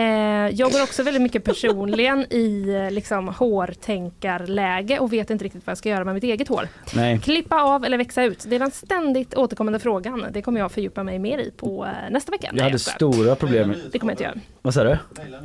jag 0.50 0.72
går 0.72 0.84
också 0.84 1.04
väldigt 1.04 1.22
mycket 1.24 1.44
personligen 1.44 2.26
i 2.34 2.70
eh, 2.86 2.92
liksom, 2.92 3.28
hårtänkarläge 3.28 5.00
och 5.00 5.14
vet 5.14 5.30
inte 5.30 5.46
riktigt 5.46 5.66
vad 5.68 5.72
jag 5.72 5.78
ska 5.78 5.90
göra 5.90 6.04
med 6.04 6.14
mitt 6.14 6.24
eget 6.24 6.48
hår. 6.48 6.68
Nej. 6.96 7.20
Klippa 7.20 7.62
av 7.62 7.86
eller 7.86 7.98
växa 7.98 8.24
ut? 8.24 8.46
Det 8.48 8.56
är 8.56 8.60
den 8.60 8.72
ständigt 8.72 9.34
återkommande 9.38 9.80
frågan. 9.80 10.26
Det 10.32 10.42
kommer 10.42 10.60
jag 10.60 10.72
fördjupa 10.72 11.04
mig 11.04 11.20
mer 11.20 11.38
i 11.38 11.52
på 11.58 11.86
eh, 11.86 11.92
nästa 12.12 12.32
vecka. 12.32 12.50
Jag 12.54 12.64
hade 12.64 12.80
skojar. 12.80 12.96
stora 13.14 13.36
problem. 13.36 13.74
Det 13.92 14.00
kommer 14.00 14.12
jag 14.12 14.16
inte 14.16 14.24
göra. 14.24 14.36
Vad 14.66 14.74
sa 14.74 14.84
du? 14.84 14.98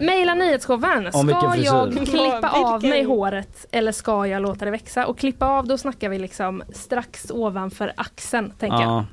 Mejla 0.04 0.34
nyhetsshowen. 0.34 1.10
Om 1.12 1.26
vilken 1.26 1.40
Ska 1.40 1.52
frisyr? 1.52 1.66
jag 1.66 1.92
klippa 1.92 2.50
av 2.50 2.80
vilken? 2.80 2.90
mig 2.90 3.04
håret 3.04 3.66
eller 3.72 3.92
ska 3.92 4.26
jag 4.26 4.42
låta 4.42 4.64
det 4.64 4.70
växa? 4.70 5.06
Och 5.06 5.18
klippa 5.18 5.46
av, 5.46 5.66
då 5.66 5.78
snackar 5.78 6.08
vi 6.08 6.18
liksom 6.18 6.62
strax 6.72 7.30
ovanför 7.30 7.92
axeln, 7.96 8.50
tänker 8.58 8.76
jag. 8.80 8.88
Ja, 8.90 9.04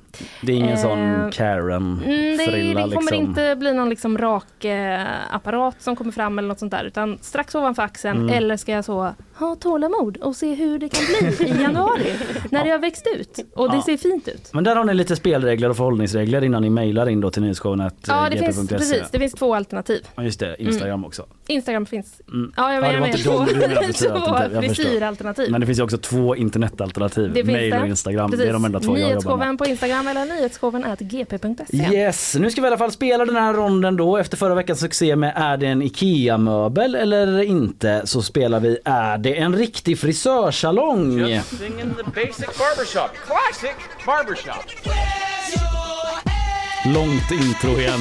det 0.42 0.52
är 0.52 0.56
ingen 0.58 0.70
Eh, 0.74 0.82
sån 0.82 1.00
Mm, 1.00 1.26
det, 1.26 1.32
Karen-frilla 1.32 2.88
det 2.88 2.96
kommer 2.96 3.12
liksom. 3.12 3.16
inte 3.16 3.56
bli 3.56 3.74
någon 3.74 3.90
liksom 3.90 4.18
rak 4.18 4.66
eh, 4.66 5.02
apparat 5.32 5.76
som 5.82 5.96
kommer 5.96 6.12
fram 6.12 6.40
eller 6.40 6.48
något 6.48 6.60
sånt 6.60 6.72
där 6.72 6.84
utan 6.84 7.18
strax 7.22 7.56
ovanför 7.56 7.84
axeln 7.84 8.18
Mm. 8.22 8.30
eller 8.38 8.58
ska 8.58 8.72
jag 8.72 8.86
så 8.86 9.14
ha 9.36 9.56
tålamod 9.56 10.18
och 10.18 10.36
se 10.36 10.54
hur 10.54 10.80
det 10.80 10.90
kan 10.90 11.02
bli 11.38 11.48
i 11.48 11.62
januari 11.62 12.14
när 12.52 12.64
det 12.64 12.70
har 12.70 12.80
växt 12.80 13.08
ut 13.16 13.40
och 13.56 13.70
det 13.72 13.76
Ja. 13.78 13.82
ser 13.84 13.98
fint 13.98 14.28
ut. 14.28 14.50
Men 14.54 14.64
där 14.64 14.76
har 14.76 14.84
ni 14.84 14.94
lite 14.94 15.16
spelregler 15.16 15.70
och 15.70 15.78
förhållningsregler 15.78 16.44
innan 16.44 16.62
ni 16.62 16.70
mejlar 16.70 17.10
in 17.10 17.22
då 17.22 17.32
till 17.32 17.42
nyhetsshowen 17.42 17.92
Ja, 18.08 18.28
det 18.32 18.38
finns, 18.38 18.70
precis, 18.70 19.04
det 19.12 19.20
finns 19.20 19.34
två 19.34 19.56
alternativ. 19.56 20.08
Ja, 20.16 20.24
just 20.24 20.40
det, 20.40 20.56
Instagram 20.60 21.06
också. 21.06 21.26
Instagram 21.48 21.86
finns. 21.86 22.22
Mm. 22.32 22.52
Ja, 22.58 22.74
jag 22.74 22.84
Ja, 22.84 22.88
det 22.88 22.88
menar 22.88 23.00
var 23.00 23.08
inte 23.08 24.54
de 24.54 24.62
två, 24.62 24.62
frisyralternativ. 24.62 25.52
Men 25.52 25.62
det 25.62 25.68
finns 25.68 25.80
ju 25.80 25.84
också 25.84 25.98
två 25.98 26.36
internetalternativ, 26.36 27.34
Det 27.34 27.44
mejl 27.44 27.74
och. 27.74 27.88
Instagram. 27.88 28.32
Precis. 28.32 28.44
Det 28.44 28.50
är 28.50 28.54
de 28.54 28.66
enda 28.66 28.80
två 28.80 28.98
jag 28.98 29.12
jobbar 29.12 29.38
med. 29.38 29.58
På 29.58 29.66
Instagram 29.66 30.08
eller 30.08 30.26
nyhetsshowen 30.26 30.86
gp.se. 31.00 31.78
Yes, 31.78 32.36
nu 32.40 32.52
ska 32.52 32.62
vi 32.62 32.66
i 32.66 32.68
alla 32.68 32.78
fall 32.78 32.92
spela 32.92 33.26
den 33.26 33.36
här 33.36 33.54
ronden 33.54 33.96
då 33.96 34.18
efter 34.18 34.38
förra 34.38 34.56
veckans 34.56 34.80
succé 34.80 35.16
med 35.16 35.34
Är 35.36 35.58
det 35.58 35.68
en 35.68 35.82
IKEA-möbel 35.82 36.96
eller 36.96 37.42
inte? 37.42 38.02
Så 38.06 38.22
spelar 38.22 38.60
vi 38.60 38.78
Är 38.86 39.18
det 39.18 39.38
en 39.40 39.56
riktig 39.56 40.00
frisörsalong? 40.00 41.20
Just 41.20 41.58
singing 41.58 41.94
the 41.96 42.04
basic 42.04 42.58
barbershop. 42.58 43.12
Classic 43.26 43.76
barbershop. 44.06 45.27
Långt 46.94 47.32
intro 47.32 47.80
igen. 47.80 48.00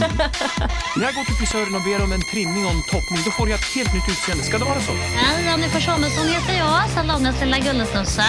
När 0.96 1.04
jag 1.04 1.14
går 1.14 1.24
till 1.24 1.34
frisören 1.34 1.74
och 1.74 1.82
ber 1.82 2.04
om 2.04 2.12
en 2.12 2.20
trimning 2.20 2.64
och 2.66 2.70
en 2.70 2.82
toppning, 2.82 3.20
då 3.24 3.30
får 3.30 3.48
jag 3.48 3.58
ett 3.58 3.74
helt 3.76 3.94
nytt 3.94 4.08
utseende. 4.08 4.44
Ska 4.44 4.58
det 4.58 4.64
vara 4.64 4.80
så? 4.80 4.92
Hej, 4.92 5.44
Jennifer 5.44 5.80
Samuelsson 5.80 6.26
heter 6.26 6.58
jag, 6.58 6.90
salongens 6.90 7.40
lilla 7.40 7.58
gullestussa. 7.58 8.24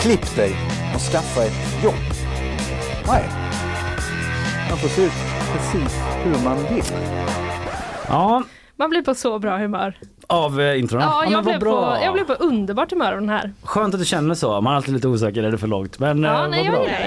Klipp 0.00 0.36
dig 0.36 0.56
och 0.94 1.00
skaffa 1.00 1.44
ett 1.44 1.84
jobb. 1.84 2.04
Nej. 3.06 3.24
Man 4.70 4.78
får 4.78 4.88
se 4.88 5.02
ut 5.02 5.12
precis 5.52 5.92
hur 6.24 6.44
man 6.44 6.74
vill. 6.74 6.84
Ja, 8.08 8.42
Man 8.78 8.90
blir 8.90 9.02
på 9.02 9.14
så 9.14 9.38
bra 9.38 9.56
humör. 9.58 9.94
av 10.26 10.60
eh, 10.60 10.78
introna. 10.80 11.04
Ja, 11.04 11.24
jag, 11.30 11.44
blev 11.44 11.60
bra. 11.60 11.96
på, 11.96 12.04
jag 12.04 12.12
blev 12.14 12.24
på 12.24 12.32
underbart 12.32 12.90
humör 12.92 13.12
av 13.12 13.20
den 13.20 13.28
här. 13.28 13.52
Skönt 13.62 13.94
att 13.94 14.00
du 14.00 14.06
känner 14.06 14.34
så. 14.34 14.60
Man 14.60 14.72
är 14.72 14.76
alltid 14.76 14.94
lite 14.94 15.08
osäker, 15.08 15.42
är 15.42 15.50
det 15.50 15.58
för 15.58 15.66
långt? 15.66 15.98
Men 15.98 16.22
Ja, 16.22 16.44
eh, 16.44 16.50
nej, 16.50 16.64
jag 16.64 16.74
bra. 16.74 16.84
gillar 16.84 16.98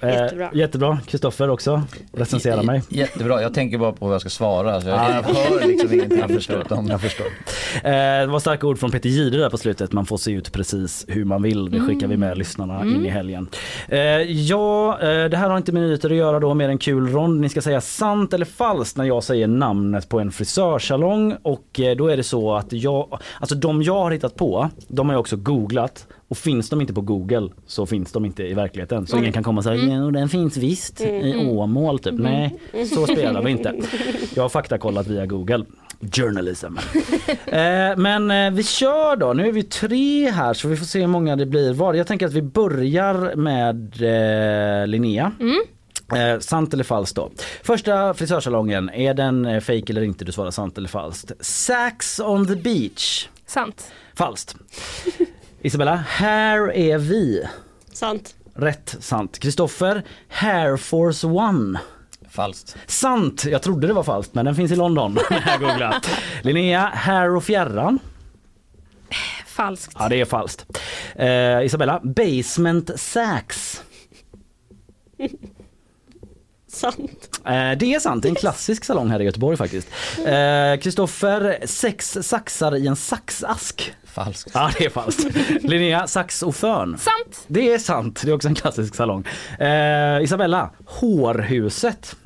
det. 0.00 0.22
Jättebra. 0.22 0.50
jättebra. 0.52 0.98
Kristoffer 1.06 1.50
också. 1.50 1.82
Recensera 2.12 2.62
mig. 2.62 2.82
Jättebra, 2.88 3.42
jag 3.42 3.54
tänker 3.54 3.78
bara 3.78 3.92
på 3.92 4.04
vad 4.06 4.14
jag 4.14 4.20
ska 4.20 4.30
svara. 4.30 4.80
Så 4.80 4.88
jag, 4.88 4.98
Ja. 4.98 5.22
jag 5.28 5.34
hör 5.34 5.66
liksom 5.66 5.92
ingenting. 5.92 6.18
Jag 6.18 6.30
förstår. 6.30 6.64
Jag 6.88 7.00
förstår. 7.00 7.26
Eh, 7.74 7.90
det 8.20 8.26
var 8.26 8.38
starka 8.40 8.66
ord 8.66 8.78
från 8.78 8.90
Peter 8.90 9.08
Jihde 9.08 9.38
där 9.38 9.50
på 9.50 9.58
slutet. 9.58 9.92
Man 9.92 10.06
får 10.06 10.16
se 10.16 10.30
ut 10.32 10.52
precis 10.52 11.04
hur 11.08 11.24
man 11.24 11.42
vill. 11.42 11.70
Det 11.70 11.80
skickar 11.80 12.06
vi 12.06 12.16
med 12.16 12.38
lyssnarna 12.38 12.82
in 12.82 13.06
i 13.06 13.08
helgen. 13.08 13.48
Eh, 13.88 13.98
ja, 14.22 14.98
eh, 15.00 15.24
det 15.24 15.36
här 15.36 15.50
har 15.50 15.56
inte 15.56 15.72
med 15.72 15.82
nyheter 15.82 16.10
att 16.10 16.16
göra 16.16 16.40
då 16.40 16.54
mer 16.54 16.68
en 16.68 16.78
kul 16.78 17.08
rond. 17.12 17.40
Ni 17.40 17.48
ska 17.48 17.60
säga 17.62 17.80
sant 17.80 18.32
eller 18.32 18.44
falskt 18.46 18.96
när 18.96 19.04
jag 19.04 19.24
säger 19.24 19.46
namnet 19.46 20.08
på 20.08 20.20
en 20.20 20.32
frisörsalong 20.32 21.17
och 21.42 21.80
eh, 21.80 21.96
då 21.96 22.08
är 22.08 22.16
det 22.16 22.22
så 22.22 22.54
att 22.54 22.72
jag, 22.72 23.18
alltså 23.40 23.54
de 23.54 23.82
jag 23.82 23.94
har 23.94 24.10
hittat 24.10 24.36
på, 24.36 24.70
de 24.88 25.08
har 25.08 25.14
jag 25.14 25.20
också 25.20 25.36
googlat 25.36 26.06
och 26.28 26.36
finns 26.36 26.70
de 26.70 26.80
inte 26.80 26.94
på 26.94 27.00
google 27.00 27.48
så 27.66 27.86
finns 27.86 28.12
de 28.12 28.24
inte 28.24 28.42
i 28.42 28.54
verkligheten. 28.54 29.06
Så 29.06 29.16
Mm. 29.16 29.24
ingen 29.24 29.32
kan 29.32 29.42
komma 29.44 29.58
och 29.58 29.64
säga 29.64 29.82
Mm. 29.82 30.12
den 30.12 30.28
finns 30.28 30.56
visst 30.56 31.00
i 31.00 31.32
Mm. 31.32 31.48
Åmål 31.48 31.98
typ. 31.98 32.14
Nej, 32.18 32.58
så 32.94 33.06
spelar 33.06 33.42
vi 33.42 33.50
inte. 33.50 33.74
Jag 34.34 34.42
har 34.44 34.48
faktakollat 34.48 35.06
via 35.06 35.26
google. 35.26 35.64
Journalism. 36.12 36.76
eh, 37.46 37.96
men 37.96 38.30
eh, 38.30 38.50
vi 38.50 38.62
kör 38.62 39.16
då. 39.16 39.32
Nu 39.32 39.48
är 39.48 39.52
vi 39.52 39.62
tre 39.62 40.30
här 40.30 40.54
så 40.54 40.68
vi 40.68 40.76
får 40.76 40.86
se 40.86 41.00
hur 41.00 41.06
många 41.06 41.36
det 41.36 41.46
blir 41.46 41.72
var. 41.72 41.94
Jag 41.94 42.06
tänker 42.06 42.26
att 42.26 42.32
vi 42.32 42.42
börjar 42.42 43.36
med 43.36 43.92
eh, 44.82 44.86
Linnea. 44.86 45.32
Eh, 46.16 46.38
sant 46.38 46.74
eller 46.74 46.84
falskt 46.84 47.16
då? 47.16 47.30
Första 47.62 48.14
frisörsalongen, 48.14 48.90
är 48.90 49.14
den 49.14 49.46
eh, 49.46 49.60
fake 49.60 49.92
eller 49.92 50.02
inte? 50.02 50.24
Du 50.24 50.32
svarar 50.32 50.50
sant 50.50 50.78
eller 50.78 50.88
falskt. 50.88 51.32
Sax 51.40 52.20
on 52.20 52.46
the 52.46 52.56
beach. 52.56 53.28
Sant. 53.46 53.92
Falskt. 54.14 54.56
Isabella, 55.62 55.96
här 56.08 56.72
är 56.72 56.98
vi. 56.98 57.44
Sant. 57.92 58.34
Rätt, 58.54 58.96
sant. 59.00 59.38
Kristoffer, 59.38 60.02
Hair 60.28 60.76
Force 60.76 61.26
One. 61.26 61.80
Falskt. 62.30 62.76
Sant! 62.86 63.44
Jag 63.44 63.62
trodde 63.62 63.86
det 63.86 63.92
var 63.92 64.02
falskt 64.02 64.34
men 64.34 64.44
den 64.44 64.54
finns 64.54 64.72
i 64.72 64.76
London. 64.76 65.18
när 65.30 65.42
jag 65.46 65.60
googlade. 65.60 66.00
Linnea, 66.42 66.90
Hair 66.94 67.36
och 67.36 67.44
fjärran. 67.44 67.98
Falskt. 69.46 69.96
Ja 69.98 70.08
det 70.08 70.20
är 70.20 70.24
falskt. 70.24 70.66
Eh, 71.14 71.62
Isabella, 71.64 72.00
Basement 72.04 72.90
Sax. 73.00 73.82
Sant. 76.78 77.40
Eh, 77.44 77.78
det 77.78 77.94
är 77.94 78.00
sant, 78.00 78.22
det 78.22 78.28
är 78.28 78.30
en 78.30 78.36
klassisk 78.36 78.84
salong 78.84 79.10
här 79.10 79.20
i 79.20 79.24
Göteborg 79.24 79.56
faktiskt. 79.56 79.88
Eh, 80.26 80.80
Kristoffer, 80.80 81.58
sex 81.66 82.18
saxar 82.22 82.76
i 82.76 82.86
en 82.86 82.96
saxask. 82.96 83.94
Falskt. 84.04 84.50
Ja 84.54 84.70
det 84.78 84.84
är 84.84 84.90
falskt. 84.90 85.26
Linnea, 85.60 86.06
sax 86.06 86.42
och 86.42 86.56
fön. 86.56 86.98
Sant. 86.98 87.44
Det 87.46 87.72
är 87.72 87.78
sant, 87.78 88.22
det 88.24 88.30
är 88.30 88.34
också 88.34 88.48
en 88.48 88.54
klassisk 88.54 88.94
salong. 88.94 89.24
Eh, 89.58 90.22
Isabella, 90.22 90.70
Hårhuset. 90.86 92.16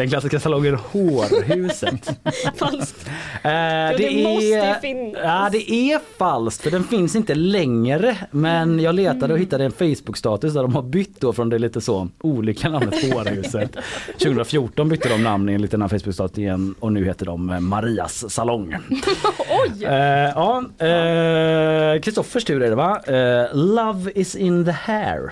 Den 0.00 0.08
klassiska 0.08 0.40
salongen 0.40 0.74
Hårhuset. 0.74 2.10
Falskt. 2.56 3.06
Eh, 3.42 3.90
Jo, 3.90 3.96
det 3.98 4.22
måste 4.22 4.44
ju 4.46 4.74
finnas. 4.80 5.20
Ja, 5.24 5.48
det 5.52 5.70
är 5.72 6.00
falskt 6.18 6.62
för 6.62 6.70
den 6.70 6.84
finns 6.84 7.16
inte 7.16 7.34
längre. 7.34 8.16
Men 8.30 8.80
jag 8.80 8.94
letade 8.94 9.24
och 9.24 9.30
Mm. 9.30 9.40
hittade 9.40 9.64
en 9.64 9.72
Facebook-status 9.72 10.54
där 10.54 10.62
de 10.62 10.74
har 10.74 10.82
bytt 10.82 11.20
då 11.20 11.32
från 11.32 11.48
det 11.48 11.58
lite 11.58 11.80
så 11.80 12.08
olika 12.20 12.68
namnet 12.68 13.12
Hårhuset. 13.12 13.76
2014 14.18 14.88
bytte 14.88 15.08
de 15.08 15.22
namn 15.22 15.48
enligt 15.48 15.70
den 15.70 15.82
här 15.82 15.88
Facebook-status 15.88 16.38
igen 16.38 16.74
och 16.80 16.92
nu 16.92 17.04
heter 17.04 17.26
de 17.26 17.50
eh, 17.50 17.60
Marias 17.60 18.30
salong. 18.32 18.76
Oj! 19.38 19.84
Eh, 19.84 20.32
ja, 20.34 20.64
eh, 20.86 22.00
Kristoffers 22.00 22.44
tur 22.44 22.62
är 22.62 22.68
det 22.70 22.76
va? 22.76 23.00
Eh, 23.06 23.56
love 23.56 24.12
is 24.14 24.34
in 24.34 24.64
the 24.64 24.70
hair. 24.70 25.30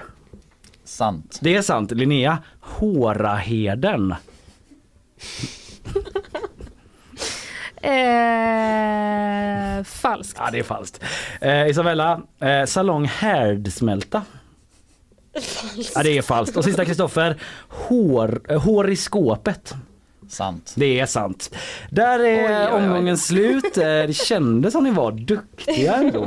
Sant. 0.84 1.38
Det 1.42 1.56
är 1.56 1.62
sant. 1.62 1.90
Linnea, 1.90 2.38
Håraheden. 2.60 4.14
Eh, 7.82 9.84
falskt. 9.84 10.00
falskt. 10.00 10.38
Ja, 10.38 10.48
det 10.52 10.58
är 10.58 10.62
falskt. 10.62 11.00
Eh, 11.40 11.68
Isabella, 11.68 12.20
eh, 12.40 12.64
salong 12.64 13.04
härdsmälta. 13.04 14.22
Ja, 15.94 16.02
det 16.02 16.18
är 16.18 16.22
falskt. 16.22 16.56
Och 16.56 16.64
sista 16.64 16.84
Kristoffer, 16.84 17.36
hår, 17.68 18.40
eh, 18.48 18.60
hår 18.60 18.90
i 18.90 18.96
skåpet. 18.96 19.74
Sant. 20.28 20.72
Det 20.76 21.00
är 21.00 21.06
sant. 21.06 21.54
Där 21.90 22.18
är 22.18 22.44
Oj, 22.44 22.56
oj, 22.56 22.68
oj. 22.72 22.82
omgången 22.82 23.18
slut. 23.18 23.76
Eh, 23.78 23.84
Det 23.84 24.16
kändes 24.16 24.72
som 24.72 24.84
ni 24.84 24.90
var 24.90 25.12
duktiga 25.12 25.94
ändå. 25.96 26.24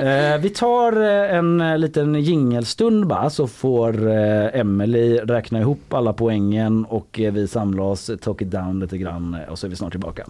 Eh, 0.00 0.38
Vi 0.40 0.50
tar 0.50 0.92
eh, 1.02 1.36
en 1.38 1.80
liten 1.80 2.14
jingelstund 2.14 3.06
bara 3.06 3.30
så 3.30 3.46
får 3.46 4.08
Emily 4.10 5.16
räkna 5.18 5.60
ihop 5.60 5.94
alla 5.94 6.12
poängen 6.12 6.84
och 6.84 7.20
vi 7.32 7.48
samlar 7.48 7.84
oss, 7.84 8.10
talk 8.20 8.42
it 8.42 8.50
down 8.50 8.80
lite 8.80 8.98
grann 8.98 9.36
och 9.50 9.58
så 9.58 9.66
är 9.66 9.70
vi 9.70 9.76
snart 9.76 9.90
tillbaka. 9.92 10.26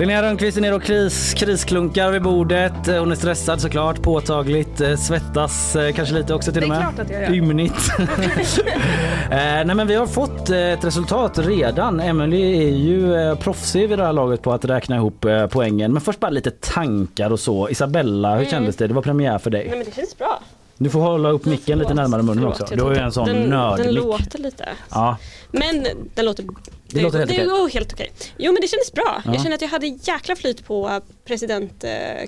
Linnea 0.00 0.22
Rönnqvist 0.22 0.56
är 0.56 0.60
nere 0.60 0.74
och 0.74 0.82
kris, 0.82 1.34
krisklunkar 1.34 2.10
vid 2.10 2.22
bordet. 2.22 2.88
Eh, 2.88 2.98
Hon 2.98 3.10
är 3.12 3.16
stressad 3.16 3.60
såklart, 3.60 4.02
påtagligt. 4.02 4.80
eh, 4.80 4.96
Svettas 4.96 5.76
eh, 5.76 5.92
kanske 5.92 6.14
lite 6.14 6.34
också 6.34 6.52
till 6.52 6.60
Det 6.60 6.66
är 6.66 6.70
och 6.70 6.76
med. 6.76 6.94
klart 6.94 6.98
att 7.06 7.10
jag 7.12 7.22
gör. 7.22 7.34
Ymnigt. 7.34 7.74
nej 9.30 9.64
men 9.74 9.86
vi 9.86 9.94
har 9.94 10.06
fått 10.06 10.50
ett 10.50 10.84
resultat 10.84 11.38
redan. 11.38 12.00
Emily 12.00 12.66
är 12.68 12.76
ju 12.76 13.36
proffsig 13.36 13.88
vid 13.88 13.98
det 13.98 14.04
här 14.04 14.12
laget 14.12 14.42
på 14.42 14.52
att 14.52 14.64
räkna 14.64 14.96
ihop 14.96 15.26
poängen. 15.50 15.92
Men 15.92 16.00
först 16.00 16.20
bara 16.20 16.30
lite 16.30 16.50
tankar 16.50 17.30
och 17.32 17.40
så. 17.40 17.68
Isabella, 17.68 18.28
hur 18.30 18.36
Mm. 18.38 18.50
kändes 18.50 18.76
det? 18.76 18.86
Det 18.86 18.94
var 18.94 19.02
premiär 19.02 19.38
för 19.38 19.50
dig. 19.50 19.66
Nej 19.68 19.76
men 19.78 19.84
det 19.86 19.94
känns 19.94 20.18
bra. 20.18 20.40
Du 20.82 20.90
får 20.90 21.00
hålla 21.00 21.30
upp 21.30 21.44
micken 21.44 21.78
lite 21.78 21.94
närmare 21.94 22.22
munnen 22.22 22.36
Förlåt, 22.38 22.60
också. 22.60 22.72
jag 22.74 22.78
Du 22.78 22.84
har 22.84 22.94
ju 22.94 22.98
en 23.00 23.12
sån 23.12 23.26
den, 23.26 23.36
Den 23.36 23.50
nördmick. 23.50 23.94
låter 23.94 24.38
lite. 24.38 24.68
Ja. 24.90 25.16
Men 25.52 25.86
den 26.14 26.24
låter... 26.24 26.44
Det 26.86 27.00
låter 27.02 27.18
helt 27.18 27.30
det 27.30 27.36
okej. 27.36 27.46
går 27.46 27.68
helt 27.68 27.92
okej. 27.92 28.12
Jo 28.38 28.52
men 28.52 28.60
det 28.62 28.68
kändes 28.68 28.92
bra. 28.92 29.22
Ja. 29.24 29.32
Jag 29.32 29.42
känner 29.42 29.54
att 29.54 29.62
jag 29.62 29.68
hade 29.68 29.86
jäkla 29.86 30.36
flyt 30.36 30.66
på 30.66 31.00
presidentkandidaterna. 31.24 32.22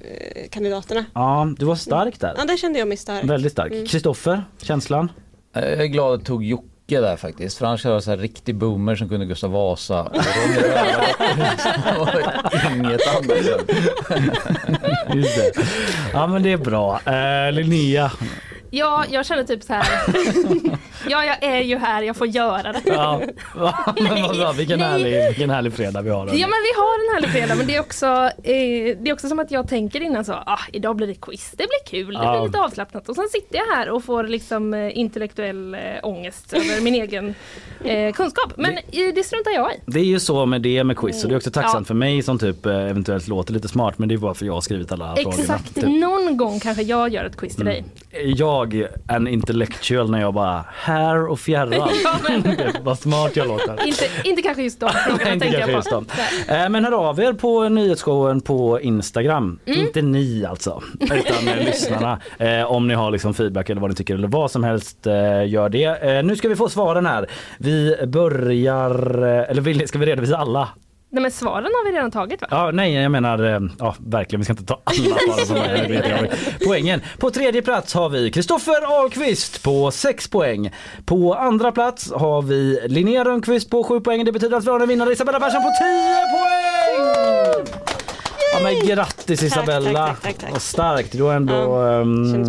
Eh, 0.00 0.48
kandidaterna. 0.50 1.04
ja, 1.14 1.54
du 1.58 1.64
var 1.66 1.74
stark 1.74 2.20
där. 2.20 2.34
Ja, 2.38 2.44
där 2.44 2.56
kände 2.56 2.78
jag 2.78 2.88
mig 2.88 2.96
stark. 2.96 3.24
Väldigt 3.24 3.52
stark. 3.52 3.72
Mm. 3.72 3.86
Kristoffer, 3.86 4.44
känslan? 4.62 5.12
Jag 5.52 5.64
är 5.64 5.86
glad 5.86 6.14
att 6.14 6.20
du 6.20 6.24
tog 6.26 6.44
Jocke 6.44 6.66
där 6.98 7.16
faktiskt. 7.16 7.58
För 7.58 7.66
annars 7.66 7.84
var 7.84 7.92
jag 7.92 8.02
så 8.02 8.10
här 8.10 8.18
riktig 8.18 8.54
boomer 8.54 8.96
som 8.96 9.08
kunde 9.08 9.26
Gustav 9.26 9.50
Vasa. 9.50 10.02
Och 10.02 10.16
var 11.98 12.70
Inget 12.76 13.00
annat. 13.08 13.70
Just 15.14 15.36
det. 15.36 15.52
Ja 16.12 16.26
men 16.26 16.42
det 16.42 16.52
är 16.52 16.56
bra. 16.56 17.00
Eh, 17.06 17.52
Linnea. 17.52 18.12
Ja, 18.70 19.04
jag 19.10 19.26
känner 19.26 19.44
typ 19.44 19.62
så 19.62 19.72
här. 19.72 19.86
Ja, 21.08 21.24
jag 21.24 21.42
är 21.42 21.60
ju 21.60 21.78
här, 21.78 22.02
jag 22.02 22.16
får 22.16 22.26
göra 22.26 22.72
det. 22.72 22.80
Ja, 22.84 23.20
men 24.00 24.22
vad 24.22 24.36
bra. 24.36 24.52
Vilken, 24.52 24.80
härlig, 24.80 25.26
vilken 25.26 25.50
härlig 25.50 25.72
fredag 25.72 26.02
vi 26.02 26.10
har. 26.10 26.26
Ja 26.26 26.32
men 26.32 26.38
vi 26.38 26.72
har 26.76 26.94
en 27.08 27.14
härlig 27.14 27.30
fredag 27.30 27.54
men 27.54 27.66
det 27.66 27.76
är 27.76 27.80
också, 27.80 28.06
eh, 28.06 28.96
det 29.00 29.04
är 29.06 29.12
också 29.12 29.28
som 29.28 29.38
att 29.38 29.50
jag 29.50 29.68
tänker 29.68 30.00
innan 30.00 30.24
så, 30.24 30.32
ah, 30.32 30.58
idag 30.72 30.96
blir 30.96 31.06
det 31.06 31.14
quiz, 31.14 31.50
det 31.50 31.56
blir 31.56 31.90
kul, 32.04 32.14
det 32.14 32.20
blir 32.20 32.46
lite 32.46 32.60
avslappnat 32.60 33.08
och 33.08 33.14
sen 33.14 33.28
sitter 33.28 33.58
jag 33.58 33.76
här 33.76 33.90
och 33.90 34.04
får 34.04 34.24
liksom 34.24 34.74
eh, 34.74 34.98
intellektuell 34.98 35.74
eh, 35.74 35.80
ångest 36.02 36.52
över 36.52 36.80
min 36.82 36.94
egen 36.94 37.34
eh, 37.84 38.12
kunskap. 38.12 38.52
Men 38.56 38.72
eh, 38.78 38.82
det 39.14 39.24
struntar 39.26 39.50
jag 39.50 39.72
i. 39.72 39.76
Det 39.86 40.00
är 40.00 40.04
ju 40.04 40.20
så 40.20 40.46
med 40.46 40.62
det 40.62 40.84
med 40.84 40.96
quiz 40.96 41.22
och 41.24 41.28
det 41.30 41.34
är 41.34 41.36
också 41.36 41.50
tacksamt 41.50 41.80
Ja. 41.80 41.84
för 41.84 41.94
mig 41.94 42.22
som 42.22 42.38
typ 42.38 42.66
eh, 42.66 42.72
eventuellt 42.74 43.28
låter 43.28 43.52
lite 43.52 43.68
smart 43.68 43.98
men 43.98 44.08
det 44.08 44.14
är 44.14 44.16
bara 44.16 44.34
för 44.34 44.46
jag 44.46 44.52
har 44.54 44.60
skrivit 44.60 44.92
alla 44.92 45.14
frågorna. 45.16 45.36
Exakt, 45.42 45.74
Typ. 45.74 45.84
någon 45.88 46.36
gång 46.36 46.60
kanske 46.60 46.82
jag 46.82 47.08
gör 47.08 47.24
ett 47.24 47.36
quiz 47.36 47.56
till 47.56 47.64
dig. 47.64 47.84
Jag, 48.36 48.86
en 49.08 49.28
intellectual 49.28 50.10
när 50.10 50.20
jag 50.20 50.34
bara 50.34 50.64
här 50.90 51.26
och 51.26 51.40
fjärran. 51.40 51.88
Vad 52.82 52.98
smart 52.98 53.36
jag 53.36 53.48
låter. 53.48 53.86
Inte, 53.86 54.04
inte 54.24 54.42
kanske 54.42 54.62
just 54.62 54.80
de 54.80 54.90
frågorna 54.90 55.32
Inte 55.32 55.46
tänker 55.46 55.68
jag 55.68 55.84
på. 55.84 56.04
Eh, 56.52 56.68
Men 56.68 56.84
hör 56.84 56.92
av 56.92 57.20
er 57.20 57.32
på 57.32 57.68
nyhetsshowen 57.68 58.40
på 58.40 58.80
Instagram. 58.80 59.58
Mm. 59.66 59.80
Inte 59.80 60.02
ni 60.02 60.44
alltså, 60.44 60.82
utan 61.00 61.48
eh, 61.48 61.64
lyssnarna. 61.64 62.20
Eh, 62.38 62.72
om 62.72 62.88
ni 62.88 62.94
har 62.94 63.10
liksom 63.10 63.34
feedback 63.34 63.70
eller 63.70 63.80
vad 63.80 63.90
ni 63.90 63.96
tycker 63.96 64.14
eller 64.14 64.28
vad 64.28 64.50
som 64.50 64.64
helst, 64.64 65.06
eh, 65.06 65.48
gör 65.48 65.68
det. 65.68 65.84
Eh, 65.84 66.22
nu 66.22 66.36
ska 66.36 66.48
vi 66.48 66.56
få 66.56 66.68
svaren 66.68 67.06
här. 67.06 67.26
Vi 67.58 67.96
börjar, 68.06 69.22
eh, 69.22 69.50
eller 69.50 69.62
vill, 69.62 69.88
ska 69.88 69.98
vi 69.98 70.06
redovisa 70.06 70.36
alla? 70.36 70.68
Nej 71.12 71.22
men 71.22 71.30
svaren 71.30 71.64
har 71.64 71.90
vi 71.90 71.96
redan 71.96 72.10
tagit 72.10 72.40
va? 72.42 72.48
Ja, 72.50 72.70
nej, 72.70 72.92
jag 72.94 73.12
menar, 73.12 73.44
eh, 73.54 73.60
ja 73.78 73.94
verkligen, 73.98 74.40
vi 74.40 74.44
ska 74.44 74.52
inte 74.52 74.64
ta 74.64 74.80
alla 74.84 75.16
svaren 75.26 75.46
som 75.46 75.56
är. 75.56 76.30
Poängen. 76.66 77.00
På 77.18 77.30
tredje 77.30 77.62
plats 77.62 77.94
har 77.94 78.08
vi 78.08 78.30
Kristoffer 78.30 79.00
Ahlqvist 79.00 79.62
på 79.62 79.90
6 79.90 80.28
poäng. 80.30 80.70
På 81.04 81.34
andra 81.34 81.72
plats 81.72 82.12
har 82.12 82.42
vi 82.42 82.80
Linnea 82.86 83.24
Rönnqvist 83.24 83.70
på 83.70 83.84
7 83.84 84.00
poäng. 84.00 84.24
Det 84.24 84.32
betyder 84.32 84.56
att 84.56 84.64
vi 84.64 84.70
har 84.70 84.80
en 84.80 84.88
vinnare 84.88 85.12
Isabella 85.12 85.40
Persson 85.40 85.62
på 85.62 85.70
10 85.78 85.86
poäng! 86.32 87.66
Ja 88.52 88.60
men 88.62 88.86
grattis 88.86 89.42
Isabella! 89.42 90.06
tack, 90.06 90.22
tack, 90.22 90.38
tack. 90.38 90.52
Vad 90.52 90.62
starkt, 90.62 91.12
du 91.12 91.22
har 91.22 91.34
ändå 91.34 91.66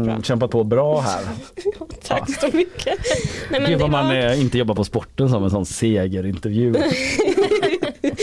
bra. 0.04 0.22
kämpat 0.24 0.52
på 0.52 0.64
bra 0.64 1.00
här. 1.00 1.22
Tack 2.08 2.40
så 2.40 2.48
mycket. 2.58 3.00
Nej, 3.52 3.62
men 3.62 3.72
Gud 3.72 3.80
vad 3.80 3.90
man 3.90 4.08
var- 4.08 4.16
eh, 4.16 4.42
inte 4.42 4.58
jobbar 4.58 4.76
på 4.76 4.84
sporten 4.84 5.30
som 5.30 5.44
en 5.44 5.50
sån 5.50 5.66
segerintervju. 5.66 6.74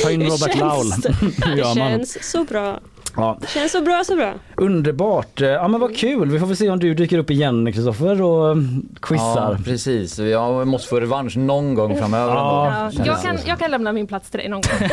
Ta 0.03 0.11
in 0.11 0.21
Det 0.21 0.27
Robert 0.27 0.41
känns- 0.41 0.61
Laul. 0.61 0.91
Det 0.91 1.49
gör 1.59 1.65
man? 1.75 1.77
känns 1.77 2.31
så 2.31 2.45
bra. 2.45 2.81
Ja. 3.19 3.39
Känns 3.49 3.73
så 3.73 3.81
bra, 3.83 4.03
så 4.07 4.17
bra. 4.17 4.33
Underbart! 4.57 5.41
Ja 5.41 5.69
men 5.69 5.81
vad 5.81 5.97
kul! 5.97 6.31
Vi 6.31 6.39
får 6.39 6.47
väl 6.47 6.57
se 6.57 6.71
om 6.71 6.79
du 6.79 6.95
dyker 6.95 7.19
upp 7.19 7.31
igen 7.31 7.73
Kristoffer 7.73 8.23
och 8.23 8.53
mm, 8.53 8.89
quizar. 9.03 9.57
Ja, 9.59 9.65
precis. 9.65 10.19
Jag 10.19 10.67
måste 10.69 10.89
få 10.89 11.01
revansch 11.01 11.37
någon 11.37 11.75
gång 11.75 11.97
framöver. 11.99 12.35
Ja. 12.35 12.91
jag, 13.05 13.23
kan, 13.23 13.37
jag 13.47 13.59
kan 13.59 13.71
lämna 13.71 13.93
min 13.93 14.07
plats 14.07 14.31
till 14.31 14.41
dig 14.41 14.49
någon 14.49 14.61
gång. 14.61 14.89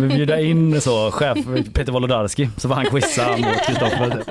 Vi 0.08 0.08
bjuder 0.16 0.38
in 0.38 0.80
så 0.80 1.10
chef 1.10 1.38
Peter 1.72 1.92
Wolodarski 1.92 2.48
så 2.56 2.68
får 2.68 2.74
han 2.74 2.84
quizza 2.84 3.30
mot 3.36 3.66
Kristoffer. 3.66 4.22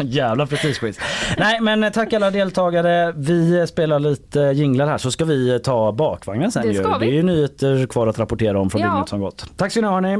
Jävla 0.02 0.46
prestigequiz. 0.46 0.98
Nej 1.38 1.60
men 1.60 1.92
tack 1.92 2.12
alla 2.12 2.30
deltagare. 2.30 3.12
Vi 3.16 3.66
spelar 3.66 3.98
lite 3.98 4.40
jinglar 4.40 4.86
här 4.86 4.98
så 4.98 5.10
ska 5.10 5.24
vi 5.24 5.60
ta 5.60 5.92
bakvagnen 5.92 6.52
sen 6.52 6.62
Det 6.62 6.72
ju. 6.72 6.82
ska 6.82 6.98
vi. 6.98 7.06
Det 7.06 7.12
är 7.12 7.16
ju 7.16 7.22
nyheter 7.22 7.86
kvar 7.86 8.06
att 8.06 8.18
rapportera 8.18 8.60
om 8.60 8.70
från 8.70 8.80
Ja. 8.80 8.88
dygnet 8.90 9.08
som 9.08 9.20
gått. 9.20 9.46
Tack 9.56 9.70
ska 9.72 9.80
ni 9.80 9.86
ha 9.86 9.94
hörni. 9.94 10.18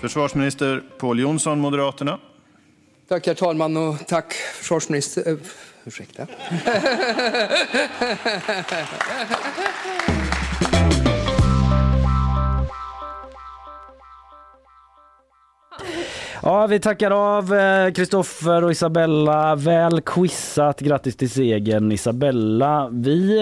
Försvarsminister 0.00 0.82
Pål 0.98 1.20
Jonsson, 1.20 1.60
Moderaterna. 1.60 2.18
Tack 3.08 3.26
herr 3.26 3.34
talman 3.34 3.76
och 3.76 4.06
tack 4.06 4.32
försvarsminister... 4.32 5.28
Uh, 5.28 5.38
ursäkta. 5.84 6.26
Ja, 16.46 16.66
vi 16.66 16.80
tackar 16.80 17.10
av 17.10 17.54
eh, 17.54 17.90
Kristoffer 17.92 18.64
och 18.64 18.70
Isabella. 18.70 19.54
Väl 19.56 20.00
quizat. 20.00 20.80
Grattis 20.80 21.16
till 21.16 21.30
segern 21.30 21.92
Isabella. 21.92 22.88
Vi 22.92 23.38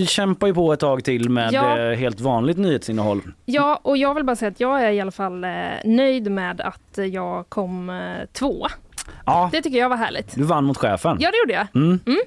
eh, 0.00 0.06
kämpar 0.06 0.46
ju 0.46 0.54
på 0.54 0.72
ett 0.72 0.80
tag 0.80 1.04
till 1.04 1.30
med 1.30 1.52
Ja. 1.52 1.78
eh, 1.78 1.96
helt 1.98 2.20
vanligt 2.20 2.56
nyhetsinnehåll. 2.58 3.22
Ja, 3.44 3.80
och 3.82 3.96
jag 3.96 4.14
vill 4.14 4.24
bara 4.24 4.36
säga 4.36 4.48
att 4.50 4.60
jag 4.60 4.82
är 4.84 4.90
i 4.90 5.00
alla 5.00 5.10
fall 5.10 5.44
eh, 5.44 5.50
nöjd 5.84 6.30
med 6.30 6.60
att 6.60 6.98
jag 7.12 7.48
kom 7.48 7.90
eh, 7.90 8.26
två. 8.32 8.66
Ja, 9.26 9.48
Det 9.52 9.62
tycker 9.62 9.78
jag 9.78 9.88
var 9.88 9.96
härligt. 9.96 10.34
du 10.34 10.42
vann 10.42 10.64
mot 10.64 10.76
chefen. 10.78 11.16
Ja, 11.20 11.30
det 11.30 11.38
gjorde 11.38 11.52
jag. 11.52 11.66
Mm. 11.82 12.00
Mm. 12.06 12.18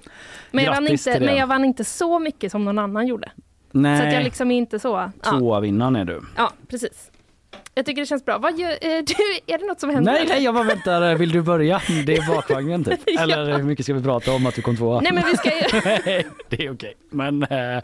Men, 0.52 0.64
jag 0.64 0.72
vann 0.74 0.88
inte, 0.88 1.20
men 1.20 1.36
jag 1.36 1.48
vann 1.48 1.66
inte 1.66 1.84
så 1.84 2.20
mycket 2.20 2.52
som 2.52 2.66
någon 2.66 2.80
annan 2.80 3.08
gjorde. 3.08 3.32
Nej, 3.72 4.00
Så 4.02 4.08
att 4.08 4.14
jag 4.14 4.24
liksom 4.24 4.52
är 4.52 4.58
inte 4.58 4.80
så... 4.80 4.88
Ja, 5.24 5.32
tvåa 5.32 5.60
vinnaren 5.60 5.96
är 5.96 6.06
du. 6.06 6.22
ja 6.38 6.52
precis. 6.70 7.12
Jag 7.74 7.86
tycker 7.86 8.02
det 8.02 8.06
känns 8.06 8.26
bra. 8.26 8.38
Vad 8.38 8.60
gör, 8.60 8.70
eh, 8.72 8.78
du, 8.82 9.54
är 9.54 9.58
det 9.58 9.66
något 9.66 9.80
som 9.80 9.90
händer? 9.90 10.14
Nej, 10.14 10.26
nej, 10.30 10.44
jag 10.44 10.54
bara 10.54 10.64
väntar. 10.64 11.16
Vill 11.16 11.32
du 11.32 11.42
börja? 11.42 11.82
Det 12.06 12.18
är 12.18 12.28
bakvagnen 12.28 12.84
typ. 12.84 13.00
Ja. 13.06 13.22
Eller 13.22 13.58
hur 13.58 13.64
mycket 13.64 13.86
ska 13.86 13.94
vi 13.94 14.04
prata 14.04 14.34
om 14.34 14.46
att 14.46 14.56
du 14.56 14.62
kom 14.62 14.78
tvåa? 14.78 15.02
Nej, 15.02 15.12
men 15.14 15.24
vi 15.26 15.38
ska 15.38 15.50
ju... 15.50 15.84
Det 16.50 16.66
är 16.66 16.74
okej. 16.74 16.94
Men 17.10 17.44
eh, 17.44 17.78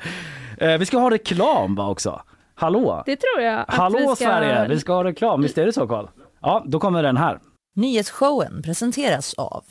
eh, 0.57 0.77
vi 0.77 0.85
ska 0.85 0.97
ha 0.97 1.11
reklam 1.11 1.75
va 1.75 1.89
också? 1.89 2.21
Hallå? 2.55 3.03
Det 3.05 3.15
tror 3.15 3.41
jag 3.41 3.59
att 3.59 3.73
Hallå 3.73 3.99
vi 3.99 4.05
ska... 4.05 4.15
Sverige, 4.15 4.67
vi 4.67 4.79
ska 4.79 4.93
ha 4.93 5.03
reklam. 5.03 5.41
Visst 5.41 5.57
är 5.57 5.65
det 5.65 5.73
så 5.73 5.87
Karl? 5.87 6.07
Ja, 6.41 6.63
då 6.67 6.79
kommer 6.79 7.03
den 7.03 7.17
här. 7.17 7.39
Nyhetsshowen 7.75 8.61
presenteras 8.61 9.33
av 9.33 9.63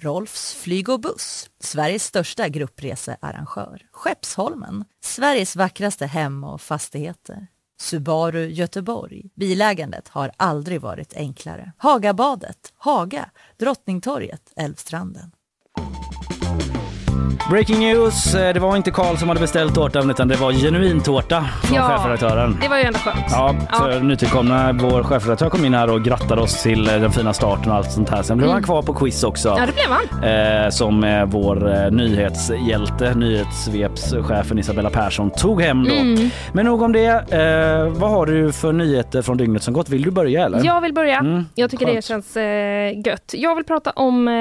Rolfs 0.00 0.54
flyg 0.54 0.88
och 0.88 1.00
buss, 1.00 1.50
Sveriges 1.60 2.04
största 2.04 2.48
gruppresearrangör. 2.48 3.82
Skeppsholmen, 3.92 4.84
Sveriges 5.04 5.56
vackraste 5.56 6.06
hem 6.06 6.44
och 6.44 6.60
fastigheter. 6.60 7.46
Subaru 7.80 8.46
Göteborg. 8.46 9.30
Bilägandet 9.34 10.08
har 10.08 10.30
aldrig 10.36 10.80
varit 10.80 11.14
enklare. 11.16 11.72
Hagabadet, 11.76 12.72
Haga, 12.76 13.30
Drottningtorget, 13.58 14.52
Älvstranden. 14.56 15.30
Breaking 17.50 17.78
news. 17.78 18.34
Eh, 18.34 18.54
Det 18.54 18.60
var 18.60 18.76
inte 18.76 18.90
Karl 18.90 19.16
som 19.16 19.28
hade 19.28 19.40
beställt 19.40 19.74
tårtan 19.74 20.10
utan 20.10 20.28
det 20.28 20.36
var 20.36 20.52
genuin 20.52 21.00
tårta 21.00 21.44
från 21.62 21.76
Ja, 21.76 21.88
chefredaktören. 21.88 22.58
Det 22.62 22.68
var 22.68 22.76
ju 22.78 22.82
ändå 22.84 22.98
skönt. 22.98 23.24
Ja, 23.30 23.54
för 23.78 24.00
nytillkomna. 24.00 24.72
Vår 24.72 25.02
chefredaktör 25.02 25.50
kom 25.50 25.64
in 25.64 25.74
här 25.74 25.90
och 25.90 26.02
grattade 26.02 26.40
oss 26.40 26.62
till 26.62 26.88
eh, 26.88 26.94
den 27.00 27.12
fina 27.12 27.32
starten 27.32 27.70
och 27.70 27.76
allt 27.76 27.92
sånt 27.92 28.10
här. 28.10 28.22
Sen 28.22 28.36
blev 28.36 28.46
Mm. 28.48 28.54
han 28.54 28.62
kvar 28.62 28.82
på 28.82 28.94
quiz 28.94 29.24
också. 29.24 29.48
Ja, 29.58 29.66
det 29.66 29.72
blev 29.72 29.86
han. 30.20 30.64
Eh, 30.64 30.70
som 30.70 31.04
eh, 31.04 31.24
vår 31.24 31.74
eh, 31.84 31.90
nyhetshjälte, 31.90 33.14
nyhetssvepschefen 33.14 34.58
Isabella 34.58 34.90
Persson 34.90 35.30
tog 35.30 35.62
hem 35.62 35.84
då. 35.84 35.94
Mm. 35.94 36.30
Men 36.52 36.66
nog 36.66 36.82
om 36.82 36.92
det. 36.92 37.06
Eh, 37.06 37.88
vad 38.00 38.10
har 38.10 38.26
du 38.26 38.52
för 38.52 38.72
nyheter 38.72 39.22
från 39.22 39.36
dygnet 39.36 39.62
som 39.62 39.74
gått? 39.74 39.88
Vill 39.88 40.02
du 40.02 40.10
börja 40.10 40.44
eller? 40.44 40.64
Jag 40.64 40.80
vill 40.80 40.94
börja. 40.94 41.18
Mm, 41.18 41.44
Jag 41.54 41.70
tycker 41.70 41.86
det 41.86 41.92
skönt. 41.92 42.04
känns 42.04 42.36
eh, 42.36 43.00
gött. 43.06 43.34
Jag 43.36 43.54
vill 43.54 43.64
prata 43.64 43.90
om 43.90 44.28
eh, 44.28 44.34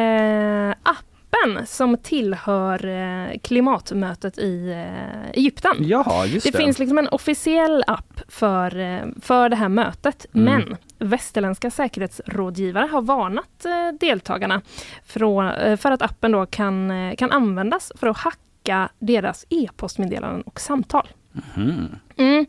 appen 1.43 1.67
som 1.67 1.97
tillhör 1.97 2.85
eh, 2.85 3.37
klimatmötet 3.39 4.37
i 4.37 4.71
eh, 4.71 5.29
Egypten. 5.33 5.75
Jaha, 5.79 6.25
just 6.25 6.45
det, 6.45 6.51
det. 6.51 6.57
finns 6.57 6.79
liksom 6.79 6.97
en 6.97 7.07
officiell 7.07 7.83
app 7.87 8.21
för, 8.27 8.79
eh, 8.79 9.05
för 9.21 9.49
det 9.49 9.55
här 9.55 9.69
mötet. 9.69 10.25
Mm. 10.33 10.45
Men 10.45 10.77
västerländska 11.09 11.71
säkerhetsrådgivare 11.71 12.87
har 12.91 13.01
varnat 13.01 13.65
deltagarna 13.99 14.55
eh, 14.55 15.77
för 15.77 15.91
att 15.91 16.01
appen 16.01 16.31
då 16.31 16.45
kan, 16.45 16.91
kan 17.17 17.31
användas 17.31 17.91
för 17.95 18.07
att 18.07 18.17
hacka 18.17 18.89
deras 18.99 19.45
e-postmeddelanden 19.49 20.41
och 20.41 20.59
samtal. 20.59 21.07
Mhm. 21.55 21.89
Mm. 22.17 22.45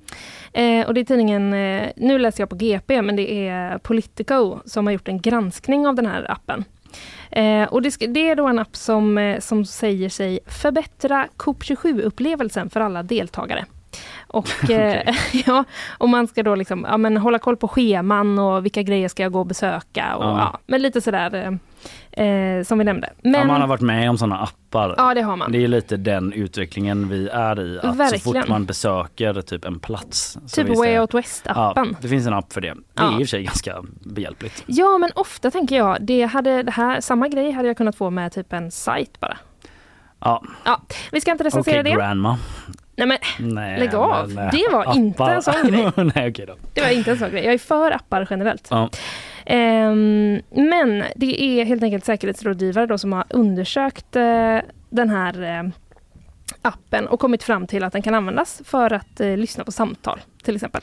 Eh, 0.53 0.87
och 0.87 0.95
det 0.95 1.01
är 1.01 1.05
tidningen, 1.05 1.53
eh, 1.53 1.89
nu 1.97 2.19
läser 2.19 2.43
jag 2.43 2.51
på 2.51 2.57
GP, 2.57 3.03
men 3.03 3.17
det 3.17 3.49
är 3.49 3.79
Politico 3.79 4.59
som 4.65 4.87
har 4.87 4.93
gjort 4.93 5.09
en 5.09 5.21
granskning 5.21 5.87
av 5.87 5.95
den 5.95 6.07
här 6.07 6.31
appen. 6.31 6.65
Eh, 7.31 7.69
och 7.69 7.83
det, 7.83 7.97
det 7.99 8.29
är 8.29 8.37
då 8.37 8.47
en 8.47 8.59
app 8.59 8.77
som, 8.77 9.19
eh, 9.19 9.41
som 9.41 9.65
säger 9.65 10.09
sig 10.09 10.41
förbättra 10.47 11.29
COP27-upplevelsen 11.37 12.71
för 12.71 12.81
alla 12.81 13.03
deltagare. 13.03 13.65
Och, 14.29 14.49
eh, 14.71 15.15
ja, 15.47 15.65
och 15.99 16.09
man 16.09 16.27
ska 16.27 16.43
då 16.43 16.55
liksom, 16.55 16.87
ja, 16.91 16.97
men 16.97 17.17
hålla 17.17 17.39
koll 17.39 17.57
på 17.57 17.69
scheman 17.69 18.39
och 18.39 18.65
vilka 18.65 18.83
grejer 18.83 19.09
ska 19.09 19.23
jag 19.23 19.33
gå 19.33 19.41
och 19.41 19.47
besöka. 19.47 20.17
Och, 20.17 20.25
Ja. 20.25 20.39
ja. 20.39 20.59
men 20.67 20.83
lite 20.83 21.01
sådär 21.01 21.59
eh, 22.15 22.27
eh, 22.27 22.63
som 22.65 22.79
vi 22.79 22.85
nämnde. 22.85 23.11
Men, 23.23 23.35
Ja, 23.35 23.45
man 23.47 23.61
har 23.61 23.69
varit 23.69 23.81
med 23.81 24.11
om 24.11 24.19
sådana 24.19 24.37
appar. 24.39 24.95
Ja, 24.99 25.15
det 25.15 25.23
har 25.23 25.37
man. 25.37 25.53
Det 25.53 25.65
är 25.65 25.69
lite 25.69 25.97
den 25.97 26.33
utvecklingen 26.33 27.09
vi 27.09 27.29
är 27.29 27.61
i. 27.61 27.79
Att 27.79 27.85
så 27.85 27.93
Verkligen. 27.93 28.43
fort 28.43 28.49
man 28.49 28.65
besöker 28.65 29.43
typ 29.43 29.65
en 29.65 29.81
plats. 29.81 30.39
så 30.47 30.65
Typ 30.65 30.77
Way 30.77 30.93
det- 30.93 31.01
Out 31.01 31.15
West-appen. 31.15 31.87
Ja, 31.91 31.97
det 32.01 32.09
finns 32.09 32.27
en 32.27 32.35
app 32.35 32.53
för 32.53 32.61
det. 32.61 32.75
Det 32.95 33.03
är 33.03 33.05
Ja. 33.07 33.11
i 33.13 33.15
och 33.15 33.19
för 33.19 33.25
sig 33.27 33.43
ganska 33.43 33.83
behjälpligt. 34.01 34.63
Ja, 34.67 34.99
men 34.99 35.11
ofta 35.15 35.51
tänker 35.51 35.77
jag, 35.77 35.97
det 36.01 36.23
hade 36.25 36.63
det 36.63 36.71
här, 36.73 37.01
samma 37.01 37.29
grej 37.29 37.51
hade 37.53 37.69
jag 37.69 37.77
kunnat 37.77 37.97
få 37.97 38.11
med 38.11 38.33
typ 38.33 38.53
en 38.53 38.71
sajt 38.71 39.21
bara. 39.21 39.37
Ja, 40.21 40.43
Ja, 40.65 40.81
vi 41.13 41.21
ska 41.21 41.31
inte 41.33 41.45
recensera 41.45 41.83
det. 41.83 41.91
grandma. 41.91 42.39
Nej 42.99 43.07
men 43.07 43.55
Nej, 43.55 43.79
lägg 43.81 43.95
av. 43.95 44.29
men, 44.33 44.45
eh, 44.45 44.51
det 44.53 44.69
var 44.73 44.97
inte 44.97 45.23
appar. 45.23 45.35
en 45.35 45.43
sån 45.43 45.71
grej. 45.71 45.93
Nej, 46.15 46.31
okej 46.31 46.47
då. 46.47 46.55
Det 46.75 46.81
var 46.81 46.89
inte 46.89 47.11
en 47.11 47.19
sån 47.19 47.31
grej. 47.31 47.45
Jag 47.45 47.55
är 47.55 47.59
för 47.59 47.91
appar 47.91 48.27
generellt. 48.31 48.69
Ja. 48.71 48.91
Ehm, 49.47 50.41
men 50.51 51.05
det 51.17 51.43
är 51.43 51.65
helt 51.65 51.83
enkelt 51.83 52.05
säkerhetsrådgivare 52.05 52.87
då 52.87 52.99
som 52.99 53.13
har 53.13 53.25
undersökt 53.31 54.17
eh, 54.17 54.59
den 54.91 55.11
här 55.11 55.43
eh, 55.43 55.71
appen 56.63 57.09
och 57.09 57.21
kommit 57.21 57.43
fram 57.43 57.67
till 57.67 57.85
att 57.85 57.93
den 57.93 58.03
kan 58.03 58.15
användas 58.15 58.63
för 58.65 58.93
att 58.93 59.21
lyssna 59.21 59.65
på 59.65 59.73
samtal 59.73 60.21
till 60.43 60.55
exempel. 60.55 60.83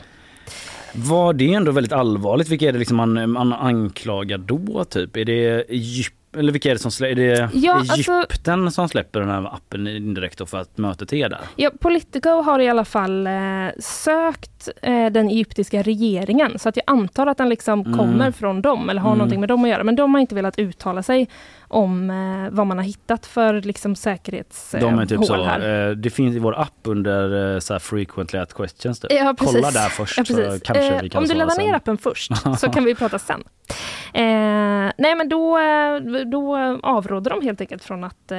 Var 0.94 1.34
det 1.34 1.54
ändå 1.54 1.72
väldigt 1.72 1.94
allvarligt? 1.94 2.50
Vilka 2.50 2.68
är 2.68 2.74
det 2.74 2.80
liksom 2.80 2.98
man, 2.98 3.30
man 3.30 3.54
anklagar 3.54 4.38
då 4.38 4.84
typ? 4.84 5.18
Är 5.18 5.26
det 5.26 5.72
Egypten? 5.72 6.15
Eller 6.38 6.52
vilka 6.52 6.70
är 6.70 6.74
det 6.74 6.80
som 6.80 6.92
slä, 6.92 7.12
är 7.12 7.16
det 7.16 7.50
Ja, 7.54 7.74
alltså- 7.74 8.12
Egypten 8.12 8.72
som 8.72 8.90
släpper 8.90 9.20
den 9.20 9.30
här 9.30 9.56
appen 9.56 9.88
indirekt 9.88 10.50
för 10.50 10.58
att 10.58 10.78
mötet 10.78 11.14
är 11.14 11.30
där? 11.30 11.42
Ja, 11.56 11.72
Politico 11.80 12.30
har 12.30 12.60
i 12.60 12.70
alla 12.70 12.86
fall 12.86 13.28
eh, 13.28 13.34
sökt 13.80 14.55
eh, 14.82 15.06
den 15.12 15.30
egyptiska 15.30 15.82
regeringen 15.82 16.60
så 16.60 16.70
att 16.70 16.78
jag 16.78 16.84
antar 16.88 17.28
att 17.28 17.38
den 17.38 17.50
liksom 17.50 17.82
Mm. 17.82 17.98
kommer 17.98 18.32
från 18.32 18.62
dem 18.62 18.90
eller 18.90 19.02
har 19.02 19.10
Mm. 19.10 19.18
någonting 19.18 19.40
med 19.40 19.50
dem 19.50 19.64
att 19.64 19.70
göra. 19.70 19.84
Men 19.84 19.96
de 19.96 20.14
har 20.14 20.22
inte 20.22 20.36
velat 20.36 20.60
uttala 20.60 21.04
sig 21.04 21.30
om 21.68 22.10
eh, 22.10 22.50
vad 22.52 22.68
man 22.68 22.78
har 22.78 22.86
hittat 22.86 23.26
för 23.26 23.62
liksom, 23.62 23.96
säkerhetshål 23.96 24.82
De 24.82 25.00
är 25.00 25.06
typ 25.06 25.26
så, 25.26 25.44
här. 25.44 25.90
eh, 25.90 25.96
det 25.96 26.10
finns 26.10 26.36
i 26.36 26.40
vår 26.40 26.60
app 26.60 26.74
under 26.84 27.54
eh, 27.54 27.60
så 27.60 27.74
här 27.74 27.80
frequently 27.80 28.40
asked 28.40 28.56
questions. 28.58 29.00
Typ. 29.00 29.12
Ja. 29.12 29.36
Kolla 29.38 29.72
där 29.72 29.90
först 29.90 30.18
Ja, 30.18 30.26
så 30.26 30.36
kanske 30.64 30.96
Eh, 30.96 31.02
vi 31.02 31.10
kan 31.10 31.22
Om 31.24 31.28
du 31.30 31.34
laddar 31.36 31.58
ner 31.58 31.74
appen 31.74 31.98
först 31.98 32.32
så 32.60 32.70
kan 32.72 32.84
vi 32.84 32.96
prata 32.96 33.20
sen. 33.20 33.44
Eh, 34.14 34.92
nej 34.98 35.16
men 35.18 35.30
då, 35.30 35.58
eh, 35.58 36.26
då 36.32 36.58
avråder 36.84 37.30
de 37.32 37.42
helt 37.42 37.62
enkelt 37.62 37.84
från 37.84 38.04
att 38.04 38.32
eh, 38.32 38.38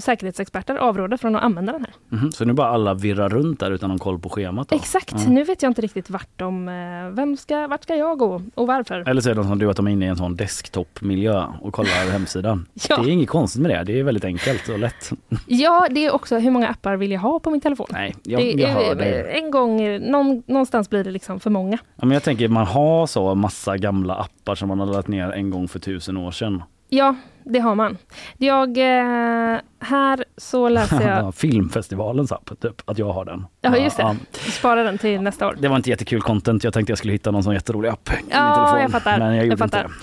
säkerhetsexperter 0.00 0.76
avråder 0.76 1.16
från 1.16 1.36
att 1.36 1.42
använda 1.42 1.72
den 1.72 1.84
här. 1.84 2.18
Mhm, 2.18 2.32
Så 2.32 2.44
nu 2.44 2.52
bara 2.52 2.68
alla 2.68 2.94
virrar 2.94 3.28
runt 3.28 3.60
där 3.60 3.70
utan 3.70 3.88
någon 3.88 3.98
koll 3.98 4.18
på 4.18 4.28
schemat? 4.28 4.68
Då? 4.68 4.76
Exakt, 4.76 4.97
Ja. 5.12 5.18
nu 5.28 5.44
vet 5.44 5.62
jag 5.62 5.70
inte 5.70 5.82
riktigt 5.82 6.10
vart 6.10 6.28
de, 6.36 6.68
eh, 6.68 7.10
vem 7.10 7.36
ska, 7.36 7.66
vart 7.66 7.82
ska 7.82 7.96
jag 7.96 8.18
gå 8.18 8.42
och 8.54 8.66
varför? 8.66 9.08
Eller 9.08 9.20
så 9.20 9.30
är 9.30 9.34
det 9.34 9.44
som 9.44 9.58
du 9.58 9.70
att 9.70 9.76
de 9.76 9.86
är 9.86 9.90
inne 9.90 10.04
i 10.04 10.08
en 10.08 10.16
sån 10.16 10.36
desktop-miljö 10.36 11.44
och 11.60 11.72
kollar 11.74 12.10
hemsidan. 12.12 12.66
Ja. 12.88 12.96
Det 12.96 13.10
är 13.10 13.12
inget 13.12 13.28
konstigt 13.28 13.62
med 13.62 13.70
det, 13.70 13.84
det 13.84 13.98
är 13.98 14.02
väldigt 14.02 14.24
enkelt 14.24 14.68
och 14.68 14.78
lätt. 14.78 15.10
Ja, 15.46 15.86
det 15.90 16.06
är 16.06 16.14
också 16.14 16.38
hur 16.38 16.50
många 16.50 16.68
appar 16.68 16.96
vill 16.96 17.12
jag 17.12 17.20
ha 17.20 17.40
på 17.40 17.50
min 17.50 17.60
telefon? 17.60 17.86
Nej, 17.90 18.14
jag, 18.22 18.40
det, 18.40 18.50
jag 18.50 18.68
hör 18.68 18.94
det. 18.94 19.22
En 19.22 19.50
gång, 19.50 20.00
någon, 20.10 20.42
någonstans 20.46 20.90
blir 20.90 21.04
det 21.04 21.10
liksom 21.10 21.40
för 21.40 21.50
många. 21.50 21.78
Ja, 21.96 22.06
men 22.06 22.10
jag 22.10 22.22
tänker 22.22 22.48
man 22.48 22.66
har 22.66 23.06
så 23.06 23.34
massa 23.34 23.76
gamla 23.76 24.14
appar 24.14 24.54
som 24.54 24.68
man 24.68 24.80
har 24.80 24.86
laddat 24.86 25.08
ner 25.08 25.30
en 25.30 25.50
gång 25.50 25.68
för 25.68 25.78
tusen 25.78 26.16
år 26.16 26.30
sedan. 26.30 26.62
Ja, 26.88 27.14
det 27.44 27.58
har 27.58 27.74
man. 27.74 27.98
Jag, 28.38 28.78
eh, 28.78 29.60
här 29.80 30.24
så 30.36 30.68
läser 30.68 31.08
jag... 31.08 31.34
Filmfestivalens 31.34 32.32
app, 32.32 32.50
typ, 32.60 32.82
att 32.84 32.98
jag 32.98 33.12
har 33.12 33.24
den. 33.24 33.46
Ja, 33.60 33.76
just 33.76 33.96
det. 33.96 34.16
Spara 34.32 34.82
den 34.82 34.98
till 34.98 35.20
nästa 35.20 35.46
år. 35.48 35.56
det 35.60 35.68
var 35.68 35.76
inte 35.76 35.90
jättekul 35.90 36.20
content, 36.22 36.64
jag 36.64 36.74
tänkte 36.74 36.90
jag 36.90 36.98
skulle 36.98 37.12
hitta 37.12 37.30
någon 37.30 37.42
sån 37.42 37.54
jätterolig 37.54 37.88
app 37.88 38.08
i 38.12 38.16
min 38.16 38.26
Ja, 38.30 38.54
telefon. 38.56 38.80
jag 38.80 38.90
fattar. 38.90 39.18
Men 39.18 39.34
jag 39.36 39.44
gjorde 39.44 39.56
fattar. 39.56 39.84
inte 39.84 39.94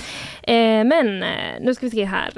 det. 0.48 0.80
Eh, 0.80 0.84
men 0.84 1.24
eh, 1.24 1.62
nu 1.62 1.74
ska 1.76 1.86
vi 1.86 1.90
se 1.90 2.06
här. 2.06 2.32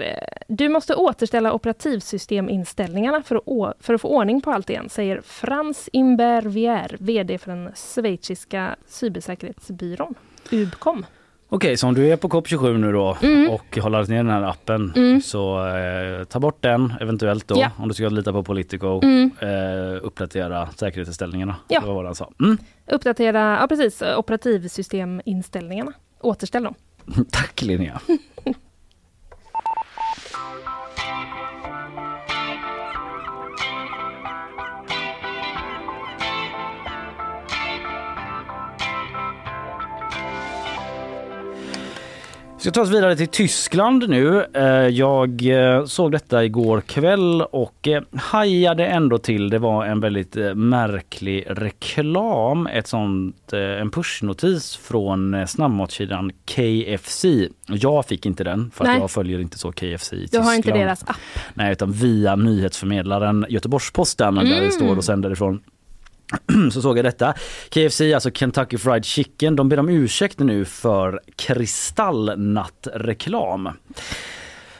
Du 0.48 0.70
måste 0.70 0.96
återställa 0.96 1.54
operativsysteminställningarna 1.54 3.22
för 3.24 3.36
att, 3.36 3.76
för 3.86 3.94
att 3.94 4.02
få 4.02 4.08
ordning 4.08 4.42
på 4.42 4.52
allt 4.52 4.70
igen, 4.70 4.90
säger 4.90 5.22
Frans 5.26 5.90
Imbervier, 5.94 6.96
VD 7.00 7.38
för 7.38 7.52
den 7.52 7.72
schweiziska 7.76 8.76
cybersäkerhetsbyrån 8.88 10.16
Ubcom. 10.52 11.06
Okej, 11.50 11.78
så 11.78 11.88
om 11.88 11.94
du 11.94 12.08
är 12.12 12.18
på 12.18 12.28
COP27 12.30 12.78
nu 12.78 12.92
då 12.92 13.18
Mm. 13.22 13.50
och 13.50 13.78
har 13.82 13.90
laddat 13.90 14.10
ner 14.10 14.18
den 14.18 14.30
här 14.30 14.42
appen 14.44 14.94
Mm. 14.96 15.22
så 15.22 15.68
eh, 15.68 16.24
ta 16.24 16.40
bort 16.40 16.58
den 16.64 16.94
eventuellt 17.02 17.48
då 17.48 17.56
Ja. 17.60 17.72
om 17.78 17.88
du 17.88 17.94
ska 17.94 18.10
lita 18.10 18.32
på 18.34 18.44
Politico. 18.44 19.00
Mm. 19.04 19.32
Eh, 19.40 20.00
uppdatera 20.06 20.70
säkerhetsinställningarna. 20.76 21.56
Ja. 21.68 21.80
Det 21.80 21.86
var 21.88 21.94
vad 21.94 22.06
han 22.06 22.16
sa. 22.16 22.32
Mm. 22.40 22.58
Uppdatera 22.92 23.58
ja, 23.62 23.68
precis, 23.68 24.04
operativsysteminställningarna. 24.18 25.92
Återställ 26.22 26.64
dem. 26.64 26.74
Tack 27.32 27.62
Linnea. 27.62 28.00
Vi 42.58 42.62
ska 42.62 42.72
ta 42.72 42.82
oss 42.82 42.90
vidare 42.90 43.16
till 43.16 43.28
Tyskland 43.28 44.10
nu. 44.10 44.46
Eh, 44.54 44.64
Jag 44.88 45.46
eh, 45.46 45.86
såg 45.86 46.12
detta 46.12 46.46
igår 46.46 46.82
kväll 46.82 47.42
och 47.42 47.88
eh, 47.88 48.02
hajade 48.14 48.86
ändå 48.88 49.18
till. 49.18 49.50
Det 49.50 49.60
var 49.60 49.86
en 49.86 50.00
väldigt 50.00 50.36
märklig 50.56 51.46
reklam. 51.50 52.68
Ett 52.68 52.88
sånt, 52.88 53.54
en 53.54 53.90
pushnotis 53.92 54.76
från 54.76 55.48
snabbmatskedjan 55.48 56.32
KFC. 56.46 57.26
Jag 57.68 58.06
fick 58.06 58.26
inte 58.26 58.44
den 58.44 58.72
för 58.74 58.86
jag 58.86 59.12
följer 59.12 59.40
inte 59.40 59.58
så 59.60 59.72
KFC 59.72 60.14
i 60.14 60.16
Du 60.16 60.22
Tyskland. 60.22 60.46
har 60.46 60.54
inte 60.54 60.72
deras 60.72 61.04
app. 61.04 61.16
Nej, 61.54 61.72
utan 61.72 61.92
via 61.92 62.36
nyhetsförmedlaren 62.36 63.46
Göteborgs-Posten 63.50 64.36
där 64.36 64.42
Mm. 64.46 64.64
det 64.64 64.72
står 64.72 64.98
och 64.98 65.04
sänder 65.04 65.32
ifrån. 65.32 65.60
Så 66.72 66.82
såg 66.82 66.98
jag 66.98 67.06
detta. 67.06 67.34
KFC, 67.70 68.02
alltså 68.02 68.32
Kentucky 68.32 68.78
Fried 68.78 69.06
Chicken, 69.06 69.56
de 69.56 69.70
ber 69.70 69.80
om 69.80 69.90
ursäkt 69.90 70.40
nu 70.40 70.66
för 70.66 71.22
kristallnattreklam. 71.36 73.70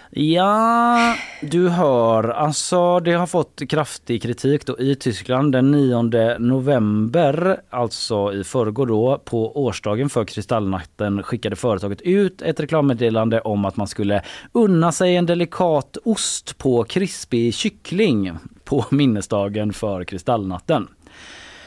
Ja, 0.10 1.16
du 1.42 1.70
hör. 1.70 2.30
Alltså 2.30 3.00
det 3.00 3.14
har 3.14 3.28
fått 3.28 3.62
kraftig 3.70 4.22
kritik 4.22 4.66
då 4.66 4.80
i 4.80 4.96
Tyskland 4.96 5.52
den 5.52 5.72
9 5.72 6.38
november, 6.40 7.62
alltså 7.70 8.34
i 8.34 8.44
förrgår 8.44 8.86
då, 8.86 9.22
på 9.26 9.66
årsdagen 9.66 10.10
för 10.10 10.26
kristallnatten 10.26 11.24
skickade 11.24 11.56
företaget 11.56 12.02
ut 12.02 12.42
ett 12.42 12.60
reklammeddelande 12.60 13.42
om 13.42 13.66
att 13.66 13.78
man 13.78 13.88
skulle 13.88 14.22
unna 14.52 14.92
sig 14.92 15.16
en 15.16 15.26
delikat 15.26 15.98
ost 16.04 16.58
på 16.58 16.84
krispig 16.84 17.54
kyckling 17.54 18.32
på 18.64 18.86
minnesdagen 18.92 19.74
för 19.74 20.04
kristallnatten. 20.04 20.88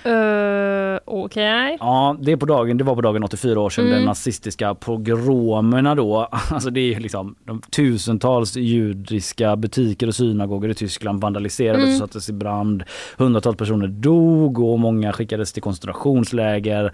Uh, 0.07 0.99
Okej. 1.05 1.77
Ja, 1.81 2.17
det, 2.21 2.33
är 2.33 2.37
på 2.37 2.47
dagen, 2.47 2.77
det 2.79 2.85
var 2.85 2.95
på 2.95 3.01
dagen 3.01 3.25
84 3.25 3.61
år 3.61 3.71
sedan 3.71 3.87
Mm. 3.87 3.99
de 3.99 4.05
nazistiska 4.07 4.75
pogromerna 4.75 5.95
då. 5.95 6.29
Alltså 6.51 6.71
det 6.71 6.95
är 6.95 7.01
liksom 7.01 7.35
de 7.45 7.61
tusentals 7.71 8.57
judiska 8.57 9.57
butiker 9.57 10.07
och 10.07 10.15
synagogor 10.15 10.71
i 10.71 10.75
Tyskland 10.75 11.21
vandaliserades 11.21 11.83
Mm. 11.85 11.93
och 11.95 11.99
sattes 11.99 12.29
i 12.29 12.33
brand. 12.33 12.83
Hundratals 13.19 13.57
personer 13.57 13.87
dog 13.87 14.59
och 14.59 14.79
många 14.79 15.13
skickades 15.13 15.53
till 15.53 15.63
koncentrationsläger. 15.63 16.93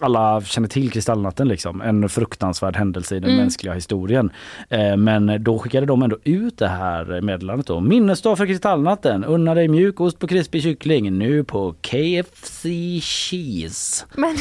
Alla 0.00 0.40
känner 0.40 0.68
till 0.68 0.90
Kristallnatten 0.90 1.48
liksom, 1.48 1.80
en 1.80 2.08
fruktansvärd 2.08 2.76
händelse 2.76 3.16
i 3.16 3.20
den 3.20 3.30
Mm. 3.30 3.40
mänskliga 3.42 3.74
historien. 3.74 4.30
Eh, 4.68 4.96
men 4.96 5.44
då 5.44 5.58
skickade 5.58 5.86
de 5.86 6.02
ändå 6.02 6.18
ut 6.24 6.58
det 6.58 6.68
här 6.68 7.20
meddelandet 7.20 7.66
då. 7.66 7.80
Minnesdag 7.80 8.36
för 8.38 8.46
Kristallnatten, 8.46 9.24
unna 9.24 9.54
dig 9.54 9.68
mjukost 9.68 10.18
på 10.18 10.26
krispig 10.26 10.62
kyckling 10.62 11.18
nu 11.18 11.44
på 11.44 11.74
KFC 11.80 12.64
Cheese. 13.02 14.06
Men 14.14 14.36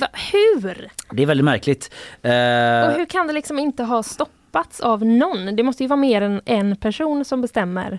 va, 0.00 0.08
hur? 0.32 0.88
Det 1.12 1.22
är 1.22 1.26
väldigt 1.26 1.44
märkligt. 1.44 1.90
Eh, 2.22 2.30
Och 2.86 2.92
hur 2.98 3.06
kan 3.06 3.26
det 3.26 3.32
liksom 3.32 3.58
inte 3.58 3.82
ha 3.84 4.02
stoppats 4.02 4.80
av 4.80 5.04
någon? 5.04 5.56
Det 5.56 5.62
måste 5.62 5.82
ju 5.82 5.88
vara 5.88 6.00
mer 6.00 6.22
än 6.22 6.40
en 6.44 6.76
person 6.76 7.24
som 7.24 7.40
bestämmer 7.40 7.98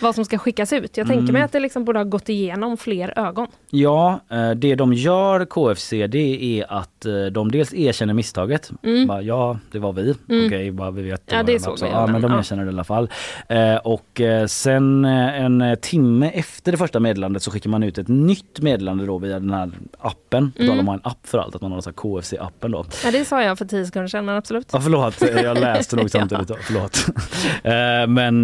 vad 0.00 0.14
som 0.14 0.24
ska 0.24 0.38
skickas 0.38 0.72
ut. 0.72 0.96
Jag 0.96 1.06
tänker 1.06 1.22
Mm. 1.22 1.32
mig 1.32 1.42
att 1.42 1.52
det 1.52 1.60
liksom 1.60 1.84
borde 1.84 1.98
ha 1.98 2.04
gått 2.04 2.28
igenom 2.28 2.76
fler 2.76 3.18
ögon. 3.18 3.46
Ja, 3.70 4.20
eh, 4.30 4.50
det 4.50 4.74
de 4.74 4.92
gör 4.92 5.44
KFC 5.44 5.90
det 6.06 6.58
är 6.60 6.72
att 6.72 6.97
eh, 7.06 7.24
de 7.32 7.50
dels 7.52 7.74
erkänner 7.74 8.14
misstaget. 8.14 8.70
Mm. 8.82 9.06
Bara, 9.06 9.22
ja, 9.22 9.58
det 9.72 9.78
var 9.78 9.92
vi. 9.92 10.14
Mm. 10.28 10.46
Okej, 10.46 10.70
bara 10.70 10.90
vi 10.90 11.02
vet. 11.02 11.22
Ja, 11.26 11.42
det 11.42 11.60
såg 11.60 11.78
vi, 11.80 11.86
Ja, 11.86 12.06
men 12.06 12.22
de 12.22 12.32
ja. 12.32 12.38
erkänner 12.38 12.64
det 12.64 12.70
i 12.70 12.74
alla 12.74 12.84
fall. 12.84 13.10
Eh, 13.48 13.76
Och 13.76 14.20
eh, 14.20 14.46
sen 14.46 15.04
en 15.04 15.76
timme 15.82 16.30
efter 16.30 16.72
det 16.72 16.78
första 16.78 17.00
meddelandet 17.00 17.42
så 17.42 17.50
skickar 17.50 17.70
man 17.70 17.82
ut 17.82 17.98
ett 17.98 18.08
nytt 18.08 18.60
meddelande 18.60 19.06
då 19.06 19.18
via 19.18 19.38
den 19.40 19.50
här 19.50 19.70
appen. 19.98 20.52
På 20.52 20.58
tal 20.58 20.70
om 20.70 20.78
Mm. 20.78 20.88
att 20.88 20.94
en 21.04 21.10
app 21.10 21.18
för 21.26 21.38
allt, 21.38 21.54
att 21.54 21.62
man 21.62 21.72
har 21.72 21.80
KFC-appen 21.80 22.72
då. 22.72 22.84
Ja, 23.04 23.10
det 23.10 23.24
sa 23.24 23.42
jag 23.42 23.58
för 23.58 23.64
tio 23.64 23.86
sekunder 23.86 24.08
sedan, 24.08 24.28
absolut. 24.28 24.68
Ja, 24.72 24.80
förlåt, 24.80 25.20
jag 25.20 25.60
läste 25.60 25.96
nog 25.96 26.10
samtidigt. 26.18 26.50
Förlåt. 26.60 27.06
Eh, 27.64 28.06
Men 28.08 28.42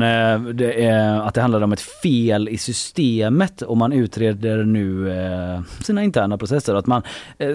det 0.57 0.85
är, 0.85 1.21
att 1.21 1.35
det 1.35 1.41
handlar 1.41 1.61
om 1.63 1.73
ett 1.73 1.81
fel 1.81 2.49
i 2.49 2.59
systemet 2.59 3.63
och 3.63 3.77
man 3.77 3.93
utreder 3.93 4.65
nu 4.65 5.13
sina 5.85 6.03
interna 6.03 6.39
processer. 6.39 6.75
Att 6.75 6.87
man 6.87 7.03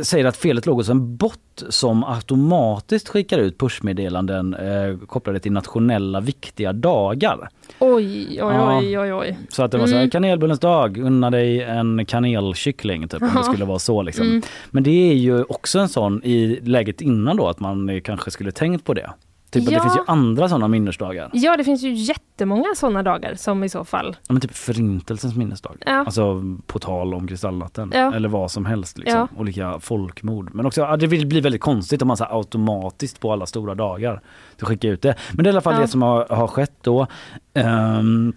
säger 0.03 0.25
att 0.25 0.37
felet 0.37 0.65
låg 0.65 0.77
hos 0.77 0.88
en 0.89 1.17
bot 1.17 1.39
som 1.69 2.03
automatiskt 2.03 3.09
skickar 3.09 3.37
ut 3.39 3.57
pushmeddelanden 3.57 4.53
eh, 4.53 4.97
kopplade 5.07 5.39
till 5.39 5.51
nationella 5.51 6.19
viktiga 6.19 6.73
dagar. 6.73 7.49
Oj, 7.79 8.25
oj, 8.27 8.35
Ja. 8.37 8.77
oj, 8.79 8.99
oj, 8.99 9.13
oj. 9.13 9.37
Så 9.49 9.63
att 9.63 9.71
det 9.71 9.77
var 9.77 9.87
så 9.87 9.93
här, 9.93 10.01
Mm. 10.01 10.09
kanelbullens 10.09 10.59
dag, 10.59 10.97
unna 10.97 11.29
dig 11.29 11.61
en 11.63 12.05
kanelkyckling 12.05 13.07
typ, 13.07 13.21
om 13.21 13.29
det 13.37 13.43
skulle 13.43 13.65
vara 13.65 13.79
så 13.79 14.01
liksom. 14.01 14.25
Mm. 14.27 14.41
Men 14.71 14.83
det 14.83 15.11
är 15.11 15.15
ju 15.15 15.43
också 15.43 15.79
en 15.79 15.89
sån 15.89 16.21
i 16.23 16.59
läget 16.63 17.01
innan 17.01 17.37
då 17.37 17.47
att 17.47 17.59
man 17.59 18.01
kanske 18.03 18.31
skulle 18.31 18.51
tänkt 18.51 18.85
på 18.85 18.93
det. 18.93 19.09
Typ 19.51 19.63
Ja. 19.63 19.71
det 19.77 19.81
finns 19.81 19.95
ju 19.97 20.01
andra 20.07 20.49
sådana 20.49 20.67
minnesdagar. 20.67 21.29
Ja, 21.33 21.57
det 21.57 21.63
finns 21.63 21.83
ju 21.83 21.91
jättemånga 21.93 22.65
sådana 22.75 23.03
dagar 23.03 23.35
som 23.35 23.63
i 23.63 23.69
så 23.69 23.85
fall... 23.85 24.15
Ja, 24.27 24.33
men 24.33 24.41
typ 24.41 24.55
förintelsens 24.55 25.35
minnesdag. 25.35 25.75
Ja. 25.85 25.91
Alltså 26.05 26.43
på 26.67 26.79
tal 26.79 27.13
om 27.13 27.27
kristallnatten. 27.27 27.91
Ja. 27.93 28.13
Eller 28.15 28.29
vad 28.29 28.51
som 28.51 28.65
helst. 28.65 28.97
Liksom. 28.97 29.19
Ja. 29.19 29.27
Olika 29.41 29.79
folkmord. 29.79 30.49
Men 30.53 30.65
också, 30.65 30.95
det 30.99 31.07
vill 31.07 31.27
bli 31.27 31.41
väldigt 31.41 31.61
konstigt 31.61 32.01
om 32.01 32.07
man 32.07 32.17
så 32.17 32.23
automatiskt 32.25 33.19
på 33.19 33.31
alla 33.31 33.45
stora 33.45 33.75
dagar 33.75 34.21
ska 34.57 34.65
skicka 34.65 34.87
ut 34.87 35.01
det. 35.01 35.15
Men 35.33 35.43
det 35.43 35.47
är 35.49 35.51
i 35.51 35.53
alla 35.53 35.61
fall 35.61 35.81
det 35.81 35.87
som 35.87 36.01
har, 36.01 36.25
har 36.29 36.47
skett 36.47 36.73
då. 36.81 37.07
Ehm, 37.53 38.33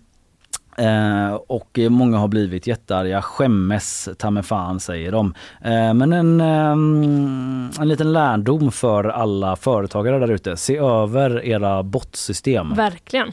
Eh, 0.76 1.34
och 1.34 1.78
många 1.90 2.18
har 2.18 2.28
blivit 2.28 2.66
jättearga. 2.66 3.22
Skämmes 3.22 4.08
ta 4.18 4.42
fan 4.42 4.80
säger 4.80 5.12
de. 5.12 5.34
Eh, 5.64 5.94
men 5.94 6.12
en, 6.12 6.40
eh, 6.40 7.82
en 7.82 7.88
liten 7.88 8.12
lärdom 8.12 8.72
för 8.72 9.04
alla 9.04 9.56
företagare 9.56 10.18
där 10.18 10.30
ute. 10.30 10.56
Se 10.56 10.76
över 10.76 11.44
era 11.44 11.82
bottsystem. 11.82 12.74
Verkligen. 12.74 13.32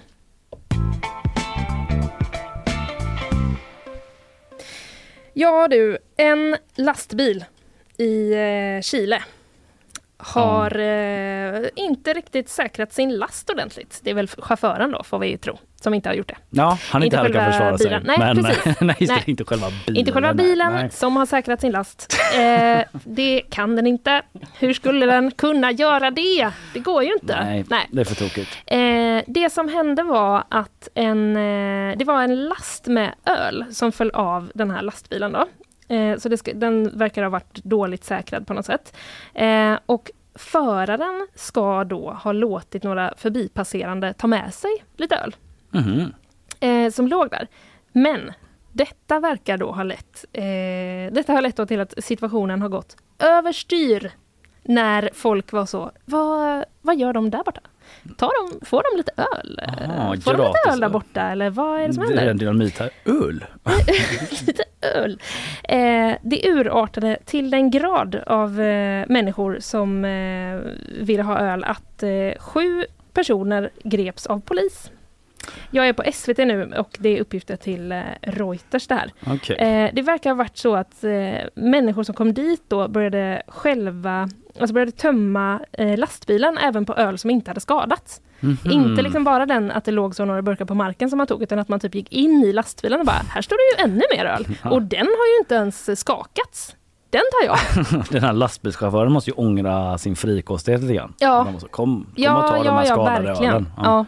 Ja 5.34 5.68
du, 5.68 5.98
en 6.18 6.58
lastbil 6.76 7.46
i 7.98 8.34
eh, 8.34 8.82
Chile 8.82 9.24
har 10.22 10.80
eh, 10.80 11.62
inte 11.76 12.14
riktigt 12.14 12.50
säkrat 12.50 12.94
sin 12.94 13.18
last 13.18 13.50
ordentligt. 13.50 14.00
Det 14.04 14.10
är 14.10 14.14
väl 14.14 14.28
chauffören 14.28 14.92
då, 14.92 15.04
får 15.04 15.20
vi 15.20 15.38
tro, 15.38 15.58
som 15.82 15.94
inte 15.94 16.10
har 16.10 16.14
gjort 16.14 16.28
det. 16.28 16.38
Ja, 16.50 16.78
han 16.92 17.04
inte 17.04 17.18
heller 17.18 17.30
kan 17.34 17.42
själva 17.42 17.52
försvara 17.52 17.78
sig. 17.78 17.86
bilen. 17.88 18.04
Nej, 18.06 18.18
men 18.20 18.44
precis. 18.44 18.66
nej, 18.82 18.96
Nej. 19.00 19.24
inte 19.26 19.46
själva 19.46 19.68
bilen. 19.88 20.00
Inte 20.00 20.12
själva 20.12 20.34
bilen 20.34 20.74
Nej. 20.74 20.90
som 20.92 21.16
har 21.16 21.26
säkrat 21.26 21.62
sin 21.62 21.72
last. 21.72 22.14
Eh, 22.38 22.82
det 23.04 23.42
kan 23.50 23.76
den 23.76 23.88
inte. 23.88 24.22
Hur 24.60 24.74
skulle 24.74 25.06
den 25.06 25.32
kunna 25.32 25.72
göra 25.72 26.12
det? 26.12 26.52
Det 26.74 26.80
går 26.80 27.04
ju 27.04 27.14
inte. 27.14 27.44
Nej, 27.44 27.66
Nej. 27.70 27.88
det 27.92 28.02
är 28.02 28.06
för 28.06 28.16
tokigt. 28.16 28.58
Eh, 28.66 29.34
det 29.34 29.50
som 29.54 29.70
hände 29.70 30.04
var 30.04 30.44
att 30.50 30.88
en, 30.96 31.36
eh, 31.36 31.98
det 31.98 32.06
var 32.06 32.24
en 32.24 32.46
last 32.46 32.88
med 32.88 33.14
öl 33.26 33.66
som 33.72 33.92
föll 33.92 34.12
av 34.12 34.52
den 34.56 34.72
här 34.72 34.82
lastbilen. 34.82 35.32
Då. 35.32 35.46
Eh, 35.90 36.18
så 36.18 36.38
ska, 36.38 36.54
den 36.54 36.98
verkar 36.98 37.24
ha 37.24 37.30
varit 37.30 37.64
dåligt 37.64 38.04
säkrad 38.04 38.48
på 38.48 38.54
något 38.54 38.66
sätt. 38.66 38.96
Eh, 39.34 39.80
och 39.86 40.12
föraren 40.36 41.28
ska 41.36 41.84
då 41.84 42.12
ha 42.12 42.32
låtit 42.32 42.84
några 42.84 43.14
förbipasserande 43.18 44.14
ta 44.14 44.28
med 44.28 44.54
sig 44.54 44.72
lite 44.98 45.16
öl 45.16 45.36
Mhm. 45.72 46.14
eh, 46.60 46.92
som 46.92 47.08
låg 47.08 47.30
där. 47.30 47.48
Men 47.92 48.32
detta 48.72 49.20
verkar 49.20 49.58
då 49.58 49.72
ha 49.72 49.84
lett, 49.84 50.26
eh, 50.34 51.14
detta 51.14 51.34
har 51.34 51.42
lett 51.42 51.68
till 51.68 51.80
att 51.80 51.94
situationen 52.04 52.62
har 52.62 52.70
gått 52.70 52.98
överstyr 53.20 54.12
när 54.64 55.10
folk 55.14 55.52
var 55.52 55.66
så, 55.66 55.92
vad, 56.06 56.66
vad 56.82 56.98
gör 56.98 57.14
de 57.14 57.30
där 57.30 57.44
borta? 57.44 57.62
Tar 58.18 58.32
de, 58.60 58.66
får 58.66 58.84
de 58.92 58.98
lite 58.98 59.12
öl? 59.18 59.60
Aha, 59.68 60.16
får 60.22 60.34
de 60.34 60.48
lite 60.48 60.70
öl 60.72 60.80
där 60.80 60.90
borta 60.90 61.22
eller 61.22 61.50
vad 61.50 61.82
är 61.82 61.88
det 61.88 61.94
som 61.94 62.04
Det 62.04 62.14
är 62.14 62.18
händer? 62.18 62.32
en 62.32 62.38
dynamit 62.38 62.80
här. 62.80 62.90
Öl? 63.06 63.46
lite 64.48 64.64
öl. 64.96 65.20
Eh, 65.64 66.12
det 66.22 66.50
urartade 66.50 67.18
till 67.26 67.52
den 67.52 67.72
grad 67.72 68.16
av 68.26 68.62
eh, 68.62 69.06
människor 69.08 69.58
som 69.60 70.06
eh, 70.06 70.60
ville 71.02 71.24
ha 71.24 71.40
öl 71.40 71.64
att 71.64 72.04
eh, 72.04 72.10
sju 72.40 72.86
personer 73.14 73.70
greps 73.84 74.26
av 74.28 74.42
polis. 74.42 74.92
Jag 75.72 75.88
är 75.88 75.94
på 75.94 76.04
SVT 76.14 76.38
nu 76.38 76.74
och 76.78 76.98
det 77.00 77.18
är 77.18 77.22
uppgifter 77.22 77.56
till 77.56 77.92
eh, 77.92 78.02
Reuters 78.22 78.88
det 78.88 78.96
här. 78.96 79.12
Okej. 79.28 79.56
Eh, 79.56 79.90
det 79.94 80.02
verkar 80.02 80.30
ha 80.30 80.36
varit 80.38 80.58
så 80.58 80.76
att 80.76 81.04
människor 81.54 82.04
som 82.04 82.16
kom 82.16 82.34
dit 82.34 82.64
då 82.68 82.88
började 82.88 83.42
själva, 83.48 84.30
alltså 84.60 84.74
började 84.74 84.92
tömma 84.92 85.60
eh, 85.72 85.98
lastbilen 85.98 86.58
även 86.58 86.86
på 86.86 86.94
öl 86.94 87.18
som 87.18 87.30
inte 87.30 87.50
hade 87.50 87.60
skadats. 87.60 88.22
Mhm. 88.40 88.58
Inte 88.72 89.02
liksom 89.02 89.24
bara 89.24 89.46
den 89.46 89.72
att 89.72 89.86
det 89.86 89.92
låg 89.92 90.16
så 90.16 90.26
några 90.26 90.42
burkar 90.42 90.66
på 90.66 90.76
marken 90.76 91.10
som 91.10 91.18
man 91.18 91.28
tog 91.28 91.44
utan 91.44 91.60
att 91.60 91.70
man 91.70 91.80
typ 91.80 91.96
gick 91.96 92.12
in 92.12 92.44
i 92.44 92.54
lastbilen 92.54 93.00
och 93.00 93.06
bara, 93.06 93.22
här 93.30 93.42
står 93.42 93.56
det 93.58 93.82
ju 93.82 93.90
ännu 93.92 94.04
mer 94.16 94.26
öl. 94.26 94.48
Ja. 94.64 94.70
Och 94.70 94.82
den 94.82 95.06
har 95.08 95.34
ju 95.36 95.40
inte 95.40 95.56
ens 95.56 96.00
skakats. 96.00 96.76
Den 97.10 97.22
tar 97.32 97.46
jag. 97.46 97.58
Den 98.10 98.24
här 98.24 98.34
lastbilschauffören 98.34 99.12
måste 99.12 99.30
ju 99.30 99.34
ångra 99.36 99.98
sin 99.98 100.16
frikostighet 100.16 100.82
lite 100.82 100.94
grann. 100.94 101.14
Ja. 101.20 101.44
Man 101.44 101.54
måste, 101.54 101.70
kom, 101.70 102.04
kom 102.04 102.14
Ja, 102.16 102.38
och 102.38 102.48
ta 102.48 102.56
den 102.58 102.66
ja, 102.66 102.72
här 102.78 102.86
ja, 102.86 103.04
verkligen. 103.04 103.54
ölen. 103.54 103.70
Ja. 103.78 104.06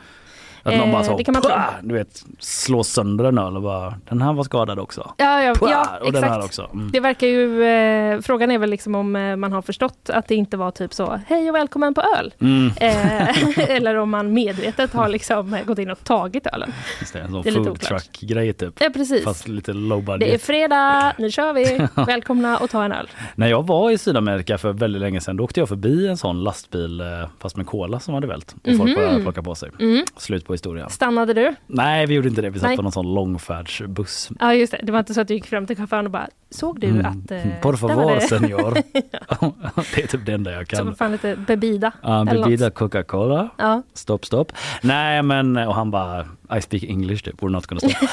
Att 0.64 0.78
någon 0.78 0.92
bara 0.92 1.02
Eh, 1.02 1.08
så, 1.08 1.18
det 1.18 1.24
kan 1.24 1.34
man 1.34 1.42
tro. 1.42 1.52
Du 1.82 1.94
vet, 1.96 2.24
slå 2.40 2.84
sönder 2.84 3.26
en 3.26 3.38
öl 3.38 3.56
och 3.56 3.62
bara, 3.62 3.94
den 4.10 4.22
här 4.22 4.34
var 4.34 4.44
skadad 4.44 4.80
också. 4.80 5.14
Ja, 5.18 5.44
ja, 5.44 5.56
Pah! 5.56 5.72
ja 5.72 5.88
och 6.06 6.12
den 6.14 6.24
här 6.24 6.30
exakt. 6.40 6.46
också. 6.46 6.70
Mm. 6.74 6.92
Det 6.92 7.00
verkar 7.00 7.28
ju, 7.28 7.64
eh, 7.64 8.22
frågan 8.22 8.52
är 8.52 8.58
väl 8.58 8.70
liksom 8.70 8.96
om 8.96 9.16
eh, 9.16 9.36
man 9.36 9.52
har 9.54 9.62
förstått 9.62 10.10
att 10.14 10.28
det 10.28 10.36
inte 10.36 10.58
var 10.58 10.72
typ 10.72 10.94
så, 10.94 11.20
hej 11.28 11.50
och 11.50 11.56
välkommen 11.56 11.94
på 11.94 12.02
öl. 12.20 12.34
Mm. 12.42 12.72
Eh, 12.78 13.60
eller 13.76 13.96
om 13.96 14.10
man 14.10 14.34
medvetet 14.34 14.94
har 14.94 15.08
liksom 15.10 15.54
eh, 15.54 15.64
gått 15.64 15.80
in 15.80 15.90
och 15.92 16.04
tagit 16.04 16.48
ölen. 16.48 16.74
Just 17.00 17.14
det, 17.14 17.20
en 17.20 17.32
sån 17.32 17.42
Det 17.42 17.50
är 17.50 17.52
lite 17.52 17.64
food 17.64 17.68
oklart. 17.70 17.90
truck 18.04 18.20
grej 18.30 18.54
typ. 18.54 18.74
Ja, 18.80 18.90
precis. 18.94 19.24
Fast 19.24 19.48
lite 19.48 19.74
low 19.74 20.04
budget. 20.04 20.20
Det 20.20 20.34
är 20.34 20.38
fredag, 20.38 21.14
nu 21.18 21.32
kör 21.32 21.54
vi, 21.54 21.88
välkomna 22.06 22.58
och 22.58 22.70
ta 22.70 22.84
en 22.84 22.92
öl. 22.92 23.10
När 23.36 23.48
jag 23.48 23.68
var 23.68 23.92
i 23.92 23.98
Sydamerika 23.98 24.58
för 24.58 24.74
väldigt 24.74 25.02
länge 25.02 25.22
sedan 25.22 25.38
då 25.38 25.44
åkte 25.44 25.60
jag 25.60 25.70
förbi 25.70 26.08
en 26.08 26.18
sån 26.18 26.44
lastbil 26.44 27.02
eh, 27.02 27.08
fast 27.40 27.58
med 27.58 27.68
cola 27.68 28.00
som 28.00 28.14
hade 28.14 28.28
vält. 28.28 28.56
Och 28.64 28.78
folk 28.78 28.82
Mhm. 28.82 28.96
började 28.96 29.22
plocka 29.22 29.42
på 29.44 29.56
sig. 29.56 29.70
Mm. 29.80 30.06
Slut 30.18 30.46
på 30.46 30.51
historien. 30.54 30.90
Stannade 30.90 31.34
du? 31.34 31.56
Nej 31.68 32.06
vi 32.06 32.14
gjorde 32.14 32.28
inte 32.28 32.42
det, 32.42 32.50
vi 32.50 32.60
satt 32.60 32.68
Nej. 32.70 32.76
på 32.78 32.84
någon 32.84 32.92
sån 32.92 33.14
långfärdsbuss. 33.14 34.30
Ja 34.40 34.54
just 34.54 34.72
det, 34.72 34.80
det 34.84 34.92
var 34.92 35.00
inte 35.00 35.14
så 35.14 35.22
att 35.22 35.28
du 35.28 35.34
gick 35.34 35.46
fram 35.48 35.68
till 35.68 35.78
chauffören 35.78 36.06
och 36.06 36.12
bara, 36.12 36.28
såg 36.50 36.80
du 36.80 36.88
Mm. 36.88 37.06
att... 37.06 37.32
Eh, 37.32 37.42
Por 37.62 37.76
favor 37.76 38.16
det- 38.16 38.22
senor. 38.22 38.74
det 39.96 40.04
är 40.04 40.08
typ 40.08 40.26
det 40.26 40.34
enda 40.34 40.52
jag 40.52 40.70
Så 40.70 40.76
kan. 40.76 40.96
fan 40.96 41.12
lite 41.12 41.36
bebida. 41.36 41.92
Ja, 42.04 42.26
bebida 42.32 42.70
Coca-Cola. 42.70 43.50
Ja. 43.58 43.84
Stopp, 43.94 44.26
stopp. 44.26 44.52
Nej 44.82 45.24
men, 45.24 45.58
och 45.58 45.76
han 45.76 45.92
bara 45.92 46.26
I 46.58 46.62
speak 46.62 46.84
English 46.84 47.24
typ, 47.24 47.42
we're 47.42 47.50
not 47.50 47.66
gonna 47.68 47.80
stop. 47.80 48.08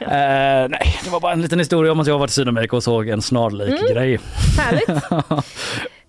Eh, 0.00 0.68
nej, 0.68 0.98
det 1.04 1.10
var 1.10 1.20
bara 1.20 1.32
en 1.32 1.42
liten 1.42 1.58
historia 1.58 1.92
om 1.92 2.00
att 2.00 2.06
jag 2.06 2.18
var 2.18 2.26
i 2.26 2.30
Sydamerika 2.30 2.76
och 2.76 2.82
såg 2.82 3.08
en 3.08 3.22
snarlik 3.22 3.80
Mm. 3.80 3.94
grej. 3.94 4.18
Härligt. 4.58 5.04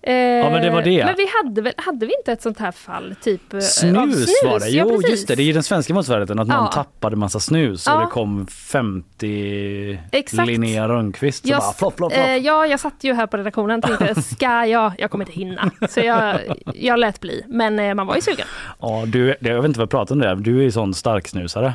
Eh, 0.08 0.50
men 0.50 0.62
det 0.62 0.70
var 0.70 0.82
det. 0.82 1.04
Men 1.04 1.14
vi 1.16 1.26
hade 1.42 1.62
väl, 1.62 1.72
hade 1.76 2.06
vi 2.06 2.12
inte 2.18 2.32
ett 2.32 2.42
sånt 2.42 2.58
här 2.58 2.72
fall? 2.72 3.14
Typ 3.22 3.52
eh, 3.52 3.56
av 3.56 3.60
Snus, 3.60 4.28
var 4.44 4.60
det. 4.60 4.68
Ja, 4.68 4.84
Jo 4.88 4.94
precis. 4.96 5.10
just 5.10 5.28
det, 5.28 5.34
det 5.34 5.42
är 5.42 5.44
ju 5.44 5.52
den 5.52 5.62
svenska 5.62 5.94
motsvarigheten 5.94 6.38
att 6.38 6.48
någon 6.48 6.56
Ja. 6.64 6.72
tappade 6.72 7.16
massa 7.16 7.40
snus 7.40 7.86
och 7.86 7.92
Ja. 7.92 8.00
det 8.00 8.06
kom 8.06 8.46
50 8.46 9.98
Exakt. 10.12 10.46
Linnea 10.48 10.88
Rönnqvist 10.88 11.42
som 11.42 11.50
Jag, 11.50 11.60
bara 11.60 11.72
flopp, 11.72 11.96
flopp, 11.96 12.12
flopp. 12.12 12.26
eh, 12.26 12.36
ja, 12.36 12.66
jag 12.66 12.80
satt 12.80 12.94
ju 13.04 13.14
här 13.14 13.26
på 13.26 13.36
redaktionen 13.36 13.78
och 13.84 13.98
tänkte, 13.98 14.22
ska 14.34 14.66
jag? 14.66 14.92
Jag 14.98 15.10
kommer 15.10 15.24
inte 15.24 15.38
hinna. 15.38 15.70
Så 15.88 16.00
jag, 16.00 16.40
jag 16.74 16.98
lät 16.98 17.20
bli. 17.20 17.42
Men 17.48 17.78
eh, 17.78 17.94
man 17.94 18.06
var 18.06 18.14
ju 18.14 18.20
sugen. 18.20 18.46
Ja, 18.80 19.04
du, 19.06 19.34
jag 19.40 19.56
vet 19.56 19.64
inte 19.64 19.78
vad 19.78 19.82
jag 19.84 19.90
pratar 19.90 20.14
om 20.14 20.18
det, 20.20 20.34
du 20.34 20.58
är 20.58 20.62
ju 20.62 20.70
sån 20.72 20.94
starksnusare. 20.94 21.72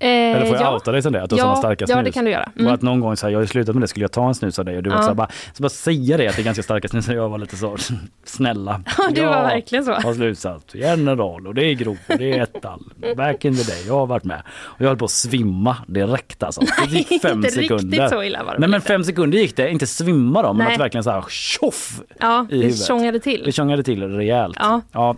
Eh, 0.00 0.08
Eller 0.08 0.46
får 0.46 0.54
jag 0.56 0.62
ja. 0.64 0.74
outa 0.74 0.92
dig 0.92 1.02
som 1.02 1.12
det? 1.12 1.22
Att 1.22 1.30
du 1.30 1.36
har 1.36 1.40
ja, 1.40 1.44
såna 1.44 1.56
starka 1.56 1.86
snus? 1.86 1.96
Ja, 1.96 2.02
det 2.02 2.12
kan 2.12 2.24
du 2.24 2.30
göra. 2.30 2.50
Och 2.54 2.60
Mm. 2.60 2.74
att 2.74 2.82
någon 2.82 3.00
gång 3.00 3.16
så 3.16 3.26
här, 3.26 3.32
jag 3.32 3.38
har 3.40 3.46
slutat 3.46 3.74
med 3.74 3.82
det, 3.82 3.88
skulle 3.88 4.04
jag 4.04 4.12
ta 4.12 4.28
en 4.28 4.34
snus 4.34 4.58
av 4.58 4.64
dig? 4.64 4.76
Och 4.76 4.82
du 4.82 4.90
var 4.90 4.96
Ja. 4.96 5.02
så 5.02 5.08
här, 5.08 5.14
bara, 5.14 5.28
så 5.52 5.62
bara 5.62 5.68
säga 5.68 6.16
det 6.16 6.28
att 6.28 6.36
det 6.36 6.42
är 6.42 6.44
ganska 6.44 6.62
starka 6.62 6.88
snus. 6.88 7.08
Och 7.08 7.14
jag 7.14 7.28
var 7.28 7.38
lite 7.38 7.56
så 7.56 7.76
snälla. 8.24 8.80
Ja, 8.98 9.04
du 9.14 9.20
var 9.24 9.42
verkligen 9.42 9.84
så. 9.84 9.92
har 9.92 10.14
slutat. 10.14 10.64
General 10.74 11.46
och 11.46 11.54
det 11.54 11.64
är 11.64 11.74
grov 11.74 11.96
och 12.08 12.18
det 12.18 12.32
är 12.38 12.42
ettal. 12.42 12.82
Back 13.16 13.44
in 13.44 13.56
the 13.56 13.62
day, 13.62 13.86
jag 13.86 13.94
har 13.94 14.06
varit 14.06 14.24
med. 14.24 14.42
Och 14.48 14.80
jag 14.80 14.86
höll 14.88 14.96
på 14.96 15.04
att 15.04 15.10
svimma 15.10 15.76
direkt 15.86 16.42
alltså. 16.42 16.60
Det 16.60 16.98
gick 16.98 17.22
fem 17.22 17.36
inte 17.38 17.50
sekunder. 17.50 17.76
riktigt 17.98 18.10
så 18.10 18.22
illa 18.22 18.44
var 18.44 18.52
det 18.52 18.58
Nej 18.58 18.68
men 18.68 18.80
fem 18.80 19.04
sekunder 19.04 19.38
gick 19.38 19.56
det, 19.56 19.70
inte 19.70 19.86
svimma 19.86 20.42
då 20.42 20.52
men 20.52 20.64
Nej. 20.66 20.74
att 20.74 20.80
verkligen 20.80 21.04
så 21.04 21.10
här 21.10 21.24
tjoff 21.28 22.00
Ja, 22.20 22.46
i 22.50 22.54
det 22.54 22.56
huvudet. 22.56 22.86
tjongade 22.86 23.20
till. 23.20 23.42
Det 23.44 23.52
tjongade 23.52 23.82
till 23.82 24.02
rejält. 24.16 24.56
Ja. 24.60 24.80
Ja. 24.92 25.16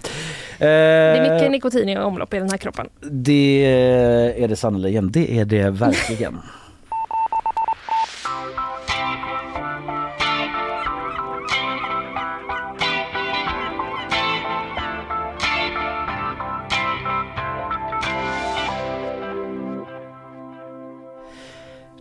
Det 0.61 0.66
är 0.66 1.27
Eh, 1.27 1.32
mycket 1.35 1.51
nikotin 1.51 1.89
i 1.89 1.99
omlopp 1.99 2.35
i 2.35 2.39
den 2.39 2.51
här 2.51 2.59
kroppen. 2.59 2.87
det 3.01 3.65
är 4.39 4.49
det 4.49 4.57
sannerligen. 4.57 5.11
Det 5.12 5.39
är 5.39 5.45
det 5.45 5.70
verkligen. 5.70 6.39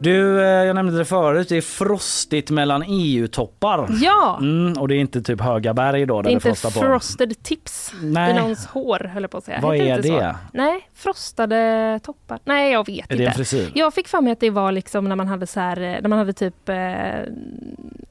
Du, 0.02 0.42
eh, 0.42 0.48
jag 0.48 0.76
nämnde 0.76 0.98
det 0.98 1.06
förut, 1.06 1.50
det 1.50 1.58
är 1.58 1.62
frostigt 1.62 2.50
mellan 2.52 2.84
EU-toppar. 2.88 3.88
Ja! 4.02 4.38
Mm, 4.42 4.74
och 4.82 4.88
det 4.88 4.96
är 4.96 5.00
inte 5.00 5.22
typ 5.22 5.42
höga 5.42 5.74
berg 5.74 6.06
då 6.06 6.22
Det 6.22 6.28
är 6.28 6.30
det 6.30 6.34
inte 6.34 6.48
frostar 6.50 6.70
på. 6.70 6.80
frosted 6.80 7.44
tips 7.44 7.94
Nej. 8.02 8.32
i 8.32 8.40
någons 8.40 8.66
hår 8.66 9.10
höll 9.14 9.24
jag 9.24 9.32
på 9.32 9.38
att 9.38 9.44
säga. 9.44 9.60
Vad 9.62 9.76
är 9.76 9.98
inte 9.98 10.08
så? 10.08 10.20
det? 10.20 10.36
Nej, 10.54 10.90
frostade 10.94 12.00
toppar. 12.04 12.40
Nej, 12.46 12.72
jag 12.72 12.86
vet 12.88 12.98
Är 13.12 13.14
inte. 13.14 13.16
det 13.16 13.26
en 13.26 13.34
frisyr? 13.34 13.72
Jag 13.76 13.94
fick 13.94 14.08
för 14.08 14.22
mig 14.22 14.34
att 14.34 14.40
det 14.40 14.50
var 14.50 14.72
liksom 14.72 15.06
när 15.10 15.16
man 15.16 15.28
hade 15.28 15.48
så 15.48 15.60
här, 15.60 15.82
eh, 15.82 16.02
när 16.02 16.10
man 16.10 16.20
hade 16.20 16.34
typ, 16.34 16.70
eh, 16.70 16.76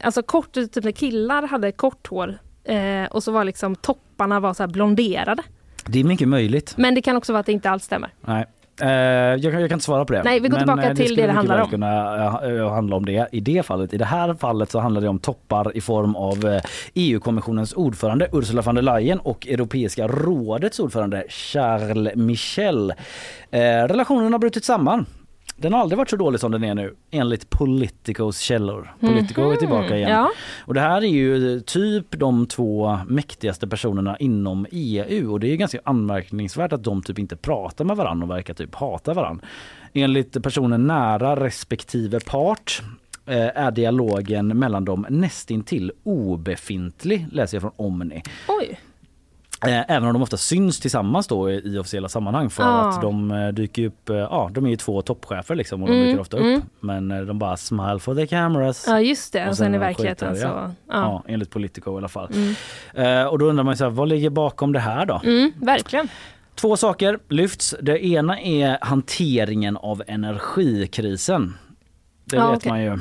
alltså 0.01 0.23
kort, 0.23 0.53
typ 0.53 0.85
när 0.85 0.93
killar 0.93 1.43
hade 1.47 1.73
kort 1.73 2.07
hår 2.07 2.39
eh, 2.65 3.05
och 3.11 3.23
så 3.23 3.33
var 3.33 3.45
liksom 3.45 3.77
topparna 3.77 4.41
var 4.41 4.55
så 4.55 4.63
här 4.63 4.69
blonderade. 4.71 5.43
Det 5.87 6.01
är 6.01 6.05
mycket 6.05 6.29
möjligt. 6.29 6.75
Men 6.77 6.95
det 6.95 7.03
kan 7.03 7.17
också 7.17 7.33
vara 7.33 7.41
att 7.41 7.47
det 7.47 7.53
inte 7.53 7.71
alls 7.71 7.85
stämmer. 7.85 8.11
Nej. 8.21 8.47
Eh, 8.83 8.89
jag, 8.89 9.43
kan- 9.53 9.61
jag 9.61 9.71
kan 9.71 9.77
inte 9.77 9.85
svara 9.85 10.05
på 10.05 10.13
det. 10.13 10.23
Nej, 10.23 10.41
vi 10.41 10.49
går 10.49 10.59
tillbaka 10.59 10.83
eh, 10.91 10.95
till 10.95 11.17
det 11.17 11.27
det 11.27 11.33
handlar 11.33 11.61
om. 11.61 11.69
kunna 11.71 12.15
eh, 12.59 12.71
handla 12.71 12.97
om 12.97 13.07
det 13.07 13.29
i 13.33 13.41
det 13.41 13.63
fallet. 13.67 13.95
I 13.95 13.97
det 13.99 14.05
här 14.05 14.35
fallet 14.35 14.71
så 14.71 14.79
handlar 14.81 15.01
det 15.01 15.09
om 15.09 15.19
toppar 15.19 15.77
i 15.77 15.81
form 15.81 16.17
av 16.17 16.45
eh, 16.47 16.61
EU-kommissionens 16.95 17.73
ordförande 17.73 18.29
Ursula 18.33 18.63
von 18.63 18.75
der 18.75 18.83
Leyen 18.83 19.19
och 19.19 19.47
Europeiska 19.47 20.07
rådets 20.09 20.79
ordförande 20.79 21.25
Charles 21.29 22.15
Michel. 22.17 22.91
Eh, 23.51 23.59
relationen 23.61 24.33
har 24.33 24.39
brutit 24.39 24.65
samman. 24.65 25.07
Den 25.61 25.73
har 25.73 25.81
aldrig 25.81 25.99
varit 25.99 26.11
så 26.11 26.17
dålig 26.17 26.41
som 26.41 26.53
den 26.53 26.65
är 26.65 26.75
nu 26.75 26.95
enligt 27.11 27.51
Politicos 27.51 28.39
källor. 28.39 28.95
Politico 29.01 29.41
är 29.43 29.47
Mhm, 29.47 29.57
tillbaka 29.59 29.97
igen. 29.97 30.11
ja. 30.11 30.31
Och 30.67 30.75
det 30.75 30.81
här 30.81 31.03
är 31.05 31.09
ju 31.09 31.61
typ 31.61 32.07
de 32.19 32.47
två 32.47 32.99
mäktigaste 33.07 33.69
personerna 33.69 34.17
inom 34.17 34.67
EU 34.71 35.33
och 35.33 35.41
det 35.41 35.47
är 35.47 35.51
ju 35.51 35.57
ganska 35.57 35.81
anmärkningsvärt 35.85 36.73
att 36.73 36.85
de 36.85 37.03
typ 37.03 37.19
inte 37.19 37.37
pratar 37.37 37.85
med 37.85 37.97
varandra 37.97 38.25
och 38.25 38.31
verkar 38.31 38.55
typ 38.55 38.75
hata 38.75 39.15
varandra. 39.15 39.47
Enligt 39.93 40.43
personen 40.43 40.87
nära 40.87 41.45
respektive 41.45 42.21
part 42.21 42.83
eh, 43.27 43.37
är 43.65 43.71
dialogen 43.71 44.49
mellan 44.59 44.85
dem 44.85 45.07
nästintill 45.11 45.93
obefintlig, 46.05 47.27
läser 47.33 47.57
jag 47.57 47.63
från 47.63 47.73
Omni. 47.77 48.23
Oj! 48.49 48.79
Eh, 49.67 49.91
Även 49.91 50.05
om 50.09 50.13
de 50.13 50.23
ofta 50.23 50.37
syns 50.37 50.81
tillsammans 50.81 51.27
då 51.27 51.51
i 51.51 51.55
i 51.75 51.79
officiella 51.79 52.09
sammanhang 52.09 52.51
för 52.51 52.63
Ah. 52.63 52.67
att 52.89 53.01
de 53.03 53.31
eh, 53.31 53.49
dyker 53.49 53.87
upp, 53.87 54.09
eh, 54.11 54.17
ja 54.17 54.51
de 54.53 54.67
är 54.67 54.71
ju 54.71 54.77
två 54.77 55.03
toppchefer 55.03 55.55
liksom 55.55 55.83
och 55.83 55.89
de 55.89 55.95
Mm, 55.95 56.07
dyker 56.09 56.21
ofta 56.21 56.37
upp. 56.37 56.43
mm. 56.43 56.63
Men 56.81 57.11
eh, 57.11 57.21
de 57.21 57.39
bara 57.39 57.57
smile 57.57 57.99
for 57.99 58.15
the 58.15 58.27
cameras. 58.27 58.85
Ja 58.89 59.01
just 59.01 59.33
det, 59.33 59.49
och 59.49 59.57
sen 59.57 59.69
i 59.69 59.73
de 59.73 59.79
verkligheten 59.79 60.35
skiter, 60.35 60.49
så... 60.49 60.53
ja. 60.55 60.71
Ja. 60.89 60.95
Ja, 61.03 61.23
enligt 61.33 61.51
Politico 61.51 61.95
i 61.95 61.97
alla 61.97 62.09
fall. 62.09 62.29
Mm. 62.95 63.19
Eh, 63.23 63.27
och 63.27 63.39
då 63.39 63.47
undrar 63.47 63.65
man 63.65 63.73
ju 63.73 63.77
så 63.77 63.85
här, 63.85 63.91
vad 63.91 64.09
ligger 64.09 64.31
bakom 64.31 64.73
det 64.73 64.81
här 64.81 65.07
då? 65.07 65.21
Mm, 65.25 65.53
verkligen. 65.57 66.09
Två 66.55 66.77
saker 66.77 67.19
lyfts. 67.29 67.75
Det 67.83 68.07
ena 68.07 68.41
är 68.41 68.79
hanteringen 68.81 69.77
av 69.77 70.03
energikrisen. 70.07 71.55
Det 72.31 72.37
Ja, 72.37 72.51
vet 72.51 72.57
okej. 72.59 72.71
man 72.71 72.83
ju 72.83 72.99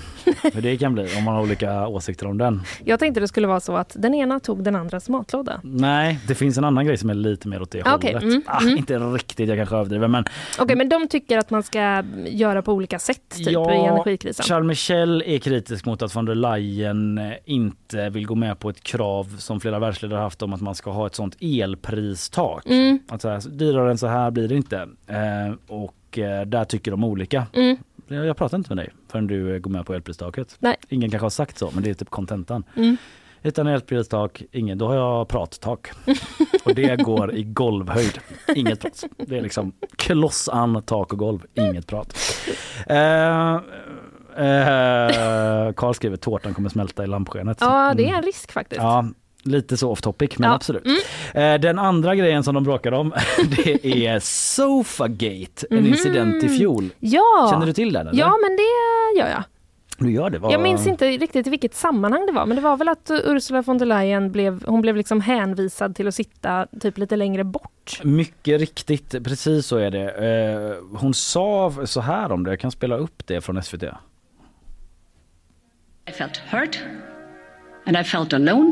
hur 0.53 0.61
det 0.61 0.77
kan 0.77 0.93
bli 0.93 1.07
om 1.17 1.23
man 1.23 1.35
har 1.35 1.41
olika 1.41 1.87
åsikter 1.87 2.27
om 2.27 2.37
den. 2.37 2.61
Jag 2.85 2.99
tänkte 2.99 3.19
det 3.19 3.27
skulle 3.27 3.47
vara 3.47 3.59
så 3.59 3.75
att 3.75 3.95
den 3.99 4.13
ena 4.13 4.39
tog 4.39 4.63
den 4.63 4.75
andras 4.75 5.09
matlåda. 5.09 5.61
Nej, 5.63 6.19
det 6.27 6.35
finns 6.35 6.57
en 6.57 6.63
annan 6.63 6.85
grej 6.85 6.97
som 6.97 7.09
är 7.09 7.13
lite 7.13 7.47
mer 7.47 7.61
åt 7.61 7.71
det 7.71 7.83
Okej, 7.85 8.13
hållet. 8.13 8.23
mm, 8.23 8.41
ah, 8.45 8.61
mm. 8.61 8.77
Inte 8.77 8.97
riktigt, 8.97 9.49
jag 9.49 9.57
kanske 9.57 9.75
överdriver 9.75 10.07
men 10.07 10.25
Okej, 10.59 10.75
men 10.75 10.89
de 10.89 11.07
tycker 11.07 11.37
att 11.37 11.49
man 11.49 11.63
ska 11.63 12.03
göra 12.25 12.61
på 12.61 12.73
olika 12.73 12.99
sätt 12.99 13.21
typ, 13.29 13.47
i 13.47 13.53
energikrisen. 13.55 14.43
Charles 14.45 14.67
Michel 14.67 15.23
är 15.25 15.37
kritisk 15.39 15.85
mot 15.85 16.01
att 16.01 16.15
von 16.15 16.25
der 16.25 16.35
Leyen 16.35 17.17
eh, 17.17 17.31
inte 17.45 18.09
vill 18.09 18.25
gå 18.27 18.35
med 18.35 18.59
på 18.59 18.69
ett 18.69 18.83
krav 18.83 19.35
som 19.37 19.59
flera 19.59 19.79
världsledare 19.79 20.19
haft 20.19 20.41
om 20.41 20.53
att 20.53 20.61
man 20.61 20.75
ska 20.75 20.91
ha 20.91 21.07
ett 21.07 21.15
sånt 21.15 21.37
elpristak. 21.41 22.65
Mm. 22.65 22.99
Att 23.07 23.21
så 23.21 23.29
här, 23.29 23.49
dyrare 23.49 23.91
än 23.91 23.97
så 23.97 24.07
här 24.07 24.31
blir 24.31 24.47
det 24.47 24.55
inte. 24.55 24.87
Eh, 25.07 25.53
och 25.67 26.17
eh, 26.17 26.45
där 26.45 26.63
tycker 26.65 26.91
de 26.91 27.03
olika. 27.03 27.45
Mm. 27.53 27.77
Jag, 28.07 28.37
pratar 28.37 28.57
inte 28.57 28.75
med 28.75 28.85
dig 28.85 28.93
förrän 29.11 29.27
du 29.27 29.53
eh, 29.55 29.59
går 29.59 29.71
med 29.71 29.85
på 29.85 29.93
elpristaket. 29.93 30.55
Nej. 30.59 30.75
Ingen 30.89 31.09
kanske 31.11 31.25
har 31.25 31.29
sagt 31.29 31.57
så 31.57 31.71
men 31.73 31.83
det 31.83 31.89
är 31.89 31.93
typ 31.93 32.09
kontentan. 32.09 32.63
Mm. 32.75 32.97
Utan 33.43 33.67
elpristak, 33.67 34.43
ingen, 34.51 34.77
då 34.77 34.87
har 34.87 34.95
jag 34.95 35.27
prattak. 35.27 35.89
och 36.65 36.75
det 36.75 36.95
går 37.03 37.33
i 37.35 37.43
golvhöjd. 37.43 38.19
Inget 38.55 38.79
prat. 38.81 39.03
Det 39.17 39.37
är 39.37 39.41
liksom 39.41 39.71
klossan, 39.97 40.83
tak 40.83 41.13
och 41.13 41.19
golv, 41.19 41.45
inget 41.53 41.87
prat. 41.87 42.17
Eh, 42.87 43.53
eh, 44.45 45.71
Karl 45.73 45.93
skriver 45.93 46.17
tårtan 46.17 46.53
kommer 46.53 46.69
smälta 46.69 47.03
i 47.03 47.07
lampskenet. 47.07 47.57
Ja, 47.61 47.93
det 47.97 48.03
är 48.03 48.07
Mm. 48.07 48.17
en 48.17 48.23
risk 48.23 48.51
faktiskt. 48.51 48.81
Ja, 48.81 49.05
lite 49.47 49.77
så 49.77 49.91
off 49.91 50.01
topic 50.01 50.37
men 50.39 50.49
Ja. 50.49 50.55
absolut. 50.55 50.85
Mm. 50.85 51.53
Eh, 51.55 51.61
Den 51.61 51.79
andra 51.79 52.15
grejen 52.15 52.43
som 52.43 52.55
de 52.55 52.63
bråkar 52.63 52.91
om 52.91 53.13
det 53.65 54.05
är 54.05 54.19
Sofagate, 54.19 55.67
en 55.69 55.77
Mhm. 55.77 55.87
incident 55.87 56.43
i 56.43 56.49
fjol. 56.49 56.89
Ja. 56.99 57.47
Känner 57.51 57.65
du 57.65 57.73
till 57.73 57.93
den? 57.93 58.07
Eller? 58.07 58.19
Ja, 58.19 58.33
men 58.41 58.55
det 58.57 59.19
gör 59.19 59.29
jag. 59.29 59.43
Du 59.99 60.11
gör 60.11 60.29
det? 60.29 60.39
Vad- 60.39 60.51
Jag 60.53 60.61
minns 60.61 60.87
inte 60.87 61.07
riktigt 61.07 61.47
i 61.47 61.49
vilket 61.49 61.75
sammanhang 61.75 62.25
det 62.25 62.31
var, 62.31 62.45
men 62.45 62.55
det 62.55 62.61
var 62.61 62.77
väl 62.77 62.87
att 62.87 63.11
Ursula 63.23 63.61
von 63.61 63.77
der 63.77 63.85
Leyen 63.85 64.31
blev, 64.31 64.63
hon 64.67 64.81
blev 64.81 64.95
liksom 64.95 65.21
hänvisad 65.21 65.95
till 65.95 66.07
att 66.07 66.15
sitta 66.15 66.67
typ 66.81 66.97
lite 66.97 67.15
längre 67.15 67.43
bort. 67.43 67.99
Mycket 68.03 68.59
riktigt, 68.59 69.23
precis 69.23 69.65
så 69.67 69.77
är 69.77 69.91
det. 69.91 70.09
Eh, 70.11 70.97
Hon 70.99 71.13
sa 71.13 71.73
så 71.85 72.01
här 72.01 72.31
om 72.31 72.43
det, 72.43 72.49
jag 72.51 72.59
kan 72.59 72.71
spela 72.71 72.97
upp 72.97 73.27
det 73.27 73.41
från 73.41 73.63
SVT. 73.63 73.83
I 76.09 76.11
felt 76.11 76.37
hurt 76.37 76.79
and 77.85 77.97
I 77.97 78.03
felt 78.03 78.33
alone 78.33 78.71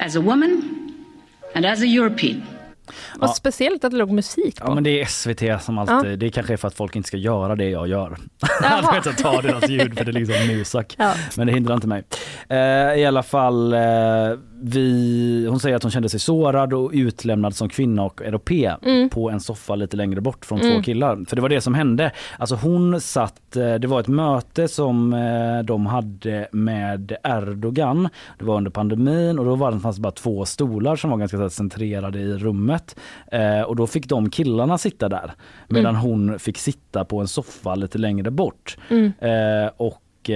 as 0.00 0.16
a 0.16 0.20
woman 0.20 0.62
and 1.54 1.66
as 1.66 1.80
a 1.82 1.84
European. 1.86 2.42
Och 3.20 3.24
Ja. 3.24 3.28
speciellt 3.28 3.84
att 3.84 3.90
det 3.92 3.96
låg 3.98 4.10
musik 4.10 4.60
på. 4.60 4.66
Ja 4.70 4.74
men 4.74 4.84
det 4.84 5.00
är 5.00 5.04
SVT 5.06 5.62
som 5.64 5.78
alltid, 5.78 6.12
Ja. 6.12 6.16
det 6.16 6.30
kanske 6.30 6.52
är 6.52 6.56
för 6.56 6.68
att 6.68 6.74
folk 6.74 6.96
inte 6.96 7.06
ska 7.06 7.16
göra 7.16 7.56
det 7.56 7.68
jag 7.70 7.88
gör. 7.88 8.10
Vet 8.92 9.06
inte 9.06 9.22
ta 9.22 9.42
deras 9.42 9.68
ljud 9.68 9.98
för 9.98 10.04
det 10.04 10.10
är 10.10 10.12
liksom 10.12 10.46
musak. 10.46 10.94
Ja. 10.98 11.14
Men 11.36 11.46
det 11.46 11.52
hindrar 11.52 11.74
inte 11.74 11.86
mig. 11.86 12.02
Eh, 12.48 12.56
I 13.00 13.04
alla 13.06 13.22
fall, 13.22 13.72
eh, 13.72 13.80
vi, 14.62 15.46
hon 15.50 15.60
säger 15.60 15.76
att 15.76 15.82
hon 15.82 15.92
kände 15.92 16.08
sig 16.08 16.20
sårad 16.20 16.72
och 16.72 16.90
utlämnad 16.94 17.54
som 17.54 17.68
kvinna 17.68 18.02
och 18.02 18.22
europé 18.22 18.72
Mm. 18.82 19.08
på 19.08 19.30
en 19.30 19.40
soffa 19.40 19.74
lite 19.74 19.96
längre 19.96 20.20
bort 20.20 20.44
från 20.46 20.60
Mm. 20.60 20.72
två 20.76 20.82
killar. 20.82 21.24
För 21.28 21.36
det 21.36 21.42
var 21.42 21.48
det 21.48 21.60
som 21.60 21.74
hände. 21.74 22.12
Alltså 22.38 22.54
hon 22.54 23.00
satt, 23.00 23.56
eh, 23.56 23.74
det 23.74 23.86
var 23.86 24.00
ett 24.00 24.08
möte 24.08 24.68
som 24.68 25.12
eh, 25.12 25.58
de 25.64 25.86
hade 25.86 26.48
med 26.52 27.16
Erdogan. 27.24 28.08
Det 28.38 28.44
var 28.44 28.56
under 28.56 28.70
pandemin 28.70 29.38
och 29.38 29.44
då 29.44 29.54
var 29.54 29.72
det, 29.72 29.80
fanns 29.80 29.96
det 29.96 30.02
bara 30.02 30.12
två 30.12 30.44
stolar 30.44 30.96
som 30.96 31.10
var 31.10 31.16
ganska 31.18 31.50
centrerade 31.50 32.18
i 32.18 32.32
rummet. 32.38 32.96
Eh, 33.32 33.60
och 33.62 33.76
då 33.76 33.86
fick 33.86 34.06
de 34.08 34.30
killarna 34.30 34.78
sitta 34.78 35.08
där 35.08 35.32
medan 35.68 35.94
Mm. 35.96 36.02
hon 36.02 36.38
fick 36.38 36.58
sitta 36.58 37.04
på 37.04 37.20
en 37.20 37.28
soffa 37.28 37.74
lite 37.74 37.98
längre 37.98 38.30
bort. 38.30 38.76
Mm. 38.90 39.12
Och 39.76 40.30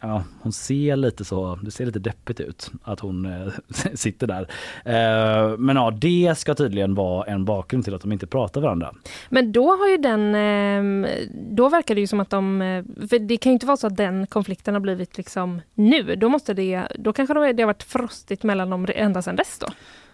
ja, 0.00 0.22
hon 0.42 0.52
ser 0.52 0.96
lite 0.96 1.24
så, 1.24 1.58
det 1.62 1.70
ser 1.70 1.86
lite 1.86 1.98
deppigt 1.98 2.40
ut 2.40 2.70
att 2.82 3.00
hon 3.00 3.26
eh, 3.26 3.52
sitter 3.94 4.26
där. 4.26 4.48
Eh, 4.84 5.58
men 5.58 5.76
ja, 5.76 5.90
det 5.90 6.34
ska 6.38 6.54
tydligen 6.54 6.94
vara 6.94 7.24
en 7.24 7.44
bakgrund 7.44 7.84
till 7.84 7.94
att 7.94 8.02
de 8.02 8.12
inte 8.12 8.26
pratar 8.26 8.60
varandra. 8.60 8.94
Men 9.28 9.52
då 9.52 9.76
har 9.76 9.88
ju 9.88 9.96
den, 9.96 10.34
ehm, 10.34 11.06
då 11.50 11.68
verkar 11.68 11.94
det 11.94 12.00
ju 12.00 12.06
som 12.06 12.20
att 12.20 12.30
de, 12.30 12.62
eh, 12.62 12.84
för 13.08 13.18
det 13.18 13.36
kan 13.36 13.50
ju 13.50 13.54
inte 13.54 13.66
vara 13.66 13.76
så 13.76 13.86
att 13.86 13.96
den 13.96 14.26
konflikten 14.26 14.74
har 14.74 14.80
blivit 14.80 15.16
liksom 15.16 15.60
nu. 15.74 16.16
Då 16.16 16.28
måste 16.28 16.54
det, 16.54 16.82
då 16.98 17.12
kanske 17.12 17.52
det 17.52 17.62
har 17.62 17.66
varit 17.66 17.82
frostigt 17.82 18.42
mellan 18.42 18.70
dem 18.70 18.86
ända 18.94 19.22
sedan 19.22 19.36
dess 19.36 19.58
då. 19.58 19.66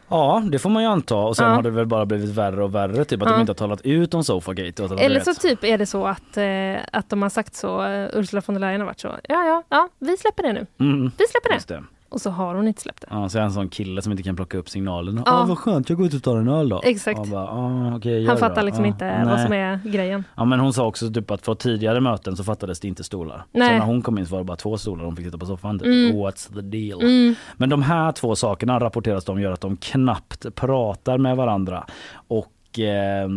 Ja, 0.09 0.43
det 0.51 0.59
får 0.59 0.71
man 0.71 0.83
ju 0.83 0.89
anta 0.89 1.15
och 1.17 1.37
sen 1.37 1.49
Ja. 1.49 1.55
har 1.55 1.63
det 1.63 1.71
väl 1.71 1.87
bara 1.87 2.07
blivit 2.07 2.31
värre 2.31 2.65
och 2.65 2.75
värre, 2.75 3.05
typ 3.05 3.23
att 3.23 3.29
Ja. 3.29 3.35
de 3.35 3.41
inte 3.41 3.51
har 3.51 3.55
talat 3.57 3.81
ut 3.81 4.15
om 4.15 4.25
Sofagate. 4.25 4.83
Och 4.83 4.89
de 4.89 4.99
Eller 4.99 5.15
vet- 5.21 5.25
så 5.25 5.35
typ 5.35 5.65
är 5.65 5.79
det 5.79 5.87
så 5.87 6.07
att, 6.07 6.37
eh, 6.37 6.77
att 6.93 7.11
de 7.11 7.23
har 7.23 7.29
sagt 7.29 7.55
så, 7.55 7.85
eh, 7.85 8.09
Ursula 8.13 8.43
von 8.47 8.55
der 8.55 8.61
Leyen 8.61 8.81
har 8.81 8.87
varit 8.87 9.01
så, 9.01 9.09
ja 9.09 9.45
ja, 9.45 9.63
ja 9.69 9.89
vi 9.99 10.17
släpper 10.17 10.43
det 10.43 10.53
nu. 10.53 10.67
Mm, 10.81 11.11
Vi 11.19 11.25
släpper 11.27 11.49
det. 11.51 11.75
det. 11.75 11.85
Och 12.09 12.21
så 12.21 12.31
har 12.31 12.55
hon 12.55 12.69
inte 12.69 12.81
släppt 12.83 13.01
det. 13.01 13.07
Ja, 13.11 13.29
så 13.29 13.39
är 13.39 13.43
jag 13.43 13.47
en 13.47 13.53
sån 13.55 13.69
kille 13.69 14.03
som 14.03 14.13
inte 14.13 14.23
kan 14.23 14.37
plocka 14.37 14.59
upp 14.59 14.69
signalen. 14.69 15.17
Ja, 15.17 15.23
Ja. 15.27 15.45
vad 15.49 15.59
skönt, 15.59 15.89
jag 15.89 15.99
går 15.99 16.07
ut 16.07 16.15
och 16.15 16.23
tar 16.23 16.37
en 16.37 16.49
öl 16.49 16.69
då. 16.69 16.81
Exakt. 16.85 17.21
Och 17.21 17.27
bara, 17.27 17.49
ah, 17.49 17.99
gör 18.03 18.29
Han 18.29 18.37
fattar 18.39 18.61
då. 18.61 18.67
liksom 18.67 18.85
Ja, 18.85 18.89
inte 18.89 19.23
vad 19.25 19.35
nej. 19.35 19.45
som 19.45 19.53
är 19.53 19.81
grejen. 19.93 20.25
Ja 20.37 20.45
men 20.45 20.61
hon 20.61 20.73
sa 20.73 20.87
också 20.87 21.11
typ 21.13 21.31
att 21.31 21.43
för 21.45 21.55
tidigare 21.55 22.01
möten 22.01 22.37
så 22.37 22.45
fattades 22.45 22.81
det 22.81 22.89
inte 22.89 23.05
stolar. 23.05 23.45
Nej. 23.53 23.69
Så 23.69 23.73
när 23.79 23.81
hon 23.87 24.03
kom 24.03 24.19
in 24.19 24.27
så 24.27 24.33
var 24.33 24.39
det 24.39 24.45
bara 24.45 24.57
två 24.57 24.79
stolar 24.79 25.05
hon 25.05 25.17
fick 25.17 25.25
sitta 25.25 25.39
på 25.39 25.47
soffan. 25.47 25.79
Typ. 25.79 25.87
Mm. 25.87 26.13
What's 26.17 26.55
the 26.55 26.61
deal? 26.61 27.01
Mm. 27.03 27.35
Men 27.57 27.69
de 27.69 27.83
här 27.83 28.13
två 28.13 28.37
sakerna 28.37 28.81
rapporteras 28.81 29.25
de 29.25 29.41
gör 29.41 29.53
att 29.53 29.61
de 29.61 29.77
knappt 29.77 30.55
pratar 30.55 31.19
med 31.19 31.37
varandra. 31.37 31.85
Och 32.29 32.79
eh, 32.79 33.29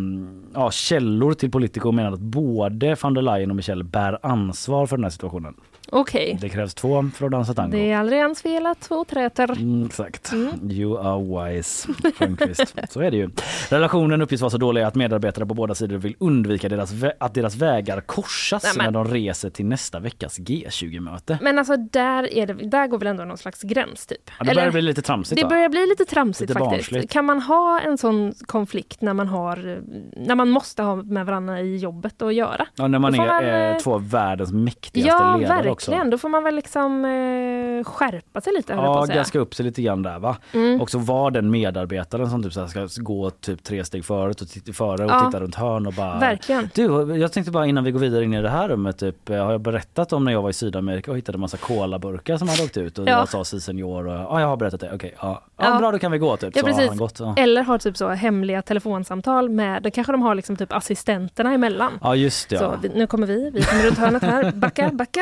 ja, 0.54 0.70
källor 0.70 1.32
till 1.34 1.50
Politico 1.50 1.92
menar 1.92 2.12
att 2.12 2.20
både 2.20 2.96
van 3.02 3.14
der 3.14 3.22
Leyen 3.22 3.50
och 3.50 3.56
Michel 3.56 3.84
bär 3.84 4.18
ansvar 4.22 4.86
för 4.86 4.96
den 4.96 5.04
här 5.04 5.10
situationen. 5.10 5.54
Okej. 5.92 6.38
Det 6.40 6.48
krävs 6.48 6.74
två 6.74 7.10
för 7.14 7.26
att 7.26 7.32
dansa 7.32 7.54
tango. 7.54 7.70
Det 7.76 7.90
är 7.92 7.96
aldrig 7.98 8.18
ens 8.18 8.42
fel 8.42 8.66
att 8.66 8.80
två 8.80 9.04
träter. 9.04 9.50
Mm, 9.50 9.86
exakt. 9.86 10.32
Mm. 10.32 10.70
You 10.70 10.98
are 10.98 11.46
wise, 11.52 11.88
Törnqvist. 12.18 12.74
så 12.90 13.00
är 13.00 13.10
det 13.10 13.16
ju. 13.16 13.30
Relationen 13.68 14.22
uppges 14.22 14.40
vara 14.40 14.50
så 14.50 14.58
dålig 14.58 14.82
att 14.82 14.94
medarbetare 14.94 15.46
på 15.46 15.54
båda 15.54 15.74
sidor 15.74 15.96
vill 15.96 16.16
undvika 16.20 16.68
deras 16.68 16.92
att 17.20 17.34
deras 17.34 17.56
vägar 17.56 18.00
korsas 18.00 18.76
Nej, 18.76 18.86
när 18.86 18.90
de 18.90 19.04
reser 19.14 19.50
till 19.50 19.66
nästa 19.66 20.00
veckas 20.00 20.38
G20-möte. 20.38 21.38
Men 21.42 21.58
alltså 21.58 21.76
där, 21.76 22.32
är 22.34 22.46
det, 22.46 22.54
där 22.54 22.86
går 22.86 22.98
väl 22.98 23.08
ändå 23.08 23.24
någon 23.24 23.38
slags 23.38 23.62
gräns 23.62 24.06
typ? 24.06 24.30
Ja, 24.38 24.44
det 24.44 24.54
börjar 24.54 24.70
bli 24.70 24.82
lite 24.82 25.02
tramsigt 25.02 25.40
Det 25.42 25.48
börjar 25.48 25.68
bli 25.68 25.86
lite 25.86 26.04
tramsigt 26.04 26.50
Lite 26.50 26.60
faktiskt. 26.60 26.90
barnsligt. 26.90 27.12
Kan 27.12 27.24
man 27.24 27.40
ha 27.42 27.80
en 27.80 27.98
sån 27.98 28.32
konflikt 28.46 29.00
när 29.00 29.14
man 29.14 29.28
har 29.28 29.80
när 30.16 30.34
man 30.34 30.50
måste 30.50 30.82
ha 30.82 30.96
med 30.96 31.26
varandra 31.26 31.60
i 31.60 31.76
jobbet 31.76 32.22
att 32.22 32.34
göra? 32.34 32.66
Ja, 32.74 32.88
när 32.88 32.98
man 32.98 33.14
är 33.14 33.18
man, 33.18 33.44
eh, 33.44 33.54
eh, 33.54 33.76
två 33.78 33.94
av 33.94 34.10
världens 34.10 34.52
mäktigaste 34.52 35.08
Ja, 35.22 35.36
ledare 35.36 35.48
verkligen. 35.48 35.72
Också. 35.88 36.10
Då 36.10 36.18
får 36.18 36.28
man 36.28 36.44
väl 36.44 36.54
liksom 36.54 37.04
eh, 37.04 37.84
skärpa 37.84 38.40
sig 38.40 38.52
lite, 38.52 38.72
Ja, 38.72 39.06
gaska 39.14 39.38
upp 39.38 39.54
sig 39.54 39.64
lite 39.64 39.82
grann 39.82 40.02
där 40.02 40.18
va. 40.18 40.36
Mm. 40.52 40.80
Och 40.80 40.90
så 40.90 40.98
var 40.98 41.30
den 41.30 41.50
medarbetaren 41.50 42.30
som 42.30 42.42
typ 42.42 42.52
så 42.52 42.68
ska 42.68 42.88
gå 42.96 43.30
typ 43.30 43.62
tre 43.64 43.84
steg 43.84 44.04
före 44.04 44.30
och 44.30 44.36
titta, 44.36 44.72
före 44.72 45.04
och 45.04 45.10
Ja. 45.10 45.26
titta 45.26 45.40
runt 45.40 45.54
hörn 45.54 45.86
och 45.86 45.92
bara 45.92 46.18
Verkligen. 46.18 46.68
Du, 46.74 47.16
jag 47.16 47.32
tänkte 47.32 47.50
bara 47.52 47.66
innan 47.66 47.84
vi 47.84 47.90
går 47.90 48.00
vidare 48.00 48.24
in 48.24 48.34
i 48.34 48.42
det 48.42 48.48
här 48.48 48.68
rummet, 48.68 48.98
typ, 48.98 49.30
eh, 49.30 49.44
har 49.44 49.52
jag 49.52 49.60
berättat 49.60 50.12
om 50.12 50.24
när 50.24 50.32
jag 50.32 50.42
var 50.42 50.50
i 50.50 50.52
Sydamerika 50.52 51.10
och 51.10 51.16
hittade 51.16 51.38
massa 51.38 51.56
colaburkar 51.56 52.36
som 52.36 52.48
hade 52.48 52.62
åkt 52.62 52.76
ut 52.76 52.98
och 52.98 53.04
Ja. 53.08 53.10
jag 53.10 53.28
sa 53.28 53.44
si 53.44 53.60
senior 53.60 54.06
och 54.06 54.14
ja, 54.14 54.40
jag 54.40 54.48
har 54.48 54.56
berättat 54.56 54.80
det, 54.80 54.90
okej, 54.94 55.14
ja. 55.20 55.42
ja. 55.56 55.78
Bra 55.78 55.90
då 55.92 55.98
kan 55.98 56.12
vi 56.12 56.18
gå 56.18 56.36
typ. 56.36 56.56
Ja, 56.56 56.62
har 56.62 56.68
precis. 56.68 56.88
han 56.88 56.96
gått. 56.98 57.20
Ja. 57.20 57.34
Eller 57.36 57.62
har 57.62 57.78
typ 57.78 57.96
så 57.96 58.08
hemliga 58.08 58.62
telefonsamtal 58.62 59.48
med, 59.48 59.82
då 59.82 59.90
kanske 59.90 60.12
de 60.12 60.22
har 60.22 60.34
liksom 60.34 60.56
typ 60.56 60.72
assistenterna 60.72 61.52
emellan. 61.52 61.92
ja 62.02 62.14
just 62.16 62.48
det. 62.48 62.58
Så 62.58 62.74
vi, 62.82 62.88
nu 62.88 63.06
kommer 63.06 63.26
vi, 63.26 63.50
vi 63.50 63.62
kommer 63.62 63.82
runt 63.82 63.98
hörnet 63.98 64.22
här, 64.22 64.52
backa, 64.52 64.90
backa! 64.92 65.20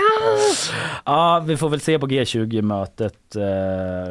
Ja, 1.05 1.45
vi 1.47 1.57
får 1.57 1.69
väl 1.69 1.81
se 1.81 1.99
på 1.99 2.07
G20-mötet 2.07 3.37
eh, 3.37 3.43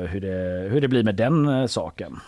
hur, 0.09 0.21
det, 0.21 0.69
hur 0.69 0.81
det 0.81 0.87
blir 0.87 1.03
med 1.03 1.15
den 1.15 1.49
eh, 1.49 1.67
saken. 1.67 2.19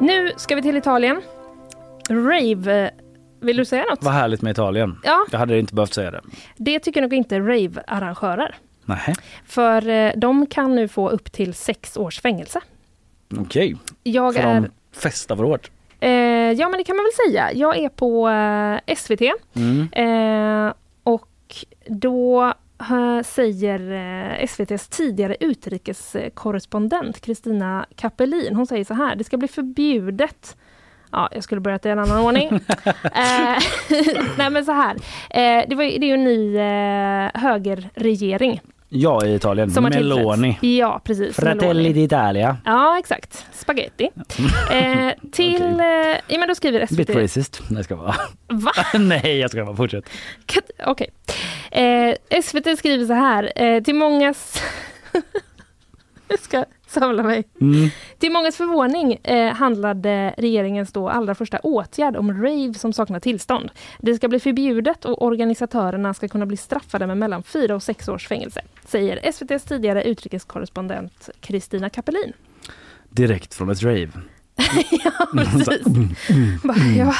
Nu 0.00 0.32
ska 0.36 0.54
vi 0.54 0.62
till 0.62 0.76
Italien. 0.76 1.22
Rave, 2.10 2.90
vill 3.40 3.56
du 3.56 3.64
säga 3.64 3.84
något? 3.90 4.04
Vad 4.04 4.14
härligt 4.14 4.42
med 4.42 4.50
Italien. 4.50 4.98
Ja. 5.04 5.26
Jag 5.30 5.38
hade 5.38 5.58
inte 5.58 5.74
behövt 5.74 5.94
säga 5.94 6.10
det. 6.10 6.20
Det 6.56 6.78
tycker 6.78 7.00
nog 7.02 7.14
inte 7.14 7.38
rave-arrangörer. 7.40 8.54
Nej, 9.06 9.14
För 9.46 9.88
eh, 9.88 10.12
de 10.16 10.46
kan 10.46 10.74
nu 10.74 10.88
få 10.88 11.08
upp 11.10 11.32
till 11.32 11.54
sex 11.54 11.96
års 11.96 12.20
fängelse. 12.20 12.60
okej. 13.38 13.76
Jag 14.02 14.34
För 14.34 14.42
är... 14.42 14.54
de 14.60 14.68
festar 14.92 15.36
för 15.36 15.44
hårt. 15.44 15.70
Eh, 16.00 16.10
ja 16.52 16.68
men 16.68 16.78
det 16.78 16.84
kan 16.84 16.96
man 16.96 17.04
väl 17.04 17.32
säga. 17.32 17.52
Jag 17.52 17.76
är 17.78 17.88
på 17.88 18.28
eh, 18.28 18.94
SVT 18.96 19.20
Mm. 19.56 19.88
eh, 19.92 20.72
och 21.02 21.56
då 21.86 22.44
eh, 22.80 23.22
säger 23.24 23.92
eh, 23.92 24.44
SVTs 24.44 24.88
tidigare 24.88 25.36
utrikeskorrespondent 25.40 27.20
Kristina 27.20 27.86
Kapelin, 27.96 28.56
hon 28.56 28.66
säger 28.66 28.84
så 28.84 28.94
här, 28.94 29.16
det 29.16 29.24
ska 29.24 29.36
bli 29.36 29.48
förbjudet 29.48 30.56
Ja, 31.12 31.28
jag 31.32 31.44
skulle 31.44 31.60
börjat 31.60 31.86
i 31.86 31.88
en 31.88 31.98
annan 31.98 32.20
ordning. 32.24 32.50
nej 34.38 34.50
men 34.50 34.64
så 34.64 34.72
här, 34.72 34.96
det, 35.66 35.74
var, 35.74 35.84
ju- 35.84 35.98
det 35.98 36.06
är 36.06 36.08
ju 36.08 36.14
en 36.14 36.24
ny 36.24 36.58
högerregering 37.40 38.60
Ja, 38.92 39.26
i 39.26 39.34
Italien. 39.34 39.70
som 39.70 39.84
Meloni. 39.84 40.58
Ja, 40.60 41.00
precis. 41.04 41.36
Fratelli 41.36 41.92
d'Italia. 41.92 42.56
Ja, 42.64 42.98
exakt. 42.98 43.46
Spaghetti. 43.52 44.10
Eh, 44.72 45.12
till... 45.32 45.80
Eh, 45.80 45.86
ja, 46.28 46.38
men 46.38 46.48
då 46.48 46.54
skriver 46.54 46.86
SVT... 46.86 46.96
Bit 46.96 47.10
racist. 47.16 47.62
Nej, 47.70 47.84
ska 47.84 47.96
vara. 47.96 48.14
Va? 48.48 48.72
Nej, 48.98 49.38
jag 49.38 49.50
ska 49.50 49.64
bara 49.64 49.76
fortsätta. 49.76 50.08
Kat- 50.46 50.70
Okej. 50.86 51.10
Eh, 51.70 52.42
SVT 52.42 52.78
skriver 52.78 53.06
så 53.06 53.12
här. 53.12 53.52
Eh, 53.56 53.82
till 53.82 53.94
mångas... 53.94 54.62
jag 56.28 56.38
ska 56.38 56.64
samla 56.90 57.22
mig. 57.22 57.44
Mm. 57.60 57.88
Till 58.18 58.32
mångas 58.32 58.56
förvåning 58.56 59.18
eh, 59.22 59.54
handlade 59.54 60.34
regeringens 60.38 60.92
då 60.92 61.08
allra 61.08 61.34
första 61.34 61.58
åtgärd 61.58 62.16
om 62.16 62.42
rave 62.42 62.74
som 62.74 62.92
saknar 62.92 63.20
tillstånd. 63.20 63.70
Det 63.98 64.14
ska 64.14 64.28
bli 64.28 64.40
förbjudet 64.40 65.04
och 65.04 65.22
organisatörerna 65.22 66.14
ska 66.14 66.28
kunna 66.28 66.46
bli 66.46 66.56
straffade 66.56 67.06
med 67.06 67.18
mellan 67.18 67.42
fyra 67.42 67.74
och 67.74 67.82
sex 67.82 68.08
års 68.08 68.28
fängelse, 68.28 68.60
säger 68.86 69.20
SVTs 69.22 69.64
tidigare 69.64 70.04
utrikeskorrespondent 70.04 71.30
Kristina 71.40 71.90
Kapelin. 71.90 72.32
Direkt 73.08 73.54
från 73.54 73.70
ett 73.70 73.82
rave. 73.82 74.10
ja, 74.90 75.26
precis. 75.32 75.86
Bara, 76.62 76.76
ja. 76.78 77.14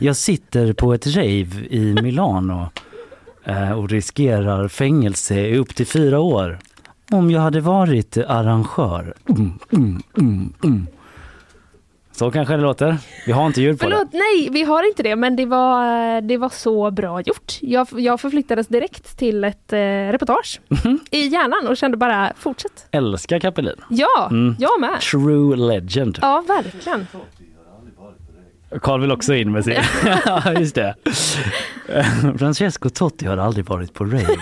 Jag 0.00 0.16
sitter 0.16 0.72
på 0.72 0.94
ett 0.94 1.06
rave 1.06 1.66
i 1.70 1.96
Milano 2.02 2.70
eh, 3.44 3.72
och 3.72 3.90
riskerar 3.90 4.68
fängelse 4.68 5.40
i 5.40 5.58
upp 5.58 5.74
till 5.74 5.86
fyra 5.86 6.20
år. 6.20 6.58
Om 7.12 7.30
jag 7.30 7.40
hade 7.40 7.60
varit 7.60 8.16
arrangör. 8.16 9.14
Mm, 9.28 9.52
mm, 9.72 10.02
mm, 10.18 10.52
mm. 10.64 10.86
Så 12.12 12.30
kanske 12.30 12.56
det 12.56 12.62
låter. 12.62 12.96
Vi 13.26 13.32
har 13.32 13.46
inte 13.46 13.60
ljud 13.62 13.78
på 13.80 13.84
det. 13.88 13.90
Förlåt, 13.96 14.12
nej, 14.12 14.48
vi 14.52 14.62
har 14.62 14.88
inte 14.88 15.02
det, 15.02 15.16
men 15.16 15.36
det 15.36 15.46
var, 15.46 16.20
det 16.20 16.36
var 16.36 16.48
så 16.48 16.90
bra 16.90 17.20
gjort. 17.20 17.58
Jag, 17.60 17.88
jag 17.92 18.20
förflyttades 18.20 18.66
direkt 18.66 19.18
till 19.18 19.44
ett 19.44 19.72
eh, 19.72 19.78
reportage 19.78 20.60
Mhm. 20.68 20.98
i 21.10 21.26
hjärnan 21.26 21.68
och 21.68 21.76
kände 21.76 21.96
bara 21.96 22.32
fortsätt. 22.36 22.86
Älskar 22.90 23.38
Kapelin. 23.38 23.76
Ja, 23.90 24.28
Mm. 24.30 24.56
jag 24.58 24.80
med. 24.80 25.00
True 25.00 25.56
legend. 25.56 26.18
Ja, 26.22 26.44
verkligen. 26.48 27.06
Carl 28.82 29.00
vill 29.00 29.12
också 29.12 29.34
in 29.34 29.52
med 29.52 29.64
sin. 29.64 29.74
ja, 30.26 30.52
just 30.60 30.74
det. 30.74 30.94
Francesco 32.38 32.88
Totti 32.90 33.26
har 33.26 33.36
aldrig 33.36 33.64
varit 33.66 33.94
på 33.94 34.04
rave. 34.04 34.36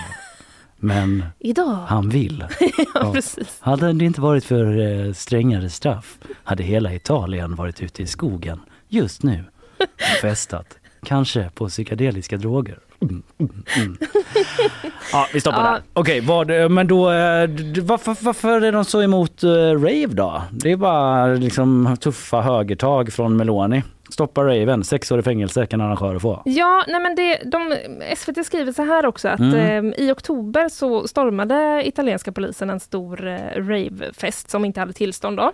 Men 0.79 1.25
Idag. 1.39 1.79
han 1.89 2.09
vill. 2.09 2.45
ja, 2.95 3.13
precis. 3.13 3.57
Hade 3.61 3.93
det 3.93 4.05
inte 4.05 4.21
varit 4.21 4.45
för 4.45 4.79
eh, 5.07 5.13
strängare 5.13 5.71
straff 5.71 6.19
hade 6.45 6.63
hela 6.63 6.95
Italien 6.95 7.55
varit 7.55 7.83
ute 7.83 8.03
i 8.03 8.07
skogen 8.07 8.61
just 8.89 9.23
nu 9.23 9.45
och 9.79 9.87
festat. 10.21 10.79
Kanske 11.05 11.51
på 11.55 11.69
psykedeliska 11.69 12.37
droger. 12.37 12.79
Mm, 13.01 13.23
mm, 13.39 13.63
mm. 13.77 13.97
Ja, 15.13 15.27
vi 15.33 15.41
stoppar 15.41 15.65
Ja. 15.65 15.71
där. 15.71 15.83
Okej, 15.93 16.21
vad, 16.21 16.71
men 16.71 16.87
då, 16.87 17.11
eh, 17.11 17.49
varför, 17.83 18.25
varför 18.25 18.61
är 18.61 18.73
de 18.73 18.85
så 18.85 19.03
emot 19.03 19.43
eh, 19.43 19.49
rave 19.73 20.07
då? 20.07 20.43
Det 20.51 20.73
är 20.73 20.77
bara 20.77 21.27
liksom 21.27 21.97
tuffa 22.01 22.41
högertag 22.41 23.13
från 23.13 23.37
Meloni. 23.37 23.83
Stoppa 24.11 24.43
raven, 24.45 24.85
sex 24.85 25.13
år 25.13 25.19
i 25.19 25.23
fängelse 25.23 25.67
kan 25.67 25.81
arrangörer 25.81 26.19
få. 26.19 26.43
Ja, 26.45 26.85
nej 26.89 27.01
men 27.01 27.15
det, 27.15 27.37
de, 27.45 27.77
SVT 28.17 28.47
skriver 28.47 28.73
så 28.73 28.83
här 28.83 29.07
också 29.07 29.29
att 29.29 29.41
Mm. 29.41 29.93
eh, 29.93 30.01
i 30.07 30.13
oktober 30.13 30.69
så 30.69 31.09
stormade 31.09 31.83
italienska 31.89 32.33
polisen 32.33 32.71
en 32.71 32.81
stor 32.81 33.27
eh, 33.27 33.39
ravefest 33.57 34.51
som 34.51 34.65
inte 34.65 34.81
hade 34.81 34.93
tillstånd 34.93 35.37
då. 35.37 35.53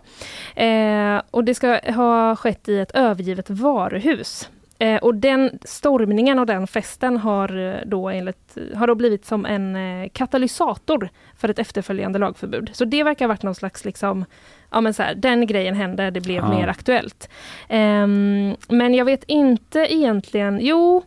Eh, 0.63 1.23
och 1.31 1.45
det 1.45 1.55
ska 1.55 1.79
ha 1.95 2.37
skett 2.37 2.69
i 2.69 2.79
ett 2.79 2.91
övergivet 2.95 3.51
varuhus. 3.51 4.49
Eh, 4.83 4.97
och 4.97 5.15
den 5.15 5.59
stormningen 5.65 6.39
och 6.39 6.47
den 6.47 6.67
festen 6.67 7.17
har 7.17 7.59
eh, 7.69 7.75
då, 7.87 8.09
enligt, 8.09 8.57
har 8.75 8.87
då 8.87 8.95
blivit 8.95 9.25
som 9.27 9.47
en 9.47 9.77
eh, 9.77 10.09
katalysator 10.13 11.09
för 11.37 11.49
ett 11.49 11.59
efterföljande 11.59 12.19
lagförbud. 12.19 12.71
Så 12.73 12.85
det 12.85 13.03
verkar 13.03 13.25
ha 13.25 13.29
varit 13.29 13.43
någon 13.43 13.55
slags 13.55 13.85
liksom, 13.85 14.25
ja 14.71 14.81
men 14.81 14.95
så 14.95 15.03
här, 15.03 15.15
den 15.15 15.47
grejen 15.47 15.75
hände, 15.75 16.11
det 16.11 16.21
blev 16.21 16.37
Ja. 16.37 16.49
mer 16.49 16.69
aktuellt. 16.69 17.29
Ehm, 17.69 18.57
men 18.69 18.95
jag 18.95 19.05
vet 19.05 19.25
inte 19.27 19.79
egentligen, 19.95 20.59
jo, 20.63 21.03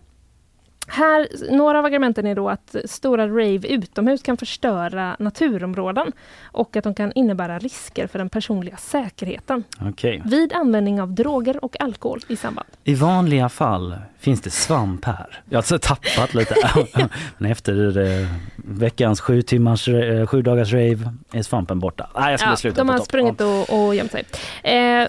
här, 0.88 1.28
några 1.52 1.80
av 1.80 1.86
argumenten 1.86 2.26
är 2.28 2.36
då 2.36 2.50
att 2.50 2.76
stora 2.86 3.28
rave 3.28 3.68
utomhus 3.68 4.22
kan 4.24 4.38
förstöra 4.38 5.16
naturområden 5.20 6.12
och 6.44 6.76
att 6.76 6.84
de 6.84 6.94
kan 6.96 7.12
innebära 7.16 7.60
risker 7.60 8.08
för 8.08 8.20
den 8.20 8.30
personliga 8.30 8.78
säkerheten 8.78 9.64
Okej. 9.82 10.22
vid 10.26 10.54
användning 10.54 11.02
av 11.02 11.14
droger 11.14 11.66
och 11.66 11.82
alkohol 11.82 12.20
i 12.28 12.36
samband. 12.36 12.68
I 12.84 12.96
vanliga 12.96 13.50
fall 13.50 13.96
finns 14.20 14.42
det 14.42 14.50
svamp 14.50 15.06
här. 15.06 15.42
Jag 15.46 15.56
har 15.56 15.58
alltså 15.58 15.80
tappat 15.80 16.34
lite. 16.34 16.56
Men 17.38 17.52
efter 17.52 17.98
eh, 17.98 18.28
veckans 18.56 19.22
sju, 19.22 19.42
timmars, 19.42 19.88
eh, 19.88 20.28
sju 20.28 20.42
dagars 20.42 20.74
rave 20.74 21.12
är 21.32 21.42
svampen 21.44 21.80
borta. 21.80 22.10
Nej, 22.16 22.32
jag 22.32 22.40
skulle 22.40 22.52
Ja, 22.52 22.56
sluta 22.58 22.78
de 22.78 22.90
har 22.90 23.00
sprungit 23.00 23.42
och, 23.42 23.86
och 23.88 23.96
gömt 23.96 24.12
sig. 24.12 24.24
Eh, 24.64 25.08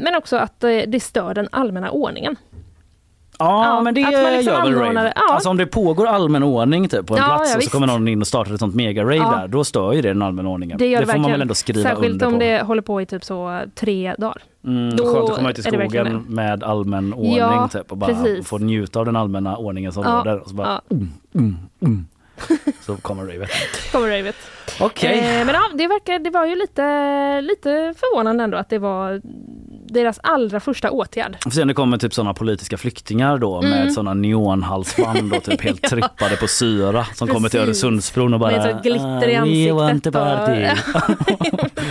men 0.00 0.14
också 0.16 0.36
att 0.36 0.64
eh, 0.64 0.70
det 0.86 1.00
stör 1.00 1.34
den 1.34 1.48
allmänna 1.52 1.90
ordningen. 1.90 2.36
Ja, 3.38 3.64
Ja, 3.64 3.80
men 3.80 3.94
det 3.94 4.04
att 4.04 4.12
man 4.12 4.32
liksom 4.32 4.52
gör 4.54 4.62
väl 4.64 4.74
rave. 4.74 5.02
det. 5.02 5.12
Ja. 5.16 5.34
Alltså 5.34 5.48
om 5.48 5.56
det 5.56 5.66
pågår 5.66 6.06
allmän 6.06 6.42
ordning 6.42 6.88
typ, 6.88 7.06
på 7.06 7.14
en 7.14 7.20
Ja, 7.22 7.26
plats 7.36 7.56
och 7.56 7.62
så 7.62 7.70
kommer 7.70 7.86
någon 7.86 8.08
in 8.08 8.20
och 8.20 8.26
startar 8.26 8.54
ett 8.54 8.60
sånt 8.60 8.74
mega-rave 8.74 9.40
där, 9.40 9.48
då 9.48 9.64
stör 9.64 9.92
ju 9.92 10.02
det 10.02 10.08
den 10.08 10.22
allmänna 10.22 10.48
ordningen. 10.48 10.78
Det 10.78 10.86
gör 10.86 11.00
det, 11.00 11.06
får 11.06 11.18
man 11.18 11.30
väl 11.30 11.40
ändå 11.42 11.54
skriva 11.54 11.90
Särskilt 11.90 12.12
under 12.12 12.26
om 12.26 12.32
på. 12.32 12.38
det 12.38 12.62
håller 12.62 12.82
på 12.82 13.00
i 13.00 13.06
typ 13.06 13.24
så 13.24 13.60
tre 13.74 14.14
dagar. 14.18 14.42
Mm, 14.66 14.96
Då 14.96 15.04
skönt 15.14 15.30
att 15.30 15.36
komma 15.36 15.50
ut 15.50 15.58
i 15.58 15.62
det 15.62 15.68
skogen 15.88 16.24
med 16.28 16.62
allmän 16.64 17.14
ordning 17.14 17.68
typ, 17.72 17.92
och 17.92 17.96
bara 17.98 18.14
precis. 18.14 18.48
få 18.48 18.58
njuta 18.58 18.98
av 18.98 19.04
den 19.06 19.16
allmänna 19.16 19.56
ordningen 19.56 19.92
som 19.92 20.02
Ja, 20.02 20.10
råder. 20.10 20.38
Och 20.38 20.48
så 20.48 20.54
bara, 20.54 20.66
ja. 20.88 20.96
mm, 20.96 21.08
mm, 21.34 21.56
mm. 21.82 22.06
Så 22.80 22.96
kommer 22.96 23.22
ravet. 23.22 23.50
Kommer 23.92 24.08
ravet. 24.18 24.36
Okej. 24.80 25.18
Eh, 25.18 25.46
men 25.46 25.54
ja, 25.54 25.62
det, 25.74 25.86
verkar, 25.86 26.18
det 26.18 26.30
var 26.30 26.46
ju 26.46 26.54
lite, 26.54 27.40
lite 27.40 27.94
förvånande 27.96 28.44
ändå 28.44 28.58
att 28.58 28.68
det 28.70 28.78
var 28.78 29.20
deras 29.88 30.20
allra 30.22 30.60
första 30.60 30.90
åtgärd. 30.90 31.36
Och 31.46 31.52
sen 31.52 31.68
det 31.68 31.74
kommer 31.74 31.98
typ 31.98 32.14
sådana 32.14 32.34
politiska 32.34 32.76
flyktingar 32.76 33.38
då 33.38 33.58
Mm. 33.58 33.70
med 33.70 33.92
sådana 33.92 34.14
neonhalsband 34.14 35.32
och 35.32 35.44
typ 35.44 35.60
helt 35.62 35.78
Ja. 35.82 35.88
trippade 35.88 36.36
på 36.36 36.46
syra 36.48 37.06
som 37.14 37.28
kommer 37.28 37.48
till 37.48 37.60
Precis. 37.60 37.84
Öresundsbron 37.84 38.34
och 38.34 38.40
bara 38.40 38.50
Med 38.50 38.82
glitter 38.82 39.28
i 39.28 39.36
"Ah, 39.36 39.40
ansiktet 39.86 40.14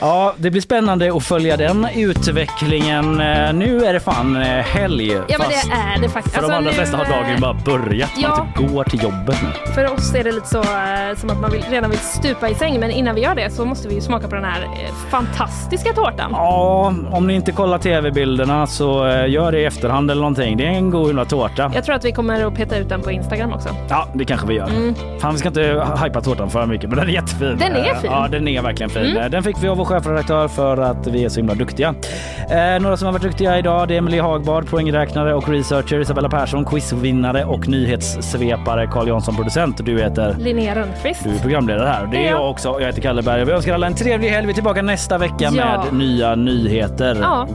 Ja, 0.00 0.34
det 0.36 0.50
blir 0.50 0.60
spännande 0.60 1.16
att 1.16 1.22
följa 1.24 1.56
den 1.56 1.88
utvecklingen. 1.94 3.20
Eh, 3.20 3.52
Nu 3.52 3.84
är 3.84 3.92
det 3.92 4.00
fan 4.00 4.36
eh, 4.36 4.42
helg. 4.42 5.12
Ja 5.12 5.22
men 5.38 5.48
det 5.48 5.72
är 5.72 6.02
det 6.02 6.08
faktiskt. 6.08 6.34
för 6.34 6.42
de 6.42 6.46
Alltså, 6.46 6.56
allra 6.58 6.70
nu, 6.70 6.76
flesta 6.76 6.96
har 6.96 7.04
dagen 7.04 7.40
bara 7.40 7.54
börjat. 7.54 8.10
ja. 8.16 8.28
Man 8.28 8.46
typ 8.62 8.70
går 8.72 8.84
till 8.84 9.02
jobbet 9.02 9.36
nu. 9.42 9.72
För 9.74 9.92
oss 9.92 10.14
är 10.14 10.24
det 10.24 10.32
lite 10.32 10.46
så 10.48 10.58
eh, 10.62 11.16
som 11.16 11.30
att 11.30 11.40
man 11.40 11.50
vill, 11.50 11.64
redan 11.70 11.90
vill 11.90 11.98
stupa 11.98 12.48
i 12.48 12.54
säng 12.54 12.80
men 12.80 12.90
innan 12.90 13.14
vi 13.14 13.20
gör 13.20 13.34
det 13.34 13.50
så 13.50 13.64
måste 13.64 13.88
vi 13.88 13.94
ju 13.94 14.00
smaka 14.00 14.28
på 14.28 14.34
den 14.34 14.44
här 14.44 14.68
fantastiska 15.10 15.92
tårtan. 15.92 16.30
Ja, 16.32 16.94
om 17.10 17.26
ni 17.26 17.34
inte 17.34 17.52
kollar 17.52 17.78
tv-bilderna 17.78 18.66
så 18.66 19.06
eh, 19.06 19.28
gör 19.30 19.52
det 19.52 19.60
i 19.60 19.64
efterhand 19.64 20.10
eller 20.10 20.20
någonting. 20.20 20.56
Det 20.56 20.64
är 20.66 20.70
en 20.70 20.90
god 20.90 21.06
jävla 21.06 21.24
tårta. 21.24 21.70
Jag 21.74 21.84
tror 21.84 21.94
att 21.94 22.04
vi 22.04 22.12
kommer 22.12 22.44
att 22.46 22.54
peta 22.54 22.76
ut 22.76 22.88
den 22.88 23.00
på 23.02 23.10
Instagram 23.10 23.52
också. 23.52 23.68
Ja, 23.88 24.08
det 24.14 24.24
kanske 24.24 24.46
vi 24.46 24.54
gör. 24.54 24.68
Mm. 24.68 24.94
Fan, 25.20 25.32
vi 25.32 25.38
ska 25.38 25.48
inte 25.48 25.86
hypa 26.04 26.20
tårtan 26.20 26.50
för 26.50 26.66
mycket, 26.66 26.88
men 26.90 26.98
den 26.98 27.08
är 27.08 27.12
jättefin. 27.12 27.56
Den 27.58 27.72
är 27.76 27.94
fin. 27.94 28.10
Ja, 28.10 28.28
den 28.30 28.48
är 28.48 28.62
verkligen 28.62 28.90
fin. 28.90 29.02
Mm. 29.16 29.30
Den 29.30 29.42
fick 29.42 29.56
vi 29.62 29.68
av 29.68 29.76
vår 29.76 29.84
chefredaktör 29.84 30.48
för 30.48 30.76
att 30.76 31.06
vi 31.06 31.24
är 31.24 31.28
så 31.28 31.36
himla 31.40 31.54
duktiga. 31.54 31.94
Eh, 32.50 32.82
några 32.82 32.96
som 32.96 33.06
har 33.06 33.12
varit 33.12 33.22
duktiga 33.22 33.58
idag, 33.58 33.88
det 33.88 33.94
är 33.94 33.98
Emelie 33.98 34.22
Hagbard, 34.22 34.66
poängräknare 34.70 35.34
och 35.34 35.48
researcher, 35.48 36.00
Isabella 36.00 36.28
Persson, 36.28 36.64
quizvinnare 36.64 37.44
och 37.44 37.68
nyhetssvepare, 37.68 38.86
Carl 38.86 39.08
Jansson, 39.08 39.36
producent. 39.36 39.80
Du 39.86 39.98
heter? 40.00 40.36
Linnea 40.38 40.74
Rönnqvist. 40.74 41.24
Du 41.24 41.30
är 41.30 41.38
programledare 41.38 41.88
här. 41.88 42.06
Det 42.06 42.16
är 42.16 42.22
Ja. 42.22 42.30
jag 42.30 42.50
också. 42.50 42.76
Jag 42.80 42.86
heter 42.86 43.02
Kalle 43.02 43.22
Berg. 43.22 43.44
Vi 43.44 43.52
önskar 43.52 43.74
alla 43.74 43.86
en 43.86 43.94
trevlig 43.94 44.28
helg. 44.28 44.46
Vi 44.46 44.50
är 44.50 44.54
tillbaka 44.54 44.82
nästa 44.82 45.18
vecka 45.18 45.34
Ja. 45.40 45.50
med 45.50 45.98
nya 45.98 46.34
nyheter. 46.92 47.16
Ja. 47.16 47.46